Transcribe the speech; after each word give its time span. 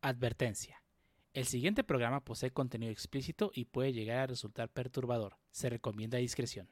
Advertencia. 0.00 0.82
El 1.34 1.44
siguiente 1.44 1.84
programa 1.84 2.24
posee 2.24 2.50
contenido 2.50 2.92
explícito 2.92 3.50
y 3.54 3.66
puede 3.66 3.92
llegar 3.92 4.18
a 4.18 4.26
resultar 4.26 4.68
perturbador. 4.68 5.36
Se 5.50 5.68
recomienda 5.68 6.18
discreción. 6.18 6.68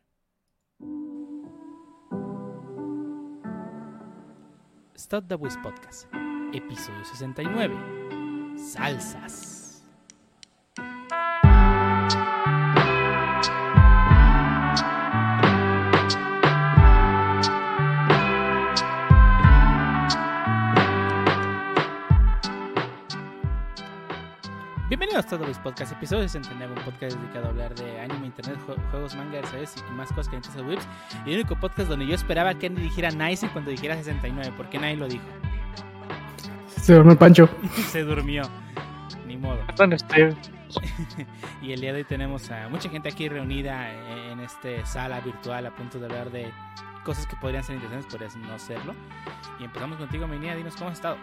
Stop 4.94 5.28
the 5.28 5.34
Wiz 5.34 5.56
Podcast, 5.62 6.06
episodio 6.54 7.04
69. 7.04 8.58
Salsas. 8.58 9.55
Bienvenidos 25.16 25.32
a 25.32 25.38
the 25.38 25.48
Wiz 25.48 25.58
Podcast, 25.60 25.92
episodio 25.92 26.28
69, 26.28 26.74
un 26.76 26.84
podcast 26.84 27.16
dedicado 27.16 27.46
a 27.46 27.48
hablar 27.48 27.74
de 27.74 28.00
anime, 28.02 28.26
internet, 28.26 28.58
jue- 28.66 28.90
juegos, 28.90 29.16
manga, 29.16 29.42
¿sabes? 29.46 29.74
y 29.88 29.92
más 29.92 30.08
cosas 30.10 30.28
que 30.28 30.36
necesitas 30.36 30.66
Whips. 30.66 30.86
Y 31.24 31.30
el 31.30 31.36
único 31.36 31.56
podcast 31.56 31.88
donde 31.88 32.06
yo 32.06 32.14
esperaba 32.14 32.52
que 32.52 32.66
Andy 32.66 32.82
dijera 32.82 33.10
nice 33.12 33.48
cuando 33.48 33.70
dijera 33.70 33.96
69, 33.96 34.52
porque 34.58 34.78
nadie 34.78 34.96
lo 34.96 35.08
dijo. 35.08 35.24
Se 36.68 36.92
duerme 36.92 37.12
el 37.12 37.18
Pancho. 37.18 37.48
Se 37.88 38.02
durmió. 38.02 38.42
Ni 39.26 39.38
modo. 39.38 39.58
Y 41.62 41.72
el 41.72 41.80
día 41.80 41.92
de 41.94 42.00
hoy 42.00 42.04
tenemos 42.04 42.50
a 42.50 42.68
mucha 42.68 42.90
gente 42.90 43.08
aquí 43.08 43.30
reunida 43.30 43.90
en 44.30 44.40
esta 44.40 44.84
sala 44.84 45.20
virtual 45.20 45.64
a 45.64 45.74
punto 45.74 45.98
de 45.98 46.04
hablar 46.06 46.30
de 46.30 46.52
cosas 47.04 47.26
que 47.26 47.36
podrían 47.36 47.64
ser 47.64 47.76
interesantes, 47.76 48.12
podrían 48.12 48.42
no 48.52 48.58
serlo. 48.58 48.94
Y 49.60 49.64
empezamos 49.64 49.96
contigo, 49.96 50.26
Menía, 50.26 50.54
dinos 50.54 50.76
cómo 50.76 50.90
has 50.90 50.96
estado. 50.96 51.16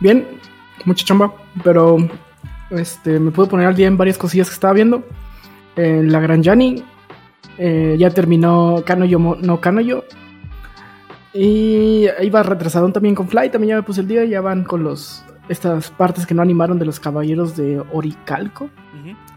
Bien, 0.00 0.40
mucha 0.84 1.04
chamba, 1.04 1.32
pero 1.64 1.96
este, 2.70 3.18
me 3.18 3.30
puedo 3.30 3.48
poner 3.48 3.66
al 3.66 3.74
día 3.76 3.86
en 3.86 3.96
varias 3.96 4.18
cosillas 4.18 4.48
que 4.48 4.54
estaba 4.54 4.72
viendo. 4.74 5.02
En 5.76 6.10
la 6.12 6.20
Gran 6.20 6.42
Yanni 6.42 6.82
eh, 7.58 7.96
ya 7.98 8.10
terminó 8.10 8.82
Kanoyo 8.84 9.18
no 9.18 9.60
Kanoyo. 9.60 10.04
Y 11.32 12.06
iba 12.22 12.42
retrasado 12.42 12.90
también 12.92 13.14
con 13.14 13.28
Fly, 13.28 13.50
también 13.50 13.70
ya 13.70 13.76
me 13.76 13.82
puse 13.82 14.00
el 14.00 14.08
día, 14.08 14.24
ya 14.24 14.40
van 14.40 14.64
con 14.64 14.82
los 14.84 15.22
estas 15.48 15.90
partes 15.90 16.26
que 16.26 16.34
no 16.34 16.42
animaron 16.42 16.78
de 16.78 16.86
los 16.86 16.98
caballeros 16.98 17.56
de 17.56 17.80
Oricalco. 17.92 18.68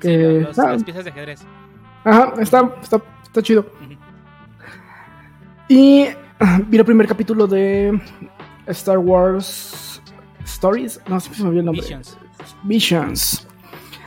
Sí, 0.02 0.08
Eh, 0.10 0.46
los- 0.48 0.58
ah. 0.60 0.72
las 0.72 0.84
piezas 0.84 1.04
de 1.04 1.12
ajedrez. 1.12 1.42
Ajá, 2.06 2.34
está, 2.40 2.72
está, 2.82 3.02
está 3.24 3.42
chido. 3.44 3.66
Y 5.68 6.06
ah, 6.40 6.60
vi 6.68 6.78
el 6.78 6.86
primer 6.86 7.06
capítulo 7.08 7.46
de 7.48 8.00
Star 8.68 8.98
Wars 8.98 9.89
Stories. 10.46 11.02
No, 11.08 11.20
siempre 11.20 11.38
se 11.38 11.44
me 11.44 11.50
olvidó 11.50 11.60
el 11.62 11.66
nombre. 11.68 11.82
Visions. 11.82 12.18
Visions. 12.64 13.48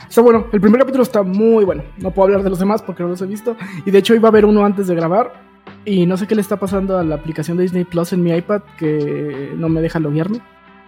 Está 0.07 0.21
bueno, 0.21 0.45
el 0.51 0.61
primer 0.61 0.79
capítulo 0.79 1.03
está 1.03 1.23
muy 1.23 1.65
bueno. 1.65 1.83
No 1.97 2.11
puedo 2.11 2.25
hablar 2.27 2.43
de 2.43 2.49
los 2.51 2.59
demás 2.59 2.81
porque 2.81 3.01
no 3.03 3.09
los 3.09 3.21
he 3.21 3.25
visto. 3.25 3.55
Y 3.85 3.91
de 3.91 3.97
hecho 3.97 4.13
iba 4.13 4.29
a 4.29 4.31
ver 4.31 4.45
uno 4.45 4.63
antes 4.65 4.87
de 4.87 4.95
grabar. 4.95 5.33
Y 5.85 6.05
no 6.05 6.17
sé 6.17 6.27
qué 6.27 6.35
le 6.35 6.41
está 6.41 6.57
pasando 6.57 6.97
a 6.97 7.03
la 7.03 7.15
aplicación 7.15 7.57
de 7.57 7.63
Disney 7.63 7.83
Plus 7.83 8.13
en 8.13 8.21
mi 8.23 8.31
iPad 8.31 8.61
que 8.77 9.53
no 9.57 9.69
me 9.69 9.81
deja 9.81 9.99
loguearme. 9.99 10.39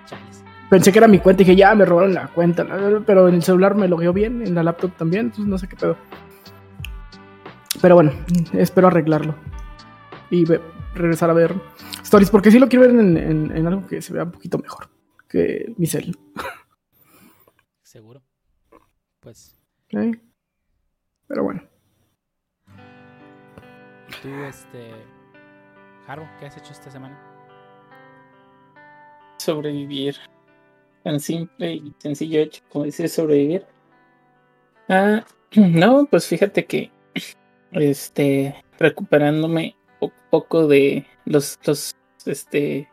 Chales. 0.05 0.43
Pensé 0.69 0.91
que 0.91 0.99
era 0.99 1.07
mi 1.07 1.19
cuenta 1.19 1.41
y 1.41 1.45
dije, 1.45 1.55
ya 1.55 1.73
me 1.75 1.85
robaron 1.85 2.13
la 2.13 2.27
cuenta. 2.27 2.65
Pero 3.05 3.27
en 3.27 3.35
el 3.35 3.43
celular 3.43 3.75
me 3.75 3.87
logueó 3.87 4.13
bien, 4.13 4.41
en 4.45 4.53
la 4.55 4.63
laptop 4.63 4.91
también, 4.97 5.25
entonces 5.27 5.47
no 5.47 5.57
sé 5.57 5.67
qué 5.67 5.75
pedo. 5.75 5.97
Pero 7.81 7.95
bueno, 7.95 8.11
espero 8.53 8.87
arreglarlo. 8.87 9.35
Y 10.29 10.45
regresar 10.93 11.29
a 11.29 11.33
ver 11.33 11.53
stories, 12.03 12.29
porque 12.29 12.51
sí 12.51 12.59
lo 12.59 12.67
quiero 12.69 12.85
ver 12.87 12.95
en, 12.99 13.17
en- 13.17 13.57
en 13.57 13.67
algo 13.67 13.85
que 13.87 14.01
se 14.01 14.13
vea 14.13 14.23
un 14.23 14.31
poquito 14.31 14.57
mejor 14.57 14.87
que 15.27 15.73
mi 15.77 15.87
cel. 15.87 16.17
Seguro. 17.83 18.21
Pues, 19.19 19.57
¿eh? 19.89 20.11
Pero 21.27 21.43
bueno. 21.43 21.63
tú, 24.21 24.29
este. 24.43 24.91
Harbo, 26.07 26.27
¿qué 26.39 26.45
has 26.45 26.57
hecho 26.57 26.71
esta 26.71 26.91
semana? 26.91 27.17
Sobrevivir. 29.37 30.15
Tan 31.03 31.19
simple 31.19 31.73
y 31.73 31.93
sencillo 31.99 32.41
hecho 32.41 32.63
como 32.71 32.85
decir 32.85 33.09
sobrevivir. 33.09 33.65
Ah, 34.89 35.25
no, 35.55 36.05
pues 36.05 36.27
fíjate 36.27 36.65
que 36.65 36.91
este 37.71 38.63
recuperándome 38.77 39.75
un 39.99 40.11
poco 40.29 40.67
de 40.67 41.05
los 41.25 41.57
los 41.65 41.95
este 42.25 42.89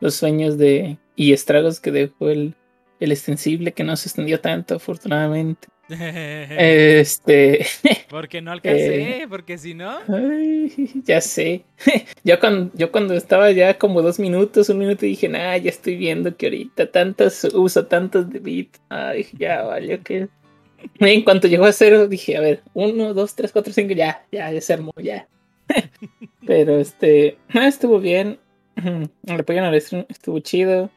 los 0.00 0.14
sueños 0.14 0.58
de 0.58 0.98
y 1.16 1.32
estragos 1.32 1.80
que 1.80 1.90
dejó 1.90 2.28
el 2.28 2.54
el 3.00 3.12
extensible 3.12 3.72
que 3.72 3.84
no 3.84 3.96
se 3.96 4.08
extendió 4.08 4.40
tanto 4.40 4.76
afortunadamente. 4.76 5.68
Este 5.88 7.64
Porque 8.10 8.42
no 8.42 8.50
alcancé, 8.50 9.26
porque 9.30 9.56
si 9.56 9.72
no. 9.72 9.98
Ay, 10.08 10.72
ya 11.04 11.20
sé. 11.20 11.64
Yo 12.24 12.40
cuando, 12.40 12.72
yo 12.74 12.90
cuando 12.90 13.14
estaba 13.14 13.52
ya 13.52 13.78
como 13.78 14.02
dos 14.02 14.18
minutos, 14.18 14.68
un 14.68 14.78
minuto 14.78 15.06
dije, 15.06 15.28
nah, 15.28 15.56
ya 15.56 15.70
estoy 15.70 15.96
viendo 15.96 16.36
que 16.36 16.46
ahorita 16.46 16.90
tantas 16.90 17.44
uso 17.44 17.86
tantos 17.86 18.28
de 18.30 18.40
bit. 18.40 18.76
Ay, 18.88 19.28
ya 19.38 19.62
valió 19.62 20.02
que. 20.02 20.28
En 20.98 21.22
cuanto 21.22 21.46
llegó 21.46 21.66
a 21.66 21.72
cero, 21.72 22.08
dije, 22.08 22.36
a 22.36 22.40
ver, 22.40 22.62
uno, 22.74 23.14
dos, 23.14 23.36
tres, 23.36 23.52
cuatro, 23.52 23.72
cinco, 23.72 23.94
ya, 23.94 24.26
ya, 24.32 24.50
ya 24.50 24.60
se 24.60 24.72
armó, 24.72 24.92
ya. 25.00 25.28
Pero 26.46 26.78
este, 26.80 27.38
ah, 27.50 27.68
estuvo 27.68 28.00
bien. 28.00 28.40
El 28.74 29.40
apoyo 29.40 29.64
al 29.64 29.80
stream 29.80 30.04
estuvo 30.08 30.40
chido. 30.40 30.90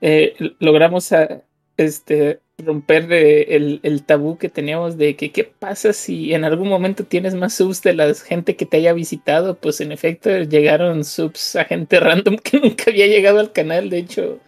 Eh, 0.00 0.34
logramos 0.60 1.12
a, 1.12 1.42
este, 1.76 2.40
romper 2.58 3.12
el, 3.12 4.02
tabú 4.04 4.36
que 4.36 4.48
teníamos 4.48 4.98
de 4.98 5.14
que 5.16 5.30
qué 5.30 5.44
pasa 5.44 5.92
si 5.92 6.34
en 6.34 6.44
algún 6.44 6.68
momento 6.68 7.04
tienes 7.04 7.34
más 7.34 7.54
subs 7.54 7.82
de 7.82 7.94
la 7.94 8.12
gente 8.14 8.56
que 8.56 8.66
te 8.66 8.78
haya 8.78 8.92
visitado. 8.92 9.56
Pues 9.56 9.80
en 9.80 9.92
efecto 9.92 10.30
llegaron 10.42 11.04
subs 11.04 11.56
a 11.56 11.64
gente 11.64 12.00
random 12.00 12.36
que 12.36 12.60
nunca 12.60 12.90
había 12.90 13.06
llegado 13.06 13.38
al 13.38 13.52
canal. 13.52 13.90
De 13.90 13.98
hecho, 13.98 14.40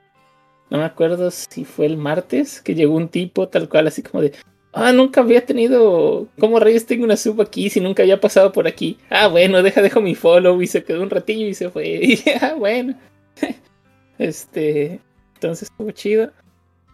no 0.71 0.79
me 0.79 0.85
acuerdo 0.85 1.31
si 1.31 1.65
fue 1.65 1.87
el 1.87 1.97
martes 1.97 2.61
que 2.61 2.75
llegó 2.75 2.95
un 2.97 3.09
tipo 3.09 3.49
tal 3.49 3.69
cual 3.69 3.87
así 3.87 4.03
como 4.03 4.23
de... 4.23 4.33
Ah, 4.73 4.93
nunca 4.93 5.21
había 5.21 5.45
tenido... 5.45 6.29
¿Cómo 6.39 6.61
reyes 6.61 6.87
tengo 6.87 7.05
una 7.05 7.17
sub 7.17 7.41
aquí 7.41 7.71
si 7.71 7.81
nunca 7.81 8.03
había 8.05 8.21
pasado 8.21 8.53
por 8.53 8.69
aquí? 8.69 8.99
Ah, 9.09 9.27
bueno, 9.27 9.63
deja, 9.65 9.83
dejo 9.83 10.01
mi 10.01 10.15
follow 10.15 10.63
y 10.63 10.69
se 10.69 10.85
quedó 10.85 11.03
un 11.03 11.11
ratillo 11.11 11.47
y 11.47 11.55
se 11.55 11.71
fue. 11.71 11.87
Y 12.03 12.23
ah, 12.41 12.55
bueno. 12.57 12.95
este... 14.19 15.01
Entonces 15.41 15.71
estuvo 15.71 15.91
chido. 15.93 16.31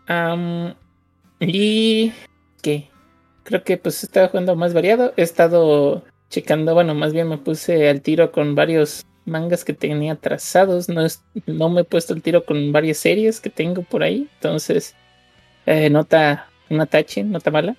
Am, 0.07 0.77
y 1.41 2.13
¿qué? 2.63 2.89
Creo 3.43 3.65
que 3.65 3.77
pues 3.77 4.05
estaba 4.05 4.29
jugando 4.29 4.55
más 4.55 4.73
variado. 4.73 5.13
He 5.17 5.23
estado 5.23 6.05
checando, 6.31 6.73
bueno, 6.73 6.95
más 6.95 7.13
bien 7.13 7.29
me 7.29 7.39
puse 7.39 7.89
al 7.89 8.03
tiro 8.03 8.31
con 8.31 8.55
varios 8.55 9.05
mangas 9.25 9.65
que 9.65 9.73
tenía 9.73 10.15
trazados. 10.15 10.89
No, 10.89 11.05
no 11.47 11.69
me 11.71 11.81
he 11.81 11.85
puesto 11.85 12.15
al 12.15 12.23
tiro 12.23 12.45
con 12.45 12.71
varias 12.71 12.99
series 12.99 13.41
que 13.41 13.51
tengo 13.51 13.83
por 13.83 14.05
ahí. 14.05 14.29
Entonces, 14.37 14.95
eh, 15.67 15.91
nota, 15.91 16.49
una 16.71 16.87
tache, 16.87 17.25
nota 17.25 17.51
mala. 17.51 17.77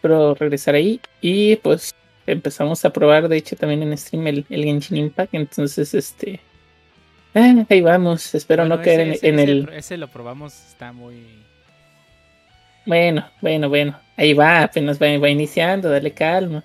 Pero 0.00 0.34
regresar 0.36 0.74
ahí. 0.74 1.02
Y 1.20 1.56
pues 1.56 1.94
empezamos 2.26 2.82
a 2.86 2.94
probar, 2.94 3.28
de 3.28 3.36
hecho, 3.36 3.56
también 3.56 3.82
en 3.82 3.98
stream 3.98 4.26
el, 4.26 4.46
el 4.48 4.64
Genshin 4.64 4.96
Impact. 4.96 5.34
Entonces, 5.34 5.92
este. 5.92 6.40
Eh, 7.36 7.66
ahí 7.68 7.80
vamos. 7.80 8.34
Espero 8.34 8.62
Bueno, 8.64 8.76
no 8.76 8.82
caer 8.82 9.00
en, 9.00 9.10
ese- 9.12 9.28
en 9.28 9.38
ese- 9.38 9.50
el. 9.52 9.68
Ese 9.72 9.96
lo 9.96 10.08
probamos, 10.08 10.52
está 10.68 10.92
muy. 10.92 11.14
Bueno, 12.84 13.28
bueno, 13.40 13.68
bueno. 13.68 13.98
Ahí 14.16 14.32
va, 14.32 14.62
apenas 14.62 15.00
va, 15.00 15.18
va 15.18 15.28
iniciando, 15.28 15.90
dale 15.90 16.12
calma. 16.12 16.64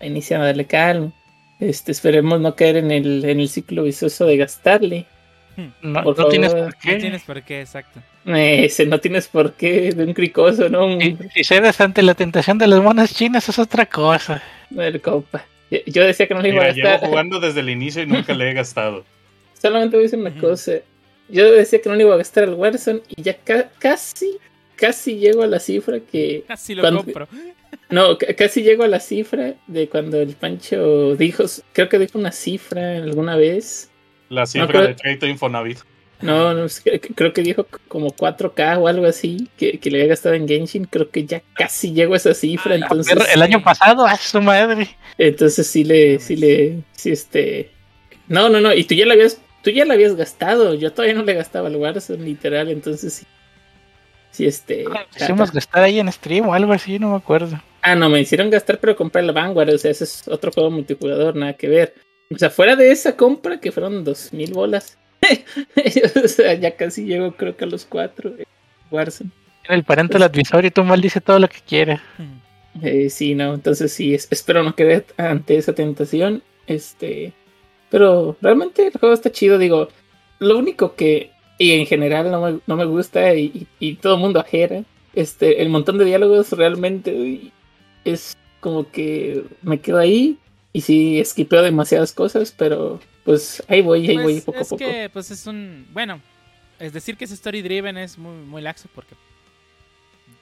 Va 0.00 0.06
iniciando, 0.06 0.46
dale 0.46 0.64
calma. 0.64 1.12
Este, 1.60 1.92
esperemos 1.92 2.40
no 2.40 2.54
caer 2.56 2.76
en 2.78 2.90
el, 2.90 3.24
en 3.24 3.38
el 3.40 3.48
ciclo 3.48 3.82
vicioso 3.84 4.24
de 4.26 4.36
gastarle. 4.38 5.06
No, 5.82 6.02
Por 6.02 6.18
no 6.18 6.28
tienes 6.28 6.54
por 6.54 6.74
qué. 6.76 6.92
No 6.94 6.98
tienes 6.98 7.22
por 7.22 7.42
qué, 7.42 7.60
exacto. 7.60 8.00
Ese, 8.24 8.86
no 8.86 8.98
tienes 8.98 9.28
por 9.28 9.52
qué, 9.54 9.92
de 9.92 10.04
un 10.04 10.14
cricoso, 10.14 10.70
¿no? 10.70 10.98
Si, 10.98 11.18
si 11.34 11.44
cedes 11.44 11.78
ante 11.82 12.02
la 12.02 12.14
tentación 12.14 12.56
de 12.56 12.66
las 12.66 12.80
monas 12.82 13.14
chinas 13.14 13.46
es 13.48 13.58
otra 13.58 13.84
cosa. 13.84 14.42
El 14.74 15.02
copa. 15.02 15.44
Yo, 15.70 15.78
yo 15.86 16.04
decía 16.06 16.26
que 16.26 16.34
no 16.34 16.40
le 16.40 16.48
iba 16.48 16.62
a 16.62 16.72
Mira, 16.72 16.74
llevo 16.74 16.88
gastar. 16.88 17.08
jugando 17.10 17.40
desde 17.40 17.60
el 17.60 17.68
inicio 17.68 18.02
y 18.02 18.06
nunca 18.06 18.32
le 18.32 18.50
he 18.50 18.54
gastado. 18.54 19.04
Solamente 19.60 19.96
voy 19.96 20.04
a 20.04 20.06
decir 20.08 20.18
una 20.18 20.34
cosa. 20.40 20.72
Yo 21.28 21.50
decía 21.52 21.80
que 21.80 21.88
no 21.88 21.94
le 21.94 22.02
iba 22.04 22.14
a 22.14 22.18
gastar 22.18 22.44
al 22.44 22.54
Warzone 22.54 23.02
y 23.08 23.22
ya 23.22 23.36
ca- 23.36 23.70
casi, 23.78 24.38
casi 24.76 25.16
llego 25.18 25.42
a 25.42 25.46
la 25.46 25.60
cifra 25.60 26.00
que 26.00 26.44
Así 26.48 26.74
lo 26.74 26.82
Cuando- 26.82 27.04
compro. 27.04 27.28
No, 27.88 28.18
ca- 28.18 28.34
casi 28.34 28.62
llego 28.62 28.82
a 28.84 28.88
la 28.88 28.98
cifra 29.00 29.54
de 29.68 29.88
cuando 29.88 30.20
el 30.20 30.34
Pancho 30.34 31.14
dijo, 31.16 31.44
creo 31.72 31.88
que 31.88 31.98
dijo 32.00 32.18
una 32.18 32.32
cifra 32.32 32.96
alguna 32.96 33.36
vez. 33.36 33.90
La 34.28 34.46
cifra 34.46 34.66
creo- 34.68 34.86
de 34.88 34.96
crédito 34.96 35.26
Infonavit. 35.26 35.78
No, 36.20 36.52
no 36.52 36.66
creo 37.14 37.32
que 37.32 37.42
dijo 37.42 37.66
como 37.88 38.10
4K 38.14 38.78
o 38.78 38.88
algo 38.88 39.06
así 39.06 39.48
que, 39.56 39.78
que 39.78 39.90
le 39.90 39.98
había 39.98 40.08
gastado 40.10 40.34
en 40.34 40.46
Genshin. 40.46 40.84
Creo 40.84 41.10
que 41.10 41.24
ya 41.24 41.42
casi 41.54 41.92
llego 41.94 42.12
a 42.14 42.18
esa 42.18 42.34
cifra. 42.34 42.74
Ay, 42.74 42.82
Entonces, 42.82 43.16
el 43.34 43.40
año 43.42 43.62
pasado, 43.62 44.04
a 44.04 44.16
su 44.16 44.40
madre. 44.42 44.88
entonces 45.16 45.66
sí 45.66 45.82
le, 45.84 46.18
sí 46.20 46.36
le, 46.36 46.80
sí 46.92 47.10
este. 47.10 47.70
No, 48.28 48.48
no, 48.50 48.60
no. 48.60 48.74
Y 48.74 48.84
tú 48.84 48.94
ya 48.94 49.06
la 49.06 49.14
habías, 49.14 49.40
tú 49.62 49.70
ya 49.70 49.84
la 49.84 49.94
habías 49.94 50.14
gastado. 50.16 50.74
Yo 50.74 50.92
todavía 50.92 51.14
no 51.14 51.22
le 51.24 51.34
gastaba 51.34 51.68
al 51.68 51.76
Warzone, 51.76 52.24
literal. 52.24 52.68
Entonces 52.70 53.12
sí. 53.14 53.26
sí, 54.30 54.46
este. 54.46 54.84
Hicimos 55.16 55.52
gastar 55.52 55.82
ahí 55.84 55.98
en 56.00 56.10
stream 56.12 56.48
o 56.48 56.54
algo 56.54 56.72
así, 56.72 56.98
no 56.98 57.10
me 57.10 57.16
acuerdo. 57.16 57.60
Ah, 57.82 57.94
no, 57.94 58.08
me 58.10 58.20
hicieron 58.20 58.50
gastar, 58.50 58.78
pero 58.78 58.94
compré 58.94 59.22
el 59.22 59.32
Vanguard, 59.32 59.70
o 59.74 59.78
sea, 59.78 59.90
ese 59.90 60.04
es 60.04 60.28
otro 60.28 60.52
juego 60.52 60.70
multijugador, 60.70 61.34
nada 61.34 61.54
que 61.54 61.66
ver. 61.68 61.94
O 62.32 62.36
sea, 62.38 62.50
fuera 62.50 62.76
de 62.76 62.90
esa 62.92 63.16
compra, 63.16 63.58
que 63.58 63.72
fueron 63.72 64.04
dos 64.04 64.32
mil 64.32 64.52
bolas. 64.52 64.98
o 66.24 66.28
sea, 66.28 66.54
ya 66.54 66.76
casi 66.76 67.04
llego, 67.04 67.32
creo 67.32 67.56
que 67.56 67.64
a 67.64 67.68
los 67.68 67.84
cuatro. 67.86 68.34
eh, 68.38 68.44
Warzone. 68.90 69.30
En 69.68 69.74
el 69.74 69.84
parental 69.84 70.22
advisor 70.22 70.64
y 70.64 70.70
tú 70.70 70.82
maldice 70.84 71.20
todo 71.20 71.38
lo 71.38 71.48
que 71.48 71.58
quieras. 71.66 72.00
Eh, 72.82 73.08
sí, 73.10 73.34
no, 73.34 73.54
entonces 73.54 73.92
sí, 73.92 74.14
es- 74.14 74.28
espero 74.30 74.62
no 74.62 74.74
quedar 74.74 75.04
ante 75.16 75.56
esa 75.56 75.74
tentación. 75.74 76.42
Este, 76.66 77.32
pero 77.90 78.36
realmente 78.40 78.86
el 78.86 78.92
juego 78.98 79.14
está 79.14 79.30
chido, 79.32 79.58
digo, 79.58 79.88
lo 80.38 80.58
único 80.58 80.94
que, 80.94 81.30
y 81.58 81.72
en 81.72 81.86
general 81.86 82.30
no 82.30 82.40
me, 82.40 82.60
no 82.66 82.76
me 82.76 82.84
gusta 82.84 83.34
y, 83.34 83.44
y- 83.46 83.66
y 83.90 83.94
todo 83.96 84.14
el 84.14 84.20
mundo 84.20 84.40
ajera, 84.40 84.84
este, 85.14 85.60
el 85.62 85.68
montón 85.68 85.98
de 85.98 86.04
diálogos 86.04 86.52
realmente 86.52 87.12
uy, 87.14 87.52
es 88.04 88.36
como 88.60 88.90
que 88.90 89.44
me 89.62 89.80
quedo 89.80 89.98
ahí 89.98 90.38
y 90.72 90.82
sí, 90.82 91.18
esquipeo 91.20 91.62
demasiadas 91.62 92.12
cosas, 92.12 92.54
pero 92.56 93.00
pues 93.24 93.62
ahí 93.68 93.82
voy, 93.82 94.08
ahí 94.08 94.16
voy 94.16 94.40
Pues, 94.40 94.44
poco 94.44 94.58
a 94.58 94.62
es 94.62 94.68
poco. 94.68 94.78
que 94.78 95.10
pues 95.12 95.30
es 95.30 95.46
un 95.46 95.86
bueno 95.92 96.20
es 96.78 96.92
decir 96.94 97.16
que 97.16 97.24
es 97.26 97.32
story 97.32 97.60
driven 97.60 97.98
es 97.98 98.16
muy 98.16 98.34
muy 98.46 98.62
laxo 98.62 98.88
porque 98.94 99.14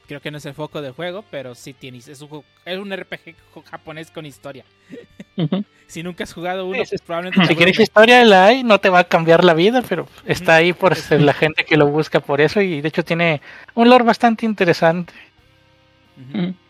creo 0.08 0.20
que 0.20 0.31
no 0.31 0.38
es 0.38 0.46
el 0.46 0.55
foco 0.55 0.82
del 0.82 0.93
juego 0.93 1.25
pero 1.31 1.55
sí 1.55 1.75
tienes 1.75 2.08
es 2.08 2.20
un, 2.22 2.43
es 2.64 2.78
un 2.78 2.96
RPG 2.96 3.37
japonés 3.70 4.10
con 4.10 4.26
historia. 4.26 4.64
Si 5.87 6.02
nunca 6.02 6.25
has 6.25 6.34
jugado 6.34 6.66
uno 6.66 6.84
Sí, 6.84 6.90
pues 6.90 7.00
probablemente 7.00 7.46
Si 7.46 7.56
quieres 7.56 7.81
historia, 7.81 8.22
la 8.22 8.46
hay, 8.46 8.62
no 8.62 8.78
te 8.78 8.90
va 8.90 8.99
a 8.99 9.05
cambiar 9.05 9.43
la 9.43 9.55
vida, 9.55 9.82
pero 9.88 10.06
está 10.26 10.56
ahí 10.56 10.75
por 10.75 10.94
ser 10.96 11.22
la 11.22 11.32
gente 11.32 11.64
que 11.64 11.78
lo 11.78 11.87
busca 11.87 12.20
por 12.20 12.43
eso 12.43 12.60
y 12.60 12.82
de 12.82 12.88
hecho 12.88 13.02
tiene 13.02 13.40
un 13.75 13.88
lore 13.88 14.05
bastante 14.05 14.44
interesante. 14.44 15.14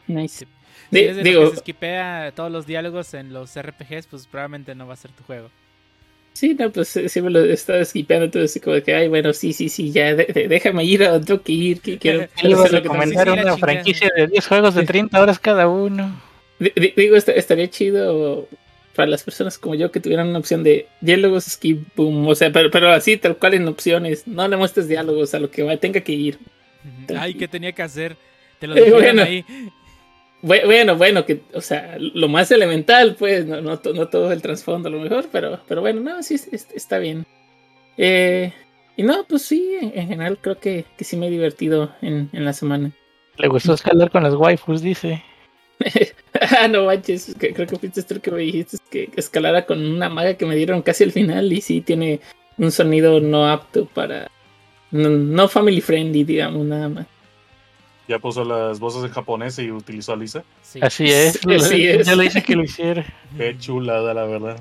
Nice. 0.06 0.46
Si 0.92 1.08
digo, 1.22 1.44
que 1.44 1.50
se 1.50 1.56
esquipea 1.56 2.30
todos 2.32 2.52
los 2.52 2.64
diálogos 2.64 3.12
en 3.14 3.32
los 3.32 3.60
RPGs 3.60 4.06
pues 4.06 4.28
probablemente 4.28 4.76
no 4.76 4.86
va 4.86 4.94
a 4.94 4.96
ser 4.96 5.10
tu 5.10 5.24
juego 5.24 5.50
Sí, 6.38 6.54
no, 6.54 6.70
pues 6.70 6.96
eh, 6.96 7.08
sí 7.08 7.20
me 7.20 7.30
lo 7.30 7.44
estaba 7.44 7.84
skipeando, 7.84 8.26
entonces 8.26 8.52
así 8.52 8.60
como 8.60 8.74
de 8.76 8.82
que, 8.84 8.94
ay, 8.94 9.08
bueno, 9.08 9.32
sí, 9.32 9.52
sí, 9.52 9.68
sí, 9.68 9.90
ya, 9.90 10.14
de- 10.14 10.26
de- 10.26 10.46
déjame 10.46 10.84
ir 10.84 11.02
a 11.02 11.10
donde 11.10 11.26
tengo 11.26 11.42
que 11.42 11.52
ir, 11.52 11.80
que 11.82 11.98
quiero, 11.98 12.26
quiero 12.40 12.64
recomendar 12.64 13.28
una 13.30 13.42
chingada. 13.42 13.58
franquicia 13.58 14.08
de 14.14 14.28
10 14.28 14.46
juegos 14.46 14.74
de 14.76 14.84
30 14.84 15.20
horas 15.20 15.38
cada 15.40 15.66
uno. 15.66 16.20
Di- 16.60 16.72
di- 16.76 16.92
Digo, 16.96 17.16
est- 17.16 17.28
estaría 17.30 17.68
chido 17.68 18.46
para 18.94 19.08
las 19.10 19.24
personas 19.24 19.58
como 19.58 19.74
yo 19.74 19.90
que 19.90 19.98
tuvieran 19.98 20.28
una 20.28 20.38
opción 20.38 20.62
de 20.62 20.86
diálogos, 21.00 21.44
skip, 21.44 21.82
boom, 21.96 22.26
o 22.28 22.34
sea, 22.36 22.52
pero, 22.52 22.70
pero 22.70 22.90
así, 22.92 23.16
tal 23.16 23.36
cual 23.36 23.54
en 23.54 23.66
opciones, 23.66 24.26
no 24.28 24.46
le 24.46 24.56
muestres 24.56 24.86
diálogos 24.86 25.34
a 25.34 25.40
lo 25.40 25.50
que 25.50 25.62
va, 25.64 25.76
tenga 25.76 26.00
que 26.02 26.12
ir. 26.12 26.38
Ay 27.18 27.34
qué 27.34 27.48
tenía 27.48 27.72
que 27.72 27.82
hacer 27.82 28.16
te 28.60 28.66
lo 28.68 28.76
Eh, 28.76 28.90
bueno. 28.92 29.22
ahí 29.22 29.44
Bueno, 30.40 30.96
bueno, 30.96 31.26
que, 31.26 31.40
o 31.52 31.60
sea, 31.60 31.96
lo 31.98 32.28
más 32.28 32.50
elemental, 32.52 33.16
pues, 33.18 33.44
no, 33.44 33.60
no, 33.60 33.80
no 33.92 34.08
todo 34.08 34.30
el 34.32 34.40
trasfondo 34.40 34.88
a 34.88 34.92
lo 34.92 35.00
mejor, 35.00 35.26
pero, 35.32 35.60
pero 35.66 35.80
bueno, 35.80 36.00
no, 36.00 36.22
sí, 36.22 36.34
es- 36.34 36.48
es- 36.52 36.68
está 36.74 36.98
bien. 36.98 37.26
Eh, 37.96 38.52
y 38.96 39.02
no, 39.02 39.24
pues 39.28 39.42
sí, 39.42 39.76
en, 39.80 39.92
en 39.98 40.08
general 40.08 40.38
creo 40.40 40.58
que, 40.60 40.84
que 40.96 41.04
sí 41.04 41.16
me 41.16 41.26
he 41.26 41.30
divertido 41.30 41.92
en, 42.02 42.30
en 42.32 42.44
la 42.44 42.52
semana. 42.52 42.92
Le 43.36 43.48
gustó 43.48 43.74
escalar 43.74 44.10
con 44.10 44.22
las 44.22 44.34
waifus, 44.34 44.80
dice. 44.80 45.22
ah, 46.40 46.68
no 46.68 46.84
manches, 46.86 47.34
que- 47.38 47.52
creo 47.52 47.66
que 47.66 47.76
fuiste 47.76 48.02
tú 48.02 48.20
que 48.20 48.30
me 48.30 48.42
dijiste 48.42 48.76
que 48.90 49.10
escalara 49.16 49.66
con 49.66 49.84
una 49.84 50.08
maga 50.08 50.34
que 50.34 50.46
me 50.46 50.56
dieron 50.56 50.82
casi 50.82 51.04
al 51.04 51.12
final 51.12 51.52
y 51.52 51.60
sí 51.60 51.80
tiene 51.80 52.20
un 52.58 52.70
sonido 52.70 53.20
no 53.20 53.48
apto 53.48 53.86
para... 53.86 54.30
No, 54.90 55.08
no 55.10 55.48
family 55.48 55.80
friendly, 55.80 56.24
digamos, 56.24 56.64
nada 56.64 56.88
más. 56.88 57.06
Ya 58.08 58.18
puso 58.18 58.42
las 58.44 58.80
voces 58.80 59.04
en 59.04 59.10
japonés 59.10 59.58
y 59.58 59.70
utilizó 59.70 60.14
a 60.14 60.16
Lisa. 60.16 60.42
Sí. 60.62 60.80
Así 60.82 61.04
es. 61.10 61.40
Así 61.46 61.86
es. 61.86 62.06
Yo 62.08 62.16
le 62.16 62.24
hice 62.24 62.42
que 62.42 62.56
lo 62.56 62.64
hiciera. 62.64 63.04
Qué 63.36 63.56
chulada, 63.58 64.14
la 64.14 64.24
verdad. 64.24 64.58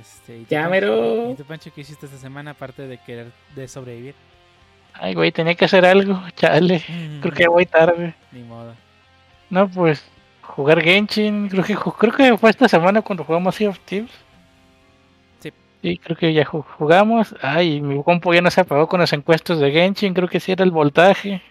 Este, 0.00 0.38
¿y 0.38 0.40
tú, 0.44 0.46
Ya, 0.50 0.68
mero. 0.68 1.32
¿Y 1.32 1.34
tú, 1.34 1.44
Pancho, 1.44 1.70
qué 1.74 1.82
hiciste 1.82 2.06
esta 2.06 2.18
semana 2.18 2.52
aparte 2.52 2.86
de 2.86 2.96
querer 2.98 3.30
de 3.54 3.68
sobrevivir? 3.68 4.14
Ay, 4.94 5.14
güey, 5.14 5.32
tenía 5.32 5.54
que 5.54 5.66
hacer 5.66 5.84
algo. 5.84 6.20
Chale. 6.36 6.82
Creo 7.20 7.34
que 7.34 7.42
ya 7.42 7.50
voy 7.50 7.66
tarde. 7.66 8.14
Ni 8.32 8.42
modo. 8.42 8.74
No, 9.50 9.68
pues 9.68 10.02
jugar 10.42 10.80
Genshin. 10.82 11.48
Creo 11.48 11.64
que 11.64 11.76
creo 11.76 12.12
que 12.14 12.38
fue 12.38 12.50
esta 12.50 12.68
semana 12.68 13.02
cuando 13.02 13.24
jugamos 13.24 13.54
Sea 13.54 13.68
of 13.68 13.78
Thieves. 13.80 14.10
Sí. 15.40 15.52
Sí, 15.82 15.98
creo 15.98 16.16
que 16.16 16.32
ya 16.32 16.44
ju- 16.46 16.64
jugamos. 16.78 17.34
Ay, 17.42 17.80
mi 17.82 18.02
compo 18.02 18.32
ya 18.32 18.40
no 18.40 18.50
se 18.50 18.62
apagó 18.62 18.88
con 18.88 19.00
las 19.00 19.12
encuestas 19.12 19.58
de 19.58 19.70
Genshin. 19.72 20.14
Creo 20.14 20.28
que 20.28 20.40
sí 20.40 20.52
era 20.52 20.64
el 20.64 20.70
voltaje. 20.70 21.42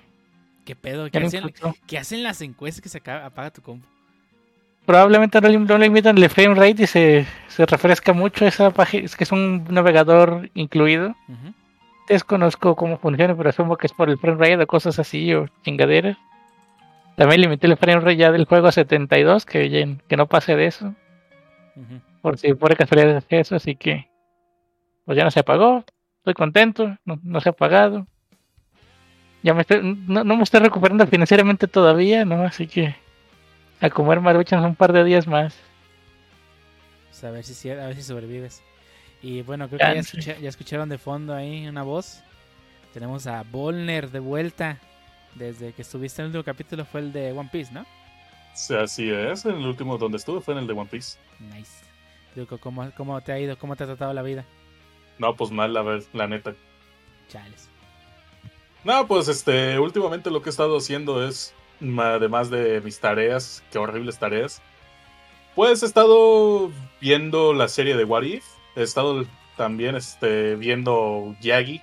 ¿Qué 0.69 0.75
pedo? 0.75 1.09
¿Qué 1.09 1.17
hacen, 1.17 1.39
encontró. 1.39 1.73
qué 1.87 1.97
hacen 1.97 2.21
las 2.21 2.41
encuestas 2.43 2.79
que 2.79 2.89
se 2.89 2.99
acaba- 2.99 3.25
apaga 3.25 3.49
tu 3.49 3.63
compu? 3.63 3.87
Probablemente 4.85 5.41
no 5.41 5.47
le, 5.47 5.57
no 5.57 5.77
le 5.79 5.85
limitan 5.85 6.15
el 6.15 6.29
frame 6.29 6.53
rate 6.53 6.83
y 6.83 6.85
se, 6.85 7.25
se 7.47 7.65
refresca 7.65 8.13
mucho 8.13 8.45
esa 8.45 8.69
página. 8.69 9.03
Es 9.05 9.15
que 9.15 9.23
es 9.23 9.31
un 9.31 9.63
navegador 9.67 10.47
incluido. 10.53 11.15
Desconozco 12.07 12.75
cómo 12.75 12.99
funciona, 12.99 13.35
pero 13.35 13.49
asumo 13.49 13.77
que 13.77 13.87
es 13.87 13.93
por 13.93 14.11
el 14.11 14.19
frame 14.19 14.37
rate 14.37 14.61
o 14.63 14.67
cosas 14.67 14.99
así 14.99 15.33
o 15.33 15.47
chingaderas. 15.63 16.17
También 17.17 17.41
limité 17.41 17.65
el 17.65 17.75
frame 17.75 17.99
rate 18.01 18.17
ya 18.17 18.31
del 18.31 18.45
juego 18.45 18.67
a 18.67 18.71
72, 18.71 19.45
que, 19.47 19.97
que 20.07 20.17
no 20.17 20.27
pase 20.27 20.55
de 20.55 20.67
eso. 20.67 20.93
Por 22.21 22.37
si 22.37 22.53
por 22.53 22.75
casualidad 22.77 23.17
es 23.17 23.25
eso, 23.29 23.55
así 23.55 23.75
que 23.75 24.07
pues 25.05 25.17
ya 25.17 25.23
no 25.23 25.31
se 25.31 25.39
apagó. 25.39 25.83
Estoy 26.19 26.35
contento, 26.35 26.95
no, 27.05 27.19
no 27.23 27.41
se 27.41 27.49
ha 27.49 27.53
apagado. 27.53 28.05
Ya 29.41 29.53
me 29.53 29.61
estoy, 29.61 29.81
no, 30.07 30.23
no 30.23 30.35
me 30.35 30.43
estoy 30.43 30.59
recuperando 30.59 31.05
financieramente 31.07 31.67
todavía, 31.67 32.25
¿no? 32.25 32.43
Así 32.43 32.67
que 32.67 32.95
a 33.79 33.89
comer 33.89 34.19
maruchas 34.19 34.63
un 34.63 34.75
par 34.75 34.91
de 34.91 35.03
días 35.03 35.27
más. 35.27 35.55
Pues 37.09 37.23
a 37.23 37.31
ver 37.31 37.43
si 37.43 37.69
a 37.69 37.75
ver 37.75 37.95
si 37.95 38.03
sobrevives. 38.03 38.61
Y 39.21 39.41
bueno, 39.41 39.67
creo 39.67 39.79
que 39.79 39.85
ya, 39.85 39.93
Chance. 39.95 40.17
escucha- 40.19 40.39
ya 40.39 40.49
escucharon 40.49 40.89
de 40.89 40.97
fondo 40.97 41.33
ahí 41.33 41.67
una 41.67 41.83
voz. 41.83 42.21
Tenemos 42.93 43.27
a 43.27 43.43
Volner 43.43 44.09
de 44.11 44.19
vuelta. 44.19 44.77
Desde 45.35 45.73
que 45.73 45.83
estuviste 45.83 46.21
en 46.21 46.25
el 46.25 46.29
último 46.35 46.43
capítulo 46.43 46.85
fue 46.85 47.01
el 47.01 47.13
de 47.13 47.31
One 47.31 47.49
Piece, 47.51 47.71
¿no? 47.71 47.85
Sí, 48.55 48.73
Así 48.73 49.09
es, 49.09 49.45
en 49.45 49.55
el 49.57 49.65
último 49.67 49.97
donde 49.97 50.17
estuve 50.17 50.41
fue 50.41 50.53
en 50.55 50.61
el 50.61 50.67
de 50.67 50.73
One 50.73 50.89
Piece. 50.89 51.17
Nice. 51.39 51.83
Duco, 52.35 52.57
¿cómo, 52.57 52.89
¿cómo 52.97 53.19
te 53.21 53.31
ha 53.31 53.39
ido? 53.39 53.57
¿Cómo 53.57 53.75
te 53.75 53.83
ha 53.83 53.87
tratado 53.87 54.11
la 54.13 54.21
vida? 54.21 54.43
No, 55.17 55.35
pues 55.35 55.51
mal, 55.51 55.71
la, 55.73 55.99
la 56.13 56.27
neta. 56.27 56.53
Chales. 57.29 57.69
No, 58.89 59.05
pues 59.05 59.27
este, 59.27 59.77
últimamente 59.77 60.31
lo 60.31 60.41
que 60.41 60.49
he 60.49 60.55
estado 60.55 60.75
haciendo 60.75 61.23
es, 61.23 61.53
además 61.79 62.49
de 62.49 62.81
mis 62.81 62.99
tareas, 62.99 63.63
qué 63.71 63.77
horribles 63.77 64.17
tareas, 64.17 64.63
pues 65.53 65.83
he 65.83 65.85
estado 65.85 66.71
viendo 66.99 67.53
la 67.53 67.67
serie 67.67 67.95
de 67.95 68.03
What 68.03 68.23
If, 68.23 68.43
he 68.75 68.81
estado 68.81 69.27
también 69.55 69.95
este, 69.95 70.55
viendo 70.55 71.35
Yagi, 71.39 71.79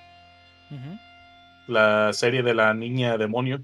la 1.67 2.11
serie 2.11 2.43
de 2.43 2.53
la 2.53 2.73
niña 2.73 3.17
demonio. 3.17 3.63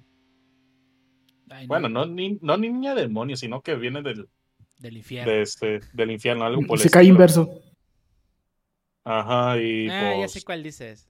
Ay, 1.50 1.68
Bueno, 1.68 1.90
no, 1.90 2.06
ni- 2.06 2.40
no 2.42 2.56
niña 2.56 2.96
demonio, 2.96 3.36
sino 3.36 3.62
que 3.62 3.76
viene 3.76 4.02
del, 4.02 4.30
Del 4.78 4.96
infierno. 4.96 5.30
de 5.30 5.42
este, 5.42 5.82
del 5.92 6.12
infierno, 6.12 6.46
algo 6.46 6.62
por 6.62 6.80
Se 6.80 6.90
cae 6.90 7.04
inverso. 7.04 7.62
Ajá, 9.04 9.58
y 9.58 9.90
ah, 9.90 10.12
ya 10.12 10.16
pues, 10.16 10.32
sé 10.32 10.44
cuál 10.44 10.64
dices. 10.64 11.10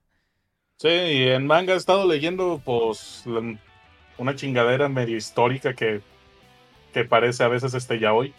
Sí, 0.84 0.90
y 0.90 1.30
en 1.30 1.48
manga 1.48 1.76
he 1.76 1.78
estado 1.78 2.06
leyendo, 2.06 2.62
pues, 2.62 3.24
la- 3.26 3.58
una 4.18 4.36
chingadera 4.36 4.90
medio 4.90 5.16
histórica 5.16 5.74
que, 5.74 6.02
que 6.92 7.06
parece 7.06 7.42
a 7.42 7.48
veces 7.48 7.74
este 7.74 8.00
yaoi, 8.00 8.34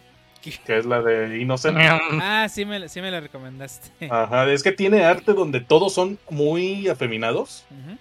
que 0.63 0.77
es 0.77 0.85
la 0.85 1.01
de 1.01 1.39
Innocent. 1.39 1.75
Ah, 1.81 2.45
sí 2.47 2.63
me, 2.63 2.87
sí 2.87 3.01
me 3.01 3.09
lo 3.09 3.19
recomendaste. 3.19 4.07
Ajá, 4.11 4.47
es 4.51 4.61
que 4.61 4.71
tiene 4.71 5.03
arte 5.03 5.33
donde 5.33 5.59
todos 5.59 5.95
son 5.95 6.19
muy 6.29 6.87
afeminados 6.87 7.65
Ujú. 7.71 7.97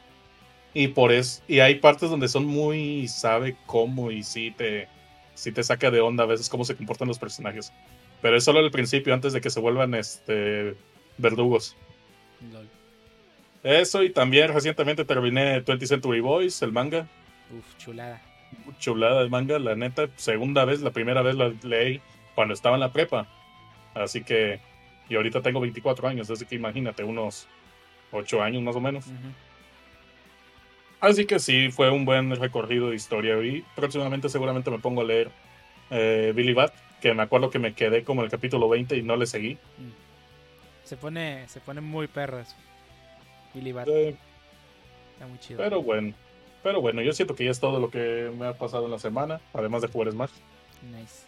y 0.74 0.88
por 0.88 1.10
eso, 1.10 1.42
y 1.48 1.60
hay 1.60 1.76
partes 1.76 2.10
donde 2.10 2.28
son 2.28 2.44
muy 2.44 3.08
sabe 3.08 3.56
cómo 3.64 4.10
y 4.10 4.22
sí 4.22 4.50
te, 4.50 4.88
sí 5.32 5.52
te 5.52 5.62
saca 5.62 5.90
de 5.90 6.02
onda 6.02 6.24
a 6.24 6.26
veces 6.26 6.50
cómo 6.50 6.66
se 6.66 6.76
comportan 6.76 7.08
los 7.08 7.18
personajes. 7.18 7.72
Pero 8.20 8.36
es 8.36 8.44
solo 8.44 8.60
el 8.60 8.70
principio 8.70 9.14
antes 9.14 9.32
de 9.32 9.40
que 9.40 9.48
se 9.48 9.60
vuelvan 9.60 9.94
este 9.94 10.76
verdugos. 11.16 11.74
Lol. 12.52 12.68
Eso 13.64 14.02
y 14.02 14.10
también 14.10 14.52
recientemente 14.52 15.06
terminé 15.06 15.60
20 15.60 15.86
Century 15.86 16.20
Boys, 16.20 16.60
el 16.60 16.70
manga. 16.70 17.08
Uf, 17.50 17.76
chulada. 17.78 18.20
chulada 18.78 19.22
de 19.22 19.30
manga, 19.30 19.58
la 19.58 19.74
neta, 19.74 20.08
segunda 20.16 20.66
vez, 20.66 20.82
la 20.82 20.90
primera 20.90 21.22
vez 21.22 21.34
la 21.34 21.50
leí 21.62 22.00
cuando 22.34 22.52
estaba 22.52 22.76
en 22.76 22.80
la 22.80 22.92
prepa. 22.92 23.26
Así 23.94 24.22
que, 24.22 24.60
y 25.08 25.16
ahorita 25.16 25.40
tengo 25.40 25.60
24 25.60 26.06
años, 26.08 26.30
así 26.30 26.44
que 26.44 26.56
imagínate, 26.56 27.04
unos 27.04 27.48
8 28.12 28.42
años 28.42 28.62
más 28.62 28.76
o 28.76 28.82
menos. 28.82 29.06
Así 31.00 31.24
que 31.24 31.38
sí, 31.38 31.70
fue 31.70 31.90
un 31.90 32.04
buen 32.04 32.36
recorrido 32.36 32.90
de 32.90 32.96
historia 32.96 33.42
y 33.42 33.64
próximamente 33.74 34.28
seguramente 34.28 34.70
me 34.70 34.78
pongo 34.78 35.00
a 35.00 35.04
leer 35.04 35.30
eh, 35.90 36.32
Billy 36.36 36.52
Bat, 36.52 36.74
que 37.00 37.14
me 37.14 37.22
acuerdo 37.22 37.48
que 37.48 37.58
me 37.58 37.72
quedé 37.72 38.04
como 38.04 38.20
en 38.20 38.26
el 38.26 38.30
capítulo 38.30 38.68
20 38.68 38.94
y 38.96 39.02
no 39.02 39.16
le 39.16 39.26
seguí. 39.26 39.56
Se 40.84 40.98
pone, 40.98 41.48
se 41.48 41.60
pone 41.60 41.80
muy 41.80 42.08
perras. 42.08 42.54
Billy 43.54 43.72
Bat 43.72 43.88
está 43.88 45.26
muy 45.28 45.38
chido. 45.38 45.58
pero 45.58 45.82
bueno. 45.82 46.14
Pero 46.62 46.80
bueno, 46.80 47.02
yo 47.02 47.12
siento 47.12 47.34
que 47.34 47.44
ya 47.44 47.50
es 47.50 47.60
todo 47.60 47.78
lo 47.78 47.90
que 47.90 48.32
me 48.38 48.46
ha 48.46 48.54
pasado 48.54 48.86
en 48.86 48.90
la 48.90 48.98
semana, 48.98 49.38
además 49.52 49.82
de 49.82 49.88
jugar 49.88 50.10
Smash. 50.10 50.30
Nice. 50.82 51.26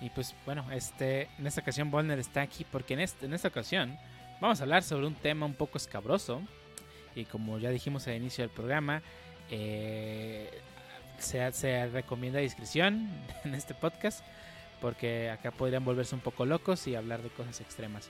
Y 0.00 0.08
pues 0.08 0.34
bueno, 0.46 0.64
este, 0.72 1.28
en 1.38 1.46
esta 1.46 1.60
ocasión 1.60 1.90
Bonner 1.90 2.18
está 2.18 2.40
aquí 2.40 2.64
porque 2.64 2.94
en, 2.94 3.00
este, 3.00 3.26
en 3.26 3.34
esta 3.34 3.48
ocasión 3.48 3.98
vamos 4.40 4.60
a 4.60 4.62
hablar 4.62 4.82
sobre 4.82 5.06
un 5.06 5.14
tema 5.14 5.44
un 5.44 5.54
poco 5.54 5.76
escabroso. 5.76 6.40
Y 7.14 7.26
como 7.26 7.58
ya 7.58 7.68
dijimos 7.68 8.06
al 8.08 8.14
inicio 8.16 8.42
del 8.42 8.50
programa, 8.50 9.02
eh, 9.50 10.48
se, 11.18 11.52
se 11.52 11.86
recomienda 11.88 12.38
discreción 12.38 13.10
en 13.44 13.54
este 13.54 13.74
podcast 13.74 14.24
porque 14.80 15.30
acá 15.30 15.50
podrían 15.50 15.84
volverse 15.84 16.14
un 16.14 16.22
poco 16.22 16.46
locos 16.46 16.86
y 16.86 16.94
hablar 16.94 17.22
de 17.22 17.28
cosas 17.28 17.60
extremas. 17.60 18.08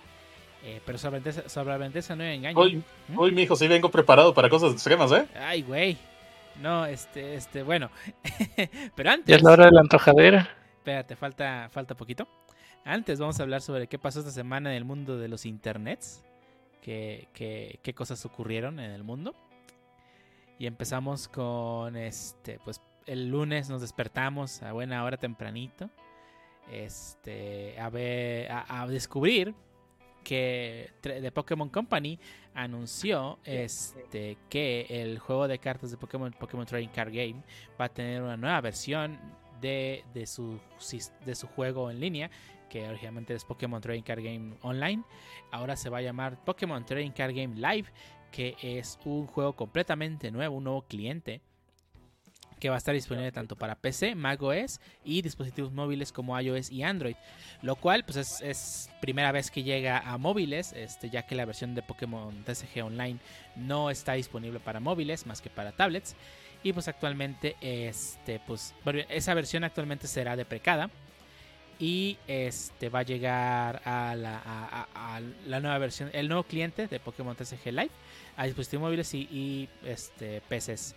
Eh, 0.63 0.81
pero 0.85 0.99
sobre 0.99 1.21
Vendessa, 1.21 1.49
sobre 1.49 1.79
Vendessa 1.79 2.15
no 2.15 2.23
hay 2.23 2.37
engaño. 2.37 2.59
Hoy, 2.59 2.83
¿Mm? 3.09 3.19
hoy, 3.19 3.33
mijo, 3.33 3.57
sí 3.57 3.67
vengo 3.67 3.91
preparado 3.91 4.35
para 4.35 4.49
cosas 4.49 4.73
extremas, 4.73 5.11
¿eh? 5.13 5.27
Ay, 5.35 5.63
güey. 5.63 5.97
No, 6.61 6.85
este, 6.85 7.35
este, 7.35 7.63
bueno. 7.63 7.91
pero 8.95 9.11
antes. 9.11 9.27
Ya 9.27 9.37
es 9.37 9.43
la 9.43 9.53
hora 9.53 9.65
de 9.67 9.73
la 9.73 9.81
antojadera. 9.81 10.51
Espérate, 10.77 11.17
falta, 11.17 11.69
falta 11.71 11.95
poquito. 11.95 12.29
Antes 12.85 13.19
vamos 13.19 13.39
a 13.41 13.43
hablar 13.43 13.63
sobre 13.63 13.87
qué 13.87 13.99
pasó 13.99 14.21
esta 14.21 14.31
semana 14.31 14.71
en 14.71 14.77
el 14.77 14.85
mundo 14.85 15.19
de 15.19 15.29
los 15.29 15.47
internets. 15.47 16.23
Qué, 16.83 17.29
qué, 17.33 17.79
qué 17.83 17.95
cosas 17.95 18.25
ocurrieron 18.27 18.81
en 18.81 18.91
el 18.91 19.03
mundo. 19.03 19.35
Y 20.59 20.67
empezamos 20.67 21.29
con 21.29 21.97
este, 21.97 22.59
pues 22.65 22.83
el 23.07 23.29
lunes 23.29 23.71
nos 23.71 23.81
despertamos 23.81 24.63
a 24.63 24.73
buena 24.73 25.05
hora 25.05 25.17
tempranito. 25.17 25.89
Este, 26.71 27.81
a 27.81 27.89
ver, 27.89 28.53
a, 28.53 28.83
a 28.83 28.87
descubrir 28.87 29.55
que 30.23 30.91
The 31.03 31.33
Pokémon 31.33 31.69
Company 31.69 32.19
anunció 32.55 33.39
este, 33.45 34.37
que 34.49 34.87
el 34.89 35.19
juego 35.19 35.49
de 35.49 35.59
cartas 35.59 35.91
de 35.91 35.97
Pokémon, 35.97 36.33
Pokémon 36.33 36.67
Trading 36.67 36.89
Card 36.89 37.13
Game 37.13 37.43
va 37.81 37.87
a 37.87 37.89
tener 37.89 38.23
una 38.23 38.37
nueva 38.37 38.61
versión 38.61 39.19
de, 39.61 40.05
de, 40.15 40.27
su, 40.27 40.59
de 41.25 41.35
su 41.35 41.47
juego 41.49 41.91
en 41.91 42.01
línea, 42.01 42.31
que 42.69 42.89
originalmente 42.89 43.35
es 43.35 43.45
Pokémon 43.45 43.81
Trading 43.81 44.03
Card 44.03 44.23
Game 44.23 44.55
Online. 44.63 45.03
Ahora 45.51 45.77
se 45.77 45.91
va 45.91 45.99
a 45.99 46.03
llamar 46.03 46.43
Pokémon 46.45 46.85
Trading 46.85 47.11
Card 47.11 47.35
Game 47.35 47.57
Live, 47.57 47.89
que 48.31 48.57
es 48.63 48.99
un 49.05 49.27
juego 49.27 49.55
completamente 49.55 50.31
nuevo, 50.31 50.57
un 50.57 50.65
nuevo 50.65 50.83
cliente 50.83 51.43
que 52.61 52.69
va 52.69 52.77
a 52.77 52.79
estar 52.79 52.95
disponible 52.95 53.33
tanto 53.33 53.57
para 53.57 53.75
PC, 53.75 54.15
macOS 54.15 54.81
y 55.05 55.23
dispositivos 55.23 55.73
móviles 55.73 56.13
como 56.13 56.39
iOS 56.39 56.71
y 56.71 56.83
Android. 56.83 57.17
Lo 57.63 57.75
cual 57.75 58.05
pues 58.05 58.41
es, 58.43 58.91
primera 59.01 59.33
vez 59.33 59.51
que 59.51 59.63
llega 59.63 59.99
a 59.99 60.19
móviles, 60.19 60.73
este, 60.75 61.11
ya 61.11 61.27
que 61.27 61.35
la 61.35 61.47
versión 61.47 61.75
de 61.75 61.83
Pokémon 61.83 62.45
TCG 62.45 62.85
Online 62.85 63.19
no 63.57 63.91
está 63.91 64.13
disponible 64.13 64.61
para 64.61 64.79
móviles 64.79 65.27
más 65.27 65.41
que 65.41 65.51
para 65.51 65.73
tablets. 65.73 66.15
Y 66.63 66.75
pues 66.75 66.89
actualmente 66.89 67.57
este, 67.61 68.39
pues, 68.47 68.75
esa 69.09 69.35
versión 69.35 69.65
actualmente 69.65 70.07
será 70.07 70.37
deprecada. 70.37 70.91
Y 71.79 72.19
este 72.29 72.91
va 72.91 72.99
a 72.99 73.05
llegar 73.05 73.81
a 73.87 74.15
la, 74.15 75.61
nueva 75.61 75.79
versión, 75.79 76.11
el 76.13 76.29
nuevo 76.29 76.43
cliente 76.43 76.87
de 76.87 77.01
Pokémon 77.01 77.35
TCG 77.35 77.73
Live 77.73 77.91
a 78.37 78.45
dispositivos 78.45 78.83
móviles 78.83 79.15
y, 79.15 79.27
y 79.33 79.69
PCs 80.51 80.95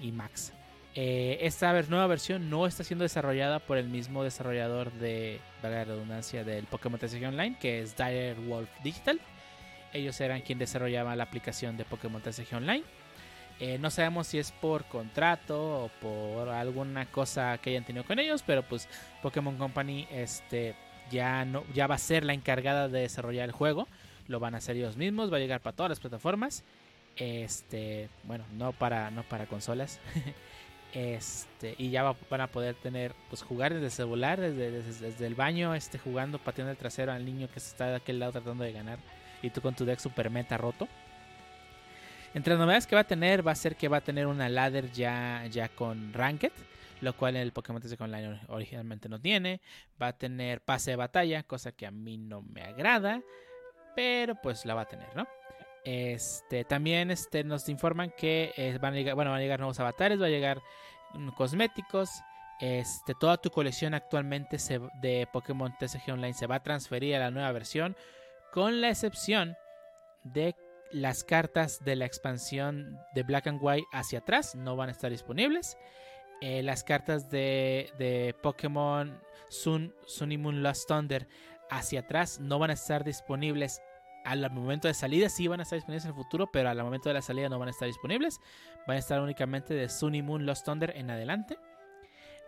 y 0.00 0.12
Macs. 0.12 0.52
Eh, 0.94 1.38
esta 1.40 1.72
nueva 1.82 2.06
versión 2.06 2.50
no 2.50 2.66
está 2.66 2.84
siendo 2.84 3.04
desarrollada 3.04 3.60
por 3.60 3.78
el 3.78 3.88
mismo 3.88 4.24
desarrollador 4.24 4.92
de, 4.92 5.40
la 5.62 5.84
redundancia, 5.84 6.44
del 6.44 6.66
Pokémon 6.66 7.00
TCG 7.00 7.26
Online, 7.26 7.56
que 7.58 7.80
es 7.80 7.96
Dire 7.96 8.34
Wolf 8.34 8.68
Digital. 8.82 9.18
Ellos 9.94 10.20
eran 10.20 10.42
quien 10.42 10.58
desarrollaba 10.58 11.16
la 11.16 11.24
aplicación 11.24 11.76
de 11.76 11.84
Pokémon 11.84 12.20
TCG 12.20 12.56
Online. 12.56 12.84
Eh, 13.60 13.78
no 13.78 13.90
sabemos 13.90 14.26
si 14.26 14.38
es 14.38 14.52
por 14.52 14.84
contrato 14.84 15.84
o 15.84 15.88
por 16.00 16.48
alguna 16.48 17.06
cosa 17.06 17.56
que 17.58 17.70
hayan 17.70 17.84
tenido 17.84 18.04
con 18.04 18.18
ellos, 18.18 18.42
pero 18.46 18.62
pues 18.62 18.88
Pokémon 19.22 19.56
Company 19.56 20.06
este, 20.10 20.74
ya, 21.10 21.44
no, 21.44 21.64
ya 21.72 21.86
va 21.86 21.94
a 21.94 21.98
ser 21.98 22.24
la 22.24 22.34
encargada 22.34 22.88
de 22.88 23.00
desarrollar 23.00 23.44
el 23.44 23.52
juego. 23.52 23.88
Lo 24.28 24.40
van 24.40 24.54
a 24.54 24.58
hacer 24.58 24.76
ellos 24.76 24.96
mismos, 24.96 25.32
va 25.32 25.36
a 25.36 25.40
llegar 25.40 25.60
para 25.60 25.76
todas 25.76 25.90
las 25.90 26.00
plataformas. 26.00 26.64
Este, 27.16 28.08
bueno, 28.24 28.44
no 28.52 28.72
para, 28.72 29.10
no 29.10 29.22
para 29.22 29.46
consolas. 29.46 30.00
Este, 30.92 31.74
y 31.78 31.90
ya 31.90 32.02
va, 32.02 32.16
van 32.28 32.42
a 32.42 32.48
poder 32.48 32.74
tener, 32.74 33.14
pues 33.30 33.42
jugar 33.42 33.72
desde 33.72 33.86
el 33.86 33.92
celular, 33.92 34.38
desde, 34.38 34.70
desde, 34.70 35.26
el 35.26 35.34
baño, 35.34 35.74
este, 35.74 35.98
jugando, 35.98 36.38
pateando 36.38 36.70
el 36.70 36.76
trasero 36.76 37.12
al 37.12 37.24
niño 37.24 37.48
que 37.50 37.58
está 37.58 37.86
de 37.86 37.96
aquel 37.96 38.18
lado 38.18 38.32
tratando 38.32 38.64
de 38.64 38.72
ganar. 38.72 38.98
Y 39.42 39.50
tú 39.50 39.60
con 39.62 39.74
tu 39.74 39.84
deck 39.84 39.98
super 39.98 40.28
meta 40.30 40.58
roto. 40.58 40.86
Entre 42.34 42.52
las 42.52 42.60
novedades 42.60 42.86
que 42.86 42.94
va 42.94 43.02
a 43.02 43.06
tener, 43.06 43.46
va 43.46 43.52
a 43.52 43.56
ser 43.56 43.76
que 43.76 43.88
va 43.88 43.98
a 43.98 44.00
tener 44.02 44.26
una 44.26 44.48
ladder 44.48 44.90
ya, 44.92 45.44
ya 45.50 45.68
con 45.68 46.12
Ranked. 46.12 46.52
Lo 47.00 47.16
cual 47.16 47.34
el 47.36 47.52
Pokémon 47.52 47.82
TCG 47.82 48.00
Online 48.00 48.40
originalmente 48.46 49.08
no 49.08 49.20
tiene. 49.20 49.60
Va 50.00 50.08
a 50.08 50.12
tener 50.12 50.60
pase 50.60 50.92
de 50.92 50.96
batalla, 50.96 51.42
cosa 51.42 51.72
que 51.72 51.84
a 51.84 51.90
mí 51.90 52.16
no 52.16 52.42
me 52.42 52.62
agrada. 52.62 53.20
Pero 53.96 54.36
pues 54.40 54.64
la 54.64 54.74
va 54.74 54.82
a 54.82 54.88
tener, 54.88 55.08
¿no? 55.16 55.26
Este, 55.84 56.64
también 56.64 57.10
este, 57.10 57.42
nos 57.44 57.68
informan 57.68 58.12
que 58.16 58.52
eh, 58.56 58.78
van, 58.80 58.94
a 58.94 59.38
llegar, 59.40 59.58
nuevos 59.58 59.80
avatares, 59.80 60.20
va 60.20 60.26
a 60.26 60.30
llegar 60.30 60.62
mm, 61.14 61.30
cosméticos. 61.30 62.10
Este, 62.60 63.14
toda 63.14 63.38
tu 63.38 63.50
colección 63.50 63.92
actualmente 63.92 64.56
de 65.00 65.26
Pokémon 65.32 65.74
TCG 65.78 66.12
Online 66.12 66.34
se 66.34 66.46
va 66.46 66.56
a 66.56 66.62
transferir 66.62 67.16
a 67.16 67.18
la 67.18 67.30
nueva 67.32 67.50
versión, 67.50 67.96
con 68.52 68.80
la 68.80 68.90
excepción 68.90 69.56
de 70.22 70.54
las 70.92 71.24
cartas 71.24 71.84
de 71.84 71.96
la 71.96 72.04
expansión 72.04 73.00
de 73.14 73.22
Black 73.24 73.48
and 73.48 73.58
White 73.60 73.86
hacia 73.92 74.20
atrás, 74.20 74.54
no 74.54 74.76
van 74.76 74.90
a 74.90 74.92
estar 74.92 75.10
disponibles. 75.10 75.76
Eh, 76.40 76.62
las 76.62 76.84
cartas 76.84 77.30
de, 77.30 78.34
Pokémon 78.42 79.20
Sun, 79.48 79.94
Sun 80.06 80.62
Lost 80.62 80.88
Thunder 80.88 81.28
hacia 81.70 82.00
atrás 82.00 82.40
no 82.40 82.58
van 82.58 82.70
a 82.70 82.74
estar 82.74 83.04
disponibles 83.04 83.80
al 84.24 84.50
momento 84.50 84.88
de 84.88 84.94
salida 84.94 85.28
sí 85.28 85.48
van 85.48 85.60
a 85.60 85.62
estar 85.64 85.76
disponibles 85.76 86.04
en 86.04 86.10
el 86.10 86.16
futuro, 86.16 86.50
pero 86.50 86.68
al 86.68 86.82
momento 86.82 87.08
de 87.08 87.14
la 87.14 87.22
salida 87.22 87.48
no 87.48 87.58
van 87.58 87.68
a 87.68 87.70
estar 87.72 87.86
disponibles. 87.86 88.40
Van 88.86 88.96
a 88.96 89.00
estar 89.00 89.20
únicamente 89.20 89.74
de 89.74 89.88
Sun 89.88 90.14
y 90.14 90.22
Moon 90.22 90.46
Lost 90.46 90.64
Thunder 90.64 90.92
en 90.96 91.10
adelante. 91.10 91.58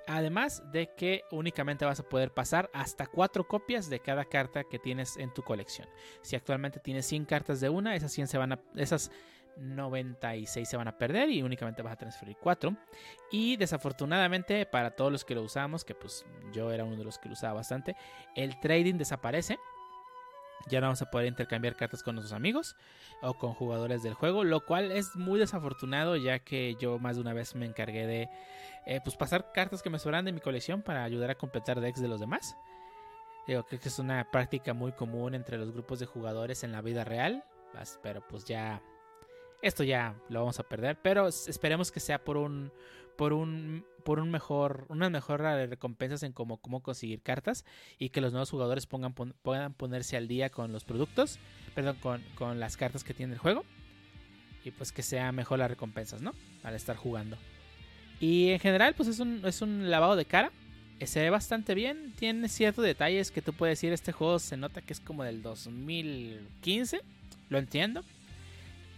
Además 0.07 0.63
de 0.71 0.91
que 0.95 1.23
únicamente 1.31 1.85
vas 1.85 2.01
a 2.01 2.09
poder 2.09 2.33
pasar 2.33 2.71
hasta 2.75 3.07
4 3.07 3.49
copias 3.49 3.89
de 3.89 4.01
cada 4.01 4.27
carta 4.27 4.65
que 4.65 4.79
tienes 4.79 5.17
en 5.17 5.33
tu 5.33 5.43
colección. 5.43 5.89
Si 6.21 6.37
actualmente 6.37 6.79
tienes 6.79 7.07
100 7.07 7.25
cartas 7.25 7.61
de 7.61 7.71
una, 7.71 7.95
esas 7.95 8.13
100 8.13 8.29
se 8.29 8.39
van 8.39 8.53
a, 8.53 8.61
esas 8.77 9.11
96 9.57 10.69
se 10.69 10.77
van 10.77 10.89
a 10.89 10.99
perder 10.99 11.31
y 11.31 11.43
únicamente 11.43 11.83
vas 11.83 11.95
a 11.95 11.97
transferir 11.97 12.37
4. 12.39 12.77
Y 13.31 13.57
desafortunadamente 13.57 14.67
para 14.67 14.91
todos 14.91 15.11
los 15.11 15.25
que 15.25 15.35
lo 15.35 15.43
usamos, 15.43 15.85
que 15.85 15.95
pues 15.95 16.27
yo 16.53 16.71
era 16.73 16.85
uno 16.85 16.97
de 16.97 17.05
los 17.05 17.19
que 17.19 17.29
lo 17.29 17.35
usaba 17.35 17.55
bastante, 17.55 17.97
el 18.35 18.59
trading 18.61 18.97
desaparece 18.97 19.59
ya 20.69 20.81
no 20.81 20.87
vamos 20.87 21.03
a 21.03 21.11
poder 21.11 21.27
intercambiar 21.27 21.77
cartas 21.77 22.03
con 22.03 22.15
nuestros 22.15 22.35
amigos 22.35 22.77
o 23.23 23.35
con 23.35 23.55
jugadores 23.55 24.03
del 24.03 24.15
juego, 24.15 24.45
lo 24.45 24.65
cual 24.65 24.93
es 24.93 25.15
muy 25.17 25.39
desafortunado 25.39 26.17
ya 26.17 26.39
que 26.39 26.77
yo 26.77 26.99
más 26.99 27.17
de 27.17 27.23
una 27.23 27.33
vez 27.33 27.55
me 27.55 27.67
encargué 27.67 28.07
de 28.07 28.29
eh, 28.87 29.01
pues 29.03 29.17
pasar 29.17 29.53
cartas 29.53 29.83
que 29.83 29.91
me 29.91 29.99
sobran 29.99 30.25
de 30.25 30.33
mi 30.33 30.41
colección 30.41 30.83
para 30.83 31.05
ayudar 31.05 31.31
a 31.31 31.35
completar 31.35 31.81
decks 31.81 32.01
de 32.01 32.09
los 32.09 32.21
demás. 32.21 32.57
Digo 33.47 33.65
que 33.65 33.77
es 33.77 33.99
una 33.99 34.31
práctica 34.31 34.73
muy 34.73 34.93
común 34.93 35.35
entre 35.35 35.59
los 35.59 35.73
grupos 35.73 35.99
de 35.99 36.07
jugadores 36.07 36.65
en 36.65 36.73
la 36.73 36.81
vida 36.81 37.05
real, 37.05 37.45
pero 38.03 38.27
pues 38.27 38.45
ya 38.45 38.81
esto 39.65 39.83
ya 39.83 40.15
lo 40.29 40.41
vamos 40.41 40.61
a 40.61 40.63
perder, 40.63 40.99
pero 41.03 41.29
esperemos 41.29 41.91
que 41.91 42.01
sea 42.01 42.23
por 42.23 42.37
un 42.37 42.71
por 43.17 43.33
un 43.33 43.85
por 44.05 44.21
un 44.21 44.31
mejor 44.31 44.87
una 44.89 45.09
mejor 45.09 45.43
de 45.43 45.67
recompensas 45.67 46.23
en 46.23 46.33
cómo, 46.33 46.59
cómo 46.59 46.83
conseguir 46.83 47.23
cartas 47.23 47.65
y 47.99 48.11
que 48.11 48.21
los 48.21 48.33
nuevos 48.33 48.51
jugadores 48.51 48.87
pongan, 48.87 49.15
pon, 49.15 49.35
puedan 49.43 49.73
ponerse 49.73 50.17
al 50.17 50.29
día 50.29 50.51
con 50.51 50.73
los 50.73 50.85
productos, 50.85 51.39
perdón, 51.75 51.97
con, 52.01 52.23
con, 52.35 52.61
las 52.61 52.77
cartas 52.77 53.05
que 53.05 53.15
tiene 53.15 53.33
el 53.33 53.39
juego 53.39 53.65
y 54.65 54.71
pues 54.71 54.93
que 54.93 55.03
sea 55.03 55.33
mejor 55.33 55.59
las 55.59 55.71
recompensas, 55.71 56.21
¿no? 56.21 56.35
Al 56.63 56.75
estar 56.75 56.97
jugando. 56.97 57.39
Y 58.21 58.51
en 58.51 58.59
general 58.59 58.95
pues 58.95 59.09
es 59.09 59.21
un, 59.21 59.43
es 59.47 59.63
un 59.63 59.91
lavado 59.91 60.17
de 60.17 60.27
cara, 60.27 60.53
se 61.07 61.21
ve 61.21 61.31
bastante 61.31 61.75
bien, 61.75 62.13
tiene 62.17 62.49
ciertos 62.49 62.85
detalles 62.85 63.31
que 63.31 63.43
tú 63.43 63.53
puedes 63.53 63.79
decir, 63.79 63.93
este 63.93 64.13
juego 64.13 64.39
se 64.39 64.57
nota 64.57 64.83
que 64.83 64.93
es 64.93 65.01
como 65.01 65.25
del 65.25 65.43
2015, 65.43 67.01
lo 67.49 67.59
entiendo, 67.59 68.05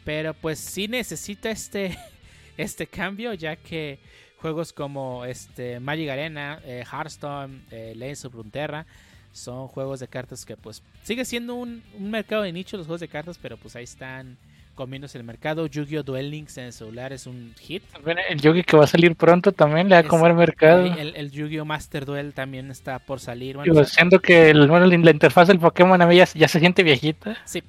pero 0.06 0.32
pues 0.32 0.58
sí 0.58 0.88
necesita 0.88 1.50
este 1.50 1.98
este 2.56 2.86
cambio, 2.86 3.34
ya 3.34 3.56
que 3.56 3.98
juegos 4.40 4.72
como 4.72 5.26
este 5.26 5.80
Magic 5.80 6.08
Arena, 6.08 6.60
eh, 6.64 6.84
Hearthstone, 6.90 7.62
eh, 7.70 7.92
Legends 7.94 8.24
of 8.24 8.34
Runeterra 8.34 8.86
son 9.32 9.68
juegos 9.68 10.00
de 10.00 10.08
cartas 10.08 10.46
que 10.46 10.56
pues 10.56 10.82
sigue 11.02 11.26
siendo 11.26 11.56
un, 11.56 11.82
un, 11.98 12.10
mercado 12.10 12.42
de 12.42 12.52
nicho 12.52 12.78
los 12.78 12.86
juegos 12.86 13.02
de 13.02 13.08
cartas, 13.08 13.38
pero 13.42 13.58
pues 13.58 13.76
ahí 13.76 13.84
están 13.84 14.38
comiéndose 14.74 15.18
el 15.18 15.24
mercado. 15.24 15.66
Yu-Gi-Oh! 15.66 16.04
Duel 16.04 16.30
Links 16.30 16.56
en 16.56 16.66
el 16.66 16.72
celular 16.72 17.12
es 17.12 17.26
un 17.26 17.52
hit. 17.60 17.82
El 18.30 18.40
Yu-Gi 18.40 18.62
que 18.62 18.76
va 18.76 18.84
a 18.84 18.86
salir 18.86 19.14
pronto 19.16 19.52
también 19.52 19.88
le 19.88 19.96
va 19.96 20.00
a 20.00 20.04
comer 20.04 20.32
mercado. 20.32 20.86
El, 20.86 21.16
el 21.16 21.30
Yu-Gi-Oh! 21.30 21.64
Master 21.64 22.06
Duel 22.06 22.32
también 22.32 22.70
está 22.70 22.98
por 22.98 23.20
salir. 23.20 23.56
Bueno, 23.56 23.72
Digo, 23.72 23.84
siendo 23.84 24.20
que 24.20 24.50
el, 24.50 24.68
bueno, 24.68 24.86
la 24.86 25.10
interfaz 25.10 25.48
del 25.48 25.58
Pokémon 25.58 26.00
a 26.00 26.06
mí 26.06 26.16
ya, 26.16 26.26
ya 26.26 26.48
se 26.48 26.60
siente 26.60 26.82
viejita. 26.82 27.36
Sí, 27.44 27.62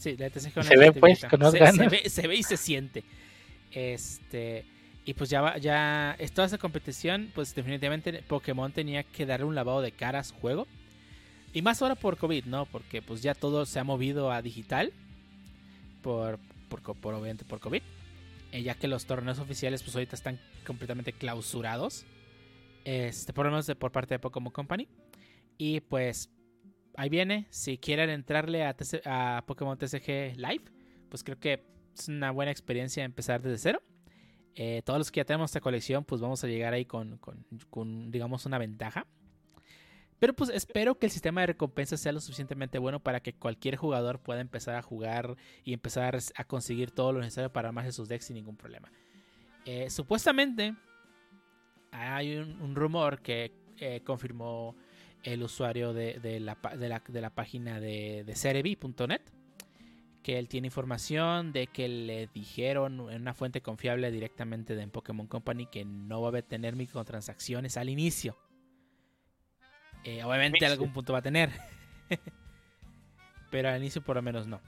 sí, 0.00 0.16
la 0.16 0.30
TCG 0.30 0.62
se 0.64 0.76
ve 0.76 0.92
pues 0.92 1.24
con 1.26 1.40
se. 1.52 1.72
Se 1.72 1.88
ve, 1.88 2.08
se 2.08 2.26
ve 2.26 2.34
y 2.36 2.42
se 2.42 2.56
siente. 2.56 3.04
Este. 3.72 4.64
Y 5.04 5.14
pues 5.14 5.30
ya 5.30 5.40
va, 5.40 5.58
ya. 5.58 6.16
Toda 6.34 6.46
esa 6.46 6.58
competición, 6.58 7.30
pues 7.34 7.54
definitivamente 7.54 8.22
Pokémon 8.26 8.72
tenía 8.72 9.02
que 9.02 9.26
darle 9.26 9.46
un 9.46 9.54
lavado 9.54 9.80
de 9.80 9.92
cara 9.92 10.18
a 10.20 10.24
su 10.24 10.34
juego. 10.34 10.66
Y 11.52 11.62
más 11.62 11.82
ahora 11.82 11.94
por 11.96 12.16
COVID, 12.16 12.44
¿no? 12.44 12.66
Porque 12.66 13.02
pues 13.02 13.22
ya 13.22 13.34
todo 13.34 13.66
se 13.66 13.78
ha 13.78 13.84
movido 13.84 14.30
a 14.30 14.42
digital. 14.42 14.92
Por, 16.02 16.38
por, 16.68 17.14
obviamente 17.14 17.44
por 17.44 17.60
COVID. 17.60 17.82
Eh, 18.52 18.62
ya 18.62 18.74
que 18.74 18.88
los 18.88 19.06
torneos 19.06 19.38
oficiales 19.38 19.82
pues 19.82 19.94
ahorita 19.94 20.16
están 20.16 20.38
completamente 20.66 21.12
clausurados. 21.12 22.04
Este, 22.84 23.32
por 23.32 23.46
lo 23.46 23.52
menos 23.52 23.66
de- 23.66 23.76
por 23.76 23.92
parte 23.92 24.14
de 24.14 24.18
Pokémon 24.18 24.52
Company. 24.52 24.88
Y 25.58 25.80
pues 25.80 26.30
ahí 26.96 27.08
viene. 27.08 27.46
Si 27.50 27.78
quieren 27.78 28.10
entrarle 28.10 28.64
a, 28.64 29.44
Pokémon 29.46 29.76
TCG 29.78 30.36
Live, 30.36 30.64
pues 31.08 31.24
creo 31.24 31.38
que 31.38 31.64
es 31.96 32.08
una 32.08 32.30
buena 32.30 32.50
experiencia 32.50 33.04
empezar 33.04 33.42
desde 33.42 33.58
cero. 33.58 33.82
Eh, 34.54 34.82
todos 34.84 34.98
los 34.98 35.10
que 35.10 35.18
ya 35.20 35.24
tenemos 35.24 35.50
esta 35.50 35.60
colección, 35.60 36.04
pues 36.04 36.20
vamos 36.20 36.42
a 36.44 36.46
llegar 36.46 36.72
ahí 36.72 36.84
con, 36.84 37.18
digamos, 38.10 38.46
una 38.46 38.58
ventaja. 38.58 39.06
Pero 40.18 40.34
pues 40.34 40.50
espero 40.50 40.98
que 40.98 41.06
el 41.06 41.12
sistema 41.12 41.40
de 41.40 41.48
recompensas 41.48 41.98
sea 41.98 42.12
lo 42.12 42.20
suficientemente 42.20 42.78
bueno 42.78 43.00
para 43.00 43.20
que 43.20 43.32
cualquier 43.32 43.76
jugador 43.76 44.20
pueda 44.20 44.42
empezar 44.42 44.76
a 44.76 44.82
jugar 44.82 45.36
y 45.64 45.72
empezar 45.72 46.18
a 46.34 46.44
conseguir 46.44 46.90
todo 46.90 47.12
lo 47.12 47.20
necesario 47.20 47.50
para 47.50 47.68
armarse 47.68 47.92
sus 47.92 48.08
decks 48.08 48.26
sin 48.26 48.36
ningún 48.36 48.56
problema. 48.56 48.92
Eh, 49.64 49.88
supuestamente 49.88 50.74
hay 51.90 52.36
un, 52.36 52.60
un 52.60 52.74
rumor 52.74 53.22
que 53.22 53.52
eh, 53.78 54.02
confirmó 54.04 54.76
el 55.22 55.42
usuario 55.42 55.92
de, 55.92 56.18
de 56.20 56.40
la, 56.40 56.56
de 56.78 56.88
la- 56.88 57.02
de 57.06 57.20
la 57.20 57.30
página 57.30 57.80
de, 57.80 58.24
cerebi.net 58.34 59.20
que 60.22 60.38
él 60.38 60.48
tiene 60.48 60.66
información 60.68 61.52
de 61.52 61.66
que 61.66 61.88
le 61.88 62.26
dijeron 62.34 63.10
en 63.10 63.22
una 63.22 63.32
fuente 63.32 63.62
confiable 63.62 64.10
directamente 64.10 64.74
de 64.74 64.86
Pokémon 64.88 65.26
Company 65.26 65.66
que 65.66 65.84
no 65.86 66.20
va 66.20 66.38
a 66.38 66.42
tener 66.42 66.76
microtransacciones 66.76 67.78
al 67.78 67.88
inicio. 67.88 68.36
Eh, 70.04 70.22
obviamente 70.22 70.64
algún 70.66 70.92
punto 70.92 71.12
va 71.14 71.20
a 71.20 71.22
tener. 71.22 71.50
Pero 73.50 73.68
al 73.70 73.78
inicio 73.78 74.02
por 74.02 74.16
lo 74.16 74.22
menos 74.22 74.46
no. 74.46 74.60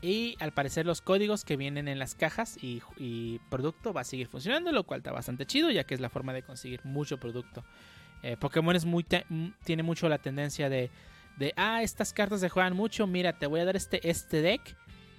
Y 0.00 0.34
al 0.40 0.52
parecer 0.52 0.84
los 0.84 1.00
códigos 1.00 1.44
que 1.44 1.56
vienen 1.56 1.86
en 1.86 2.00
las 2.00 2.16
cajas 2.16 2.58
y, 2.62 2.82
y 2.96 3.38
producto 3.50 3.92
va 3.92 4.00
a 4.00 4.04
seguir 4.04 4.26
funcionando, 4.26 4.72
lo 4.72 4.82
cual 4.84 4.98
está 4.98 5.12
bastante 5.12 5.46
chido, 5.46 5.70
ya 5.70 5.84
que 5.84 5.94
es 5.94 6.00
la 6.00 6.08
forma 6.08 6.32
de 6.32 6.42
conseguir 6.42 6.80
mucho 6.84 7.18
producto. 7.18 7.64
Eh, 8.22 8.36
Pokémon 8.36 8.74
es 8.76 8.84
muy 8.84 9.04
tiene 9.64 9.82
mucho 9.82 10.08
la 10.08 10.18
tendencia 10.18 10.68
de, 10.68 10.90
de, 11.36 11.52
ah, 11.56 11.82
estas 11.82 12.12
cartas 12.12 12.40
se 12.40 12.48
juegan 12.48 12.74
mucho, 12.76 13.06
mira, 13.06 13.32
te 13.32 13.46
voy 13.46 13.60
a 13.60 13.64
dar 13.64 13.74
este, 13.76 14.08
este 14.08 14.42
deck 14.42 14.60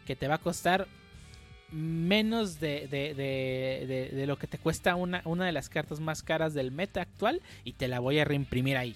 que 0.06 0.16
te 0.16 0.28
va 0.28 0.36
a 0.36 0.38
costar 0.38 0.88
menos 1.72 2.60
de, 2.60 2.88
de- 2.88 3.14
de- 3.16 4.10
de- 4.16 4.28
lo 4.28 4.38
que 4.38 4.48
te 4.48 4.58
cuesta 4.58 4.96
una, 4.96 5.22
una 5.26 5.46
de 5.46 5.52
las 5.52 5.70
cartas 5.70 6.00
más 6.00 6.22
caras 6.22 6.54
del 6.54 6.72
meta 6.72 7.02
actual 7.02 7.42
y 7.64 7.74
te 7.74 7.88
la 7.88 8.00
voy 8.00 8.20
a 8.20 8.26
reimprimir 8.26 8.78
ahí. 8.78 8.96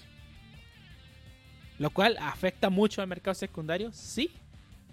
Lo 1.78 1.90
cual 1.90 2.16
afecta 2.20 2.70
mucho 2.70 3.02
al 3.02 3.08
mercado 3.08 3.34
secundario, 3.34 3.90
sí. 3.92 4.30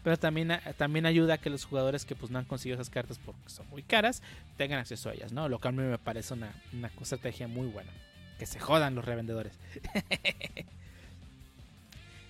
Pero 0.04 0.18
también, 0.18 0.52
también 0.78 1.06
ayuda 1.08 1.36
a 1.36 1.38
que 1.40 1.50
los 1.50 1.66
jugadores 1.66 2.06
que 2.06 2.16
pues, 2.16 2.32
no 2.32 2.38
han 2.38 2.46
conseguido 2.46 2.76
esas 2.80 2.92
cartas 2.92 3.20
porque 3.24 3.42
son 3.50 3.68
muy 3.70 3.82
caras 3.82 4.22
tengan 4.56 4.80
acceso 4.80 5.10
a 5.10 5.14
ellas, 5.14 5.32
¿no? 5.32 5.50
Lo 5.50 5.60
que 5.60 5.68
a 5.68 5.72
mí 5.72 5.82
me 5.82 5.98
parece 5.98 6.34
una, 6.36 6.54
una 6.74 6.92
estrategia 7.02 7.48
muy 7.48 7.68
buena. 7.68 7.92
Que 8.40 8.46
se 8.46 8.60
jodan 8.60 8.96
los 8.96 9.06
revendedores. 9.06 9.54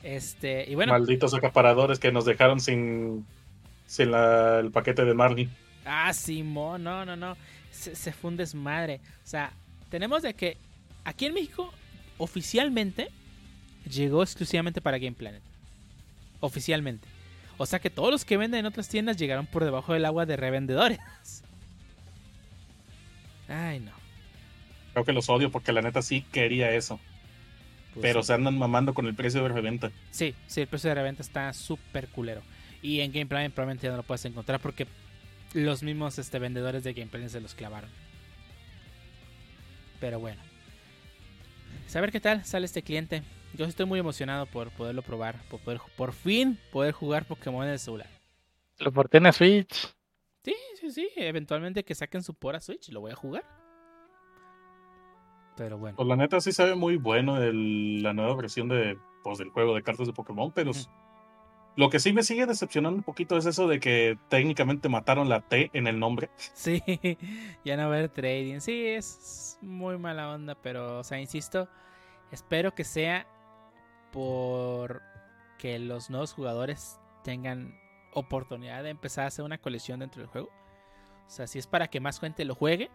este, 0.03 0.69
y 0.69 0.75
bueno. 0.75 0.93
Malditos 0.93 1.33
acaparadores 1.33 1.99
que 1.99 2.11
nos 2.11 2.25
dejaron 2.25 2.59
sin, 2.59 3.25
sin 3.87 4.11
la- 4.11 4.59
el 4.59 4.71
paquete 4.71 5.05
de 5.05 5.13
Marley. 5.13 5.49
Ah, 5.85 6.13
Simón, 6.13 6.83
no, 6.83 7.05
no, 7.05 7.15
no. 7.15 7.35
Se, 7.71 7.95
se 7.95 8.11
fue 8.11 8.31
un 8.31 8.37
desmadre. 8.37 8.99
O 9.23 9.27
sea, 9.27 9.51
tenemos 9.89 10.21
de 10.21 10.33
que 10.33 10.57
aquí 11.03 11.25
en 11.25 11.33
México, 11.33 11.71
oficialmente, 12.17 13.09
llegó 13.89 14.23
exclusivamente 14.23 14.81
para 14.81 14.97
Game 14.97 15.13
Planet. 15.15 15.41
Oficialmente. 16.39 17.07
O 17.57 17.65
sea 17.65 17.79
que 17.79 17.89
todos 17.89 18.11
los 18.11 18.25
que 18.25 18.37
venden 18.37 18.61
en 18.61 18.65
otras 18.65 18.89
tiendas 18.89 19.17
llegaron 19.17 19.45
por 19.47 19.63
debajo 19.63 19.93
del 19.93 20.05
agua 20.05 20.25
de 20.25 20.35
revendedores. 20.37 20.99
Ay, 23.47 23.79
no. 23.79 23.91
Creo 24.95 25.03
que 25.03 25.11
los 25.11 25.27
odio 25.27 25.51
porque 25.51 25.73
la 25.73 25.81
neta 25.81 26.01
sí 26.01 26.21
quería 26.21 26.71
eso. 26.71 27.01
Pues 27.93 28.01
pero 28.01 28.23
sí. 28.23 28.27
se 28.27 28.33
andan 28.33 28.57
mamando 28.57 28.93
con 28.93 29.07
el 29.07 29.13
precio 29.13 29.43
de 29.43 29.49
reventa. 29.49 29.91
Sí, 30.09 30.33
sí, 30.47 30.61
el 30.61 30.67
precio 30.67 30.87
de 30.87 30.95
reventa 30.95 31.21
está 31.21 31.51
súper 31.51 32.07
culero. 32.07 32.41
Y 32.81 33.01
en 33.01 33.11
Game 33.11 33.25
Planet 33.25 33.51
probablemente 33.51 33.87
ya 33.87 33.91
no 33.91 33.97
lo 33.97 34.03
puedes 34.03 34.23
encontrar 34.23 34.61
porque 34.61 34.87
los 35.53 35.83
mismos 35.83 36.17
este, 36.17 36.39
vendedores 36.39 36.85
de 36.85 36.93
Game 36.93 37.11
Planet 37.11 37.29
se 37.29 37.41
los 37.41 37.55
clavaron. 37.55 37.89
Pero 39.99 40.17
bueno. 40.21 40.41
Saber 41.87 42.13
qué 42.13 42.21
tal 42.21 42.45
sale 42.45 42.65
este 42.65 42.81
cliente. 42.81 43.21
Yo 43.53 43.65
estoy 43.65 43.85
muy 43.85 43.99
emocionado 43.99 44.45
por 44.45 44.71
poderlo 44.71 45.01
probar. 45.01 45.41
Por, 45.49 45.59
poder, 45.59 45.81
por 45.97 46.13
fin 46.13 46.57
poder 46.71 46.93
jugar 46.93 47.25
Pokémon 47.25 47.65
en 47.65 47.71
el 47.71 47.79
celular. 47.79 48.07
Lo 48.77 48.93
porté 48.93 49.17
en 49.17 49.23
la 49.23 49.33
Switch. 49.33 49.93
Sí, 50.45 50.55
sí, 50.79 50.89
sí. 50.89 51.09
Eventualmente 51.17 51.83
que 51.83 51.95
saquen 51.95 52.23
su 52.23 52.33
Pora 52.33 52.61
Switch 52.61 52.87
lo 52.91 53.01
voy 53.01 53.11
a 53.11 53.15
jugar. 53.15 53.64
Pero 55.55 55.77
bueno. 55.77 55.95
Pues 55.95 56.07
la 56.07 56.15
neta 56.15 56.39
sí 56.41 56.51
sabe 56.51 56.75
muy 56.75 56.97
bueno 56.97 57.37
el- 57.41 58.03
la 58.03 58.13
nueva 58.13 58.35
versión 58.35 58.67
de, 58.67 58.97
pues, 59.23 59.37
del 59.37 59.49
juego 59.49 59.73
de 59.75 59.83
cartas 59.83 60.07
de 60.07 60.13
Pokémon, 60.13 60.51
pero 60.51 60.71
lo 61.77 61.89
que 61.89 61.99
sí 61.99 62.13
me 62.13 62.23
sigue 62.23 62.45
decepcionando 62.45 62.97
un 62.97 63.03
poquito 63.03 63.37
es 63.37 63.45
eso 63.45 63.67
de 63.67 63.79
que 63.79 64.17
técnicamente 64.29 64.89
mataron 64.89 65.27
la 65.29 65.41
T 65.41 65.69
en 65.73 65.87
el 65.87 65.99
nombre. 65.99 66.29
Sí, 66.53 66.81
ya 67.63 67.77
no 67.77 67.83
va 67.89 67.95
a 67.95 67.97
haber 67.99 68.09
trading. 68.09 68.59
Sí, 68.59 68.85
es 68.85 69.57
muy 69.61 69.97
mala 69.97 70.29
onda, 70.31 70.55
pero, 70.55 70.99
o 70.99 71.03
sea, 71.03 71.19
insisto, 71.19 71.67
espero 72.31 72.73
que 72.75 72.83
sea 72.83 73.25
por 74.11 75.01
que 75.57 75.79
los 75.79 76.09
nuevos 76.09 76.33
jugadores 76.33 76.99
tengan 77.23 77.79
oportunidad 78.13 78.83
de 78.83 78.89
empezar 78.89 79.25
a 79.25 79.27
hacer 79.27 79.43
una 79.43 79.57
colección 79.57 79.99
dentro 79.99 80.21
del 80.21 80.29
juego. 80.29 80.49
O 81.27 81.29
sea, 81.29 81.47
si 81.47 81.59
es 81.59 81.67
para 81.67 81.87
que 81.87 81.99
más 81.99 82.19
gente 82.19 82.45
lo 82.45 82.55
juegue, 82.55 82.89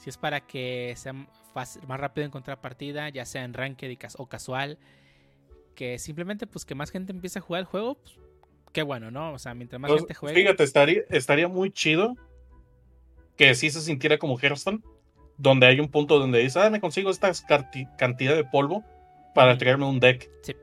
si 0.00 0.08
es 0.10 0.16
para 0.16 0.40
que 0.40 0.94
sea 0.96 1.12
fácil- 1.54 1.86
más 1.86 2.00
rápido 2.00 2.26
encontrar 2.26 2.60
partida, 2.60 3.08
ya 3.10 3.24
sea 3.24 3.44
en 3.44 3.52
ranked 3.54 3.96
o 4.16 4.26
casual, 4.26 4.78
que 5.74 5.98
simplemente 5.98 6.46
pues 6.46 6.64
que 6.64 6.74
más 6.74 6.90
gente 6.90 7.12
empiece 7.12 7.38
a 7.38 7.42
jugar 7.42 7.60
el 7.60 7.66
juego, 7.66 7.94
pues, 7.96 8.16
qué 8.72 8.82
bueno, 8.82 9.10
¿no? 9.10 9.32
O 9.32 9.38
sea, 9.38 9.54
mientras 9.54 9.78
más 9.80 9.90
Pues, 9.90 10.00
gente 10.02 10.14
juegue. 10.14 10.40
fíjate, 10.40 10.64
estaría, 10.64 11.02
estaría 11.10 11.48
muy 11.48 11.70
chido 11.70 12.16
que 13.36 13.54
sí 13.54 13.70
se 13.70 13.80
sintiera 13.80 14.18
como 14.18 14.38
Hearthstone, 14.38 14.82
donde 15.36 15.66
hay 15.66 15.80
un 15.80 15.88
punto 15.90 16.18
donde 16.18 16.38
dices, 16.40 16.56
ah, 16.56 16.70
me 16.70 16.80
consigo 16.80 17.10
esta 17.10 17.30
cantidad 17.98 18.34
de 18.34 18.44
polvo 18.44 18.84
para 19.34 19.56
traerme 19.58 19.86
un 19.86 20.00
deck. 20.00 20.30
Sí. 20.42 20.54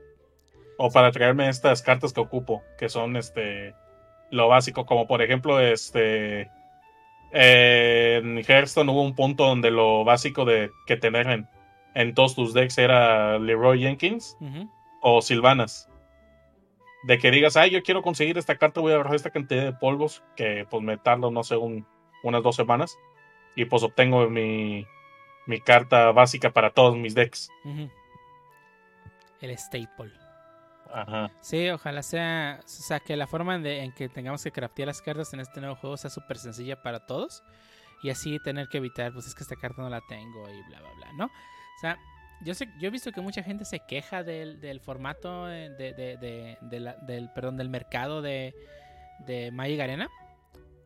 O 0.78 0.90
para 0.90 1.10
traerme 1.10 1.48
estas 1.48 1.82
cartas 1.82 2.12
que 2.12 2.20
ocupo, 2.20 2.62
que 2.78 2.88
son 2.88 3.16
este 3.16 3.74
lo 4.30 4.46
básico, 4.48 4.84
como 4.86 5.06
por 5.06 5.22
ejemplo, 5.22 5.58
este 5.60 6.50
eh, 7.32 8.20
en 8.22 8.38
Hearthstone 8.38 8.90
hubo 8.90 9.02
un 9.02 9.14
punto 9.14 9.44
donde 9.46 9.70
lo 9.70 10.04
básico 10.04 10.44
de 10.44 10.70
que 10.86 10.96
tener 10.96 11.28
en, 11.28 11.48
en 11.94 12.14
todos 12.14 12.34
tus 12.34 12.54
decks 12.54 12.78
era 12.78 13.38
Leroy 13.38 13.80
Jenkins 13.80 14.36
o 15.02 15.20
Silvanas. 15.22 15.88
De 17.04 17.18
que 17.18 17.30
digas, 17.30 17.56
ay, 17.56 17.70
yo 17.70 17.82
quiero 17.82 18.02
conseguir 18.02 18.38
esta 18.38 18.56
carta, 18.56 18.80
voy 18.80 18.92
a 18.92 18.96
agarrar 18.96 19.14
esta 19.14 19.30
cantidad 19.30 19.62
de 19.64 19.72
polvos, 19.72 20.22
que 20.36 20.66
pues 20.68 20.82
me 20.82 20.96
tardo, 20.98 21.30
no 21.30 21.44
sé, 21.44 21.56
un- 21.56 21.86
unas 22.24 22.42
dos 22.42 22.56
semanas. 22.56 22.98
Y 23.54 23.64
pues 23.66 23.82
obtengo 23.82 24.28
mi, 24.28 24.84
mi 25.46 25.60
carta 25.60 26.10
básica 26.12 26.50
para 26.52 26.70
todos 26.70 26.96
mis 26.96 27.14
decks. 27.14 27.50
El 29.40 29.56
staple. 29.56 30.12
Sí, 31.40 31.68
ojalá 31.70 32.02
sea, 32.02 32.60
o 32.64 32.68
sea, 32.68 33.00
que 33.00 33.16
la 33.16 33.26
forma 33.26 33.56
en 33.56 33.92
que 33.92 34.08
tengamos 34.08 34.42
que 34.42 34.50
craftear 34.52 34.88
las 34.88 35.02
cartas 35.02 35.32
en 35.32 35.40
este 35.40 35.60
nuevo 35.60 35.76
juego 35.76 35.96
sea 35.96 36.10
súper 36.10 36.38
sencilla 36.38 36.82
para 36.82 37.06
todos 37.06 37.42
y 38.02 38.10
así 38.10 38.38
tener 38.40 38.68
que 38.68 38.78
evitar, 38.78 39.12
pues 39.12 39.26
es 39.26 39.34
que 39.34 39.42
esta 39.42 39.56
carta 39.56 39.82
no 39.82 39.88
la 39.90 40.00
tengo 40.08 40.48
y 40.48 40.62
bla, 40.68 40.80
bla, 40.80 40.90
bla, 40.96 41.12
¿no? 41.14 41.24
O 41.26 41.80
sea, 41.80 41.98
yo 42.44 42.54
sé, 42.54 42.68
yo 42.80 42.88
he 42.88 42.90
visto 42.90 43.10
que 43.12 43.20
mucha 43.20 43.42
gente 43.42 43.64
se 43.64 43.80
queja 43.80 44.22
del, 44.22 44.60
del 44.60 44.80
formato 44.80 45.50
eh, 45.50 45.70
de, 45.70 45.92
de- 45.92 46.58
del, 46.62 47.30
perdón, 47.34 47.56
del 47.56 47.68
mercado 47.68 48.22
de, 48.22 48.54
de 49.26 49.50
Magic 49.50 49.80
Arena, 49.80 50.08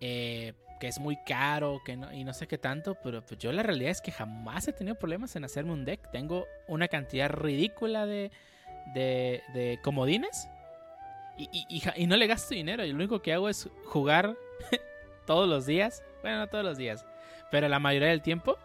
eh, 0.00 0.54
que 0.80 0.88
es 0.88 0.98
muy 0.98 1.16
caro 1.26 1.80
que 1.84 1.96
no, 1.96 2.12
y 2.12 2.24
no 2.24 2.32
sé 2.32 2.46
qué 2.48 2.58
tanto, 2.58 2.96
pero 3.02 3.24
pues 3.24 3.38
yo 3.38 3.52
la 3.52 3.62
realidad 3.62 3.90
es 3.90 4.00
que 4.00 4.10
jamás 4.10 4.66
he 4.66 4.72
tenido 4.72 4.96
problemas 4.98 5.36
en 5.36 5.44
hacerme 5.44 5.72
un 5.72 5.84
deck. 5.84 6.10
Tengo 6.10 6.46
una 6.66 6.88
cantidad 6.88 7.28
ridícula 7.30 8.04
de, 8.06 8.32
de, 8.86 9.78
comodines 9.82 10.48
y, 11.36 11.48
y- 11.68 11.82
y 11.96 12.06
no 12.06 12.16
le 12.16 12.26
gasto 12.26 12.54
dinero. 12.54 12.84
Y 12.84 12.90
lo 12.90 12.96
único 12.96 13.22
que 13.22 13.32
hago 13.32 13.48
es 13.48 13.68
jugar 13.86 14.36
todos 15.26 15.48
los 15.48 15.66
días. 15.66 16.02
Bueno, 16.22 16.38
no 16.38 16.46
todos 16.48 16.64
los 16.64 16.76
días, 16.78 17.04
pero 17.50 17.68
la 17.68 17.78
mayoría 17.78 18.08
del 18.08 18.22
tiempo. 18.22 18.58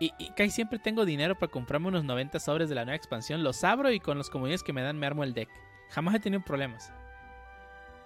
Y, 0.00 0.12
y 0.18 0.30
casi 0.30 0.50
siempre 0.50 0.78
tengo 0.78 1.04
dinero 1.04 1.36
para 1.36 1.50
comprarme 1.50 1.88
unos 1.88 2.04
90 2.04 2.38
sobres 2.38 2.68
de 2.68 2.74
la 2.76 2.84
nueva 2.84 2.96
expansión. 2.96 3.42
Los 3.42 3.64
abro 3.64 3.90
y 3.90 3.98
con 3.98 4.16
los 4.16 4.30
comodines 4.30 4.62
que 4.62 4.72
me 4.72 4.82
dan 4.82 4.96
me 4.98 5.06
armo 5.06 5.24
el 5.24 5.34
deck. 5.34 5.48
Jamás 5.90 6.14
he 6.14 6.20
tenido 6.20 6.42
problemas. 6.44 6.92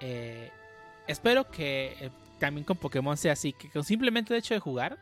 Eh, 0.01 0.51
espero 1.07 1.51
que, 1.51 1.97
eh, 2.01 2.11
también 2.39 2.65
con 2.65 2.77
Pokémon 2.77 3.17
sea 3.17 3.33
así, 3.35 3.53
que 3.53 3.69
con 3.71 3.85
simplemente 3.85 4.33
el 4.33 4.39
hecho 4.39 4.55
de 4.55 4.61
jugar, 4.61 4.99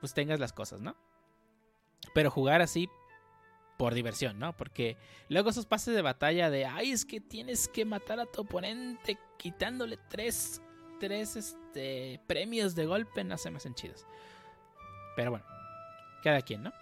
pues 0.00 0.14
tengas 0.14 0.40
las 0.40 0.52
cosas, 0.52 0.80
¿no? 0.80 0.96
Pero 2.14 2.30
jugar 2.30 2.62
así 2.62 2.88
por 3.82 3.94
diversión, 3.94 4.38
¿no? 4.38 4.56
Porque 4.56 4.96
luego 5.28 5.50
esos 5.50 5.66
pases 5.66 5.92
de 5.92 6.02
batalla 6.02 6.50
de, 6.50 6.66
ay, 6.66 6.92
es 6.92 7.04
que 7.04 7.20
tienes 7.20 7.66
que 7.66 7.84
matar 7.84 8.20
a 8.20 8.26
tu 8.26 8.42
oponente 8.42 9.18
quitándole 9.36 9.98
tres, 10.08 10.62
tres 11.00 11.34
este, 11.34 12.20
premios 12.28 12.76
de 12.76 12.86
golpe, 12.86 13.24
no 13.24 13.36
se 13.36 13.50
me 13.50 13.56
hacen 13.56 13.74
chidos. 13.74 14.06
Pero 15.16 15.32
bueno, 15.32 15.44
cada 16.22 16.42
quien, 16.42 16.62
¿no? 16.62 16.72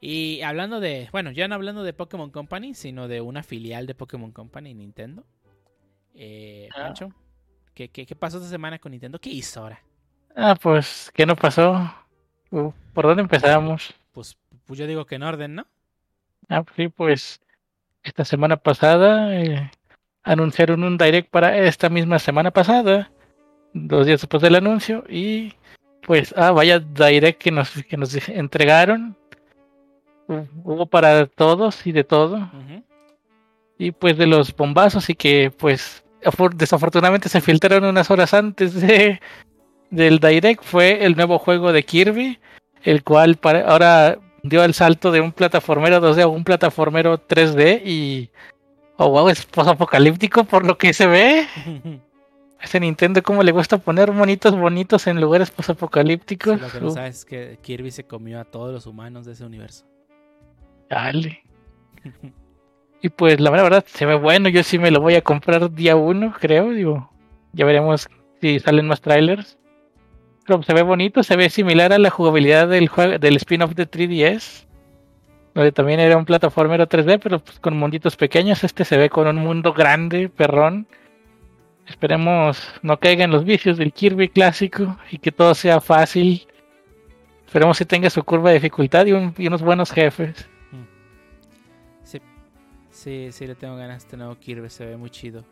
Y 0.00 0.42
hablando 0.42 0.80
de, 0.80 1.08
bueno, 1.12 1.30
ya 1.30 1.46
no 1.46 1.54
hablando 1.54 1.84
de 1.84 1.92
Pokémon 1.92 2.32
Company, 2.32 2.74
sino 2.74 3.06
de 3.06 3.20
una 3.20 3.44
filial 3.44 3.86
de 3.86 3.94
Pokémon 3.94 4.32
Company, 4.32 4.74
Nintendo. 4.74 5.24
Eh, 6.16 6.68
Ah. 6.74 6.86
Pancho, 6.86 7.12
¿qué, 7.72 7.88
qué, 7.88 8.04
qué 8.04 8.16
pasó 8.16 8.38
esta 8.38 8.50
semana 8.50 8.80
con 8.80 8.90
Nintendo? 8.90 9.20
¿Qué 9.20 9.30
hizo 9.30 9.60
ahora? 9.60 9.80
Ah, 10.34 10.56
pues, 10.60 11.12
¿qué 11.14 11.24
no 11.24 11.36
pasó? 11.36 11.88
Uh, 12.50 12.72
¿Por 12.92 13.06
dónde 13.06 13.22
empezamos? 13.22 13.94
Pues, 14.10 14.36
pues 14.68 14.78
yo 14.78 14.86
digo 14.86 15.04
que 15.06 15.16
en 15.16 15.24
orden, 15.24 15.56
¿no? 15.56 15.66
Ah, 16.48 16.62
sí, 16.76 16.88
pues 16.88 17.40
esta 18.04 18.24
semana 18.24 18.56
pasada 18.56 19.34
eh, 19.34 19.70
anunciaron 20.22 20.84
un 20.84 20.96
direct 20.96 21.30
para 21.30 21.58
esta 21.58 21.88
misma 21.88 22.18
semana 22.20 22.50
pasada, 22.52 23.10
dos 23.72 24.06
días 24.06 24.20
después 24.20 24.42
del 24.42 24.54
anuncio, 24.54 25.04
y 25.08 25.54
pues, 26.06 26.32
ah, 26.36 26.52
vaya 26.52 26.78
direct 26.78 27.40
que 27.42 27.50
nos, 27.50 27.70
que 27.84 27.96
nos 27.96 28.14
entregaron. 28.28 29.16
Hu- 30.28 30.46
Hubo 30.62 30.86
para 30.86 31.26
todos 31.26 31.86
y 31.86 31.92
de 31.92 32.04
todo, 32.04 32.50
y 33.78 33.90
pues 33.92 34.16
de 34.18 34.26
los 34.26 34.54
bombazos, 34.54 35.08
y 35.10 35.14
que 35.14 35.50
pues 35.56 36.04
afor- 36.22 36.54
desafortunadamente 36.54 37.28
se 37.28 37.40
filtraron 37.40 37.84
unas 37.84 38.10
horas 38.10 38.34
antes 38.34 38.74
de, 38.74 39.20
del 39.90 40.18
direct, 40.18 40.62
fue 40.62 41.04
el 41.04 41.16
nuevo 41.16 41.38
juego 41.38 41.72
de 41.72 41.82
Kirby, 41.82 42.38
el 42.84 43.02
cual 43.04 43.36
para, 43.36 43.68
ahora 43.70 44.18
dio 44.48 44.64
el 44.64 44.74
salto 44.74 45.10
de 45.12 45.20
un 45.20 45.32
plataformero 45.32 46.00
2D 46.00 46.22
a 46.22 46.26
un 46.26 46.44
plataformero 46.44 47.18
3D 47.26 47.82
y 47.84 48.30
oh 48.96 49.10
wow, 49.10 49.28
es 49.28 49.46
apocalíptico 49.56 50.44
por 50.44 50.64
lo 50.66 50.76
que 50.78 50.92
se 50.92 51.06
ve. 51.06 51.46
A 52.60 52.64
ese 52.64 52.80
Nintendo 52.80 53.22
cómo 53.22 53.44
le 53.44 53.52
gusta 53.52 53.78
poner 53.78 54.10
monitos 54.10 54.56
bonitos 54.58 55.06
en 55.06 55.20
lugares 55.20 55.48
Sí, 55.48 55.54
posapocalípticos. 55.56 56.60
lo 56.60 56.68
que 56.72 56.80
no 56.80 56.88
Uh, 56.88 56.90
sabes 56.90 57.18
es 57.18 57.24
que 57.24 57.58
Kirby 57.62 57.92
se 57.92 58.04
comió 58.04 58.40
a 58.40 58.44
todos 58.44 58.72
los 58.72 58.86
humanos 58.86 59.26
de 59.26 59.32
ese 59.34 59.44
universo. 59.44 59.84
dale. 60.88 61.42
Y 63.00 63.10
pues 63.10 63.38
la 63.40 63.50
verdad 63.50 63.84
se 63.86 64.06
ve 64.06 64.14
bueno, 64.16 64.48
yo 64.48 64.62
sí 64.64 64.78
me 64.78 64.90
lo 64.90 65.00
voy 65.00 65.14
a 65.14 65.22
comprar 65.22 65.70
día 65.72 65.94
uno, 65.94 66.34
creo, 66.40 66.70
digo. 66.70 67.10
Ya 67.52 67.64
veremos 67.64 68.08
si 68.40 68.58
salen 68.60 68.88
más 68.88 69.00
trailers. 69.00 69.57
Se 70.62 70.74
ve 70.74 70.82
bonito, 70.82 71.22
se 71.22 71.36
ve 71.36 71.50
similar 71.50 71.92
a 71.92 71.98
la 71.98 72.10
jugabilidad 72.10 72.68
del 72.68 72.88
juego 72.88 73.18
del 73.18 73.36
spin-off 73.36 73.74
de 73.74 73.86
3DS. 73.90 74.64
Donde 75.54 75.72
también 75.72 75.98
era 76.00 76.16
un 76.16 76.24
plataformero 76.24 76.86
3D, 76.88 77.18
pero 77.22 77.40
pues 77.40 77.58
con 77.58 77.76
munditos 77.76 78.16
pequeños. 78.16 78.62
Este 78.64 78.84
se 78.84 78.96
ve 78.96 79.10
con 79.10 79.26
un 79.26 79.36
mundo 79.36 79.72
grande, 79.72 80.28
perrón. 80.28 80.86
Esperemos 81.86 82.62
no 82.82 82.98
caiga 83.00 83.24
en 83.24 83.30
los 83.30 83.44
vicios 83.44 83.76
del 83.78 83.92
Kirby 83.92 84.28
clásico 84.28 84.96
y 85.10 85.18
que 85.18 85.32
todo 85.32 85.54
sea 85.54 85.80
fácil. 85.80 86.46
Esperemos 87.46 87.78
que 87.78 87.86
tenga 87.86 88.10
su 88.10 88.22
curva 88.24 88.50
de 88.50 88.56
dificultad 88.56 89.06
y, 89.06 89.12
un- 89.12 89.34
y 89.38 89.46
unos 89.46 89.62
buenos 89.62 89.90
jefes. 89.90 90.48
Sí, 92.04 92.20
sí, 92.90 93.28
sí 93.32 93.46
le 93.46 93.54
tengo 93.54 93.74
ganas 93.76 93.94
a 93.94 93.98
este 93.98 94.16
nuevo 94.16 94.34
Kirby, 94.38 94.68
se 94.68 94.84
ve 94.84 94.96
muy 94.96 95.10
chido. 95.10 95.44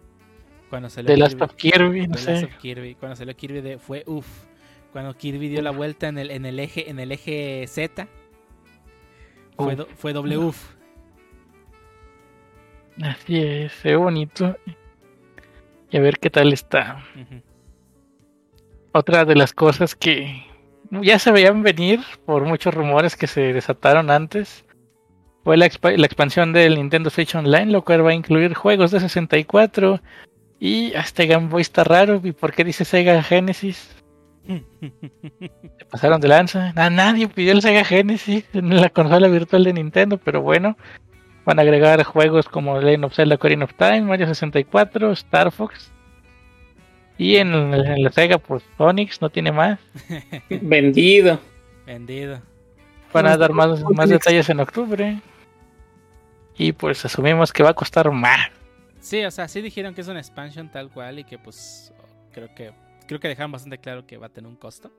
Cuando 0.69 0.91
salió 0.91 1.09
The 1.09 1.17
Last 1.17 1.35
Kirby, 1.39 1.45
of 1.45 1.55
Kirby, 1.57 2.07
no 2.09 2.15
The 2.17 2.23
Last 2.33 2.41
sé. 2.41 2.45
of 2.45 2.57
Kirby, 2.61 2.95
cuando 2.97 3.17
salió 3.17 3.35
Kirby 3.37 3.61
de, 3.63 3.79
fue 3.79 4.03
uff. 4.07 4.27
Cuando 4.97 5.15
Kirby 5.15 5.49
dio 5.51 5.61
la 5.61 5.73
vuelta 5.73 6.09
en 6.09 6.17
el, 6.17 6.31
en 6.31 6.47
el 6.47 6.59
eje, 6.59 6.89
en 6.89 6.99
el 6.99 7.13
eje 7.13 7.67
Z, 7.69 8.09
fue, 9.59 9.77
do- 9.77 9.89
fue 9.95 10.15
uff. 10.39 10.71
Así 13.03 13.37
es, 13.43 13.73
se 13.73 13.91
ve 13.91 13.97
bonito. 13.97 14.57
Y 15.91 15.99
a 15.99 16.01
ver 16.01 16.19
qué 16.19 16.31
tal 16.31 16.51
está. 16.55 17.05
Otra 18.93 19.27
de 19.27 19.35
las 19.37 19.53
cosas 19.53 19.95
que 19.95 20.43
ya 20.91 21.19
se 21.19 21.31
veían 21.31 21.63
venir 21.63 22.01
por 22.25 22.47
muchos 22.47 22.73
rumores 22.73 23.17
que 23.17 23.27
se 23.27 23.53
desataron 23.53 24.11
antes 24.11 24.65
fue 25.45 25.59
la, 25.59 25.67
expa- 25.67 25.95
la 25.99 26.07
expansión 26.07 26.55
del 26.55 26.77
Nintendo 26.77 27.11
Switch 27.11 27.35
Online, 27.35 27.67
lo 27.67 27.85
cual 27.85 28.03
va 28.03 28.13
a 28.13 28.15
incluir 28.15 28.55
juegos 28.55 28.93
de 28.93 29.01
64 29.01 30.01
y 30.59 30.95
este 30.95 31.27
Game 31.27 31.49
Boy 31.49 31.61
está 31.61 31.85
raro. 31.85 32.19
¿Y 32.25 32.33
por 32.33 32.55
qué 32.55 32.65
dice 32.65 32.87
Sega 32.87 33.23
Genesis? 33.23 33.95
Se 35.79 35.85
pasaron 35.91 36.21
de 36.21 36.29
lanza. 36.29 36.73
Na- 36.75 36.91
nadie 36.91 37.29
pidió 37.29 37.53
el 37.53 37.63
Sega 37.63 37.85
Genesis 37.85 38.45
en 38.53 38.77
la 38.81 38.91
consola 38.91 39.29
virtual 39.29 39.65
de 39.65 39.73
Nintendo, 39.73 40.19
pero 40.19 40.43
bueno. 40.43 40.77
Van 41.45 41.59
a 41.61 41.63
agregar 41.63 42.03
juegos 42.03 42.49
como 42.49 42.81
Legend 42.81 43.05
of 43.05 43.15
Zelda 43.15 43.37
Ocarina 43.37 43.65
of 43.65 43.75
Time, 43.75 44.03
Mario 44.03 44.27
64, 44.27 45.13
Star 45.13 45.53
Fox. 45.53 45.93
Y 47.19 47.37
en, 47.37 47.55
en 47.55 48.03
la 48.03 48.11
Sega, 48.11 48.39
pues 48.39 48.65
Onix 48.79 49.21
no 49.23 49.31
tiene 49.31 49.53
más. 49.53 49.79
Vendido. 50.51 51.39
Vendido. 51.87 52.41
Van 53.13 53.27
a 53.27 53.37
dar 53.37 53.53
más, 53.53 53.81
más 53.95 54.09
detalles 54.09 54.49
en 54.51 54.61
octubre. 54.61 55.21
Y 56.59 56.73
pues 56.73 57.05
asumimos 57.05 57.53
que 57.53 57.63
va 57.63 57.71
a 57.71 57.75
costar 57.75 58.11
más. 58.11 58.51
Sí, 59.01 59.25
o 59.25 59.31
sea, 59.31 59.47
sí 59.47 59.61
dijeron 59.63 59.95
que 59.95 60.01
es 60.01 60.09
una 60.09 60.19
expansion 60.19 60.69
tal 60.71 60.91
cual 60.91 61.21
y 61.21 61.25
que 61.25 61.39
pues 61.39 61.93
creo 62.33 62.53
que 62.57 62.73
creo 63.07 63.21
que 63.21 63.29
dejaron 63.29 63.53
bastante 63.53 63.79
claro 63.79 64.07
que 64.07 64.17
va 64.19 64.27
a 64.27 64.31
tener 64.31 64.49
un 64.49 64.57
costo. 64.57 64.91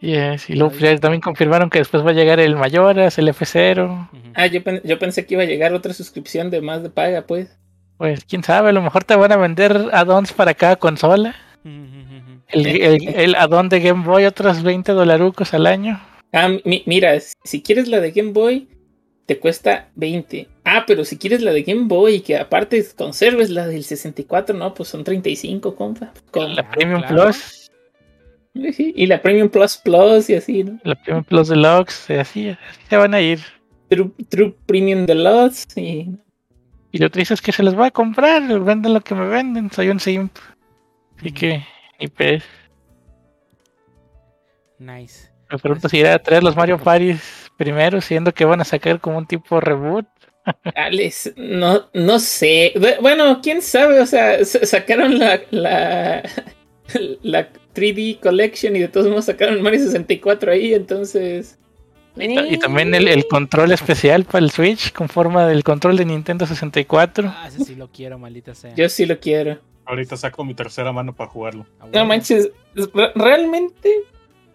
Yes, 0.00 0.48
y 0.48 0.54
luego 0.54 0.74
ya 0.78 0.96
también 0.98 1.20
confirmaron 1.20 1.68
que 1.68 1.78
después 1.78 2.04
va 2.04 2.10
a 2.10 2.14
llegar 2.14 2.40
el 2.40 2.56
Mayoras, 2.56 3.18
el 3.18 3.28
F0. 3.28 4.08
Ujú. 4.10 4.32
Ah, 4.34 4.46
yo, 4.46 4.64
pen- 4.64 4.80
yo 4.82 4.98
pensé 4.98 5.26
que 5.26 5.34
iba 5.34 5.42
a 5.42 5.46
llegar 5.46 5.74
otra 5.74 5.92
suscripción 5.92 6.50
de 6.50 6.62
más 6.62 6.82
de 6.82 6.88
paga, 6.88 7.26
pues. 7.26 7.58
Pues 7.98 8.24
quién 8.24 8.42
sabe, 8.42 8.70
a 8.70 8.72
lo 8.72 8.80
mejor 8.80 9.04
te 9.04 9.14
van 9.14 9.30
a 9.32 9.36
vender 9.36 9.90
add-ons 9.92 10.32
para 10.32 10.54
cada 10.54 10.76
consola. 10.76 11.34
El, 11.64 12.66
el, 12.66 13.08
el 13.08 13.34
add-on 13.34 13.68
de 13.68 13.80
Game 13.80 14.02
Boy, 14.04 14.24
otros 14.24 14.62
20 14.62 14.92
dolarucos 14.92 15.52
al 15.52 15.66
año. 15.66 16.00
Ah, 16.32 16.48
mi- 16.64 16.82
mira, 16.86 17.20
si 17.20 17.62
quieres 17.62 17.86
la 17.88 18.00
de 18.00 18.10
Game 18.12 18.32
Boy, 18.32 18.68
te 19.30 19.38
cuesta 19.38 19.88
20. 19.94 20.48
Ah, 20.64 20.82
pero 20.88 21.04
si 21.04 21.16
quieres 21.16 21.40
la 21.40 21.52
de 21.52 21.62
Game 21.62 21.84
Boy 21.84 22.14
y 22.16 22.20
que 22.20 22.36
aparte 22.36 22.84
conserves 22.96 23.48
la 23.48 23.68
del 23.68 23.84
64, 23.84 24.56
no, 24.56 24.74
pues 24.74 24.88
son 24.88 25.04
35, 25.04 25.76
compa. 25.76 26.12
Con- 26.32 26.56
La 26.56 26.68
Premium 26.68 27.00
claro. 27.02 27.26
Plus, 27.26 27.70
y 28.76 29.06
la 29.06 29.22
Premium 29.22 29.48
Plus 29.48 29.76
Plus 29.76 30.28
y 30.30 30.34
así, 30.34 30.64
¿no? 30.64 30.80
la 30.82 30.96
Premium 30.96 31.22
Plus 31.22 31.46
Deluxe, 31.46 32.10
así, 32.18 32.48
así 32.48 32.56
se 32.88 32.96
van 32.96 33.14
a 33.14 33.20
ir. 33.20 33.38
True, 33.88 34.10
True 34.28 34.56
Premium 34.66 35.06
Deluxe 35.06 35.76
y... 35.76 36.10
Y 36.90 36.98
lo 36.98 37.08
triste 37.08 37.34
es 37.34 37.40
que 37.40 37.52
se 37.52 37.62
les 37.62 37.78
va 37.78 37.86
a 37.86 37.90
comprar, 37.92 38.42
venden 38.58 38.94
lo 38.94 39.00
que 39.00 39.14
me 39.14 39.28
venden, 39.28 39.70
soy 39.70 39.90
un 39.90 40.00
simp. 40.00 40.36
Así 41.18 41.30
que, 41.30 41.64
ni 42.00 42.08
pez. 42.08 42.42
Nice. 44.80 45.29
Me 45.50 45.58
pregunto 45.58 45.88
si 45.88 45.98
irá 45.98 46.14
a 46.14 46.18
traer 46.18 46.42
los 46.42 46.56
Mario 46.56 46.78
Paris 46.78 47.50
primero, 47.56 48.00
siendo 48.00 48.32
que 48.32 48.44
van 48.44 48.60
a 48.60 48.64
sacar 48.64 49.00
como 49.00 49.18
un 49.18 49.26
tipo 49.26 49.60
reboot. 49.60 50.06
Alex, 50.74 51.32
no, 51.36 51.88
no 51.92 52.18
sé. 52.18 52.72
Bu- 52.76 53.00
Bueno, 53.00 53.40
quién 53.42 53.60
sabe, 53.62 54.00
o 54.00 54.06
sea, 54.06 54.44
sacaron 54.44 55.18
la, 55.18 55.40
la, 55.50 56.22
la 57.22 57.48
3D 57.74 58.20
Collection 58.20 58.74
y 58.76 58.80
de 58.80 58.88
todos 58.88 59.08
modos 59.08 59.26
sacaron 59.26 59.60
Mario 59.62 59.80
64 59.80 60.52
ahí, 60.52 60.74
entonces... 60.74 61.56
Y, 62.16 62.34
ta- 62.34 62.46
y 62.46 62.58
también 62.58 62.92
el, 62.94 63.06
el 63.06 63.26
control 63.28 63.70
especial 63.72 64.24
para 64.24 64.44
el 64.44 64.50
Switch 64.50 64.92
con 64.92 65.08
forma 65.08 65.46
del 65.46 65.62
control 65.62 65.96
de 65.96 66.04
Nintendo 66.04 66.44
64. 66.46 67.32
Ah, 67.36 67.46
ese 67.48 67.64
sí 67.64 67.74
lo 67.76 67.88
quiero, 67.88 68.18
maldita 68.18 68.54
sea. 68.54 68.74
Yo 68.74 68.88
sí 68.88 69.06
lo 69.06 69.20
quiero. 69.20 69.58
Ahorita 69.86 70.16
saco 70.16 70.44
mi 70.44 70.54
tercera 70.54 70.90
mano 70.92 71.14
para 71.14 71.30
jugarlo. 71.30 71.66
No 71.92 72.04
manches, 72.04 72.50
re- 72.74 73.12
realmente, 73.14 73.94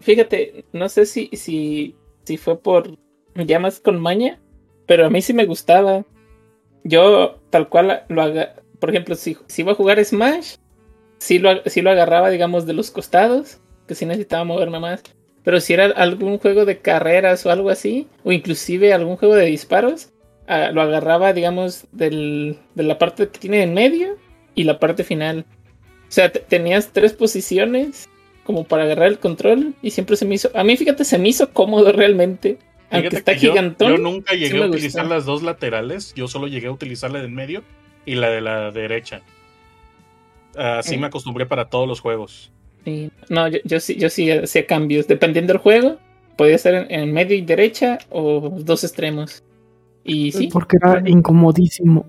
fíjate, 0.05 0.65
no 0.71 0.87
sé 0.87 1.05
si, 1.05 1.29
si, 1.33 1.95
si 2.23 2.37
fue 2.37 2.59
por 2.59 2.97
ya 3.35 3.59
más 3.59 3.79
con 3.79 3.99
maña, 3.99 4.39
pero 4.85 5.05
a 5.05 5.09
mí 5.09 5.21
sí 5.21 5.33
me 5.33 5.45
gustaba. 5.45 6.05
Yo, 6.83 7.41
tal 7.49 7.67
cual, 7.67 8.03
lo 8.07 8.21
haga, 8.21 8.55
por 8.79 8.91
ejemplo, 8.91 9.15
si, 9.15 9.35
iba 9.57 9.71
a 9.71 9.75
jugar 9.75 10.03
Smash, 10.03 10.57
sí 11.17 11.39
lo, 11.39 11.49
sí 11.65 11.81
lo 11.81 11.89
agarraba, 11.89 12.29
digamos, 12.29 12.67
de 12.67 12.73
los 12.73 12.91
costados, 12.91 13.59
que 13.87 13.95
sí 13.95 14.05
necesitaba 14.05 14.43
moverme 14.43 14.79
más. 14.79 15.01
Pero 15.43 15.59
si 15.59 15.73
era 15.73 15.85
algún 15.85 16.37
juego 16.37 16.65
de 16.65 16.79
carreras 16.79 17.45
o 17.45 17.51
algo 17.51 17.69
así, 17.69 18.07
o 18.23 18.31
inclusive 18.31 18.93
algún 18.93 19.17
juego 19.17 19.35
de 19.35 19.45
disparos, 19.47 20.09
ah, 20.47 20.69
lo 20.71 20.81
agarraba, 20.81 21.33
digamos, 21.33 21.87
del, 21.91 22.59
de 22.75 22.83
la 22.83 22.99
parte 22.99 23.27
que 23.29 23.39
tiene 23.39 23.63
en 23.63 23.73
medio 23.73 24.17
y 24.53 24.63
la 24.63 24.79
parte 24.79 25.03
final. 25.03 25.45
O 26.07 26.11
sea, 26.11 26.31
te- 26.31 26.39
tenías 26.39 26.89
tres 26.93 27.13
posiciones 27.13 28.07
como 28.45 28.63
para 28.63 28.83
agarrar 28.83 29.07
el 29.07 29.19
control 29.19 29.73
y 29.81 29.91
siempre 29.91 30.15
se 30.15 30.25
me 30.25 30.35
hizo... 30.35 30.49
A 30.53 30.63
mí, 30.63 30.77
fíjate, 30.77 31.03
se 31.03 31.17
me 31.17 31.27
hizo 31.29 31.51
cómodo 31.51 31.91
realmente. 31.91 32.57
Aunque 32.91 33.17
está 33.17 33.33
yo- 33.33 33.51
gigantón. 33.51 33.91
Yo, 33.91 33.97
nunca 33.97 34.33
llegué 34.33 34.55
a 34.57 34.61
gustó. 34.61 34.69
utilizar 34.71 35.05
las 35.07 35.25
dos 35.25 35.43
laterales, 35.43 36.13
yo 36.15 36.27
solo 36.27 36.47
llegué 36.47 36.67
a 36.67 36.71
utilizar 36.71 37.11
la 37.11 37.19
de 37.19 37.25
en 37.25 37.33
medio 37.33 37.63
y 38.05 38.15
la 38.15 38.29
de 38.29 38.41
la 38.41 38.71
derecha. 38.71 39.21
Así 40.55 40.95
Mm. 40.95 41.01
me 41.01 41.07
acostumbré 41.07 41.45
para 41.45 41.69
todos 41.69 41.87
los 41.87 41.99
juegos. 41.99 42.51
Sí. 42.85 43.09
No, 43.29 43.47
yo, 43.47 43.57
yo 43.65 43.79
sí, 43.79 43.95
yo 43.95 44.09
sí 44.09 44.31
hacía 44.31 44.65
cambios. 44.65 45.07
Dependiendo 45.07 45.53
del 45.53 45.61
juego, 45.61 45.97
podía 46.37 46.57
ser 46.57 46.75
en, 46.75 46.91
en 46.91 47.11
medio 47.13 47.35
y 47.35 47.41
derecha 47.41 47.97
o 48.09 48.51
dos 48.59 48.83
extremos. 48.83 49.43
Y 50.03 50.31
sí. 50.31 50.47
Porque 50.53 50.77
era 50.81 51.01
incomodísimo. 51.09 52.05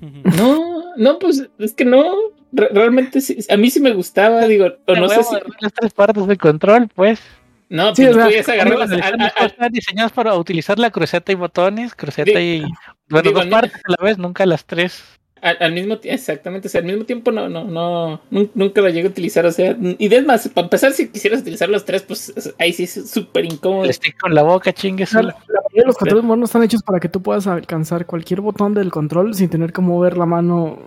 No, 0.00 0.94
no, 0.96 1.18
pues 1.18 1.48
es 1.58 1.74
que 1.74 1.84
no. 1.84 2.14
Re- 2.52 2.68
realmente 2.72 3.20
sí, 3.20 3.38
a 3.48 3.56
mí 3.56 3.70
sí 3.70 3.80
me 3.80 3.92
gustaba, 3.92 4.46
digo, 4.46 4.66
o 4.86 4.94
no 4.94 5.08
sé 5.08 5.22
si. 5.24 5.34
Las 5.60 5.72
tres 5.72 5.92
partes 5.94 6.26
del 6.26 6.38
control, 6.38 6.88
pues. 6.94 7.20
No, 7.68 7.94
Sí, 7.94 8.04
pues 8.04 8.16
no 8.16 8.24
podías 8.24 8.48
agarrarlas. 8.48 8.90
Los 8.90 9.00
a- 9.00 9.04
a- 9.04 9.08
electrónicos 9.08 9.42
a- 9.42 9.46
están 9.46 9.72
diseñados 9.72 10.12
para 10.12 10.34
utilizar 10.36 10.78
la 10.78 10.90
cruceta 10.90 11.32
y 11.32 11.34
botones, 11.34 11.94
cruceta 11.94 12.38
y. 12.40 12.62
Bueno, 13.08 13.28
digo, 13.30 13.40
dos 13.40 13.48
partes 13.48 13.76
a 13.84 13.90
la 13.98 14.04
vez, 14.04 14.18
nunca 14.18 14.44
las 14.46 14.64
tres. 14.66 15.02
Al, 15.40 15.56
al 15.58 15.72
mismo 15.72 15.98
tiempo, 15.98 16.14
exactamente, 16.14 16.68
o 16.68 16.70
sea, 16.70 16.82
al 16.82 16.86
mismo 16.86 17.04
tiempo 17.04 17.32
no, 17.32 17.48
no, 17.48 17.64
no, 17.64 18.20
nun- 18.30 18.50
nunca 18.54 18.80
lo 18.80 18.88
llegué 18.90 19.08
a 19.08 19.10
utilizar, 19.10 19.44
o 19.44 19.50
sea, 19.50 19.76
y 19.98 20.14
es 20.14 20.24
más, 20.24 20.46
para 20.50 20.66
empezar, 20.66 20.92
si 20.92 21.08
quisieras 21.08 21.40
utilizar 21.40 21.68
los 21.68 21.84
tres, 21.84 22.02
pues 22.02 22.32
es- 22.36 22.54
ahí 22.60 22.72
sí 22.72 22.84
es 22.84 23.10
súper 23.10 23.46
incómodo. 23.46 23.92
Stick 23.92 24.20
con 24.20 24.34
la 24.36 24.44
boca, 24.44 24.72
chingue 24.72 25.02
O 25.02 25.06
sea, 25.08 25.20
su- 25.20 25.26
la 25.26 25.32
la 25.48 25.60
mayoría 25.62 25.82
de 25.82 25.86
los 25.86 25.96
controles 25.96 26.24
modernos 26.24 26.50
están 26.50 26.62
hechos 26.62 26.82
para 26.84 27.00
que 27.00 27.08
tú 27.08 27.22
puedas 27.22 27.48
alcanzar 27.48 28.06
cualquier 28.06 28.40
botón 28.40 28.72
del 28.74 28.92
control 28.92 29.34
sin 29.34 29.48
tener 29.48 29.72
que 29.72 29.80
mover 29.80 30.16
la 30.16 30.26
mano 30.26 30.78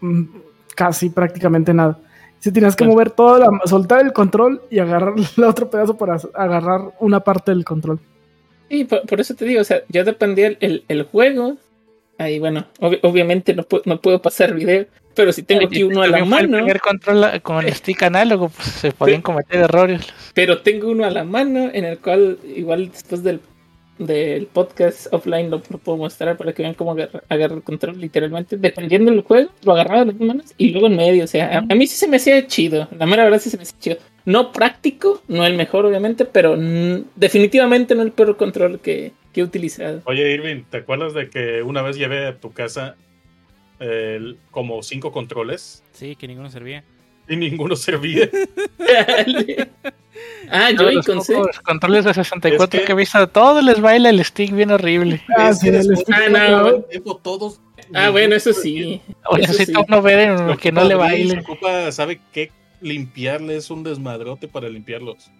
mm, 0.00 0.24
casi 0.74 1.10
prácticamente 1.10 1.72
nada. 1.74 1.98
Si 2.38 2.50
tienes 2.50 2.74
que 2.74 2.84
Pues- 2.84 2.94
mover 2.94 3.10
toda 3.10 3.38
la, 3.38 3.48
soltar 3.66 4.00
el 4.04 4.12
control 4.12 4.62
y 4.70 4.78
agarrar 4.80 5.14
el 5.36 5.44
otro 5.44 5.70
pedazo 5.70 5.96
para 5.96 6.16
agarrar 6.34 6.92
una 7.00 7.20
parte 7.20 7.52
del 7.52 7.64
control. 7.64 7.98
Sí, 8.68 8.84
por, 8.84 9.02
por 9.02 9.20
eso 9.20 9.34
te 9.34 9.44
digo, 9.44 9.60
o 9.60 9.64
sea, 9.64 9.82
yo 9.88 10.02
dependía 10.04 10.46
el, 10.48 10.56
el, 10.60 10.84
el 10.88 11.02
juego, 11.04 11.56
ahí 12.18 12.38
bueno, 12.38 12.66
obvi- 12.80 13.00
obviamente 13.02 13.54
no, 13.54 13.62
pu- 13.64 13.82
no 13.84 14.00
puedo 14.00 14.20
pasar 14.22 14.54
video, 14.54 14.86
pero 15.14 15.30
si 15.32 15.42
tengo 15.42 15.66
aquí 15.66 15.82
uno 15.82 16.00
a 16.02 16.06
la 16.06 16.18
el 16.20 16.26
mano, 16.26 16.56
primer 16.56 16.80
control 16.80 17.40
con 17.42 17.64
el 17.66 17.72
stick 17.74 18.02
análogo, 18.02 18.48
pues 18.48 18.68
se 18.68 18.92
podían 18.92 19.20
cometer 19.20 19.60
errores. 19.60 20.00
pero 20.32 20.62
tengo 20.62 20.88
uno 20.90 21.04
a 21.04 21.10
la 21.10 21.22
mano 21.22 21.68
en 21.72 21.84
el 21.84 21.98
cual 21.98 22.38
igual 22.56 22.90
después 22.90 23.22
del, 23.22 23.40
del 23.98 24.46
podcast 24.46 25.12
offline 25.12 25.50
lo, 25.50 25.62
lo 25.70 25.78
puedo 25.78 25.98
mostrar 25.98 26.36
para 26.36 26.52
que 26.52 26.62
vean 26.62 26.74
cómo 26.74 26.92
agarra, 26.92 27.22
agarro 27.28 27.56
el 27.56 27.62
control 27.62 28.00
literalmente. 28.00 28.56
Dependiendo 28.56 29.10
del 29.10 29.20
juego, 29.22 29.50
lo 29.64 29.72
agarraba 29.72 30.00
de 30.00 30.06
las 30.06 30.18
dos 30.18 30.26
manos 30.28 30.54
y 30.58 30.70
luego 30.70 30.86
en 30.88 30.96
medio. 30.96 31.24
O 31.24 31.26
sea, 31.28 31.58
a, 31.58 31.58
a 31.58 31.74
mí 31.76 31.86
sí 31.86 31.96
se 31.96 32.08
me 32.08 32.16
hacía 32.16 32.46
chido. 32.46 32.88
La 32.98 33.06
mera 33.06 33.24
verdad 33.24 33.38
sí 33.38 33.50
se 33.50 33.56
me 33.56 33.62
hacía 33.64 33.78
chido. 33.78 33.96
No 34.24 34.52
práctico, 34.52 35.20
no 35.28 35.44
el 35.46 35.56
mejor 35.56 35.84
obviamente, 35.86 36.24
pero 36.24 36.56
definitivamente 37.16 37.94
no 37.94 38.02
el 38.02 38.12
peor 38.12 38.36
control 38.36 38.80
que, 38.80 39.12
que 39.32 39.40
he 39.40 39.44
utilizado. 39.44 40.00
Oye, 40.04 40.32
Irving, 40.32 40.62
¿te 40.70 40.78
acuerdas 40.78 41.14
de 41.14 41.28
que 41.28 41.62
una 41.62 41.82
vez 41.82 41.96
llevé 41.96 42.26
a 42.26 42.38
tu 42.38 42.52
casa 42.52 42.96
el- 43.80 44.38
como 44.50 44.82
cinco 44.82 45.10
controles 45.12 45.82
Sí, 45.92 46.16
que 46.16 46.28
ninguno 46.28 46.50
servía. 46.50 46.84
Y 47.28 47.36
ninguno 47.36 47.76
servía? 47.76 48.28
ah, 50.50 50.70
yo 50.70 50.90
los 50.90 51.06
con 51.06 51.18
pocos 51.18 51.60
controles 51.60 52.04
de 52.04 52.14
64 52.14 52.64
Es 52.64 52.70
que- 52.70 52.86
que... 52.86 52.92
he 52.92 52.94
visto, 52.94 53.18
a 53.18 53.26
todos 53.26 53.64
les 53.64 53.80
baila 53.80 54.10
el 54.10 54.24
stick 54.24 54.52
bien 54.52 54.70
horrible. 54.70 55.22
Ah, 55.36 55.52
sí, 55.52 55.68
el 55.68 55.82
stick 55.82 56.08
Ah, 56.14 56.28
no, 56.28 56.62
bueno. 56.62 56.80
tiempo, 56.82 57.16
todos. 57.16 57.60
Ah, 57.94 58.10
bueno, 58.10 58.34
eso 58.34 58.52
sí. 58.52 59.00
O 59.26 59.36
necesita 59.36 59.80
sí. 59.80 59.84
uno 59.88 60.02
ver 60.02 60.18
en 60.20 60.56
que 60.56 60.72
no 60.72 60.84
le 60.84 60.94
baile. 60.94 61.40
ocupa, 61.40 61.90
¿sabe 61.92 62.20
qué? 62.32 62.50
Limpiarle 62.80 63.56
es 63.56 63.70
un 63.70 63.82
desmadrote 63.84 64.48
para 64.48 64.68
limpiarlos. 64.68 65.30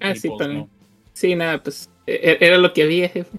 Ah, 0.00 0.12
Y 0.12 0.16
sí, 0.16 0.28
también. 0.38 0.60
no. 0.60 0.68
Sí, 1.12 1.34
nada, 1.34 1.62
pues 1.62 1.88
e- 2.06 2.38
era 2.40 2.58
lo 2.58 2.72
que 2.72 2.82
había, 2.82 3.08
jefe. 3.08 3.30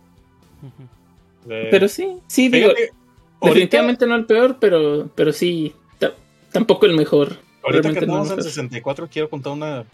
Eh, 1.50 1.68
Pero 1.72 1.88
sí, 1.88 2.08
sí, 2.28 2.50
digo, 2.50 2.70
ahorita- 2.70 2.94
definitivamente 3.42 4.08
no 4.08 4.16
el 4.16 4.26
peor, 4.26 4.58
pero, 4.60 5.10
pero 5.16 5.32
sí, 5.34 5.74
ta- 6.00 6.14
tampoco 6.52 6.86
el 6.86 6.96
mejor. 6.96 7.38
Ahorita 7.66 7.90
que 7.90 8.00
Realmente 8.00 8.08
no 8.08 8.18
en 8.18 8.36
gusta. 8.36 8.42
64, 8.44 9.10
quiero 9.10 9.30
contar 9.30 9.54
una, 9.54 9.86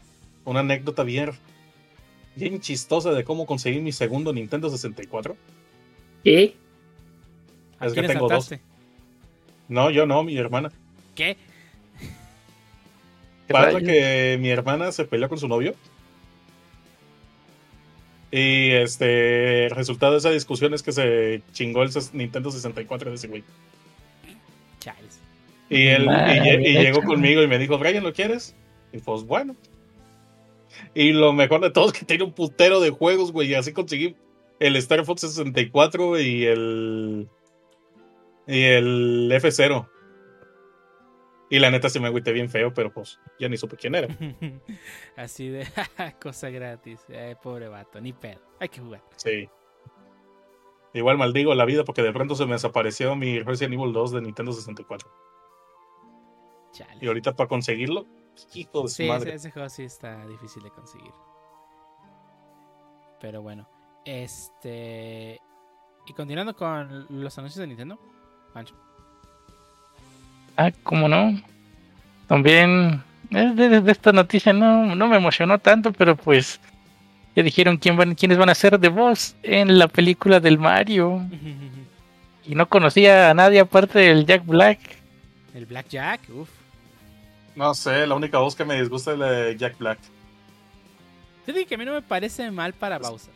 una 0.44 0.60
anécdota 0.60 1.04
bien, 1.04 1.32
bien 2.36 2.60
chistosa 2.60 3.12
de 3.12 3.24
cómo 3.24 3.46
conseguí 3.46 3.80
mi 3.80 3.94
segundo 3.94 4.34
Nintendo 4.34 4.70
64. 4.70 5.38
¿Qué? 6.24 6.56
¿A 7.80 7.88
Es 7.88 7.94
que 7.94 8.02
tengo 8.04 8.28
dos. 8.28 8.46
asaltaste? 8.46 8.62
No, 9.70 9.90
yo 9.90 10.06
no, 10.06 10.22
mi 10.24 10.38
hermana. 10.38 10.70
¿Qué? 11.16 11.38
Pasa 13.48 13.80
que 13.80 14.38
mi 14.40 14.50
hermana 14.50 14.92
se 14.92 15.06
peleó 15.06 15.30
con 15.30 15.38
su 15.38 15.48
novio. 15.48 15.74
Y 18.32 18.72
este, 18.72 19.66
el 19.66 19.72
resultado 19.72 20.14
de 20.14 20.18
esa 20.20 20.30
discusión 20.30 20.74
es 20.74 20.84
que 20.84 20.92
se 20.92 21.42
chingó 21.54 21.84
el 21.84 21.92
Nintendo 22.12 22.52
64 22.52 23.12
de 23.12 23.16
ese 23.16 23.28
güey. 23.30 23.44
Y 25.72 25.88
él 25.88 26.06
y 26.66 26.74
llegó 26.80 27.02
conmigo 27.02 27.42
y 27.42 27.48
me 27.48 27.58
dijo, 27.58 27.78
Brian, 27.78 28.04
¿lo 28.04 28.12
quieres? 28.12 28.58
Y 28.92 28.98
pues 28.98 29.24
bueno. 29.24 29.56
Y 30.94 31.14
lo 31.14 31.32
mejor 31.32 31.62
de 31.62 31.72
todo 31.72 31.88
es 31.88 31.94
que 31.94 32.06
tiene 32.06 32.26
un 32.26 32.34
putero 32.34 32.82
de 32.82 32.90
juegos, 32.90 33.32
güey. 33.32 33.52
Y 33.52 33.56
así 33.56 33.72
conseguí 33.72 34.18
el 34.60 34.76
Star 34.76 35.06
Fox 35.06 35.22
64 35.22 36.20
y 36.20 36.46
el. 36.46 37.30
Y 38.48 38.64
el 38.64 39.32
F0. 39.32 39.88
Y 41.50 41.60
la 41.60 41.72
neta 41.72 41.90
se 41.90 42.02
me 42.02 42.08
agüité 42.08 42.34
bien 42.34 42.50
feo, 42.50 42.74
pero 42.74 42.92
pues 42.92 43.18
ya 43.40 43.48
ni 43.48 43.56
supe 43.56 43.78
quién 43.78 43.96
era. 43.96 44.10
Así 45.16 45.48
de 45.48 45.66
cosa 46.22 46.50
gratis. 46.50 47.00
Eh, 47.08 47.36
pobre 47.42 47.70
vato, 47.70 48.02
ni 48.02 48.12
pedo. 48.12 48.42
Hay 48.60 48.68
que 48.68 48.82
jugar. 48.82 49.02
Sí. 49.16 49.48
Igual 50.94 51.18
maldigo 51.18 51.56
la 51.56 51.64
vida 51.64 51.86
porque 51.86 52.04
de 52.04 52.12
pronto 52.12 52.36
se 52.36 52.46
me 52.46 52.54
desapareció 52.54 53.16
mi 53.16 53.40
Resident 53.40 53.76
Evil 53.76 53.94
2 53.94 54.12
de 54.12 54.22
Nintendo 54.22 54.52
64. 54.52 55.31
Y 57.00 57.08
ahorita 57.08 57.34
para 57.36 57.48
conseguirlo, 57.50 58.06
hijo 58.54 58.84
de 58.84 58.90
Sí, 58.90 59.04
ese, 59.04 59.12
madre. 59.12 59.34
ese 59.34 59.52
juego 59.52 59.70
sí 59.70 59.84
está 59.84 60.26
difícil 60.28 60.64
de 60.64 60.70
conseguir. 60.72 61.12
Pero 63.20 63.42
bueno, 63.42 63.68
este. 64.06 65.40
Y 66.08 66.14
continuando 66.14 66.56
con 66.56 67.06
los 67.10 67.38
anuncios 67.38 67.60
de 67.60 67.68
Nintendo, 67.68 68.00
Pancho. 68.54 68.76
Ah, 70.58 70.72
¿cómo 70.84 71.08
no? 71.08 71.40
También 72.28 73.04
eh, 73.32 73.52
de, 73.56 73.82
de 73.82 73.92
esta 73.92 74.12
noticia 74.12 74.54
no, 74.54 74.96
no 74.96 75.08
me 75.08 75.18
emocionó 75.18 75.60
tanto, 75.60 75.92
pero 75.94 76.16
pues 76.16 76.60
ya 77.36 77.44
dijeron 77.44 77.78
quién 77.78 77.96
van, 77.96 78.16
quiénes 78.16 78.38
van 78.38 78.50
a 78.50 78.56
ser 78.56 78.80
de 78.80 78.90
voz 78.90 79.36
en 79.44 79.78
la 79.78 79.88
película 79.88 80.40
del 80.40 80.58
Mario. 80.58 81.22
Y 82.44 82.56
no 82.56 82.68
conocía 82.68 83.30
a 83.30 83.34
nadie 83.36 83.60
aparte 83.60 84.00
del 84.00 84.26
Jack 84.26 84.44
Black. 84.48 84.80
El 85.54 85.68
Blackjack, 85.68 86.22
uff. 86.34 86.50
No 87.56 87.74
sé, 87.74 88.08
la 88.08 88.16
única 88.16 88.38
voz 88.40 88.56
que 88.56 88.66
me 88.66 88.80
disgusta 88.80 89.14
es 89.14 89.20
la 89.20 89.30
de 89.32 89.58
Jack 89.58 89.78
Black. 89.78 90.00
Fíjate 91.46 91.66
que 91.66 91.76
a 91.76 91.78
mí 91.78 91.86
no 91.86 91.94
me 91.94 92.02
parece 92.02 92.50
mal 92.52 92.74
para 92.74 93.00
Bowser. 93.00 93.34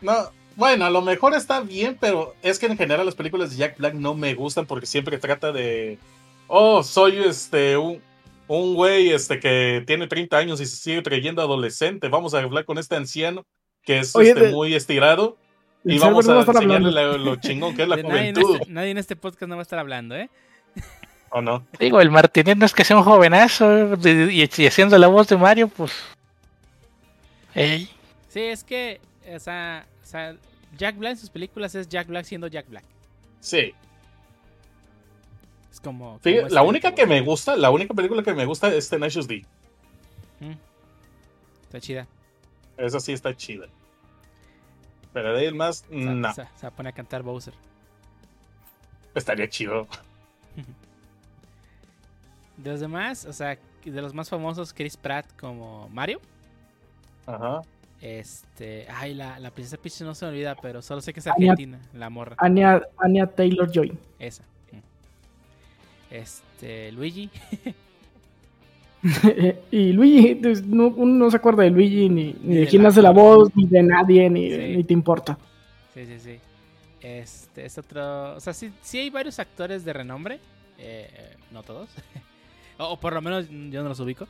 No, 0.00 0.30
bueno, 0.56 0.84
a 0.84 0.90
lo 0.90 1.02
mejor 1.02 1.34
está 1.34 1.60
bien, 1.60 1.96
pero 2.00 2.34
es 2.42 2.58
que 2.58 2.66
en 2.66 2.76
general 2.76 3.06
las 3.06 3.14
películas 3.14 3.50
de 3.50 3.56
Jack 3.56 3.78
Black 3.78 3.94
no 3.94 4.14
me 4.14 4.34
gustan 4.34 4.66
porque 4.66 4.86
siempre 4.86 5.18
trata 5.18 5.52
de. 5.52 5.98
Oh, 6.46 6.82
soy 6.82 7.18
este 7.18 7.76
un, 7.76 8.02
un 8.48 8.74
güey 8.74 9.10
este, 9.10 9.40
que 9.40 9.82
tiene 9.86 10.06
30 10.06 10.36
años 10.36 10.60
y 10.60 10.66
se 10.66 10.76
sigue 10.76 11.02
creyendo 11.02 11.42
adolescente. 11.42 12.08
Vamos 12.08 12.34
a 12.34 12.38
hablar 12.40 12.64
con 12.64 12.78
este 12.78 12.96
anciano 12.96 13.44
que 13.82 13.98
es 14.00 14.16
Oye, 14.16 14.30
este, 14.30 14.46
de- 14.46 14.52
muy 14.52 14.74
estirado. 14.74 15.36
Y 15.86 15.98
vamos 15.98 16.26
a 16.28 16.40
enseñarle 16.40 17.18
lo 17.18 17.36
chingón 17.36 17.76
que 17.76 17.82
es 17.82 17.88
la 17.88 17.96
De 17.96 18.02
nadie, 18.04 18.28
en 18.28 18.34
juventud. 18.34 18.56
este, 18.60 18.72
nadie 18.72 18.90
en 18.90 18.98
este 18.98 19.16
podcast 19.16 19.48
no 19.48 19.56
va 19.56 19.60
a 19.60 19.64
estar 19.64 19.78
hablando, 19.78 20.16
¿eh? 20.16 20.30
¿O 21.36 21.42
no? 21.42 21.66
Digo, 21.80 22.00
el 22.00 22.12
Martínez 22.12 22.56
no 22.56 22.64
es 22.64 22.72
que 22.72 22.84
sea 22.84 22.96
un 22.96 23.02
jovenazo 23.02 23.96
de- 23.96 24.32
y, 24.32 24.48
y 24.62 24.66
haciendo 24.68 24.96
la 24.98 25.08
voz 25.08 25.26
de 25.26 25.36
Mario, 25.36 25.66
pues. 25.66 25.92
Sí, 27.52 28.40
es 28.40 28.62
que, 28.62 29.00
o 29.34 29.38
sea, 29.40 29.84
o 30.02 30.06
sea, 30.06 30.36
Jack 30.78 30.96
Black 30.96 31.12
en 31.12 31.18
sus 31.18 31.30
películas 31.30 31.74
es 31.74 31.88
Jack 31.88 32.06
Black 32.06 32.24
siendo 32.24 32.46
Jack 32.46 32.68
Black. 32.68 32.84
Sí. 33.40 33.74
Es 35.72 35.80
como. 35.80 36.20
Sí, 36.22 36.36
como 36.36 36.48
la 36.50 36.62
única 36.62 36.90
tipo. 36.90 36.96
que 37.02 37.06
me 37.06 37.20
gusta, 37.20 37.56
la 37.56 37.70
única 37.70 37.94
película 37.94 38.22
que 38.22 38.32
me 38.32 38.44
gusta 38.44 38.72
es 38.72 38.88
Tenacious 38.88 39.26
D. 39.26 39.44
Mm. 40.38 40.52
Está 41.64 41.80
chida. 41.80 42.06
Esa 42.76 43.00
sí 43.00 43.12
está 43.12 43.36
chida. 43.36 43.66
Pero 45.12 45.32
de 45.34 45.46
ahí 45.48 45.52
más, 45.54 45.84
O 45.88 45.92
sea, 45.92 45.98
no. 46.12 46.30
o 46.30 46.32
sea, 46.32 46.50
se 46.56 46.62
va 46.62 46.68
a 46.68 46.76
poner 46.76 46.92
a 46.92 46.96
cantar 46.96 47.22
Bowser. 47.24 47.54
Estaría 49.16 49.48
chido. 49.48 49.86
De 52.56 52.70
los 52.70 52.80
demás, 52.80 53.24
o 53.24 53.32
sea, 53.32 53.58
de 53.84 54.02
los 54.02 54.14
más 54.14 54.28
famosos, 54.30 54.72
Chris 54.72 54.96
Pratt 54.96 55.26
como 55.38 55.88
Mario. 55.90 56.20
Ajá. 57.26 57.62
Este. 58.00 58.86
Ay, 58.90 59.14
la, 59.14 59.38
la 59.38 59.50
princesa 59.50 59.76
Peach 59.80 60.00
no 60.02 60.14
se 60.14 60.24
me 60.26 60.30
olvida, 60.32 60.54
pero 60.60 60.82
solo 60.82 61.00
sé 61.00 61.12
que 61.12 61.20
es 61.20 61.26
Anya- 61.26 61.52
argentina, 61.52 61.80
la 61.94 62.10
morra. 62.10 62.36
Anya, 62.38 62.82
Anya 62.98 63.26
Taylor 63.26 63.70
Joy. 63.70 63.96
Esa. 64.18 64.44
Este. 66.10 66.92
Luigi. 66.92 67.30
y 69.70 69.92
Luigi, 69.92 70.34
pues, 70.36 70.62
no, 70.64 70.86
uno 70.88 71.24
no 71.24 71.30
se 71.30 71.36
acuerda 71.36 71.62
de 71.62 71.70
Luigi, 71.70 72.08
ni, 72.08 72.32
ni 72.32 72.36
Ni 72.42 72.54
de 72.54 72.60
de 72.62 72.66
quién 72.68 72.82
la- 72.82 72.88
hace 72.90 73.02
la 73.02 73.10
voz, 73.10 73.50
ni 73.54 73.66
de 73.66 73.82
nadie, 73.82 74.30
ni, 74.30 74.50
Sí. 74.50 74.76
ni 74.76 74.84
te 74.84 74.92
importa. 74.92 75.38
Sí, 75.92 76.06
sí, 76.06 76.20
sí. 76.20 76.38
Este 77.00 77.66
es 77.66 77.76
otro. 77.78 78.34
O 78.36 78.40
sea, 78.40 78.52
sí, 78.54 78.72
sí 78.82 78.98
hay 78.98 79.10
varios 79.10 79.38
actores 79.38 79.84
de 79.84 79.92
renombre. 79.92 80.40
eh, 80.78 81.36
no 81.50 81.62
todos. 81.62 81.88
O, 82.78 82.98
por 82.98 83.12
lo 83.12 83.20
menos 83.22 83.46
yo 83.48 83.82
no 83.82 83.88
los 83.88 84.00
ubico. 84.00 84.26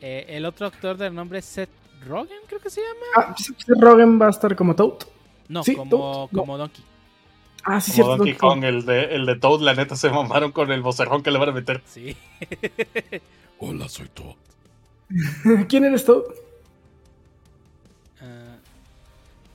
Eh, 0.00 0.26
el 0.28 0.44
otro 0.44 0.66
actor 0.66 0.96
del 0.96 1.14
nombre 1.14 1.38
es 1.38 1.44
Seth 1.44 1.70
Rogen, 2.06 2.38
creo 2.46 2.60
que 2.60 2.70
se 2.70 2.80
llama. 2.82 3.06
Ah, 3.16 3.34
Seth 3.38 3.80
Rogen 3.80 4.20
va 4.20 4.26
a 4.26 4.30
estar 4.30 4.54
como 4.54 4.74
Toad. 4.74 5.06
No, 5.48 5.62
sí, 5.64 5.74
como, 5.74 5.90
Toad, 5.90 6.28
no. 6.32 6.38
como 6.38 6.58
Donkey. 6.58 6.84
Ah, 7.64 7.80
sí, 7.80 7.92
Como 7.92 7.94
cierto. 7.94 8.16
Donkey 8.18 8.34
Kong, 8.34 8.64
el 8.64 8.84
de, 8.84 9.14
el 9.14 9.26
de 9.26 9.36
Toad, 9.36 9.60
la 9.60 9.74
neta 9.74 9.96
se 9.96 10.10
mamaron 10.10 10.52
con 10.52 10.70
el 10.70 10.82
vocerrón 10.82 11.22
que 11.22 11.30
le 11.30 11.38
van 11.38 11.48
a 11.48 11.52
meter. 11.52 11.82
Sí. 11.86 12.16
Hola, 13.58 13.88
soy 13.88 14.08
Toad. 14.08 14.34
¿Quién 15.68 15.84
eres 15.84 16.04
Toad? 16.04 16.22
Ah, 18.20 18.56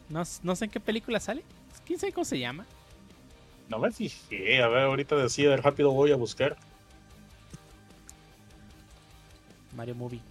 no, 0.09 0.23
no 0.43 0.55
sé 0.55 0.65
en 0.65 0.71
qué 0.71 0.79
película 0.79 1.19
sale. 1.19 1.43
¿Quién 1.85 1.99
sabe 1.99 2.13
cómo 2.13 2.25
se 2.25 2.39
llama? 2.39 2.65
No 3.69 3.79
me 3.79 3.91
fijé, 3.91 4.61
a 4.61 4.67
ver, 4.67 4.83
ahorita 4.83 5.15
decía 5.15 5.55
rápido 5.55 5.91
voy 5.91 6.11
a 6.11 6.17
buscar. 6.17 6.57
Mario 9.75 9.95
Movie. 9.95 10.21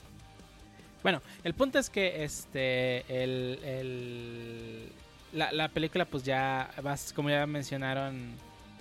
Bueno, 1.02 1.22
el 1.44 1.54
punto 1.54 1.78
es 1.78 1.88
que 1.90 2.24
este 2.24 3.04
el, 3.08 3.58
el- 3.64 4.92
la, 5.32 5.52
la 5.52 5.68
película 5.68 6.04
pues 6.04 6.24
ya 6.24 6.70
vas 6.82 7.12
como 7.12 7.30
ya 7.30 7.46
mencionaron 7.46 8.32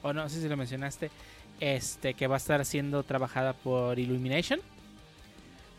o 0.01 0.11
no 0.13 0.27
sé 0.29 0.41
si 0.41 0.49
lo 0.49 0.57
mencionaste 0.57 1.11
este 1.59 2.13
que 2.15 2.27
va 2.27 2.35
a 2.35 2.37
estar 2.37 2.65
siendo 2.65 3.03
trabajada 3.03 3.53
por 3.53 3.99
Illumination 3.99 4.59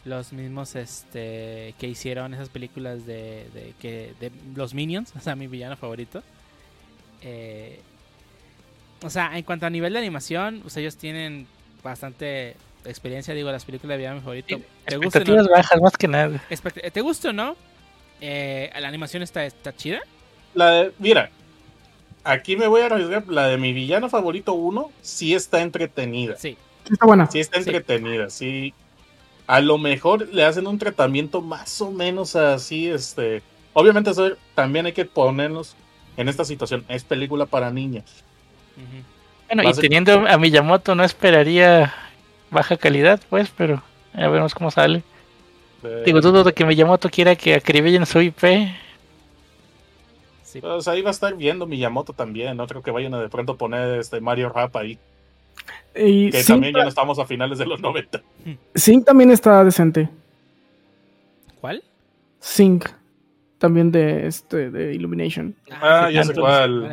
los 0.04 0.32
mismos 0.32 0.76
este 0.76 1.74
que 1.78 1.88
hicieron 1.88 2.32
esas 2.34 2.48
películas 2.48 3.04
de, 3.04 3.48
de 3.52 3.74
que 3.80 4.14
de 4.20 4.30
los 4.54 4.72
Minions 4.74 5.12
o 5.16 5.20
sea 5.20 5.34
mi 5.36 5.46
villano 5.46 5.76
favorito 5.76 6.22
Eh, 7.22 7.80
o 9.02 9.10
sea 9.10 9.36
en 9.36 9.44
cuanto 9.44 9.66
a 9.66 9.70
nivel 9.70 9.92
de 9.92 9.98
animación 9.98 10.60
pues 10.62 10.76
ellos 10.76 10.96
tienen 10.96 11.46
bastante 11.82 12.56
experiencia 12.84 13.34
digo 13.34 13.50
las 13.50 13.64
películas 13.64 13.94
de 13.94 13.98
villano 13.98 14.20
favorito 14.20 14.48
¿Te 14.48 14.54
gusta 14.56 14.90
no? 14.96 15.04
Expectativas 15.04 15.48
bajas, 15.48 15.80
más 15.80 15.96
que 15.96 16.08
nada. 16.08 16.42
Espect- 16.50 16.92
¿Te 16.92 17.00
gusta 17.00 17.30
o 17.30 17.32
no? 17.32 17.56
Eh, 18.20 18.70
la 18.78 18.88
animación 18.88 19.22
está, 19.22 19.44
está 19.44 19.74
chida. 19.74 20.00
La 20.54 20.70
de, 20.70 20.92
mira, 20.98 21.30
aquí 22.24 22.56
me 22.56 22.66
voy 22.66 22.82
a 22.82 22.86
arriesgar. 22.86 23.24
La 23.28 23.46
de 23.46 23.56
mi 23.56 23.72
villano 23.72 24.08
favorito 24.08 24.52
1 24.52 24.90
sí 25.00 25.34
está 25.34 25.60
entretenida. 25.62 26.36
Sí. 26.36 26.56
Está 26.90 27.06
buena. 27.06 27.30
Sí 27.30 27.40
está 27.40 27.58
entretenida, 27.58 28.30
sí. 28.30 28.74
A 29.46 29.60
lo 29.60 29.78
mejor 29.78 30.28
le 30.32 30.44
hacen 30.44 30.66
un 30.66 30.78
tratamiento 30.78 31.40
más 31.40 31.80
o 31.80 31.90
menos 31.90 32.36
así, 32.36 32.88
este. 32.88 33.42
Obviamente 33.72 34.10
eso 34.10 34.32
también 34.54 34.86
hay 34.86 34.92
que 34.92 35.04
ponernos 35.04 35.76
en 36.16 36.28
esta 36.28 36.44
situación. 36.44 36.84
Es 36.88 37.04
película 37.04 37.46
para 37.46 37.70
niños. 37.70 38.04
Ujú. 38.76 39.04
Bueno, 39.48 39.62
Va 39.64 39.70
a 39.70 39.72
y 39.72 39.76
teniendo 39.76 40.26
a 40.28 40.38
Miyamoto 40.38 40.94
no 40.94 41.04
esperaría 41.04 41.92
baja 42.50 42.76
calidad, 42.76 43.20
pues, 43.30 43.50
pero 43.56 43.82
ya 44.14 44.28
veremos 44.28 44.54
cómo 44.54 44.70
sale. 44.70 45.02
Eh, 45.82 46.02
Digo, 46.04 46.20
dudo 46.20 46.44
de 46.44 46.52
que 46.52 46.64
Miyamoto 46.64 47.08
quiera 47.08 47.36
que 47.36 47.54
acribillen 47.54 48.06
su 48.06 48.20
IP. 48.20 48.68
Sí. 50.42 50.60
pues 50.60 50.88
ahí 50.88 51.00
va 51.00 51.10
a 51.10 51.12
estar 51.12 51.34
viendo 51.36 51.66
Miyamoto 51.66 52.12
también. 52.12 52.56
No 52.56 52.66
creo 52.66 52.82
que 52.82 52.90
vayan 52.90 53.14
a 53.14 53.20
de 53.20 53.28
pronto 53.28 53.56
poner 53.56 54.00
este 54.00 54.20
Mario 54.20 54.48
Rap 54.48 54.76
ahí. 54.76 54.98
Y 55.94 56.30
Que 56.30 56.44
también 56.44 56.74
ya 56.74 56.82
no 56.82 56.88
estamos 56.88 57.18
a 57.18 57.26
finales 57.26 57.58
de 57.58 57.66
los 57.66 57.80
90. 57.80 58.20
Sync 58.74 59.04
también 59.04 59.30
está 59.30 59.64
decente. 59.64 60.08
¿Cuál? 61.60 61.82
Sync. 62.40 62.88
También 63.58 63.92
de 63.92 64.26
este 64.26 64.70
de 64.70 64.94
Illumination. 64.94 65.54
Ah, 65.70 66.10
ya 66.10 66.24
sé 66.24 66.34
cuál. 66.34 66.88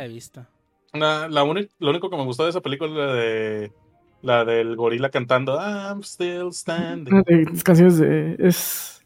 La 0.92 1.28
la 1.28 1.44
lo 1.44 1.90
único 1.90 2.10
que 2.10 2.16
me 2.16 2.24
gustó 2.24 2.44
de 2.44 2.50
esa 2.50 2.60
película 2.60 2.90
es 2.90 2.96
la 2.96 3.12
de 3.14 3.72
la 4.22 4.44
del 4.44 4.76
gorila 4.76 5.10
cantando 5.10 5.58
I'm 5.58 6.02
still 6.02 6.52
standing. 6.52 7.22
De 7.22 7.44
las 7.44 7.62
canciones 7.62 7.98
de. 7.98 8.36
Es. 8.38 9.04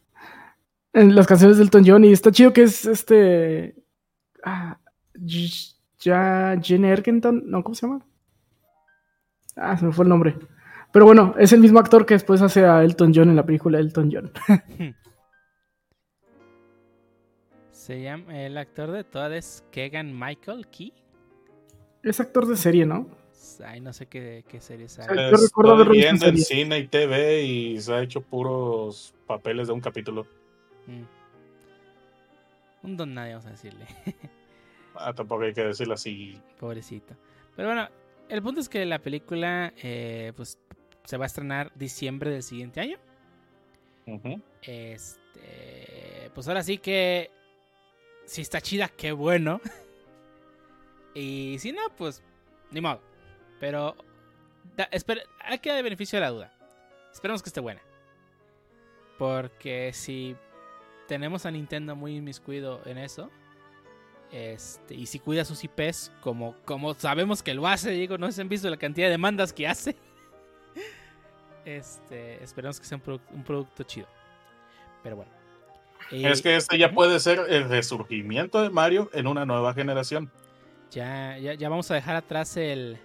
En 0.93 1.15
las 1.15 1.27
canciones 1.27 1.57
del 1.57 1.67
Elton 1.67 1.85
John. 1.87 2.05
Y 2.05 2.13
está 2.13 2.31
chido 2.31 2.53
que 2.53 2.63
es 2.63 2.87
este. 2.87 3.75
Ah, 4.45 4.79
ya. 5.99 6.59
Jen 6.63 6.85
Ergenton. 6.85 7.43
No, 7.47 7.63
¿cómo 7.63 7.75
se 7.75 7.87
llama? 7.87 8.05
Ah, 9.57 9.77
se 9.77 9.85
me 9.85 9.93
fue 9.93 10.05
el 10.05 10.09
nombre. 10.09 10.37
Pero 10.93 11.07
bueno, 11.07 11.35
es 11.39 11.53
el 11.53 11.61
mismo 11.61 11.79
actor 11.79 12.05
que 12.05 12.15
después 12.15 12.43
hace 12.43 12.67
a 12.67 12.83
Elton 12.83 13.13
John 13.15 13.31
en 13.31 13.37
la 13.37 13.47
película 13.47 13.79
Elton 13.79 14.11
John. 14.13 14.31
Se 17.71 18.01
llama 18.01 18.41
el 18.41 18.59
actor 18.59 18.93
de 18.93 19.03
todas 19.03 19.33
es 19.33 19.65
Kegan 19.73 20.17
Michael 20.17 20.69
Key. 20.69 20.93
Es 22.05 22.21
actor 22.21 22.47
de 22.47 22.57
serie, 22.57 22.87
¿no? 22.87 23.09
Ay, 23.61 23.81
no 23.81 23.93
sé 23.93 24.07
qué, 24.07 24.45
qué 24.49 24.61
serie 24.61 24.89
Sí. 24.89 24.97
sale. 25.03 25.31
Yo 25.31 25.37
recuerdo 25.37 25.85
visto 25.91 26.27
en 26.27 26.39
cine 26.39 26.79
y 26.79 26.87
TV 26.89 27.43
y 27.43 27.81
se 27.81 27.93
ha 27.93 28.03
hecho 28.03 28.21
puros 28.21 29.15
papeles 29.27 29.69
de 29.69 29.75
un 29.75 29.81
capítulo. 29.81 30.27
Mm. 30.87 31.03
Un 32.87 32.97
don 32.97 33.15
nadie, 33.15 33.33
vamos 33.35 33.47
a 33.47 33.51
decirle. 33.51 33.87
Ah, 34.95 35.13
tampoco 35.15 35.43
hay 35.45 35.55
que 35.55 35.63
decirlo 35.65 35.95
así. 35.95 36.39
Pobrecito. 36.59 37.15
Pero 37.57 37.69
bueno, 37.69 37.89
el 38.29 38.43
punto 38.43 38.61
es 38.61 38.69
que 38.69 38.85
la 38.85 38.99
película 38.99 39.73
eh, 39.83 40.33
pues 40.37 40.59
se 41.05 41.17
va 41.17 41.25
a 41.25 41.27
estrenar 41.27 41.73
diciembre 41.75 42.31
del 42.31 42.43
siguiente 42.43 42.81
año. 42.81 42.99
Ujú. 44.07 44.41
Este, 44.63 46.31
pues 46.35 46.49
ahora 46.49 46.63
sí 46.63 46.79
que 46.79 47.31
si 48.27 48.43
está 48.43 48.61
chida, 48.61 48.89
qué 48.89 49.13
bueno. 49.13 49.61
y 51.15 51.57
si 51.59 51.73
no, 51.73 51.83
pues 51.97 52.23
ni 52.71 52.81
modo. 52.81 53.01
Pero 53.63 53.95
da- 54.77 54.89
espera, 54.91 55.23
hay 55.39 55.61
que 55.61 55.71
dar 55.71 55.81
beneficio 55.85 56.17
de 56.17 56.21
la 56.25 56.31
duda. 56.31 56.53
Esperemos 57.13 57.41
que 57.45 57.49
esté 57.49 57.61
buena. 57.61 57.81
Porque 59.19 59.93
si 59.95 60.35
tenemos 61.07 61.47
a 61.47 61.51
Nintendo 61.53 61.95
muy 61.95 62.17
inmiscuido 62.17 62.81
en 62.87 62.99
eso, 62.99 63.31
este, 64.33 64.97
y 64.97 65.07
si 65.07 65.21
cuida 65.21 65.45
sus 65.45 65.63
IPs, 65.63 66.11
como, 66.23 66.57
como 66.65 66.95
sabemos 66.95 67.41
que 67.41 67.55
lo 67.55 67.69
hace, 67.69 67.91
digo, 67.93 68.19
no 68.19 68.33
se 68.33 68.41
han 68.41 68.49
visto 68.49 68.69
la 68.69 68.79
cantidad 68.79 69.07
de 69.07 69.13
demandas 69.13 69.53
que 69.53 69.69
hace. 69.69 69.95
Este, 71.65 72.43
esperemos 72.43 72.81
que 72.81 72.87
sea 72.87 72.97
un, 72.99 73.05
produ- 73.05 73.21
un 73.31 73.45
producto 73.45 73.85
chido. 73.85 74.09
Pero 75.05 75.15
bueno. 75.15 75.31
Eh, 76.11 76.29
Es 76.29 76.43
que 76.43 76.57
este 76.57 76.77
ya 76.77 76.91
puede 76.91 77.21
ser 77.21 77.39
el 77.49 77.69
resurgimiento 77.69 78.61
de 78.61 78.71
Mario 78.71 79.09
en 79.13 79.29
una 79.29 79.47
nueva 79.47 79.73
generación. 79.73 80.29
Ya, 80.91 81.39
ya, 81.39 81.55
ya 81.55 81.69
vamos 81.69 81.89
a 81.93 81.95
dejar 81.95 82.17
atrás 82.17 82.57
el, 82.57 82.99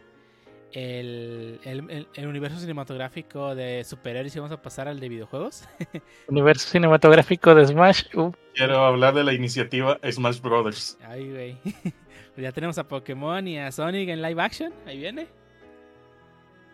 el, 0.73 1.59
el- 1.63 2.27
universo 2.27 2.59
cinematográfico 2.59 3.55
de 3.55 3.83
superhéroes 3.83 4.35
y 4.35 4.39
vamos 4.39 4.51
a 4.51 4.61
pasar 4.61 4.87
al 4.87 4.99
de 4.99 5.09
videojuegos. 5.09 5.63
Universo 6.27 6.67
cinematográfico 6.69 7.55
de 7.55 7.65
Smash. 7.67 8.15
uh, 8.15 8.31
Quiero 8.53 8.83
hablar 8.85 9.13
de 9.13 9.23
la 9.23 9.33
iniciativa 9.33 9.97
Smash 10.09 10.41
Brothers. 10.41 10.97
Ay, 11.07 11.29
güey. 11.29 11.57
Pues 12.37 12.43
ya 12.43 12.51
tenemos 12.51 12.77
a 12.77 12.87
Pokémon 12.87 13.47
y 13.47 13.57
a 13.57 13.71
Sonic 13.71 14.09
en 14.09 14.21
live 14.21 14.39
action. 14.39 14.71
Ahí 14.85 14.99
viene. 14.99 15.25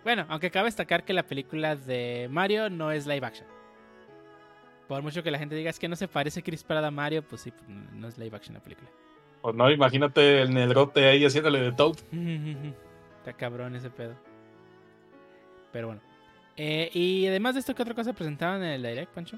Bueno, 0.03 0.25
aunque 0.27 0.51
cabe 0.51 0.65
destacar 0.65 1.05
que 1.05 1.13
la 1.13 1.23
película 1.23 1.77
de 1.77 2.27
Mario 2.29 2.69
no 2.69 2.91
es 2.91 3.07
live 3.07 3.25
action. 3.25 3.47
Por 4.89 5.01
mucho 5.01 5.23
que 5.23 5.31
la 5.31 5.39
gente 5.39 5.55
diga 5.55 5.69
es 5.69 5.79
que 5.79 5.87
no 5.87 5.95
se 5.95 6.09
parece 6.09 6.43
Chris 6.43 6.65
Pratt 6.65 6.83
a 6.83 6.91
Mario, 6.91 7.21
pues 7.23 7.43
sí, 7.43 7.51
pues 7.51 7.63
no 7.69 8.09
es 8.09 8.17
live 8.17 8.35
action 8.35 8.55
la 8.55 8.61
película. 8.61 8.89
Pues 9.41 9.55
no, 9.55 9.71
imagínate 9.71 10.41
el 10.41 10.53
negrote 10.53 11.07
ahí 11.07 11.23
haciéndole 11.23 11.61
de 11.61 11.71
Toad. 11.71 11.95
Está 13.23 13.31
cabrón 13.31 13.73
ese 13.73 13.89
pedo. 13.89 14.15
Pero 15.71 15.87
bueno. 15.87 16.01
Eh, 16.57 16.89
y 16.93 17.25
además 17.27 17.53
de 17.53 17.61
esto, 17.61 17.73
¿qué 17.73 17.81
otra 17.81 17.93
cosa 17.95 18.11
presentaban 18.11 18.61
en 18.63 18.71
el 18.71 18.83
Direct, 18.83 19.13
Pancho? 19.13 19.37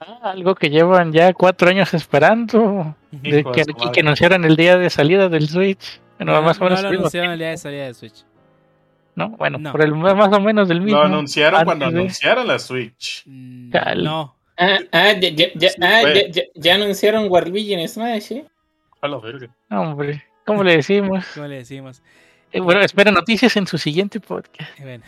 ah, 0.00 0.30
algo 0.30 0.54
que 0.54 0.70
llevan 0.70 1.12
ya 1.12 1.32
cuatro 1.34 1.68
años 1.68 1.92
esperando. 1.92 2.96
De 3.10 3.44
que, 3.92 4.00
anunciaron 4.00 4.44
el 4.46 4.56
día 4.56 4.78
de 4.78 4.88
salida 4.88 5.28
del 5.28 5.46
Switch. 5.46 6.00
Bueno, 6.18 6.32
no, 6.32 6.42
más 6.42 6.58
o 6.58 6.64
no 6.64 6.70
menos. 6.70 6.82
lo 6.82 6.88
el 6.88 6.92
mismo 6.92 7.02
anunciaron 7.02 7.32
el 7.32 7.38
día 7.38 7.50
de 7.50 7.56
salida 7.58 7.84
de 7.84 7.94
Switch. 7.94 8.24
¿no? 9.14 9.28
Bueno, 9.36 9.58
No. 9.58 9.72
por 9.72 9.82
el 9.82 9.94
más 9.94 10.32
o 10.32 10.40
menos 10.40 10.68
del 10.68 10.80
mismo. 10.80 10.98
Lo 11.00 11.04
anunciaron 11.04 11.64
cuando 11.64 11.90
de- 11.90 11.98
anunciaron 11.98 12.46
la 12.48 12.58
Switch. 12.58 13.24
Mm. 13.26 13.70
No. 14.02 14.34
Ah, 14.56 14.78
ah, 14.90 15.12
ya, 15.12 15.28
ya, 15.28 15.46
ya, 15.54 15.68
Sí, 15.68 15.76
ah, 15.82 16.02
ya, 16.14 16.28
ya- 16.28 16.42
ya 16.54 16.74
anunciaron 16.76 17.26
Waluigi 17.30 17.74
en 17.74 17.86
Smash, 17.86 18.32
¿eh? 18.32 18.44
A 19.02 19.08
la 19.08 19.18
verga. 19.18 19.48
Hombre, 19.70 20.24
¿cómo 20.46 20.62
le 20.64 20.76
decimos? 20.76 21.26
¿Cómo 21.34 21.46
le 21.46 21.56
decimos? 21.56 22.02
Eh, 22.52 22.60
bueno, 22.60 22.80
espera 22.80 23.10
noticias 23.10 23.56
en 23.56 23.66
su 23.66 23.78
siguiente 23.78 24.20
podcast. 24.20 24.78
Bueno. 24.78 25.04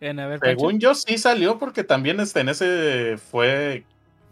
Bueno, 0.00 0.22
a 0.22 0.26
ver, 0.26 0.38
Pancho. 0.38 0.58
Según 0.58 0.78
yo 0.78 0.94
sí 0.94 1.18
salió 1.18 1.58
porque 1.58 1.84
también 1.84 2.20
este 2.20 2.40
en 2.40 2.48
ese 2.48 3.18
fue 3.18 3.84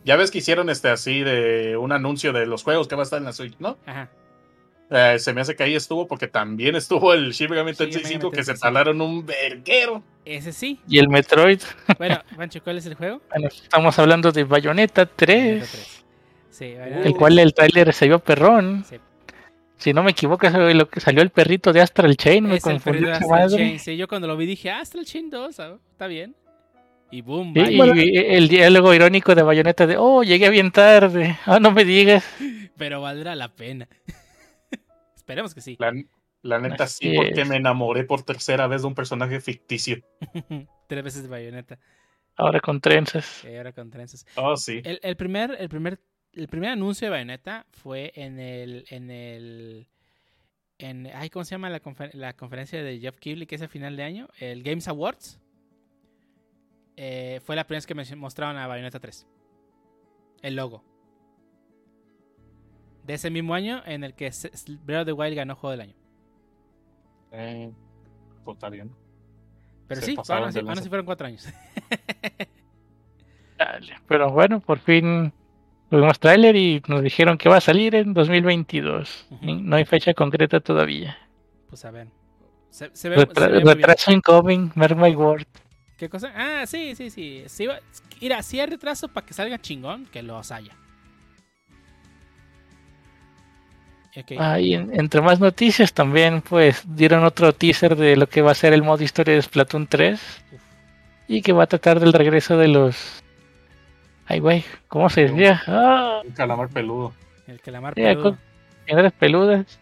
ya 0.04 0.14
ves 0.14 0.30
que 0.30 0.38
hicieron 0.38 0.70
este 0.70 0.88
así 0.88 1.20
de 1.20 1.76
un 1.76 1.90
anuncio 1.90 2.32
de 2.32 2.46
los 2.46 2.62
juegos 2.62 2.86
que 2.86 2.94
va 2.94 3.02
a 3.02 3.04
estar 3.04 3.18
en 3.18 3.24
la 3.24 3.32
Switch, 3.32 3.56
¿no? 3.58 3.76
Ajá. 3.86 4.08
Eh, 4.88 5.18
se 5.18 5.32
me 5.32 5.40
hace 5.40 5.56
que 5.56 5.64
ahí 5.64 5.74
estuvo 5.74 6.06
porque 6.06 6.28
también 6.28 6.76
estuvo 6.76 7.12
el 7.12 7.32
Shin 7.32 7.50
Megami 7.50 7.74
Tensei 7.74 8.04
Megami 8.04 8.20
5 8.20 8.30
que 8.30 8.44
se 8.44 8.54
talaron 8.54 9.00
un 9.00 9.26
verguero. 9.26 10.04
Ese 10.24 10.52
sí. 10.52 10.78
Y 10.88 11.00
el 11.00 11.08
Metroid. 11.08 11.60
Bueno, 11.98 12.22
Pancho, 12.36 12.62
¿cuál 12.62 12.78
es 12.78 12.86
el 12.86 12.94
juego? 12.94 13.20
Bueno, 13.30 13.48
estamos 13.48 13.98
hablando 13.98 14.30
de 14.30 14.44
Bayonetta 14.44 15.06
3. 15.06 15.36
Bayonetta 15.36 15.66
3. 15.72 16.04
Sí, 16.50 16.74
El 17.04 17.14
cual 17.16 17.38
el 17.40 17.52
tráiler 17.52 17.92
se 17.92 18.06
vio 18.06 18.20
perrón. 18.20 18.84
Sí. 18.88 18.96
Si 19.78 19.92
no 19.92 20.02
me 20.02 20.12
equivoco, 20.12 20.46
eso 20.46 20.68
es 20.68 20.74
lo 20.74 20.88
que 20.88 21.00
salió 21.00 21.22
el 21.22 21.30
perrito 21.30 21.72
de 21.72 21.80
Astral 21.82 22.16
Chain. 22.16 22.44
Me 22.44 22.56
Es 22.56 22.66
el 22.66 22.72
confundí 22.72 22.98
periodo 22.98 23.12
de 23.12 23.16
esa 23.18 23.24
Astral 23.24 23.40
madre. 23.50 23.56
Chain. 23.56 23.78
Sí, 23.78 23.96
yo 23.96 24.08
cuando 24.08 24.26
lo 24.26 24.36
vi 24.36 24.46
dije, 24.46 24.70
ah, 24.70 24.80
Astral 24.80 25.04
Chain 25.04 25.30
2, 25.30 25.60
ah, 25.60 25.78
está 25.90 26.06
bien. 26.06 26.34
Y 27.10 27.20
boom, 27.20 27.54
Sí, 27.54 27.78
y 27.78 28.16
el 28.18 28.48
diálogo 28.48 28.92
irónico 28.92 29.34
de 29.34 29.42
Bayonetta 29.42 29.86
de, 29.86 29.96
oh, 29.96 30.24
llegué 30.24 30.50
bien 30.50 30.72
tarde. 30.72 31.38
Ah, 31.46 31.60
no 31.60 31.70
me 31.70 31.84
digas. 31.84 32.24
Pero 32.76 33.00
valdrá 33.00 33.36
la 33.36 33.54
pena. 33.54 33.88
Esperemos 35.16 35.54
que 35.54 35.60
sí. 35.60 35.76
La, 35.78 35.92
la 36.42 36.58
neta 36.58 36.84
Así 36.84 37.10
sí, 37.10 37.16
porque 37.16 37.44
me 37.44 37.56
enamoré 37.56 38.04
por 38.04 38.22
tercera 38.22 38.66
vez 38.66 38.82
de 38.82 38.88
un 38.88 38.94
personaje 38.94 39.40
ficticio. 39.40 39.98
Tres 40.88 41.04
veces 41.04 41.22
de 41.22 41.28
bayoneta. 41.28 41.78
Ahora 42.36 42.60
con 42.60 42.80
trenzas. 42.80 43.44
Y 43.44 43.56
ahora 43.56 43.72
con 43.72 43.90
trenzas. 43.90 44.26
Oh, 44.34 44.56
sí. 44.56 44.80
El, 44.84 44.98
el 45.02 45.16
primer, 45.16 45.56
el 45.58 45.68
primer, 45.68 46.00
el 46.36 46.48
primer 46.48 46.70
anuncio 46.70 47.06
de 47.06 47.10
Bayonetta 47.10 47.66
fue 47.72 48.12
en 48.14 48.38
el, 48.38 48.84
en 48.90 49.10
el, 49.10 49.88
en, 50.78 51.06
ay, 51.14 51.30
¿cómo 51.30 51.44
se 51.44 51.52
llama 51.52 51.70
la, 51.70 51.82
confer- 51.82 52.12
la 52.14 52.34
conferencia 52.34 52.82
de 52.82 52.98
Jeff 53.00 53.18
Keighley 53.18 53.46
que 53.46 53.56
es 53.56 53.62
a 53.62 53.68
final 53.68 53.96
de 53.96 54.02
año? 54.04 54.28
El 54.38 54.62
Games 54.62 54.86
Awards. 54.88 55.40
Eh, 56.96 57.40
fue 57.44 57.56
la 57.56 57.64
primera 57.66 57.78
vez 57.78 57.86
que 57.86 57.94
me 57.94 58.16
mostraron 58.16 58.56
a 58.56 58.66
Bayonetta 58.66 59.00
3. 59.00 59.26
El 60.42 60.56
logo. 60.56 60.84
De 63.04 63.14
ese 63.14 63.30
mismo 63.30 63.54
año 63.54 63.82
en 63.86 64.04
el 64.04 64.14
que 64.14 64.30
Breath 64.84 65.02
of 65.02 65.06
the 65.06 65.12
Wild 65.12 65.36
ganó 65.36 65.54
Juego 65.56 65.70
del 65.72 65.80
Año. 65.82 65.94
Eh, 67.32 67.70
pues, 68.44 68.56
está 68.56 68.68
bien. 68.68 68.90
Pero 69.86 70.00
Se 70.00 70.06
sí, 70.08 70.16
lanza. 70.16 70.72
así 70.72 70.88
fueron 70.88 71.06
cuatro 71.06 71.26
años. 71.26 71.46
Dale. 73.58 73.94
Pero 74.08 74.30
bueno, 74.32 74.60
por 74.60 74.78
fin 74.78 75.32
tuvimos 75.90 76.18
tráiler 76.18 76.56
y 76.56 76.82
nos 76.88 77.02
dijeron 77.02 77.38
que 77.38 77.48
va 77.48 77.56
a 77.58 77.60
salir 77.60 77.94
en 77.94 78.12
2022. 78.14 79.26
Ujú. 79.30 79.44
Ni- 79.44 79.62
No 79.62 79.76
hay 79.76 79.84
fecha 79.84 80.14
concreta 80.14 80.60
todavía. 80.60 81.16
Pues 81.68 81.84
a 81.84 81.90
ver. 81.90 82.08
Se, 82.70 82.90
se 82.94 83.08
ve, 83.08 83.16
se 83.16 83.26
Retra- 83.26 83.46
ve 83.48 83.52
muy 83.54 83.62
bien. 83.62 83.76
retraso 83.78 84.12
incoming, 84.12 84.72
mark 84.74 84.96
my 84.96 85.14
word. 85.14 85.46
¿Qué 85.96 86.08
cosa? 86.10 86.30
Ah, 86.36 86.66
sí, 86.66 86.94
sí, 86.94 87.08
sí. 87.10 87.44
sí 87.46 87.66
va- 87.66 87.80
mira, 88.20 88.42
si 88.42 88.60
hay 88.60 88.66
retraso 88.66 89.08
para 89.08 89.26
que 89.26 89.32
salga 89.32 89.58
chingón, 89.58 90.04
que 90.06 90.22
los 90.22 90.52
haya. 90.52 90.72
Ok. 94.18 94.32
Ah, 94.38 94.58
y 94.58 94.74
en- 94.74 94.98
entre 94.98 95.20
más 95.20 95.40
noticias 95.40 95.92
también, 95.92 96.40
pues 96.40 96.82
dieron 96.86 97.22
otro 97.24 97.52
teaser 97.52 97.96
de 97.96 98.16
lo 98.16 98.26
que 98.28 98.40
va 98.42 98.52
a 98.52 98.54
ser 98.54 98.72
el 98.72 98.82
modo 98.82 99.02
historia 99.04 99.34
de 99.34 99.42
Splatoon 99.42 99.86
3 99.86 100.20
Uf. 100.52 100.60
y 101.28 101.42
que 101.42 101.52
va 101.52 101.64
a 101.64 101.66
tratar 101.66 102.00
del 102.00 102.12
regreso 102.14 102.56
de 102.56 102.68
los. 102.68 103.22
Ay, 104.26 104.40
güey, 104.40 104.64
¿cómo 104.88 105.08
se 105.08 105.22
decía? 105.28 105.62
Ah, 105.66 106.20
Un 106.24 106.32
calamar 106.32 106.68
peludo. 106.68 107.12
El 107.46 107.60
calamar 107.60 107.94
Sí, 107.94 108.02
peludo. 108.02 108.22
con- 108.22 108.38
piedras 108.84 109.12
peludas. 109.12 109.78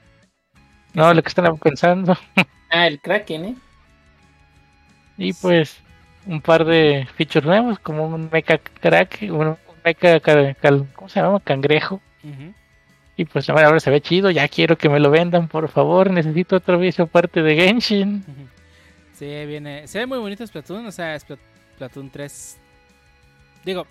No, 0.93 1.13
lo 1.13 1.23
que 1.23 1.29
están 1.29 1.57
pensando. 1.59 2.17
Ah, 2.71 2.89
el 2.89 3.01
Kraken, 3.01 3.45
¿eh? 3.45 3.55
Y 5.17 5.33
pues 5.35 5.79
un 6.27 6.41
par 6.41 6.65
de 6.65 7.07
features 7.15 7.47
nuevos, 7.47 7.79
como 7.79 8.05
un 8.07 8.29
mecha 8.33 8.59
crack, 8.59 9.19
un, 9.23 9.47
un 9.47 9.57
mecha, 9.85 10.19
ca- 10.19 10.55
cal- 10.55 10.89
¿cómo 10.97 11.09
se 11.09 11.21
llama? 11.21 11.39
Cangrejo. 11.39 12.01
Y 13.17 13.27
pues 13.27 13.49
ahora 13.49 13.67
ahora 13.69 13.79
se 13.79 13.91
ve 13.93 14.01
chido, 14.01 14.29
ya 14.33 14.49
quiero 14.49 14.77
que 14.77 14.89
me 14.89 14.99
lo 14.99 15.09
vendan, 15.11 15.47
por 15.47 15.69
favor, 15.69 16.11
necesito 16.11 16.57
otro 16.57 16.77
vicio 16.81 17.05
aparte 17.05 17.43
de 17.43 17.55
Genshin. 17.55 18.25
Ujú. 18.27 18.49
Sí, 19.13 19.27
viene. 19.47 19.87
Se 19.87 20.01
ve 20.01 20.07
muy 20.07 20.19
bonito 20.19 20.45
Splatoon, 20.45 20.85
o 20.87 20.91
sea, 20.91 21.15
Splat- 21.17 21.39
Splatoon 21.77 22.11
3. 22.11 22.59
Digo, 23.65 23.87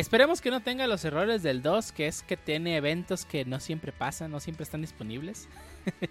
esperemos 0.00 0.40
que 0.40 0.50
no 0.50 0.60
tenga 0.60 0.86
los 0.86 1.04
errores 1.04 1.42
del 1.42 1.62
2, 1.62 1.92
que 1.92 2.06
es 2.06 2.22
que 2.22 2.36
tiene 2.36 2.76
eventos 2.76 3.24
que 3.24 3.44
no 3.44 3.60
siempre 3.60 3.92
pasan, 3.92 4.30
no 4.30 4.40
siempre 4.40 4.64
están 4.64 4.80
disponibles. 4.80 5.48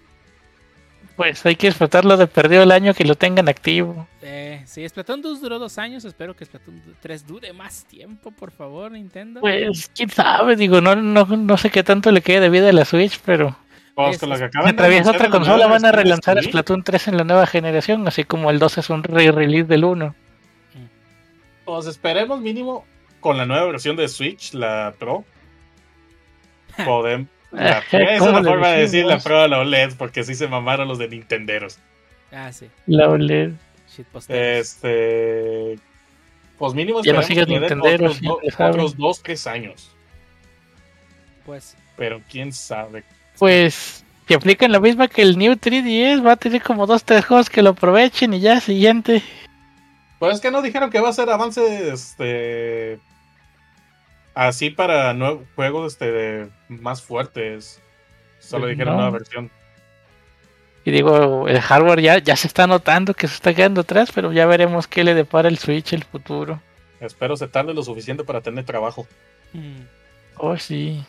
Pues 1.16 1.44
hay 1.44 1.56
que 1.56 1.66
explotarlo 1.68 2.16
de 2.16 2.26
perdido 2.26 2.62
el 2.62 2.70
año 2.70 2.94
que 2.94 3.04
lo 3.04 3.14
tengan 3.16 3.46
activo. 3.48 4.08
Eh, 4.22 4.62
sí, 4.64 4.88
Splatoon 4.88 5.20
2 5.20 5.42
duró 5.42 5.58
dos 5.58 5.76
años, 5.76 6.04
espero 6.06 6.34
que 6.34 6.44
Splatoon 6.46 6.80
3 7.00 7.26
dure 7.26 7.52
más 7.52 7.84
tiempo, 7.84 8.30
por 8.30 8.50
favor, 8.50 8.92
Nintendo. 8.92 9.40
Pues 9.40 9.90
quién 9.94 10.08
sabe, 10.08 10.56
digo, 10.56 10.80
no, 10.80 10.96
no, 10.96 11.24
no 11.26 11.56
sé 11.58 11.70
qué 11.70 11.82
tanto 11.82 12.10
le 12.12 12.22
quede 12.22 12.40
de 12.40 12.48
vida 12.48 12.70
a 12.70 12.72
la 12.72 12.86
Switch, 12.86 13.20
pero 13.26 13.54
Pues 13.94 14.14
Es- 14.14 14.20
con 14.20 14.30
lo 14.30 14.38
que 14.38 14.44
acaban 14.44 14.70
si 14.70 14.74
de 14.76 14.82
atraviesa 14.82 15.10
otra 15.10 15.28
consola 15.28 15.66
van 15.66 15.84
a 15.84 15.92
relanzar 15.92 16.38
Switch, 16.38 16.48
Splatoon 16.48 16.82
3 16.82 17.08
en 17.08 17.16
la 17.18 17.24
nueva 17.24 17.46
generación, 17.46 18.08
así 18.08 18.24
como 18.24 18.50
el 18.50 18.58
2 18.58 18.78
es 18.78 18.88
un 18.88 19.02
re-release 19.02 19.68
del 19.68 19.84
1. 19.84 20.14
Pues 21.66 21.86
esperemos 21.86 22.40
mínimo 22.40 22.86
con 23.22 23.38
la 23.38 23.46
nueva 23.46 23.64
versión 23.64 23.96
de 23.96 24.06
Switch, 24.08 24.52
la 24.52 24.92
Pro. 24.98 25.24
Podemos. 26.84 27.28
La, 27.50 27.78
esa 27.78 27.98
es 28.02 28.18
¿cómo 28.18 28.32
la 28.32 28.40
le 28.40 28.48
forma 28.48 28.68
de 28.68 28.80
decir 28.80 29.04
la? 29.04 29.18
Pro 29.18 29.40
a 29.40 29.48
la 29.48 29.58
OLED, 29.60 29.94
porque 29.98 30.24
sí 30.24 30.34
se 30.34 30.48
mamaron 30.48 30.88
los 30.88 30.98
de 30.98 31.08
Nintenderos. 31.08 31.78
Ah, 32.32 32.50
sí, 32.52 32.68
La 32.86 33.08
OLED. 33.10 33.52
shitposteros. 33.94 34.58
Este. 34.58 35.78
Pues 36.58 36.72
mínimo 36.74 37.02
Ya 37.02 37.12
no 37.12 37.20
esperemos 37.20 37.26
sigas 37.26 37.46
que 37.46 37.60
Nintenderos, 37.60 38.16
otros, 38.22 38.56
do- 38.58 38.64
otros 38.68 38.96
dos, 38.96 39.22
tres 39.22 39.46
años. 39.46 39.90
Pues, 41.44 41.76
Pero 41.96 42.22
quién 42.30 42.52
sabe. 42.52 43.04
Pues 43.38 44.04
si 44.28 44.34
aplican 44.34 44.72
la 44.72 44.80
misma 44.80 45.08
que 45.08 45.20
el 45.22 45.36
New 45.36 45.52
3DS, 45.54 46.24
va 46.24 46.32
a 46.32 46.36
tener 46.36 46.62
como 46.62 46.86
dos, 46.86 47.04
tres 47.04 47.26
juegos 47.26 47.50
que 47.50 47.60
lo 47.62 47.70
aprovechen 47.70 48.32
y 48.32 48.40
ya, 48.40 48.60
siguiente. 48.60 49.22
Pues 50.18 50.36
es 50.36 50.40
que 50.40 50.50
no 50.52 50.62
dijeron 50.62 50.88
que 50.88 51.00
va 51.00 51.08
a 51.10 51.12
ser 51.12 51.28
avance 51.28 51.90
este 51.92 52.98
así 54.34 54.70
para 54.70 55.12
nuevos 55.14 55.44
juegos 55.54 55.92
este 55.92 56.48
más 56.68 57.02
fuertes. 57.02 57.80
Solo 58.38 58.64
Pues 58.64 58.72
dijeron 58.72 58.94
no. 58.94 59.00
nueva 59.02 59.18
versión. 59.18 59.50
Y 60.84 60.90
digo, 60.90 61.46
el 61.46 61.60
hardware 61.60 62.00
ya, 62.02 62.18
ya 62.18 62.34
se 62.34 62.48
está 62.48 62.66
notando 62.66 63.14
que 63.14 63.28
se 63.28 63.34
está 63.34 63.54
quedando 63.54 63.82
atrás, 63.82 64.10
pero 64.12 64.32
ya 64.32 64.46
veremos 64.46 64.88
qué 64.88 65.04
le 65.04 65.14
depara 65.14 65.48
el 65.48 65.58
Switch 65.58 65.92
el 65.92 66.02
futuro. 66.02 66.60
Espero 67.00 67.36
se 67.36 67.46
tarde 67.48 67.72
lo 67.72 67.82
suficiente 67.84 68.24
para 68.24 68.40
tener 68.40 68.64
trabajo. 68.64 69.06
mm, 69.52 69.80
Oh, 70.38 70.56
sí. 70.56 71.04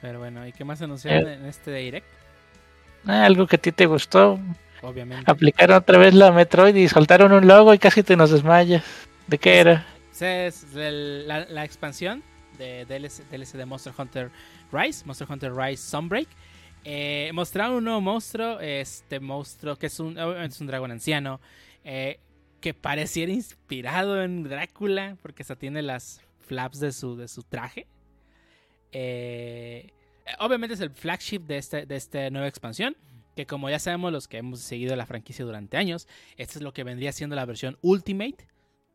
pero 0.00 0.18
bueno, 0.18 0.46
¿y 0.46 0.52
qué 0.52 0.64
más 0.64 0.80
anunciaron 0.82 1.28
Eh. 1.28 1.34
en 1.34 1.46
este 1.46 1.72
Direct? 1.72 2.06
Ah, 3.06 3.24
algo 3.26 3.46
que 3.46 3.56
a 3.56 3.60
ti 3.60 3.70
te 3.70 3.86
gustó. 3.86 4.40
Obviamente. 4.82 5.30
Aplicaron 5.30 5.76
otra 5.76 5.98
vez 5.98 6.12
la 6.14 6.32
Metroid 6.32 6.74
y 6.74 6.88
soltaron 6.88 7.32
un 7.32 7.46
logo 7.46 7.72
y 7.74 7.78
casi 7.78 8.02
te 8.02 8.16
nos 8.16 8.30
desmayas. 8.30 8.82
¿De 9.28 9.38
qué 9.38 9.58
era? 9.58 9.86
Es 10.22 10.66
la, 10.72 11.64
expansión 11.64 12.22
de 12.56 12.86
DLC, 12.86 13.52
de 13.52 13.66
Monster 13.66 13.92
Hunter 13.96 14.30
Rise, 14.72 15.04
Monster 15.04 15.30
Hunter 15.30 15.54
Rise 15.54 15.82
Sunbreak. 15.82 16.28
Eh, 16.84 17.30
mostraron 17.34 17.76
un 17.76 17.84
nuevo 17.84 18.00
monstruo, 18.00 18.60
este 18.60 19.20
monstruo 19.20 19.76
que 19.76 19.86
es 19.86 20.00
un, 20.00 20.16
un 20.18 20.66
dragón 20.66 20.90
anciano, 20.90 21.40
eh, 21.84 22.18
que 22.60 22.72
pareciera 22.72 23.30
inspirado 23.30 24.22
en 24.22 24.44
Drácula, 24.44 25.18
porque 25.20 25.42
hasta 25.42 25.56
tiene 25.56 25.82
las 25.82 26.22
flaps 26.46 26.80
de 26.80 26.92
su, 26.92 27.16
de 27.16 27.28
su 27.28 27.42
traje. 27.42 27.86
Eh, 28.92 29.90
obviamente 30.38 30.74
es 30.74 30.80
el 30.80 30.90
flagship 30.90 31.40
de, 31.40 31.58
este, 31.58 31.84
de 31.84 31.96
esta 31.96 32.30
nueva 32.30 32.48
expansión, 32.48 32.96
que 33.34 33.46
como 33.46 33.68
ya 33.68 33.78
sabemos 33.78 34.12
los 34.12 34.28
que 34.28 34.38
hemos 34.38 34.60
seguido 34.60 34.96
la 34.96 35.04
franquicia 35.04 35.44
durante 35.44 35.76
años, 35.76 36.08
esta 36.38 36.58
es 36.58 36.62
lo 36.62 36.72
que 36.72 36.84
vendría 36.84 37.12
siendo 37.12 37.36
la 37.36 37.44
versión 37.44 37.76
Ultimate 37.82 38.46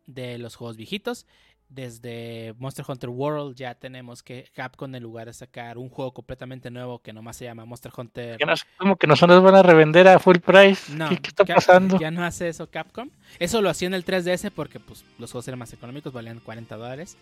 de 0.06 0.38
los 0.38 0.56
juegos 0.56 0.78
viejitos. 0.78 1.26
Desde 1.70 2.54
Monster 2.58 2.84
Hunter 2.86 3.10
World 3.10 3.56
ya 3.56 3.76
tenemos 3.76 4.24
que 4.24 4.52
Capcom 4.54 4.94
en 4.94 5.02
lugar 5.02 5.28
de 5.28 5.34
sacar 5.34 5.78
un 5.78 5.88
juego 5.88 6.14
completamente 6.14 6.70
nuevo 6.70 7.00
que 7.00 7.14
nomás 7.14 7.38
se 7.38 7.46
llama 7.46 7.64
Monster 7.64 7.94
Hunter 7.96 8.38
Que 8.38 8.46
no 8.46 8.58
sé, 8.58 8.66
como 8.78 8.98
que 8.98 9.08
nosotros 9.08 9.42
van 9.42 9.56
a 9.56 9.64
revender 9.64 10.06
a 10.10 10.20
full 10.20 10.40
price. 10.40 10.92
no, 10.94 11.08
¿Qué, 11.08 11.18
qué 11.18 11.30
está 11.30 11.46
pasando? 11.46 11.98
Ya 11.98 12.12
no 12.12 12.26
hace 12.26 12.50
eso 12.50 12.70
Capcom. 12.70 13.10
Eso 13.40 13.62
lo 13.62 13.70
hacía 13.70 13.88
en 13.88 13.94
el 13.94 14.04
3DS 14.04 14.52
porque 14.52 14.82
pues, 14.82 15.06
los 15.18 15.32
juegos 15.32 15.48
eran 15.48 15.60
más 15.60 15.72
económicos, 15.72 16.12
valían 16.12 16.42
40 16.42 16.76
dólares. 16.76 17.18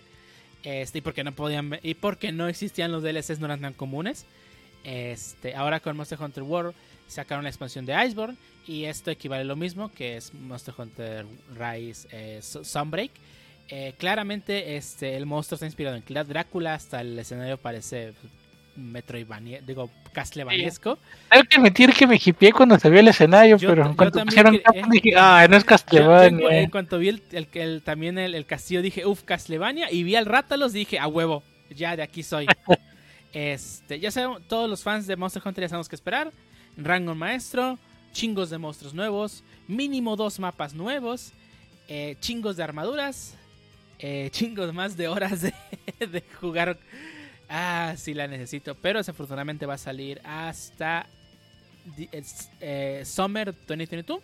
Este, 0.63 0.97
y 0.97 1.01
porque 1.01 1.23
no 1.23 1.31
podían 1.33 1.79
y 1.83 1.93
porque 1.93 2.31
no 2.31 2.47
existían 2.47 2.91
los 2.91 3.03
DLCs, 3.03 3.39
no 3.39 3.45
eran 3.45 3.61
tan 3.61 3.73
comunes. 3.73 4.25
Este, 4.83 5.55
ahora 5.55 5.79
con 5.79 5.95
Monster 5.95 6.19
Hunter 6.19 6.43
World 6.43 6.73
sacaron 7.07 7.43
la 7.43 7.49
expansión 7.49 7.85
de 7.85 7.93
Iceborne 8.05 8.37
y 8.69 8.85
esto 8.85 9.09
equivale 9.11 9.41
a 9.41 9.45
lo 9.45 9.55
mismo 9.55 9.91
que 9.91 10.17
es 10.17 10.33
Monster 10.33 10.73
Hunter 10.77 11.25
Rise 11.57 12.07
eh, 12.11 12.39
Su- 12.41 12.63
Sunbreak. 12.63 13.11
Eh, 13.67 13.93
claramente 13.97 14.77
este, 14.77 15.15
el 15.17 15.25
monstruo 15.25 15.55
está 15.55 15.65
inspirado 15.65 15.95
en 15.95 16.03
Drácula, 16.27 16.73
hasta 16.75 17.01
el 17.01 17.17
escenario 17.19 17.57
parece 17.57 18.13
Metroidvania, 18.75 19.61
digo, 19.61 19.89
Castlevaniesco. 20.13 20.97
Tengo 21.29 21.43
que 21.49 21.57
admitir 21.57 21.93
que 21.93 22.07
me 22.07 22.19
hipié 22.23 22.51
cuando 22.51 22.79
se 22.79 22.89
vio 22.89 22.99
el 22.99 23.07
escenario, 23.09 23.57
Yo- 23.57 23.69
pero 23.69 23.85
en 23.87 23.93
cuanto 23.95 24.23
pusieron 24.23 24.57
Capcom 24.57 24.85
eh. 24.85 24.87
dije, 24.91 25.11
ah, 25.17 25.45
no 25.49 25.57
es 25.57 25.63
Yo- 25.63 25.69
yo 25.69 26.21
en, 26.23 26.35
cu- 26.37 26.43
Castlevania. 26.45 26.59
en 26.61 26.69
cuanto 26.69 26.97
vi 26.99 27.09
el, 27.09 27.23
el- 27.31 27.47
el- 27.53 27.81
también 27.83 28.17
el, 28.17 28.35
el 28.35 28.45
castillo 28.45 28.81
dije, 28.81 29.05
uff, 29.05 29.23
Castlevania, 29.23 29.91
y 29.91 30.03
vi 30.03 30.15
al 30.15 30.25
Rátalos 30.25 30.73
dije, 30.73 30.97
a 30.99 31.07
huevo, 31.07 31.43
ya 31.69 31.95
de 31.95 32.03
aquí 32.03 32.23
soy. 32.23 32.47
este, 33.33 33.99
ya 33.99 34.11
sabemos, 34.11 34.41
todos 34.47 34.69
los 34.69 34.81
fans 34.83 35.07
de 35.07 35.15
Monster 35.15 35.41
Hunter 35.45 35.63
ya 35.63 35.69
sabemos 35.69 35.89
qué 35.89 35.95
esperar. 35.95 36.31
Rango 36.77 37.13
maestro, 37.15 37.77
chingos 38.11 38.49
de 38.49 38.57
monstruos 38.57 38.93
nuevos, 38.93 39.43
mínimo 39.67 40.15
dos 40.15 40.39
mapas 40.39 40.73
nuevos, 40.73 41.31
eh, 41.87 42.15
chingos 42.19 42.57
de 42.57 42.63
armaduras, 42.63 43.35
eh, 43.99 44.29
chingos 44.33 44.73
más 44.73 44.95
de 44.97 45.07
horas 45.07 45.41
de, 45.41 45.53
jugar 46.39 46.77
Ah, 47.51 47.95
sí 47.97 48.13
la 48.13 48.27
necesito, 48.27 48.75
pero 48.75 48.99
desafortunadamente 48.99 49.65
va 49.65 49.73
a 49.73 49.77
salir 49.79 50.21
hasta 50.23 51.07
es- 52.11 52.49
eh, 52.61 53.01
Summer 53.05 53.55
2022. 53.67 54.21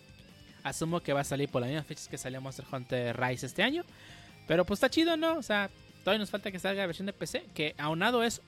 Asumo 0.63 0.99
que 0.99 1.11
va 1.13 1.21
a 1.21 1.23
salir 1.23 1.49
por 1.49 1.61
las 1.61 1.69
mismas 1.69 1.87
fechas 1.87 2.07
que 2.07 2.17
salió 2.19 2.39
Monster 2.39 2.65
Hunter 2.71 3.19
Rise 3.19 3.47
este 3.47 3.63
año. 3.63 3.83
Pero 4.47 4.63
pues 4.65 4.77
está 4.77 4.89
chido, 4.91 5.17
¿no? 5.17 5.37
O 5.37 5.41
sea, 5.43 5.71
todavía 6.03 6.19
nos 6.19 6.29
falta 6.29 6.51
que 6.51 6.59
salga 6.59 6.81
la 6.81 6.87
versión 6.87 7.07
de 7.07 7.13
PC. 7.13 7.45
Que 7.55 7.73
aunado 7.79 8.23
eso, 8.23 8.43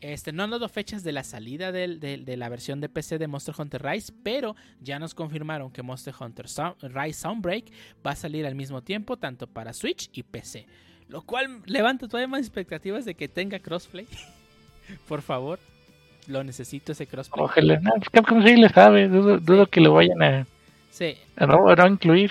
este, 0.00 0.32
no 0.32 0.42
han 0.42 0.50
dado 0.50 0.68
fechas 0.68 1.02
de 1.04 1.12
la 1.12 1.24
salida 1.24 1.72
del- 1.72 2.00
de 2.00 2.36
la 2.36 2.48
versión 2.48 2.80
de 2.80 2.88
PC 2.88 3.18
de 3.18 3.26
Monster 3.26 3.54
Hunter 3.58 3.82
Rise. 3.82 4.12
Pero 4.22 4.54
ya 4.80 4.98
nos 4.98 5.14
confirmaron 5.14 5.70
que 5.70 5.82
Monster 5.82 6.14
Hunter 6.18 6.46
Sound- 6.46 6.76
Rise 6.82 7.20
Soundbreak 7.20 7.66
va 8.06 8.10
a 8.12 8.16
salir 8.16 8.44
al 8.46 8.54
mismo 8.54 8.82
tiempo, 8.82 9.16
tanto 9.16 9.46
para 9.46 9.72
Switch 9.72 10.10
y 10.12 10.22
PC. 10.22 10.66
Lo 11.08 11.22
cual 11.22 11.60
levanta 11.66 12.06
todavía 12.08 12.28
más 12.28 12.40
expectativas 12.40 13.04
de 13.04 13.14
que 13.14 13.28
tenga 13.28 13.58
crossplay. 13.58 14.06
Por 15.08 15.22
favor, 15.22 15.58
lo 16.26 16.42
necesito 16.44 16.92
ese 16.92 17.06
crossplay. 17.06 17.44
Ojalá. 17.44 17.80
No, 17.80 17.92
pues 17.96 18.10
Capcom 18.10 18.42
sí 18.44 18.56
le 18.56 18.68
sabe. 18.68 19.08
Dudo, 19.08 19.38
dudo 19.38 19.66
que 19.66 19.80
lo 19.80 19.94
vayan 19.94 20.22
a, 20.22 20.46
Sí, 20.90 21.16
a 21.36 21.46
no, 21.46 21.68
a 21.68 21.74
no 21.76 21.86
incluir. 21.88 22.30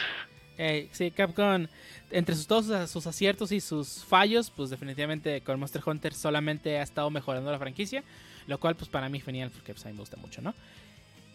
eh, 0.58 0.88
sí, 0.92 1.12
Capcom, 1.12 1.68
entre 2.14 2.36
sus, 2.36 2.48
todos 2.48 2.90
sus- 2.90 3.08
aciertos 3.08 3.52
y 3.52 3.60
sus 3.60 4.04
fallos, 4.06 4.50
pues 4.56 4.70
definitivamente 4.70 5.42
con 5.42 5.60
Monster 5.60 5.82
Hunter 5.86 6.14
solamente 6.14 6.78
ha 6.80 6.84
estado 6.84 7.10
mejorando 7.10 7.52
la 7.52 7.60
franquicia. 7.60 8.04
Lo 8.48 8.60
cual, 8.60 8.76
pues 8.76 8.90
para 8.90 9.08
mí 9.10 9.20
es 9.20 9.24
genial, 9.24 9.50
porque 9.54 9.74
pues, 9.74 9.86
a 9.86 9.90
mí 9.90 9.94
me 9.94 10.00
gusta 10.02 10.18
mucho, 10.18 10.42
¿no? 10.42 10.54